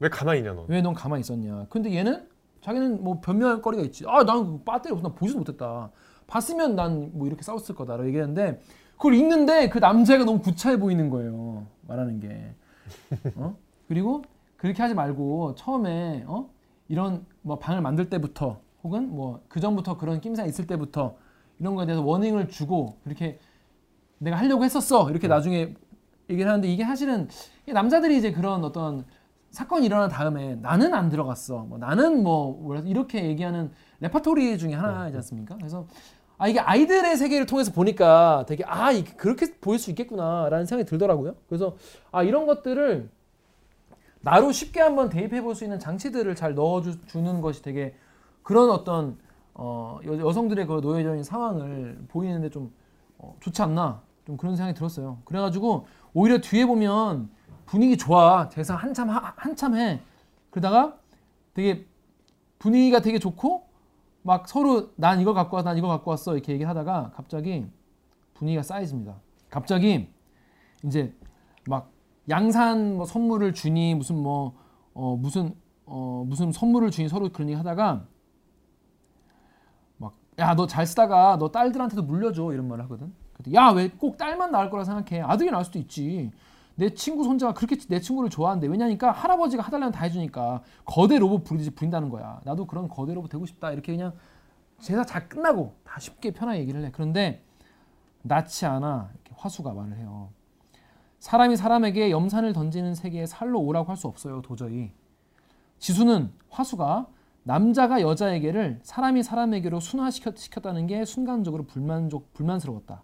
왜 0.00 0.08
가만히 0.08 0.40
있냐 0.40 0.52
넌? 0.54 0.66
왜 0.68 0.80
넌 0.82 0.94
가만히 0.94 1.20
있었냐? 1.20 1.66
근데 1.68 1.92
얘는 1.94 2.28
자기는 2.62 3.02
뭐 3.04 3.20
변명할 3.20 3.62
거리가 3.62 3.82
있지. 3.84 4.04
아, 4.06 4.22
난그 4.24 4.64
배터리 4.64 4.92
없어. 4.92 5.02
난 5.02 5.14
보지도 5.14 5.38
못했다. 5.38 5.90
봤으면 6.30 6.76
난 6.76 7.10
뭐 7.12 7.26
이렇게 7.26 7.42
싸웠을 7.42 7.74
거다라고 7.74 8.06
얘기했는데 8.08 8.60
그걸 8.96 9.14
읽는데 9.14 9.68
그 9.68 9.78
남자가 9.78 10.24
너무 10.24 10.40
구차해 10.40 10.78
보이는 10.78 11.10
거예요. 11.10 11.66
말하는 11.88 12.20
게. 12.20 12.54
어? 13.36 13.56
그리고 13.88 14.22
그렇게 14.56 14.80
하지 14.82 14.94
말고 14.94 15.54
처음에 15.56 16.24
어? 16.26 16.48
이런 16.88 17.24
뭐 17.42 17.58
방을 17.58 17.80
만들 17.82 18.08
때부터 18.10 18.60
혹은 18.82 19.10
뭐 19.10 19.40
그 19.48 19.60
전부터 19.60 19.96
그런 19.98 20.20
낌새가 20.20 20.46
있을 20.48 20.66
때부터 20.66 21.16
이런 21.58 21.74
거에 21.74 21.86
대해서 21.86 22.02
워닝을 22.02 22.48
주고 22.48 22.96
그렇게 23.04 23.38
내가 24.18 24.36
하려고 24.36 24.64
했었어 24.64 25.10
이렇게 25.10 25.28
나중에 25.28 25.74
얘기를 26.28 26.48
하는데 26.50 26.68
이게 26.68 26.84
사실은 26.84 27.28
이 27.66 27.72
남자들이 27.72 28.16
이제 28.16 28.32
그런 28.32 28.64
어떤 28.64 29.04
사건이 29.50 29.84
일어난 29.86 30.08
다음에 30.08 30.54
나는 30.56 30.94
안 30.94 31.08
들어갔어 31.08 31.64
뭐 31.64 31.78
나는 31.78 32.22
뭐 32.22 32.74
이렇게 32.86 33.24
얘기하는 33.24 33.72
레파토리 34.00 34.56
중에 34.58 34.74
하나이지 34.74 35.16
않습니까? 35.16 35.56
그래서 35.56 35.86
아 36.40 36.48
이게 36.48 36.58
아이들의 36.58 37.18
세계를 37.18 37.44
통해서 37.44 37.70
보니까 37.70 38.46
되게 38.48 38.64
아 38.66 38.90
이게 38.92 39.12
그렇게 39.12 39.52
보일 39.60 39.78
수 39.78 39.90
있겠구나라는 39.90 40.64
생각이 40.64 40.88
들더라고요. 40.88 41.34
그래서 41.46 41.76
아 42.10 42.22
이런 42.22 42.46
것들을 42.46 43.10
나로 44.22 44.50
쉽게 44.50 44.80
한번 44.80 45.10
대입해 45.10 45.42
볼 45.42 45.54
수 45.54 45.64
있는 45.64 45.78
장치들을 45.78 46.34
잘 46.36 46.54
넣어 46.54 46.80
주는 46.80 47.42
것이 47.42 47.60
되게 47.60 47.94
그런 48.42 48.70
어떤 48.70 49.18
어, 49.52 49.98
여, 50.06 50.18
여성들의 50.18 50.66
그 50.66 50.80
노예적인 50.82 51.24
상황을 51.24 51.98
보이는데 52.08 52.48
좀 52.48 52.72
어, 53.18 53.36
좋지 53.40 53.60
않나 53.60 54.00
좀 54.24 54.38
그런 54.38 54.56
생각이 54.56 54.74
들었어요. 54.78 55.18
그래가지고 55.26 55.86
오히려 56.14 56.40
뒤에 56.40 56.64
보면 56.64 57.28
분위기 57.66 57.98
좋아 57.98 58.48
대사 58.48 58.74
한참 58.74 59.10
하, 59.10 59.34
한참 59.36 59.76
해 59.76 60.00
그러다가 60.48 60.96
되게 61.52 61.84
분위기가 62.58 63.00
되게 63.02 63.18
좋고 63.18 63.68
막 64.22 64.48
서로 64.48 64.90
난 64.96 65.20
이걸 65.20 65.34
갖고 65.34 65.56
왔어 65.56 65.68
난 65.68 65.78
이걸 65.78 65.90
갖고 65.90 66.10
왔어 66.10 66.34
이렇게 66.34 66.52
얘기하다가 66.52 67.12
갑자기 67.14 67.66
분위기가 68.34 68.62
쌓여집니다. 68.62 69.16
갑자기 69.48 70.08
이제 70.84 71.14
막 71.66 71.90
양산 72.28 72.96
뭐 72.96 73.06
선물을 73.06 73.54
주니 73.54 73.94
무슨 73.94 74.16
뭐 74.16 74.54
어, 74.94 75.16
무슨 75.16 75.54
어, 75.86 76.24
무슨 76.26 76.52
선물을 76.52 76.90
주니 76.90 77.08
서로 77.08 77.28
그런 77.30 77.48
얘기 77.48 77.56
하다가 77.56 78.06
막 79.98 80.14
야 80.38 80.54
너 80.54 80.66
잘 80.66 80.86
쓰다가 80.86 81.36
너 81.38 81.50
딸들한테도 81.50 82.02
물려줘 82.02 82.52
이런 82.52 82.68
말을 82.68 82.84
하거든. 82.84 83.12
야왜 83.52 83.90
꼭 83.98 84.18
딸만 84.18 84.50
낳을 84.52 84.68
거라 84.70 84.84
생각해? 84.84 85.22
아들이 85.22 85.50
낳을 85.50 85.64
수도 85.64 85.78
있지. 85.78 86.30
내 86.80 86.94
친구 86.94 87.24
손자가 87.24 87.52
그렇게 87.52 87.76
내 87.88 88.00
친구를 88.00 88.30
좋아하는데 88.30 88.66
왜냐니까 88.66 89.12
할아버지가 89.12 89.62
하달라면 89.62 89.92
다 89.92 90.04
해주니까 90.04 90.62
거대 90.86 91.18
로봇 91.18 91.44
부리듯이 91.44 91.70
부린다는 91.72 92.08
거야. 92.08 92.40
나도 92.44 92.66
그런 92.66 92.88
거대 92.88 93.12
로봇 93.12 93.30
되고 93.30 93.44
싶다 93.44 93.70
이렇게 93.70 93.92
그냥 93.92 94.14
제사 94.78 95.04
잘 95.04 95.28
끝나고 95.28 95.74
다 95.84 96.00
쉽게 96.00 96.30
편하게 96.30 96.60
얘기를 96.60 96.82
해. 96.82 96.90
그런데 96.90 97.44
낫지 98.22 98.64
않아 98.64 99.10
이렇게 99.12 99.34
화수가 99.36 99.74
말을 99.74 99.98
해요. 99.98 100.30
사람이 101.18 101.58
사람에게 101.58 102.10
염산을 102.10 102.54
던지는 102.54 102.94
세계에 102.94 103.26
살로 103.26 103.60
오라고 103.60 103.90
할 103.90 103.98
수 103.98 104.06
없어요 104.06 104.40
도저히. 104.40 104.90
지수는 105.78 106.32
화수가 106.48 107.08
남자가 107.42 108.00
여자에게를 108.00 108.80
사람이 108.82 109.22
사람에게로 109.22 109.80
순화시켰다는 109.80 110.86
게 110.86 111.04
순간적으로 111.04 111.64
불만족 111.66 112.32
불만스러웠다. 112.32 113.02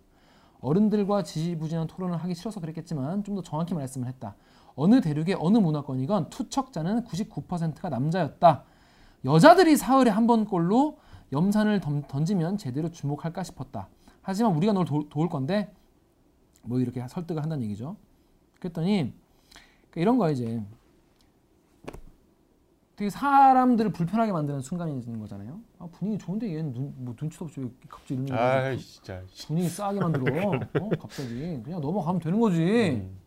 어른들과 0.66 1.22
지지부진한 1.22 1.86
토론을 1.86 2.16
하기 2.16 2.34
싫어서 2.34 2.60
그랬겠지만 2.60 3.22
좀 3.22 3.36
더 3.36 3.42
정확히 3.42 3.74
말씀을 3.74 4.08
했다. 4.08 4.34
어느 4.74 5.00
대륙의 5.00 5.36
어느 5.38 5.58
문화권이건 5.58 6.30
투척자는 6.30 7.04
99%가 7.04 7.88
남자였다. 7.88 8.64
여자들이 9.24 9.76
사흘에 9.76 10.10
한 10.10 10.26
번꼴로 10.26 10.98
염산을 11.32 11.80
던, 11.80 12.02
던지면 12.08 12.56
제대로 12.58 12.90
주목할까 12.90 13.42
싶었다. 13.42 13.88
하지만 14.22 14.54
우리가 14.56 14.72
널 14.72 14.84
도, 14.84 15.08
도울 15.08 15.28
건데 15.28 15.72
뭐 16.62 16.80
이렇게 16.80 17.06
설득을 17.06 17.42
한다는 17.42 17.64
얘기죠. 17.64 17.96
그랬더니 18.58 19.12
그러니까 19.90 20.00
이런 20.00 20.18
거야 20.18 20.30
이제 20.30 20.62
되게 22.96 23.10
사람들을 23.10 23.92
불편하게 23.92 24.32
만드는 24.32 24.60
순간이 24.62 24.92
있는 24.98 25.20
거잖아요. 25.20 25.60
아, 25.78 25.86
분위기 25.92 26.16
좋은데 26.18 26.48
얘는 26.56 26.72
눈, 26.72 26.94
뭐 26.96 27.14
눈치도 27.20 27.44
없이 27.44 27.60
왜 27.60 27.68
갑자기 27.88 28.22
이런 28.22 28.38
아 28.38 28.74
진짜. 28.76 29.22
분위기 29.46 29.68
싸게 29.68 30.00
만들어. 30.00 30.24
어, 30.80 30.88
갑자기 30.98 31.60
그냥 31.62 31.80
넘어가면 31.82 32.20
되는 32.22 32.40
거지. 32.40 32.58
음. 33.02 33.18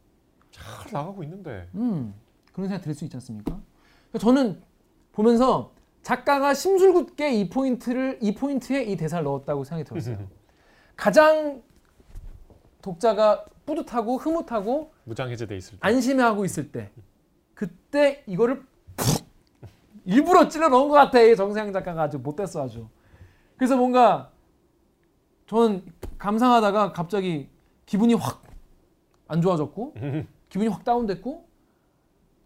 잘 0.50 0.92
나가고 0.92 1.22
있는데. 1.24 1.70
음, 1.76 2.16
그런 2.52 2.68
생각 2.68 2.84
들 2.84 2.96
수 2.96 3.06
있지 3.06 3.16
않습니까? 3.18 3.60
그러니까 4.10 4.18
저는 4.20 4.60
보면서 5.12 5.72
작가가 6.02 6.56
심술궂게 6.56 7.34
이 7.36 7.50
포인트를 7.50 8.18
이 8.24 8.34
포인트에 8.34 8.84
이 8.84 8.98
대사를 8.98 9.24
넣었다고 9.24 9.64
생각이 9.66 9.88
들었어요. 9.88 10.28
가장 10.98 11.62
독자가 12.82 13.46
뿌듯하고 13.68 14.18
흐뭇하고 14.18 14.92
무장 15.04 15.30
해제돼 15.30 15.56
있을 15.58 15.74
때. 15.74 15.78
안심해하고 15.82 16.44
있을 16.46 16.72
때 16.72 16.90
그때 17.54 18.24
이거를 18.26 18.62
푹 18.62 18.69
일부러 20.10 20.48
찔러 20.48 20.70
넣은 20.70 20.88
것 20.90 20.96
같아 20.96 21.22
이 21.22 21.36
정세영 21.36 21.72
작가가 21.72 22.04
아주 22.04 22.18
못됐어 22.20 22.64
아주. 22.64 22.88
그래서 23.58 23.78
뭔가 23.78 24.32
저는 25.48 25.84
감상하다가 26.18 26.92
갑자기 26.94 27.50
기분이 27.86 28.14
확 28.16 28.44
안 29.32 29.42
좋아졌고 29.44 29.94
기분이 30.50 30.70
확 30.70 30.84
다운됐고 30.84 31.46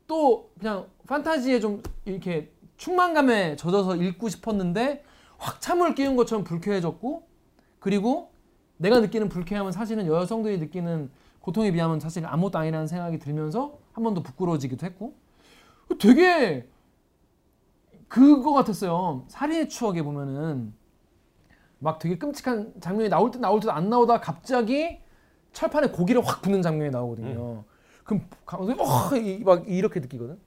또 0.06 0.52
그냥 0.60 0.88
판타지에 1.07 1.61
좀 1.61 1.81
이렇게 2.03 2.52
충만감에 2.76 3.56
젖어서 3.56 3.95
읽고 3.95 4.27
싶었는데 4.27 5.03
확 5.38 5.61
참을 5.61 5.95
끼운 5.95 6.18
것처럼 6.18 6.44
불쾌해졌고 6.44 7.26
그리고 7.80 8.31
내가 8.76 8.99
느끼는 8.99 9.30
불쾌함은 9.30 9.72
사실은 9.72 10.06
여성들이 10.07 10.57
느끼는 10.60 11.10
고통에 11.40 11.72
비하면 11.72 12.02
사실 12.02 12.26
아무것도 12.26 12.60
아니라는 12.60 12.88
생각이 12.88 13.18
들면서 13.19 13.80
한 13.94 14.03
번 14.03 14.14
더 14.14 14.22
부끄러워지기도 14.22 14.85
했고 14.85 15.14
되게 15.99 16.68
그거 18.14 18.53
같았어요. 18.53 19.26
살인의 19.27 19.69
추억에 19.69 20.03
보면은 20.03 20.72
막 21.80 21.98
되게 21.98 22.15
끔찍한 22.19 22.76
장면이 22.80 23.10
나올 23.10 23.31
듯 23.31 23.40
나올 23.40 23.60
듯 23.60 23.69
안 23.72 23.90
나오다 23.90 24.22
갑자기 24.22 24.99
철판에 25.52 25.88
고기를 25.88 26.23
확 26.23 26.44
붓는 26.44 26.61
장면이 26.61 26.91
나오거든요. 26.91 27.64
그럼 28.03 28.27
감독이 28.45 28.80
어, 28.80 29.15
이- 29.18 29.44
막 29.44 29.68
이렇게 29.68 29.99
느끼거든. 29.99 30.38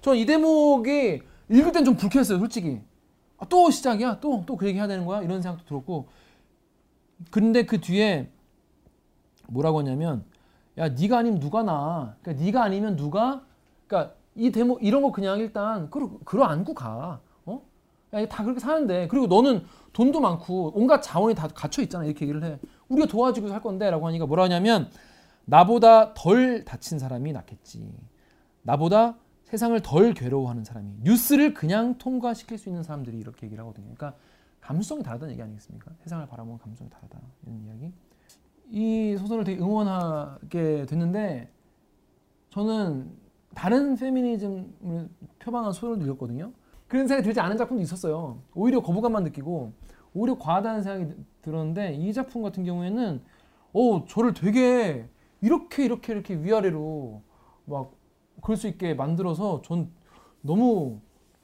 전 0.00 0.16
이 0.16 0.24
대목이 0.24 1.20
읽을 1.50 1.72
땐 1.72 1.84
좀 1.84 1.96
불쾌했어요, 1.96 2.38
솔직히. 2.38 2.80
아, 3.38 3.44
또 3.46 3.70
시작이야? 3.70 4.20
또 4.20 4.44
또 4.46 4.56
그 4.56 4.66
얘기 4.66 4.78
해야 4.78 4.86
되는 4.86 5.04
거야? 5.04 5.20
이런 5.20 5.42
생각도 5.42 5.66
들었고. 5.66 6.08
근데 7.30 7.66
그 7.66 7.78
뒤에 7.78 8.30
뭐라고 9.48 9.80
하냐면 9.80 10.24
야 10.78 10.88
네가 10.88 11.18
아니면 11.18 11.40
누가 11.40 11.62
나 11.62 12.16
그러니까 12.22 12.42
네가 12.42 12.62
아니면 12.64 12.96
누가 12.96 13.44
그러니까 13.86 14.14
이 14.34 14.50
대목 14.50 14.82
이런 14.82 15.02
거 15.02 15.12
그냥 15.12 15.38
일단 15.38 15.90
그러 15.90 16.10
그러 16.24 16.44
안고 16.44 16.74
가. 16.74 17.20
어? 17.44 17.62
야, 18.14 18.26
다 18.28 18.42
그렇게 18.42 18.60
사는데. 18.60 19.08
그리고 19.08 19.26
너는 19.26 19.64
돈도 19.92 20.20
많고 20.20 20.72
온갖 20.74 21.02
자원이 21.02 21.34
다 21.34 21.48
갖춰 21.48 21.82
있잖아. 21.82 22.04
이렇게 22.04 22.24
얘기를 22.24 22.42
해. 22.44 22.58
우리가 22.88 23.06
도와주고 23.08 23.48
살 23.48 23.60
건데라고 23.60 24.06
하니까 24.06 24.26
뭐라 24.26 24.44
하냐면 24.44 24.90
나보다 25.44 26.14
덜 26.14 26.64
다친 26.64 26.98
사람이 26.98 27.32
낫겠지. 27.32 27.92
나보다 28.62 29.16
세상을 29.44 29.78
덜 29.82 30.14
괴로워하는 30.14 30.64
사람이. 30.64 30.94
뉴스를 31.02 31.52
그냥 31.52 31.98
통과시킬 31.98 32.56
수 32.56 32.68
있는 32.68 32.82
사람들이 32.82 33.18
이렇게 33.18 33.46
얘기를 33.46 33.62
하거든요. 33.64 33.94
그러니까 33.94 34.18
감수성이 34.60 35.02
다르다는 35.02 35.32
얘기 35.32 35.42
아니겠습니까? 35.42 35.90
세상을 36.04 36.26
바라보는 36.26 36.58
감수성이 36.58 36.88
다르다. 36.88 37.18
이런 37.42 37.62
이야기. 37.66 37.92
이 38.70 39.16
소설을 39.18 39.44
되게 39.44 39.60
응원하게 39.60 40.86
됐는데 40.86 41.50
저는 42.50 43.10
다른 43.54 43.96
페미니즘을 43.96 45.08
표방한 45.38 45.72
소설도 45.72 46.04
읽었거든요. 46.04 46.52
그런 46.88 47.06
생각이 47.06 47.24
들지 47.24 47.40
않은 47.40 47.56
작품도 47.56 47.82
있었어요. 47.82 48.38
오히려 48.54 48.82
거부감만 48.82 49.24
느끼고 49.24 49.72
오히려 50.14 50.38
과하다는 50.38 50.82
생각이 50.82 51.14
들었는데 51.42 51.94
이 51.94 52.12
작품 52.12 52.42
같은 52.42 52.64
경우에는 52.64 53.22
어 53.72 54.04
저를 54.06 54.34
되게 54.34 55.06
이렇게 55.40 55.84
이렇게 55.84 56.12
이렇게 56.12 56.34
위아래로 56.34 57.22
막 57.64 57.92
그럴 58.42 58.56
수 58.56 58.68
있게 58.68 58.94
만들어서 58.94 59.62
전 59.62 59.90
너무 60.42 61.00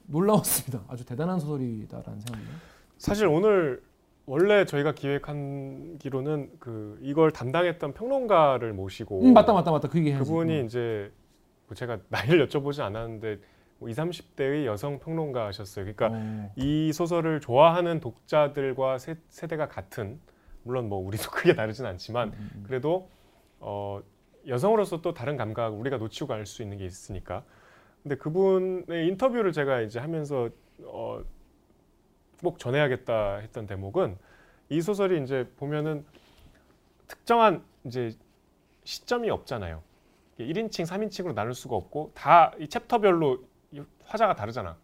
놀라웠습니다. 0.07 0.83
아주 0.87 1.05
대단한 1.05 1.39
소설이다라는 1.39 2.19
생각이에요. 2.19 2.51
사실 2.97 3.27
오늘 3.27 3.81
원래 4.25 4.65
저희가 4.65 4.93
기획한 4.93 5.97
기로는 5.97 6.51
그 6.59 6.99
이걸 7.01 7.31
담당했던 7.31 7.93
평론가를 7.93 8.73
모시고 8.73 9.21
음, 9.23 9.33
맞다 9.33 9.53
맞다 9.53 9.71
맞다 9.71 9.87
그 9.87 9.97
얘기 9.97 10.11
해야지. 10.11 10.23
그분이 10.29 10.65
이제 10.65 11.11
뭐 11.11 11.18
제가 11.75 11.99
나이를 12.09 12.47
여쭤보지 12.47 12.81
않았는데 12.81 13.39
뭐 13.79 13.89
20, 13.89 14.03
30대의 14.03 14.65
여성 14.65 14.99
평론가셨어요. 14.99 15.85
그러니까 15.85 16.09
어. 16.11 16.51
이 16.55 16.91
소설을 16.91 17.39
좋아하는 17.39 17.99
독자들과 17.99 18.97
세, 18.97 19.15
세대가 19.29 19.67
같은 19.67 20.19
물론 20.63 20.89
뭐 20.89 20.99
우리도 20.99 21.29
크게 21.31 21.55
다르진 21.55 21.85
않지만 21.85 22.29
음, 22.29 22.49
음. 22.55 22.63
그래도 22.67 23.09
어, 23.59 24.01
여성으로서 24.47 25.01
또 25.01 25.13
다른 25.13 25.37
감각 25.37 25.73
우리가 25.79 25.97
놓치고 25.97 26.27
갈 26.27 26.45
수 26.45 26.61
있는 26.61 26.77
게 26.77 26.85
있으니까 26.85 27.43
근데 28.03 28.15
그분의 28.15 29.07
인터뷰를 29.07 29.51
제가 29.51 29.81
이제 29.81 29.99
하면서 29.99 30.49
어, 30.83 31.21
꼭 32.41 32.57
전해야겠다 32.59 33.37
했던 33.37 33.67
대목은 33.67 34.17
이 34.69 34.81
소설이 34.81 35.21
이제 35.23 35.49
보면은 35.57 36.05
특정한 37.07 37.63
이제 37.85 38.11
시점이 38.83 39.29
없잖아요. 39.29 39.81
1인칭, 40.45 40.85
3인칭으로 40.85 41.33
나눌 41.33 41.53
수가 41.53 41.75
없고 41.75 42.11
다 42.15 42.53
이 42.59 42.67
챕터별로 42.67 43.43
이 43.71 43.81
화자가 44.05 44.35
다르잖아. 44.35 44.77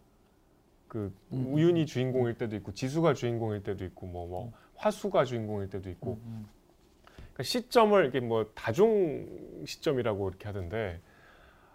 그 0.88 1.12
음. 1.32 1.46
우윤이 1.52 1.86
주인공일 1.86 2.34
때도 2.34 2.56
있고 2.56 2.72
지수가 2.72 3.14
주인공일 3.14 3.62
때도 3.62 3.84
있고 3.86 4.06
뭐뭐 4.06 4.52
화수가 4.76 5.24
주인공일 5.24 5.68
때도 5.68 5.90
있고 5.90 6.20
음, 6.24 6.46
그러니까 7.16 7.42
시점을 7.42 8.06
이게 8.06 8.20
뭐 8.20 8.46
다중 8.54 9.26
시점이라고 9.66 10.28
이렇게 10.28 10.46
하던데 10.46 11.00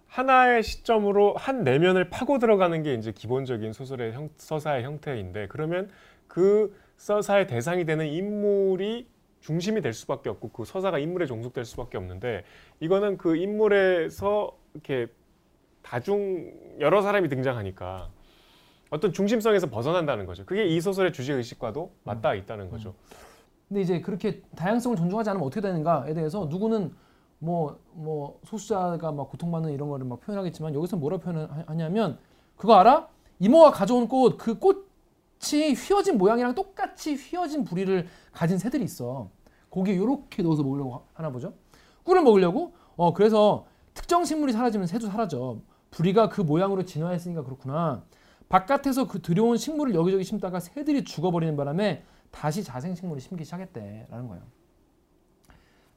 하나의 0.07 0.63
시점으로 0.63 1.35
한 1.35 1.63
내면을 1.63 2.09
파고 2.09 2.39
들어가는 2.39 2.83
게 2.83 2.93
이제 2.93 3.11
기본적인 3.11 3.73
소설의 3.73 4.13
형, 4.13 4.29
서사의 4.37 4.83
형태인데 4.83 5.47
그러면 5.47 5.89
그 6.27 6.75
서사의 6.97 7.47
대상이 7.47 7.85
되는 7.85 8.07
인물이 8.07 9.07
중심이 9.41 9.81
될 9.81 9.93
수밖에 9.93 10.29
없고 10.29 10.49
그 10.49 10.65
서사가 10.65 10.99
인물에 10.99 11.25
종속될 11.25 11.65
수밖에 11.65 11.97
없는데 11.97 12.43
이거는 12.79 13.17
그 13.17 13.35
인물에서 13.35 14.55
이렇게 14.73 15.07
다중 15.81 16.53
여러 16.79 17.01
사람이 17.01 17.27
등장하니까 17.27 18.09
어떤 18.91 19.13
중심성에서 19.13 19.69
벗어난다는 19.69 20.25
거죠. 20.25 20.45
그게 20.45 20.65
이 20.67 20.79
소설의 20.79 21.11
주제 21.11 21.33
의식과도 21.33 21.91
맞닿아 22.03 22.35
있다는 22.35 22.69
거죠. 22.69 22.93
근데 23.67 23.81
이제 23.81 24.01
그렇게 24.01 24.41
다양성을 24.55 24.97
존중하지 24.97 25.29
않으면 25.31 25.47
어떻게 25.47 25.61
되는가에 25.61 26.13
대해서 26.13 26.45
누구는 26.45 26.93
뭐뭐 27.39 28.39
소수자가 28.43 29.11
막 29.11 29.29
고통받는 29.31 29.71
이런 29.71 29.89
거를 29.89 30.05
막 30.05 30.19
표현하겠지만 30.21 30.75
여기서 30.75 30.97
뭐라 30.97 31.17
표현하냐면 31.17 32.19
그거 32.57 32.75
알아? 32.75 33.07
이모가 33.39 33.71
가져온 33.71 34.07
꽃 34.07 34.37
그 34.37 34.59
꽃 34.59 34.90
이 35.53 35.73
휘어진 35.73 36.17
모양이랑 36.17 36.53
똑같이 36.55 37.15
휘어진 37.15 37.63
부리를 37.63 38.07
가진 38.31 38.57
새들이 38.57 38.83
있어. 38.83 39.29
고기에 39.69 39.97
요렇게 39.97 40.43
넣어서 40.43 40.63
먹으려고 40.63 41.07
하나 41.13 41.31
보죠. 41.31 41.53
꿀을 42.03 42.21
먹으려고? 42.21 42.73
어 42.95 43.13
그래서 43.13 43.65
특정 43.93 44.23
식물이 44.23 44.53
사라지면 44.53 44.87
새도 44.87 45.07
사라져. 45.07 45.59
부리가 45.89 46.29
그 46.29 46.41
모양으로 46.41 46.85
진화했으니까 46.85 47.43
그렇구나. 47.43 48.03
바깥에서 48.49 49.07
그 49.07 49.21
들여온 49.21 49.57
식물을 49.57 49.95
여기저기 49.95 50.23
심다가 50.23 50.59
새들이 50.59 51.03
죽어버리는 51.03 51.55
바람에 51.57 52.03
다시 52.31 52.63
자생 52.63 52.95
식물을 52.95 53.21
심기 53.21 53.43
시작했대라는 53.43 54.27
거예요. 54.27 54.43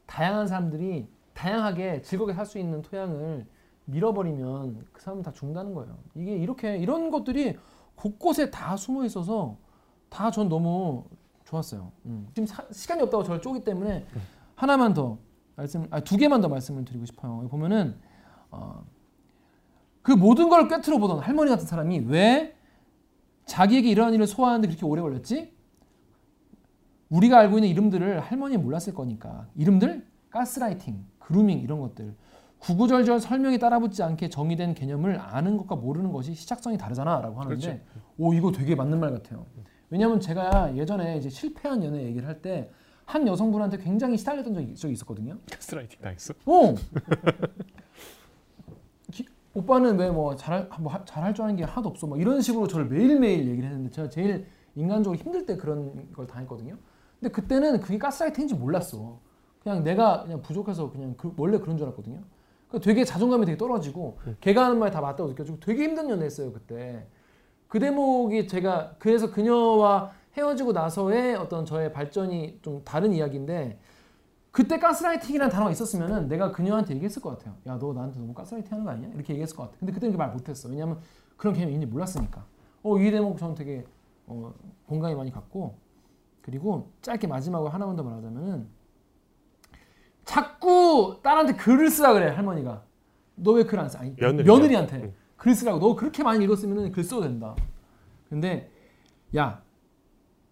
다양한 0.06 0.46
사람들이 0.46 1.08
다양하게 1.34 2.02
즐겁게 2.02 2.32
살 2.32 2.46
수 2.46 2.58
있는 2.58 2.82
토양을 2.82 3.46
밀어버리면 3.86 4.86
그 4.92 5.02
사람은 5.02 5.22
다 5.22 5.32
죽는다는 5.32 5.74
거예요. 5.74 5.98
이게 6.14 6.36
이렇게 6.36 6.78
이런 6.78 7.10
것들이 7.10 7.56
곳곳에 7.96 8.50
다 8.50 8.76
숨어 8.76 9.04
있어서 9.04 9.56
다 10.08 10.30
전 10.30 10.48
너무 10.48 11.04
좋았어요. 11.44 11.90
음. 12.06 12.26
지금 12.34 12.46
사- 12.46 12.64
시간이 12.72 13.02
없다고 13.02 13.22
저를 13.24 13.40
쪼기 13.40 13.64
때문에 13.64 14.06
하나만 14.54 14.94
더 14.94 15.18
말씀, 15.56 15.86
아, 15.90 16.00
두 16.00 16.16
개만 16.16 16.40
더 16.40 16.48
말씀을 16.48 16.84
드리고 16.84 17.04
싶어요. 17.06 17.46
보면은 17.48 17.96
어, 18.50 18.84
그 20.02 20.12
모든 20.12 20.48
걸 20.48 20.68
꿰뚫어 20.68 20.98
보던 20.98 21.18
할머니 21.20 21.50
같은 21.50 21.66
사람이 21.66 22.00
왜 22.06 22.56
자기에게 23.46 23.88
이러한 23.90 24.14
일을 24.14 24.26
소화하는데 24.26 24.68
그렇게 24.68 24.86
오래 24.86 25.02
걸렸지? 25.02 25.52
우리가 27.10 27.38
알고 27.38 27.58
있는 27.58 27.68
이름들을 27.68 28.20
할머니는 28.20 28.62
몰랐을 28.64 28.94
거니까 28.94 29.46
이름들 29.56 30.06
가스라이팅, 30.30 31.04
그루밍 31.18 31.60
이런 31.60 31.80
것들 31.80 32.16
구구절절 32.64 33.20
설명이 33.20 33.58
따라붙지 33.58 34.02
않게 34.02 34.30
정의된 34.30 34.74
개념을 34.74 35.18
아는 35.20 35.56
것과 35.58 35.76
모르는 35.76 36.12
것이 36.12 36.34
시작성이 36.34 36.78
다르잖아라고 36.78 37.40
하는데 37.40 37.60
그렇죠. 37.60 37.80
오 38.16 38.32
이거 38.32 38.50
되게 38.52 38.74
맞는 38.74 38.98
말 39.00 39.12
같아요. 39.12 39.44
왜냐하면 39.90 40.18
제가 40.18 40.74
예전에 40.74 41.18
이제 41.18 41.28
실패한 41.28 41.84
연애 41.84 42.02
얘기를 42.04 42.26
할 42.28 42.40
때 42.40 42.70
한 43.06 43.26
여성분한테 43.28 43.76
굉장히 43.76 44.16
시달렸던 44.16 44.54
적이, 44.54 44.74
적이 44.76 44.94
있었거든요. 44.94 45.36
가스라이팅 45.52 46.00
당했어? 46.00 46.32
어. 46.46 46.74
기- 49.12 49.26
오, 49.52 49.58
오빠는 49.60 49.98
왜 49.98 50.10
뭐 50.10 50.34
잘할 50.36 50.70
뭐 50.80 50.90
하- 50.90 51.04
잘할 51.04 51.34
줄 51.34 51.44
아는 51.44 51.54
게 51.56 51.64
하나도 51.64 51.90
없어 51.90 52.06
막 52.06 52.18
이런 52.18 52.40
식으로 52.40 52.66
저를 52.66 52.86
매일 52.86 53.20
매일 53.20 53.46
얘기를 53.46 53.68
했는데 53.68 53.90
제가 53.90 54.08
제일 54.08 54.46
인간적으로 54.74 55.20
힘들 55.20 55.44
때 55.44 55.58
그런 55.58 56.10
걸 56.14 56.26
당했거든요. 56.26 56.78
근데 57.20 57.30
그때는 57.30 57.80
그게 57.80 57.98
가스라이팅인지 57.98 58.54
몰랐어. 58.54 59.20
그냥 59.62 59.84
내가 59.84 60.22
그냥 60.22 60.40
부족해서 60.40 60.90
그냥 60.90 61.12
그- 61.18 61.34
원래 61.36 61.58
그런 61.58 61.76
줄 61.76 61.86
알았거든요. 61.86 62.22
그러니까 62.74 62.80
되게 62.80 63.04
자존감이 63.04 63.46
되게 63.46 63.56
떨어지고 63.58 64.18
걔가 64.40 64.64
하는 64.66 64.78
말 64.78 64.90
다 64.90 65.00
맞다고 65.00 65.30
느껴지고 65.30 65.58
되게 65.60 65.84
힘든 65.84 66.08
연애했어요 66.10 66.52
그때. 66.52 67.06
그 67.68 67.78
대목이 67.78 68.46
제가 68.46 68.96
그래서 68.98 69.30
그녀와 69.30 70.12
헤어지고 70.36 70.72
나서의 70.72 71.36
어떤 71.36 71.64
저의 71.64 71.92
발전이 71.92 72.58
좀 72.62 72.82
다른 72.84 73.12
이야기인데 73.12 73.78
그때 74.50 74.78
가스라이팅이라는 74.78 75.50
단어가 75.52 75.70
있었으면은 75.72 76.28
내가 76.28 76.52
그녀한테 76.52 76.94
얘기했을 76.94 77.20
것 77.22 77.30
같아요. 77.30 77.54
야 77.66 77.76
너 77.78 77.92
나한테 77.92 78.18
너무 78.20 78.32
가스라이팅 78.34 78.70
하는 78.72 78.84
거 78.84 78.90
아니야? 78.92 79.08
이렇게 79.14 79.32
얘기했을 79.32 79.56
것 79.56 79.64
같아. 79.64 79.76
근데 79.80 79.92
그때는 79.92 80.16
말 80.16 80.30
못했어. 80.30 80.68
왜냐면 80.68 80.98
그런 81.36 81.54
개념이 81.54 81.72
있는지 81.74 81.90
몰랐으니까. 81.92 82.44
어 82.84 82.98
이 82.98 83.10
대목 83.10 83.38
저는 83.38 83.54
되게 83.56 83.84
어, 84.26 84.52
공감이 84.86 85.14
많이 85.16 85.30
갔고 85.32 85.76
그리고 86.42 86.90
짧게 87.02 87.26
마지막으로 87.26 87.70
하나만 87.70 87.96
더 87.96 88.02
말하자면은 88.04 88.68
자꾸 90.24 90.70
딸한테 91.22 91.54
글을 91.56 91.90
쓰라 91.90 92.12
그래 92.12 92.28
할머니가. 92.30 92.82
너 93.36 93.52
왜 93.56 93.64
글 93.66 93.78
안 93.80 93.88
써? 93.88 93.98
아니 93.98 94.14
며느리야. 94.16 94.44
며느리한테 94.52 94.96
응. 94.96 95.12
글 95.36 95.54
쓰라고. 95.54 95.78
너 95.78 95.94
그렇게 95.96 96.22
많이 96.22 96.44
읽었으면은 96.44 96.92
글 96.92 97.02
써도 97.04 97.22
된다. 97.22 97.54
근데 98.28 98.70
야 99.36 99.60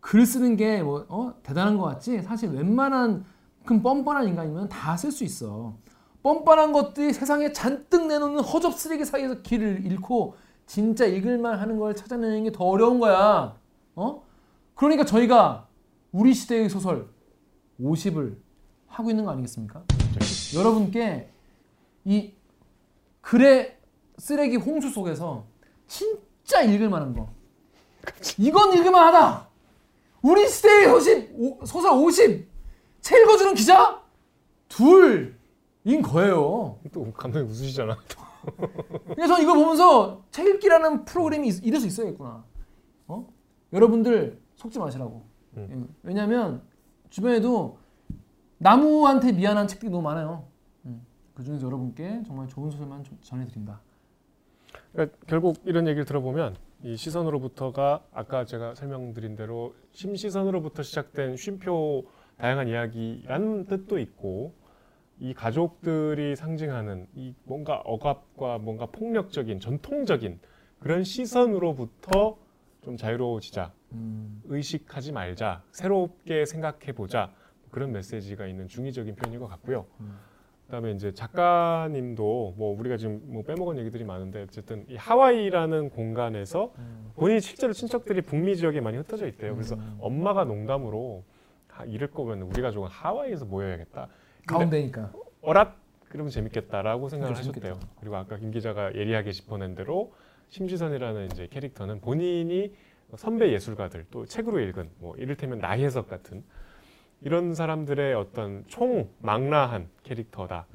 글 0.00 0.26
쓰는 0.26 0.56
게 0.56 0.82
뭐 0.82 1.06
어? 1.08 1.34
대단한 1.44 1.78
것 1.78 1.84
같지? 1.84 2.20
사실 2.22 2.50
웬만한 2.50 3.24
그 3.64 3.80
뻔뻔한 3.80 4.26
인간이면 4.28 4.68
다 4.68 4.94
쓸 4.96 5.12
수 5.12 5.22
있어. 5.24 5.76
뻔뻔한 6.22 6.72
것들이 6.72 7.12
세상에 7.12 7.52
잔뜩 7.52 8.06
내놓는 8.06 8.40
허접 8.42 8.74
쓰레기 8.74 9.04
사이에서 9.04 9.42
길을 9.42 9.86
잃고 9.86 10.34
진짜 10.66 11.04
읽을만 11.06 11.58
하는 11.58 11.78
걸 11.78 11.94
찾아내는 11.94 12.44
게 12.44 12.50
더 12.52 12.64
어려운 12.64 12.98
거야. 13.00 13.56
어? 13.94 14.22
그러니까 14.74 15.04
저희가 15.04 15.68
우리 16.12 16.32
시대의 16.34 16.68
소설 16.68 17.08
50을 17.80 18.36
하고 18.88 19.10
있는 19.10 19.24
거 19.24 19.30
아니겠습니까? 19.30 19.82
여러분께 20.54 21.28
이 22.04 22.32
글의 23.20 23.78
쓰레기 24.18 24.56
홍수 24.56 24.90
속에서 24.90 25.44
진짜 25.86 26.62
읽을 26.62 26.88
만한 26.88 27.14
거. 27.14 27.28
이건 28.38 28.72
읽을 28.74 28.90
만 28.90 29.06
하다. 29.14 29.48
우리 30.22 30.48
시대의 30.48 30.88
소식, 30.88 31.30
오- 31.34 31.64
소설 31.64 31.92
50. 31.92 32.48
책 33.00 33.22
읽어주는 33.22 33.54
기자 33.54 34.00
둘 34.68 35.36
인 35.84 36.00
거예요. 36.00 36.78
또 36.92 37.12
감독님 37.12 37.50
웃으시잖아. 37.50 37.96
그래서 39.16 39.40
이걸 39.40 39.56
보면서 39.56 40.22
책 40.30 40.46
읽기라는 40.46 41.04
프로그램이 41.04 41.48
있- 41.48 41.64
이럴 41.66 41.80
수 41.80 41.88
있어야겠구나. 41.88 42.44
어? 43.08 43.26
여러분들 43.72 44.40
속지 44.54 44.78
마시라고. 44.78 45.24
음. 45.56 45.88
예. 45.90 45.94
왜냐하면 46.04 46.62
주변에도 47.10 47.78
나무한테 48.62 49.32
미안한 49.32 49.66
책들이 49.66 49.90
너무 49.90 50.02
많아요. 50.04 50.44
음. 50.86 51.04
그 51.34 51.42
중에서 51.42 51.66
여러분께 51.66 52.22
정말 52.24 52.46
좋은 52.46 52.70
소설만 52.70 53.02
좀 53.02 53.18
전해드립니다. 53.20 53.80
그러니까 54.92 55.18
결국 55.26 55.56
이런 55.64 55.88
얘기를 55.88 56.04
들어보면 56.04 56.56
이 56.84 56.96
시선으로부터가 56.96 58.04
아까 58.12 58.44
제가 58.44 58.76
설명드린 58.76 59.34
대로 59.34 59.74
심시선으로부터 59.90 60.82
시작된 60.84 61.36
쉼표 61.36 62.06
다양한 62.38 62.68
이야기라는 62.68 63.66
뜻도 63.66 63.98
있고 63.98 64.54
이 65.18 65.34
가족들이 65.34 66.36
상징하는 66.36 67.08
이 67.14 67.34
뭔가 67.44 67.78
억압과 67.84 68.58
뭔가 68.58 68.86
폭력적인 68.86 69.58
전통적인 69.58 70.38
그런 70.78 71.02
시선으로부터 71.02 72.36
좀 72.82 72.96
자유로워지자 72.96 73.72
음. 73.92 74.40
의식하지 74.44 75.12
말자 75.12 75.62
새롭게 75.72 76.44
생각해 76.44 76.92
보자 76.92 77.32
그런 77.72 77.90
메시지가 77.90 78.46
있는 78.46 78.68
중의적인 78.68 79.16
표현인 79.16 79.40
것 79.40 79.48
같고요. 79.48 79.86
음. 80.00 80.16
그다음에 80.66 80.92
이제 80.92 81.12
작가님도 81.12 82.54
뭐 82.56 82.78
우리가 82.78 82.96
지금 82.96 83.20
뭐 83.24 83.42
빼먹은 83.42 83.78
얘기들이 83.78 84.04
많은데 84.04 84.42
어쨌든 84.42 84.86
이 84.88 84.96
하와이라는 84.96 85.90
공간에서 85.90 86.72
음. 86.78 87.10
본인이 87.16 87.40
실제로 87.40 87.72
친척들이 87.72 88.22
북미 88.22 88.56
지역에 88.56 88.80
많이 88.80 88.96
흩어져 88.98 89.26
있대요. 89.26 89.54
그래서 89.54 89.74
음. 89.74 89.96
엄마가 90.00 90.44
농담으로 90.44 91.24
하, 91.68 91.84
이럴 91.84 92.10
거면 92.10 92.42
우리 92.42 92.62
가족은 92.62 92.88
하와이에서 92.88 93.46
모여야겠다. 93.46 94.08
가운데니까. 94.46 95.12
어랏 95.42 95.72
그러면 96.08 96.30
재밌겠다라고 96.30 97.08
생각을 97.08 97.36
하셨대요. 97.36 97.62
재밌겠다. 97.62 97.94
그리고 98.00 98.16
아까 98.16 98.36
김 98.36 98.50
기자가 98.50 98.94
예리하게 98.94 99.32
짚어낸 99.32 99.74
대로 99.74 100.12
심지선이라는 100.48 101.26
이제 101.32 101.48
캐릭터는 101.50 102.00
본인이 102.00 102.74
선배 103.16 103.52
예술가들 103.52 104.06
또 104.10 104.26
책으로 104.26 104.60
읽은 104.60 104.90
뭐 104.98 105.16
이를테면 105.16 105.58
나혜석 105.58 106.08
같은 106.08 106.44
이런 107.24 107.54
사람들의 107.54 108.14
어떤 108.14 108.64
총망라한 108.66 109.88
캐릭터다. 110.02 110.66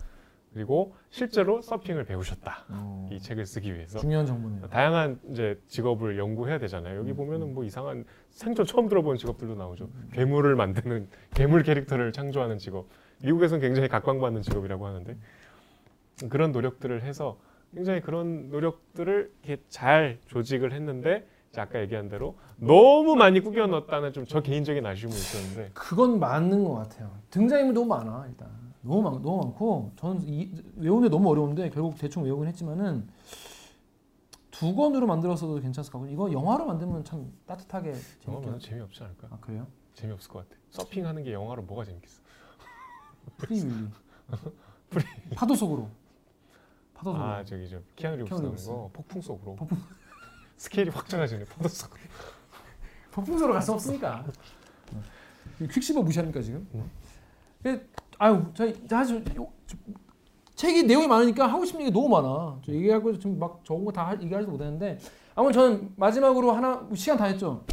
그리고 0.54 0.96
실제로 1.10 1.62
서핑을 1.62 2.06
배우셨다. 2.06 2.66
어. 2.70 3.10
이 3.12 3.20
책을 3.20 3.46
쓰기 3.46 3.76
위해서 3.76 4.00
중요한 4.00 4.26
정보네요. 4.26 4.68
다양한 4.70 5.20
이제 5.30 5.62
직업을 5.68 6.18
연구해야 6.18 6.58
되잖아요. 6.58 6.98
여기 7.00 7.12
음, 7.12 7.16
보면은 7.16 7.54
뭐 7.54 7.64
이상한 7.64 8.06
생전 8.32 8.66
처음 8.66 8.88
들어본 8.88 9.18
직업들도 9.18 9.54
나오죠. 9.56 9.90
괴물을 10.14 10.56
만드는 10.56 11.10
괴물 11.36 11.64
캐릭터를 11.64 12.12
창조하는 12.12 12.58
직업. 12.58 12.88
미국에서는 13.22 13.62
굉장히 13.62 13.88
각광받는 13.88 14.42
직업이라고 14.42 14.86
하는데 14.88 15.18
그런 16.30 16.52
노력들을 16.52 17.04
해서 17.04 17.40
굉장히 17.74 18.02
그런 18.02 18.50
노력들을 18.50 19.32
이렇게 19.44 19.62
잘 19.70 20.18
조직을 20.28 20.72
했는데 20.72 21.28
아까 21.62 21.80
얘기한 21.82 22.10
대로 22.10 22.36
너무 22.58 23.16
많이 23.16 23.40
꾸겨 23.40 23.68
넣었다는 23.68 24.14
좀 24.14 24.26
저 24.28 24.42
개인적인 24.42 24.86
아쉬움이 24.86 25.14
있었는데 25.16 25.72
그건 25.74 26.20
맞는 26.20 26.64
것 26.64 26.74
같아요. 26.76 27.12
등장인물 27.30 27.74
너무 27.74 27.88
많아 27.88 28.26
일단 28.28 28.50
너무 28.82 29.02
많 29.02 29.22
너무 29.22 29.44
많고 29.44 29.92
저는 29.98 30.22
이, 30.28 30.52
외우는데 30.78 31.10
너무 31.10 31.30
어려운데 31.30 31.70
결국 31.70 31.98
대충 31.98 32.24
외우긴 32.24 32.48
했지만은 32.48 33.08
두 34.52 34.74
권으로 34.76 35.06
만들었어도 35.08 35.60
괜찮을 35.60 35.90
것 35.92 36.00
같고 36.00 36.12
이거 36.12 36.32
영화로 36.32 36.66
만들면 36.66 37.04
참 37.04 37.32
따뜻하게 37.46 37.94
재밌게. 38.24 38.58
재미없지 38.60 39.04
않을까? 39.04 39.28
아 39.32 39.38
그래요? 39.40 39.68
재미없을 39.94 40.30
것 40.32 40.48
같아. 40.50 40.60
서핑하는 40.72 41.24
게 41.24 41.34
영화로 41.34 41.62
뭐가 41.64 41.86
재밌겠어? 41.86 42.22
프리윌리. 43.38 43.88
파도 45.36 45.54
속으로. 45.56 45.90
파도 46.94 47.12
속으로. 47.12 47.24
아 47.24 47.44
저기 47.44 47.70
저 47.70 47.80
키아누 47.96 48.18
리브스 48.18 48.30
키아누 48.30 48.42
나오는 48.42 48.50
리브스. 48.52 48.70
거 48.70 48.90
폭풍 48.94 49.22
속으로 49.22 49.56
폭풍. 49.56 49.78
스케일이 50.58 50.90
확 50.90 51.08
작아지네 51.08 51.46
속으로 51.70 52.00
폭풍 53.12 53.33
속으로 53.33 53.54
갈 53.54 53.62
수 53.62 53.74
없으니까. 53.74 54.24
이 55.60 55.68
퀵시버 55.68 56.02
무시하니까 56.04 56.42
지금. 56.42 56.68
음. 56.76 56.90
그, 57.64 57.90
아유, 58.20 58.46
저희 58.54 58.76
사실 58.88 59.24
요- 59.36 59.52
저- 59.66 59.78
책이 60.56 60.84
내용이 60.84 61.08
많으니까 61.08 61.48
하고 61.48 61.66
싶은 61.66 61.82
얘기 61.82 61.92
너무 61.92 62.10
많아. 62.10 62.60
저 62.64 62.72
얘기할 62.72 63.02
거 63.02 63.14
지금 63.14 63.38
막 63.40 63.64
적은 63.64 63.86
거다 63.86 64.20
얘기하지도 64.22 64.52
못했는데 64.52 65.00
아무튼 65.36 65.54
저는 65.54 65.94
마지막으로 65.96 66.52
하나 66.52 66.88
시간 66.96 67.18
다 67.18 67.26
했죠. 67.26 67.64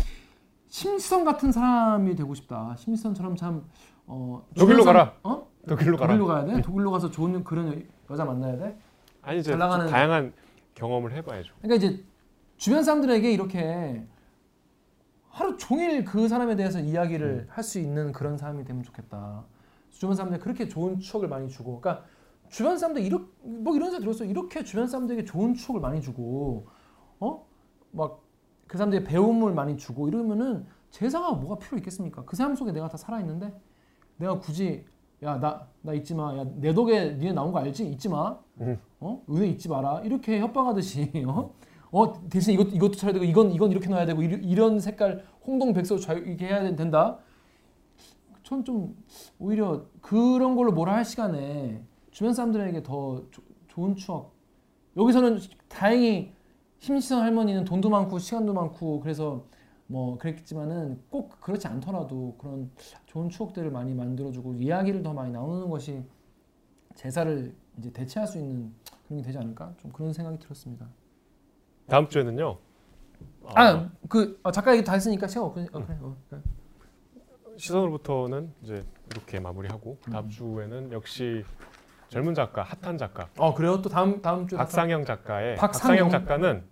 심시선 0.69 1.25
같은 1.25 1.53
사람이 1.53 2.15
되고 2.15 2.35
싶다. 2.35 2.75
심시선처럼 2.79 3.37
참 3.37 3.65
어, 4.07 4.47
독일로 4.57 4.83
사람- 4.83 5.07
가라. 5.07 5.19
어? 5.23 5.47
독일로 5.67 5.97
가라 5.97 6.09
독일로 6.15 6.27
가야 6.27 6.45
돼? 6.45 6.61
독일로 6.63 6.91
가서 6.91 7.11
좋은 7.11 7.43
그런 7.45 7.73
여- 7.75 7.83
여자 8.11 8.25
만나야 8.27 8.59
돼? 8.59 8.79
아니 9.23 9.41
이제 9.41 9.57
다양한 9.57 10.35
경험을 10.75 11.13
해봐야죠 11.17 11.55
그러니까 11.63 11.77
이제 11.87 12.05
주변 12.65 12.83
사람들에게 12.83 13.31
이렇게 13.31 14.07
하루 15.29 15.59
종일 15.59 16.03
그 16.03 16.29
사람에 16.29 16.57
대해서 16.57 16.81
이야기를 16.81 17.49
할수 17.51 17.79
있는 17.79 18.11
그런 18.11 18.39
사람이 18.39 18.65
되면 18.65 18.83
좋겠다. 18.83 19.45
주변 19.91 20.17
사람들 20.17 20.39
그렇게 20.39 20.67
좋은 20.67 20.99
추억을 20.99 21.29
많이 21.29 21.51
주고, 21.51 21.79
그러니까 21.79 22.07
주변 22.49 22.79
사람들 22.79 23.03
이렇게 23.03 23.27
뭐 23.43 23.77
이런 23.77 23.91
생각 23.91 24.01
들었어. 24.01 24.25
이렇게 24.25 24.65
주변 24.65 24.87
사람들에게 24.89 25.27
좋은 25.27 25.53
추억을 25.53 25.83
많이 25.83 26.01
주고, 26.01 26.67
어? 27.21 27.47
막 27.91 28.25
그 28.67 28.79
사람들의 28.79 29.05
배움을 29.05 29.53
많이 29.53 29.77
주고 29.77 30.09
이러면은 30.09 30.65
세상하고 30.91 31.37
뭐가 31.37 31.59
필요 31.59 31.77
있겠습니까? 31.77 32.25
그 32.25 32.35
사람 32.35 32.57
속에 32.57 32.73
내가 32.73 32.89
다 32.89 32.97
살아 32.97 33.21
있는데 33.21 33.53
내가 34.17 34.39
굳이 34.41 34.87
야 35.23 35.37
나 35.37 35.69
나 35.83 35.93
잊지 35.93 36.15
마. 36.15 36.35
야 36.35 36.47
내 36.57 36.73
덕에 36.73 37.17
니네 37.17 37.33
나온 37.35 37.53
거 37.53 37.59
알지? 37.59 37.87
잊지 37.91 38.09
마. 38.09 38.39
음. 38.63 38.81
어? 39.01 39.23
은혜 39.29 39.49
잊지 39.49 39.69
마라. 39.69 40.01
이렇게 40.01 40.41
협박하듯이 40.41 41.13
어? 41.29 41.53
어 41.97 42.29
대신 42.29 42.55
이것 42.55 42.75
이것도 42.75 42.93
쳐야 42.97 43.13
되고 43.13 43.25
이건 43.25 43.53
이건 43.53 43.71
이렇게 43.71 43.89
넣어야 43.89 44.05
되고 44.05 44.21
이런, 44.21 44.43
이런 44.43 44.81
색깔 44.81 45.25
홍동백서 45.47 45.99
좌 45.99 46.13
이렇게 46.15 46.47
해야 46.47 46.63
된- 46.63 46.75
된다. 46.75 47.19
전 48.43 48.65
좀 48.65 48.97
오히려 49.39 49.87
그런 50.01 50.57
걸로 50.57 50.73
뭐라 50.73 50.95
할 50.95 51.05
시간에 51.05 51.83
주변 52.11 52.35
사람들에게 52.35 52.83
더 52.83 53.23
조- 53.31 53.43
좋은 53.69 53.95
추억. 53.95 54.33
여기서는 54.97 55.39
다행히 55.69 56.33
심시선 56.81 57.23
할머니는 57.23 57.65
돈도 57.65 57.89
많고 57.91 58.19
시간도 58.19 58.53
많고 58.53 59.01
그래서 59.01 59.45
뭐 59.87 60.19
그랬겠지만은 60.19 61.01
꼭 61.11 61.41
그렇지 61.41 61.67
않더라도 61.69 62.35
그런 62.39 62.71
좋은 63.07 63.29
추억들을 63.31 63.71
많이 63.71 63.95
만들어주고 63.95 64.55
이야기를 64.55 65.03
더 65.03 65.13
많이 65.13 65.33
나누는 65.33 65.71
것이 65.71 66.03
제사를 66.97 67.55
이제 67.79 67.93
대체할 67.93 68.27
수 68.27 68.39
있는 68.39 68.73
그런 69.07 69.21
게 69.21 69.27
되지 69.27 69.39
않을까? 69.39 69.73
좀 69.79 69.91
그런 69.93 70.13
생각이 70.13 70.39
들었습니다. 70.41 70.87
다음 71.89 72.09
주에는요. 72.09 72.59
아, 73.55 73.91
그 74.09 74.41
어, 74.43 74.51
작가 74.51 74.73
얘기 74.73 74.85
다 74.85 74.95
했으니까 74.95 75.27
시간 75.27 75.45
없으니까 75.45 75.79
어, 75.79 75.85
그래. 75.85 75.99
어, 76.01 76.17
그래. 76.31 76.41
시선으로부터는 77.57 78.53
이제 78.63 78.85
이렇게 79.11 79.39
마무리하고 79.39 79.99
음. 80.09 80.13
다음 80.13 80.29
주에는 80.29 80.93
역시 80.93 81.45
젊은 82.09 82.35
작가, 82.35 82.63
핫한 82.63 82.99
작가 82.99 83.29
어 83.39 83.55
그래요? 83.55 83.81
또 83.83 83.89
다음 83.89 84.21
다음 84.23 84.47
주에 84.47 84.57
박상영 84.57 85.05
작가의 85.05 85.57
박상영? 85.57 86.09
박상영 86.09 86.11
작가는 86.11 86.65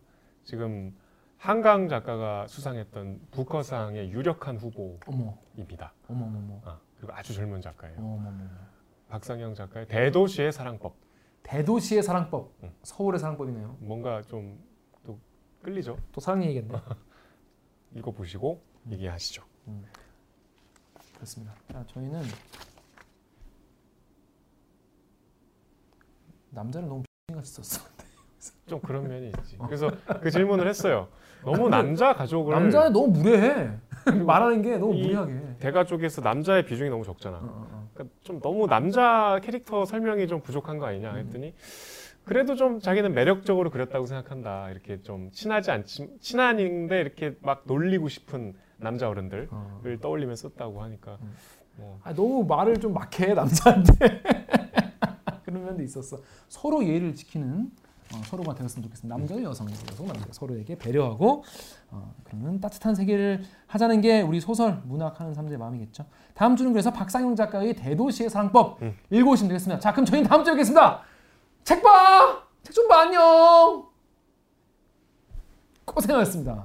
지금 0.44 0.96
한강 1.36 1.88
작가가 1.88 2.46
수상했던 2.46 3.20
부커상의 3.32 4.10
유력한 4.10 4.56
후보입니다. 4.56 5.92
어머 6.08 6.26
어머 6.26 6.60
아, 6.64 6.78
그리고 6.96 7.12
아주 7.14 7.34
젊은 7.34 7.60
작가예요. 7.60 7.98
어머 7.98 8.28
어머. 8.28 8.44
박상영 9.08 9.54
작가의 9.54 9.86
대도시의 9.88 10.52
사랑법 10.52 10.96
대도시의 11.42 12.02
사랑법, 12.02 12.52
음. 12.62 12.72
서울의 12.82 13.18
사랑법이네요. 13.20 13.76
뭔가 13.80 14.22
좀또 14.22 14.56
끌리죠? 15.62 15.96
또 16.12 16.20
사랑 16.20 16.42
얘기겠네. 16.44 16.74
읽어보시고 17.96 18.60
음. 18.86 18.92
얘기하시죠. 18.92 19.42
그렇습니다. 21.14 21.54
자, 21.72 21.84
저희는 21.88 22.22
남자를 26.50 26.88
너무 26.88 27.02
같이 27.32 27.52
썼어. 27.62 27.84
좀 28.66 28.80
그런 28.80 29.06
면이 29.08 29.28
있지. 29.28 29.56
그래서 29.58 29.90
그 30.20 30.30
질문을 30.30 30.66
했어요. 30.66 31.08
너무 31.44 31.68
남자 31.68 32.12
가족을 32.14 32.54
남자는 32.54 32.92
너무 32.92 33.08
무례해. 33.08 33.70
말하는 34.24 34.62
게 34.62 34.78
너무 34.78 34.94
이- 34.94 35.02
무례하게. 35.02 35.56
대가족에서 35.60 36.22
남자의 36.22 36.64
비중이 36.66 36.90
너무 36.90 37.04
적잖아. 37.04 37.36
어, 37.38 37.40
어, 37.40 37.68
어. 37.70 37.88
그러니까 37.94 38.16
좀 38.22 38.40
너무 38.40 38.66
남자 38.66 39.38
캐릭터 39.44 39.84
설명이 39.84 40.26
좀 40.26 40.40
부족한 40.40 40.78
거 40.78 40.86
아니냐 40.86 41.14
했더니 41.14 41.54
그래도 42.24 42.54
좀 42.54 42.80
자기는 42.80 43.12
매력적으로 43.14 43.70
그렸다고 43.70 44.06
생각한다. 44.06 44.70
이렇게 44.70 45.02
좀 45.02 45.30
친하지 45.32 45.70
않지 45.70 46.18
친한인데 46.20 47.00
이렇게 47.00 47.36
막 47.42 47.62
놀리고 47.66 48.08
싶은 48.08 48.54
남자 48.76 49.08
어른들을 49.08 49.48
어. 49.50 49.80
떠올리면 50.00 50.36
썼다고 50.36 50.82
하니까 50.82 51.18
음. 51.22 51.34
뭐 51.76 52.00
아, 52.04 52.12
너무 52.14 52.44
말을 52.44 52.78
좀 52.78 52.92
막해 52.92 53.34
남자한테. 53.34 53.92
그런 55.44 55.64
면도 55.64 55.82
있었어. 55.82 56.18
서로 56.48 56.84
예의를 56.84 57.14
지키는 57.14 57.70
어, 58.14 58.20
서로가 58.24 58.54
되었으면 58.54 58.84
좋겠습니다. 58.84 59.16
남자와 59.16 59.42
여성이 59.42 59.72
여성 59.90 60.06
남자 60.06 60.26
서로에게 60.32 60.76
배려하고 60.76 61.44
어, 61.90 62.14
그러면 62.24 62.60
따뜻한 62.60 62.94
세계를 62.94 63.42
하자는 63.66 64.00
게 64.00 64.20
우리 64.20 64.40
소설 64.40 64.80
문학하는 64.84 65.34
사람들의 65.34 65.58
마음이겠죠. 65.58 66.04
다음 66.34 66.56
주는 66.56 66.72
그래서 66.72 66.92
박상영 66.92 67.36
작가의 67.36 67.74
대도시의 67.74 68.30
사랑법 68.30 68.82
음. 68.82 68.94
읽어오시면 69.10 69.48
되겠습니다. 69.48 69.80
자 69.80 69.92
그럼 69.92 70.04
저희는 70.04 70.28
다음 70.28 70.44
주에 70.44 70.52
뵙겠습니다. 70.54 71.02
책 71.64 71.82
봐! 71.82 72.42
책 72.64 72.72
좀 72.74 72.88
봐 72.88 73.02
안녕! 73.02 73.86
고생하셨습니다. 75.84 76.64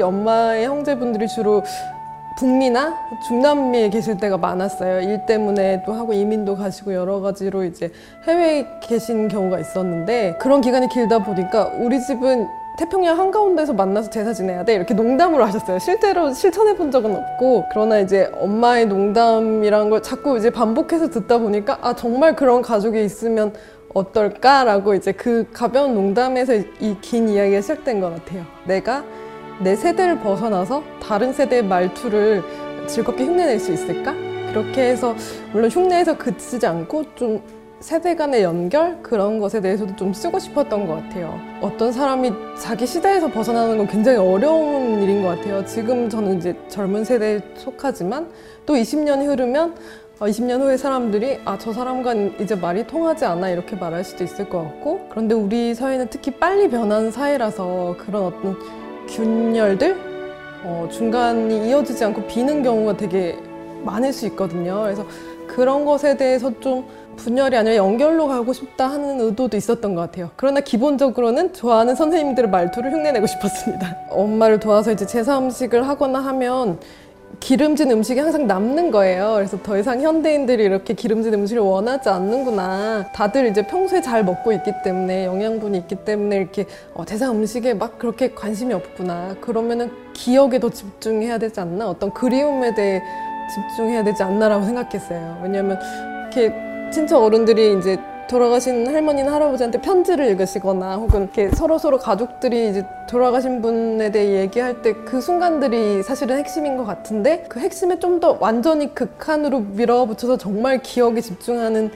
엄마의 0.00 0.64
형제분들이 0.66 1.26
주로 1.26 1.62
북미나 2.36 2.94
중남미에 3.26 3.90
계실 3.90 4.16
때가 4.16 4.36
많았어요. 4.38 5.00
일 5.00 5.26
때문에도 5.26 5.92
하고 5.92 6.12
이민도 6.12 6.54
가시고 6.56 6.94
여러 6.94 7.20
가지로 7.20 7.64
이제 7.64 7.90
해외에 8.28 8.64
계신 8.80 9.26
경우가 9.26 9.58
있었는데 9.58 10.36
그런 10.40 10.60
기간이 10.60 10.88
길다 10.88 11.24
보니까 11.24 11.72
우리 11.78 12.00
집은 12.00 12.46
태평양 12.78 13.18
한가운데서 13.18 13.72
만나서 13.72 14.08
제사 14.08 14.32
지내야 14.32 14.64
돼 14.64 14.74
이렇게 14.74 14.94
농담으로 14.94 15.44
하셨어요. 15.44 15.80
실제로 15.80 16.32
실천해 16.32 16.76
본 16.76 16.90
적은 16.92 17.14
없고 17.14 17.64
그러나 17.72 17.98
이제 17.98 18.30
엄마의 18.40 18.86
농담이란 18.86 19.90
걸 19.90 20.00
자꾸 20.00 20.38
이제 20.38 20.48
반복해서 20.50 21.10
듣다 21.10 21.38
보니까 21.38 21.78
아 21.82 21.94
정말 21.96 22.36
그런 22.36 22.62
가족이 22.62 23.04
있으면 23.04 23.52
어떨까라고 23.94 24.94
이제 24.94 25.10
그 25.12 25.46
가벼운 25.52 25.94
농담에서 25.94 26.54
이 26.54 26.96
긴 27.00 27.28
이야기가 27.28 27.60
시작된 27.62 28.00
것 28.00 28.14
같아요. 28.14 28.44
내가 28.64 29.02
내 29.60 29.74
세대를 29.74 30.20
벗어나서 30.20 30.84
다른 31.02 31.32
세대의 31.32 31.64
말투를 31.64 32.42
즐겁게 32.86 33.24
흉내낼 33.24 33.58
수 33.58 33.72
있을까? 33.72 34.14
그렇게 34.52 34.90
해서 34.90 35.16
물론 35.52 35.68
흉내에서 35.68 36.16
그치지 36.16 36.64
않고 36.66 37.14
좀 37.16 37.42
세대 37.80 38.16
간의 38.16 38.42
연결 38.42 39.00
그런 39.02 39.38
것에 39.38 39.60
대해서도 39.60 39.94
좀 39.94 40.12
쓰고 40.12 40.40
싶었던 40.40 40.86
것 40.86 40.96
같아요. 40.96 41.38
어떤 41.60 41.92
사람이 41.92 42.32
자기 42.60 42.86
시대에서 42.86 43.28
벗어나는 43.28 43.78
건 43.78 43.86
굉장히 43.86 44.18
어려운 44.18 45.00
일인 45.00 45.22
것 45.22 45.28
같아요. 45.28 45.64
지금 45.64 46.10
저는 46.10 46.38
이제 46.38 46.56
젊은 46.68 47.04
세대에 47.04 47.40
속하지만 47.54 48.28
또 48.66 48.74
20년이 48.74 49.26
흐르면 49.28 49.76
어, 50.18 50.26
20년 50.26 50.60
후에 50.60 50.76
사람들이 50.76 51.38
아 51.44 51.56
저 51.58 51.72
사람과 51.72 52.14
이제 52.40 52.56
말이 52.56 52.84
통하지 52.84 53.24
않아 53.24 53.50
이렇게 53.50 53.76
말할 53.76 54.02
수도 54.02 54.24
있을 54.24 54.48
것 54.48 54.64
같고 54.64 55.06
그런데 55.10 55.36
우리 55.36 55.72
사회는 55.72 56.08
특히 56.10 56.32
빨리 56.32 56.68
변하는 56.68 57.12
사회라서 57.12 57.94
그런 58.00 58.24
어떤 58.24 58.56
균열들 59.08 59.96
어, 60.64 60.88
중간이 60.90 61.68
이어지지 61.68 62.04
않고 62.04 62.26
비는 62.26 62.64
경우가 62.64 62.96
되게 62.96 63.38
많을 63.84 64.12
수 64.12 64.26
있거든요. 64.26 64.82
그래서 64.82 65.06
그런 65.46 65.84
것에 65.84 66.16
대해서 66.16 66.52
좀 66.58 66.84
분열이 67.18 67.56
아니라 67.56 67.76
연결로 67.76 68.28
가고 68.28 68.52
싶다 68.52 68.88
하는 68.88 69.20
의도도 69.20 69.56
있었던 69.56 69.94
것 69.94 70.00
같아요. 70.00 70.30
그러나 70.36 70.60
기본적으로는 70.60 71.52
좋아하는 71.52 71.94
선생님들의 71.94 72.50
말투를 72.50 72.92
흉내내고 72.92 73.26
싶었습니다. 73.26 73.96
엄마를 74.08 74.58
도와서 74.58 74.92
이제 74.92 75.04
제사 75.04 75.38
음식을 75.38 75.86
하거나 75.86 76.20
하면 76.20 76.78
기름진 77.40 77.90
음식이 77.90 78.18
항상 78.18 78.46
남는 78.46 78.90
거예요. 78.90 79.34
그래서 79.36 79.58
더 79.62 79.78
이상 79.78 80.00
현대인들이 80.00 80.64
이렇게 80.64 80.94
기름진 80.94 81.34
음식을 81.34 81.62
원하지 81.62 82.08
않는구나. 82.08 83.12
다들 83.12 83.46
이제 83.46 83.66
평소에 83.66 84.00
잘 84.00 84.24
먹고 84.24 84.52
있기 84.52 84.72
때문에 84.82 85.26
영양분이 85.26 85.78
있기 85.78 85.96
때문에 86.04 86.36
이렇게 86.36 86.66
어, 86.94 87.04
제사 87.04 87.30
음식에 87.30 87.74
막 87.74 87.98
그렇게 87.98 88.32
관심이 88.34 88.72
없구나. 88.74 89.36
그러면은 89.40 89.90
기억에 90.14 90.58
더 90.58 90.70
집중해야 90.70 91.38
되지 91.38 91.60
않나? 91.60 91.88
어떤 91.88 92.12
그리움에 92.12 92.74
대해 92.74 93.00
집중해야 93.54 94.02
되지 94.02 94.22
않나라고 94.22 94.64
생각했어요. 94.64 95.40
왜냐하면 95.42 95.78
이렇게 96.32 96.52
친척 96.90 97.22
어른들이 97.22 97.78
이제 97.78 97.98
돌아가신 98.28 98.86
할머니나 98.86 99.32
할아버지한테 99.34 99.80
편지를 99.80 100.26
읽으시거나 100.26 100.96
혹은 100.96 101.22
이렇게 101.22 101.48
서로 101.50 101.78
서로 101.78 101.98
가족들이 101.98 102.68
이제 102.68 102.84
돌아가신 103.08 103.62
분에 103.62 104.10
대해 104.10 104.40
얘기할 104.42 104.82
때 104.82 104.92
그 105.04 105.20
순간들이 105.22 106.02
사실은 106.02 106.36
핵심인 106.38 106.76
것 106.76 106.84
같은데 106.84 107.44
그 107.48 107.60
핵심에 107.60 107.98
좀 107.98 108.20
더 108.20 108.36
완전히 108.40 108.94
극한으로 108.94 109.60
밀어붙여서 109.60 110.36
정말 110.38 110.82
기억에 110.82 111.20
집중하는 111.20 111.90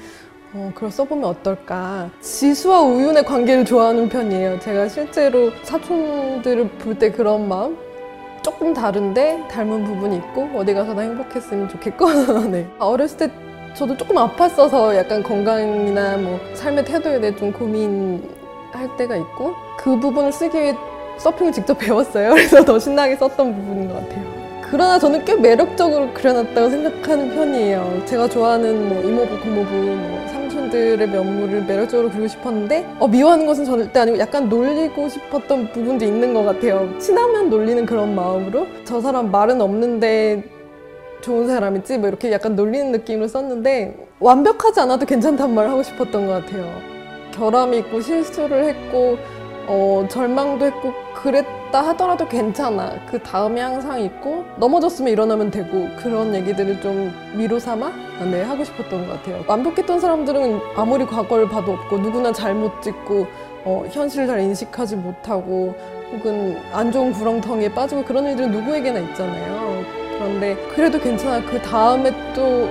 어, 0.55 0.71
그걸 0.75 0.91
써보면 0.91 1.25
어떨까. 1.25 2.11
지수와 2.21 2.81
우윤의 2.83 3.25
관계를 3.25 3.65
좋아하는 3.65 4.09
편이에요. 4.09 4.61
제가 4.61 4.89
실제로 4.89 5.51
사촌들을 5.65 6.69
볼 6.79 6.99
때 6.99 7.11
그런 7.11 7.49
마음? 7.49 7.77
조금 8.43 8.73
다른데 8.75 9.49
닮은 9.51 9.85
부분이 9.85 10.17
있고 10.17 10.49
어디 10.55 10.75
가서 10.75 10.95
다 10.95 11.01
행복했으면 11.03 11.69
좋겠고 11.71 12.07
네. 12.53 12.67
어렸을 12.79 13.17
때 13.19 13.31
저도 13.75 13.97
조금 13.97 14.17
아팠어서 14.17 14.95
약간 14.97 15.23
건강이나 15.23 16.19
뭐 16.19 16.39
삶의 16.55 16.85
태도에 16.85 17.21
대해 17.21 17.35
좀 17.35 17.53
고민할 17.53 18.97
때가 18.99 19.17
있고 19.17 19.55
그 19.79 19.99
부분을 19.99 20.33
쓰기 20.33 20.61
위해 20.61 20.77
서핑을 21.19 21.53
직접 21.53 21.79
배웠어요. 21.79 22.31
그래서 22.35 22.65
더 22.65 22.79
신나게 22.79 23.17
썼던 23.17 23.55
부분인 23.55 23.89
것 23.89 23.95
같아요. 23.95 24.43
그러나 24.71 24.99
저는 24.99 25.25
꽤 25.27 25.35
매력적으로 25.35 26.13
그려놨다고 26.15 26.71
생각하는 26.71 27.35
편이에요. 27.35 28.03
제가 28.07 28.29
좋아하는 28.29 28.89
뭐 28.89 29.03
이모부, 29.03 29.39
고모부, 29.41 29.71
뭐 29.71 30.29
삼촌들의 30.29 31.09
면모를 31.11 31.65
매력적으로 31.65 32.09
그리고 32.09 32.27
싶었는데 32.27 32.87
어, 32.99 33.07
미워하는 33.07 33.47
것은 33.47 33.67
절대 33.67 34.01
아니고 34.01 34.19
약간 34.19 34.49
놀리고 34.49 35.11
싶었던 35.11 35.73
부분도 35.73 36.05
있는 36.07 36.33
것 36.33 36.43
같아요. 36.45 36.89
친하면 36.99 37.51
놀리는 37.51 37.85
그런 37.85 38.15
마음으로 38.15 38.67
저 38.85 39.01
사람 39.01 39.31
말은 39.31 39.61
없는데 39.61 40.43
좋은 41.23 41.47
사람이지 41.47 41.99
뭐 41.99 42.09
이렇게 42.09 42.31
약간 42.31 42.55
놀리는 42.55 42.93
느낌으로 42.93 43.29
썼는데 43.29 44.09
완벽하지 44.21 44.81
않아도 44.81 45.07
괜찮단 45.07 45.55
말을 45.55 45.71
하고 45.71 45.83
싶었던 45.83 46.27
것 46.27 46.33
같아요. 46.45 46.71
결함이 47.33 47.79
있고 47.79 48.01
실수를 48.01 48.65
했고 48.65 49.17
어, 49.67 50.07
절망도 50.11 50.67
했고 50.67 50.93
그랬다 51.15 51.87
하더라도 51.89 52.29
괜찮아. 52.29 53.07
그 53.11 53.19
다음에 53.23 53.61
항상 53.61 54.01
있고 54.03 54.45
넘어졌으면 54.59 55.13
일어나면 55.13 55.51
되고 55.51 55.89
그런 55.99 56.35
얘기들을 56.35 56.81
좀 56.81 57.13
위로 57.37 57.59
삼아 57.59 57.93
네, 58.31 58.43
하고 58.43 58.65
싶었던 58.65 59.07
것 59.07 59.13
같아요. 59.15 59.45
완벽했던 59.47 60.01
사람들은 60.01 60.61
아무리 60.77 61.07
과거를 61.07 61.49
봐도 61.49 61.73
없고 61.73 61.99
누구나 61.99 62.33
잘못 62.33 62.83
짓고 62.83 63.27
어, 63.65 63.85
현실을 63.91 64.27
잘 64.27 64.41
인식하지 64.41 64.97
못하고 64.97 65.75
혹은 66.13 66.59
안 66.73 66.93
좋은 66.93 67.13
구렁텅이에 67.13 67.73
빠지고 67.73 68.05
그런 68.05 68.27
일들은 68.27 68.51
누구에게나 68.51 68.99
있잖아요. 68.99 70.02
그런데 70.23 70.57
그래도 70.75 70.99
괜찮아. 70.99 71.45
그 71.45 71.61
다음에 71.61 72.11
또 72.35 72.69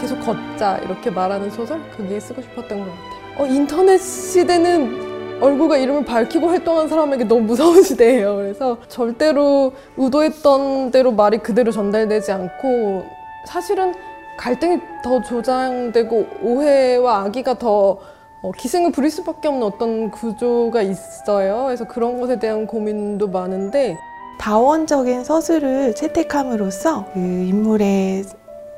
계속 0.00 0.20
걷자 0.20 0.78
이렇게 0.78 1.10
말하는 1.10 1.50
소설 1.50 1.80
그게 1.90 2.18
쓰고 2.18 2.42
싶었던 2.42 2.78
것 2.78 2.84
같아요. 2.84 3.14
어, 3.38 3.46
인터넷 3.46 3.98
시대는 3.98 5.40
얼굴과 5.40 5.78
이름을 5.78 6.04
밝히고 6.04 6.48
활동한 6.48 6.88
사람에게 6.88 7.24
너무 7.24 7.42
무서운 7.42 7.82
시대예요. 7.82 8.36
그래서 8.36 8.78
절대로 8.88 9.72
의도했던 9.96 10.90
대로 10.90 11.12
말이 11.12 11.38
그대로 11.38 11.70
전달되지 11.70 12.32
않고 12.32 13.04
사실은 13.46 13.94
갈등이 14.36 14.80
더 15.02 15.22
조장되고 15.22 16.26
오해와 16.42 17.22
악의가 17.24 17.58
더 17.58 17.98
어, 18.42 18.50
기승을 18.52 18.92
부릴 18.92 19.10
수밖에 19.10 19.48
없는 19.48 19.62
어떤 19.62 20.10
구조가 20.10 20.82
있어요. 20.82 21.64
그래서 21.66 21.86
그런 21.86 22.20
것에 22.20 22.38
대한 22.38 22.66
고민도 22.66 23.28
많은데 23.28 23.96
다원적인 24.38 25.24
서술을 25.24 25.94
채택함으로써 25.94 27.06
그 27.12 27.18
인물의 27.18 28.24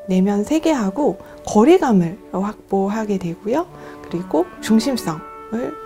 내면 0.08 0.44
세계하고 0.44 1.18
거리감을 1.46 2.18
확보하게 2.32 3.18
되고요. 3.18 3.66
그리고 4.08 4.46
중심성을 4.60 5.20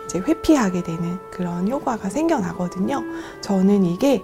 이제 0.05 0.19
회피하게 0.19 0.83
되는 0.83 1.19
그런 1.31 1.69
효과가 1.69 2.11
생겨나거든요. 2.11 3.03
저는 3.41 3.85
이게 3.85 4.23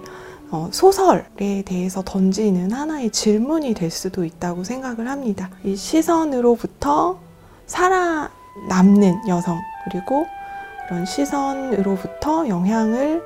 어, 0.49 0.69
소설에 0.71 1.63
대해서 1.65 2.01
던지는 2.05 2.71
하나의 2.71 3.09
질문이 3.11 3.73
될 3.73 3.91
수도 3.91 4.23
있다고 4.23 4.63
생각을 4.63 5.09
합니다. 5.09 5.49
이 5.63 5.75
시선으로부터 5.75 7.19
살아남는 7.65 9.27
여성, 9.27 9.59
그리고 9.83 10.25
그런 10.87 11.05
시선으로부터 11.05 12.47
영향을 12.47 13.21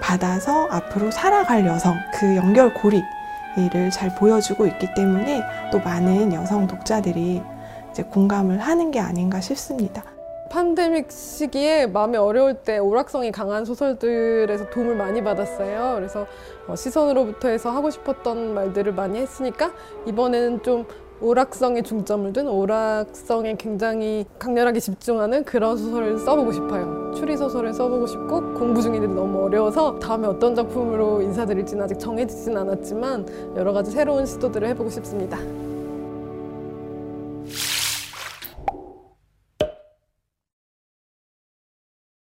받아서 0.00 0.66
앞으로 0.70 1.10
살아갈 1.10 1.66
여성, 1.66 1.96
그 2.14 2.36
연결고리를 2.36 3.90
잘 3.92 4.14
보여주고 4.14 4.66
있기 4.66 4.94
때문에 4.94 5.42
또 5.72 5.78
많은 5.78 6.32
여성 6.32 6.66
독자들이 6.66 7.42
이제 7.90 8.02
공감을 8.02 8.58
하는 8.58 8.90
게 8.90 9.00
아닌가 9.00 9.40
싶습니다. 9.40 10.04
팬데믹 10.50 11.10
시기에 11.10 11.86
마음이 11.86 12.16
어려울 12.16 12.54
때 12.54 12.78
오락성이 12.78 13.32
강한 13.32 13.64
소설들에서 13.64 14.70
도움을 14.70 14.94
많이 14.94 15.22
받았어요. 15.22 15.94
그래서 15.96 16.26
어, 16.68 16.76
시선으로부터 16.76 17.48
해서 17.48 17.70
하고 17.70 17.90
싶었던 17.90 18.54
말들을 18.54 18.92
많이 18.92 19.18
했으니까 19.18 19.72
이번에는 20.06 20.62
좀 20.62 20.86
오락성에 21.20 21.82
중점을 21.82 22.30
둔 22.34 22.46
오락성에 22.46 23.56
굉장히 23.56 24.26
강렬하게 24.38 24.80
집중하는 24.80 25.44
그런 25.44 25.76
소설을 25.78 26.18
써보고 26.18 26.52
싶어요. 26.52 27.12
추리 27.16 27.36
소설을 27.36 27.72
써보고 27.72 28.06
싶고 28.06 28.52
공부 28.52 28.82
중인데 28.82 29.06
너무 29.06 29.44
어려워서 29.44 29.98
다음에 29.98 30.28
어떤 30.28 30.54
작품으로 30.54 31.22
인사드릴지는 31.22 31.84
아직 31.84 31.98
정해지진 31.98 32.56
않았지만 32.56 33.54
여러 33.56 33.72
가지 33.72 33.92
새로운 33.92 34.26
시도들을 34.26 34.68
해보고 34.68 34.90
싶습니다. 34.90 35.38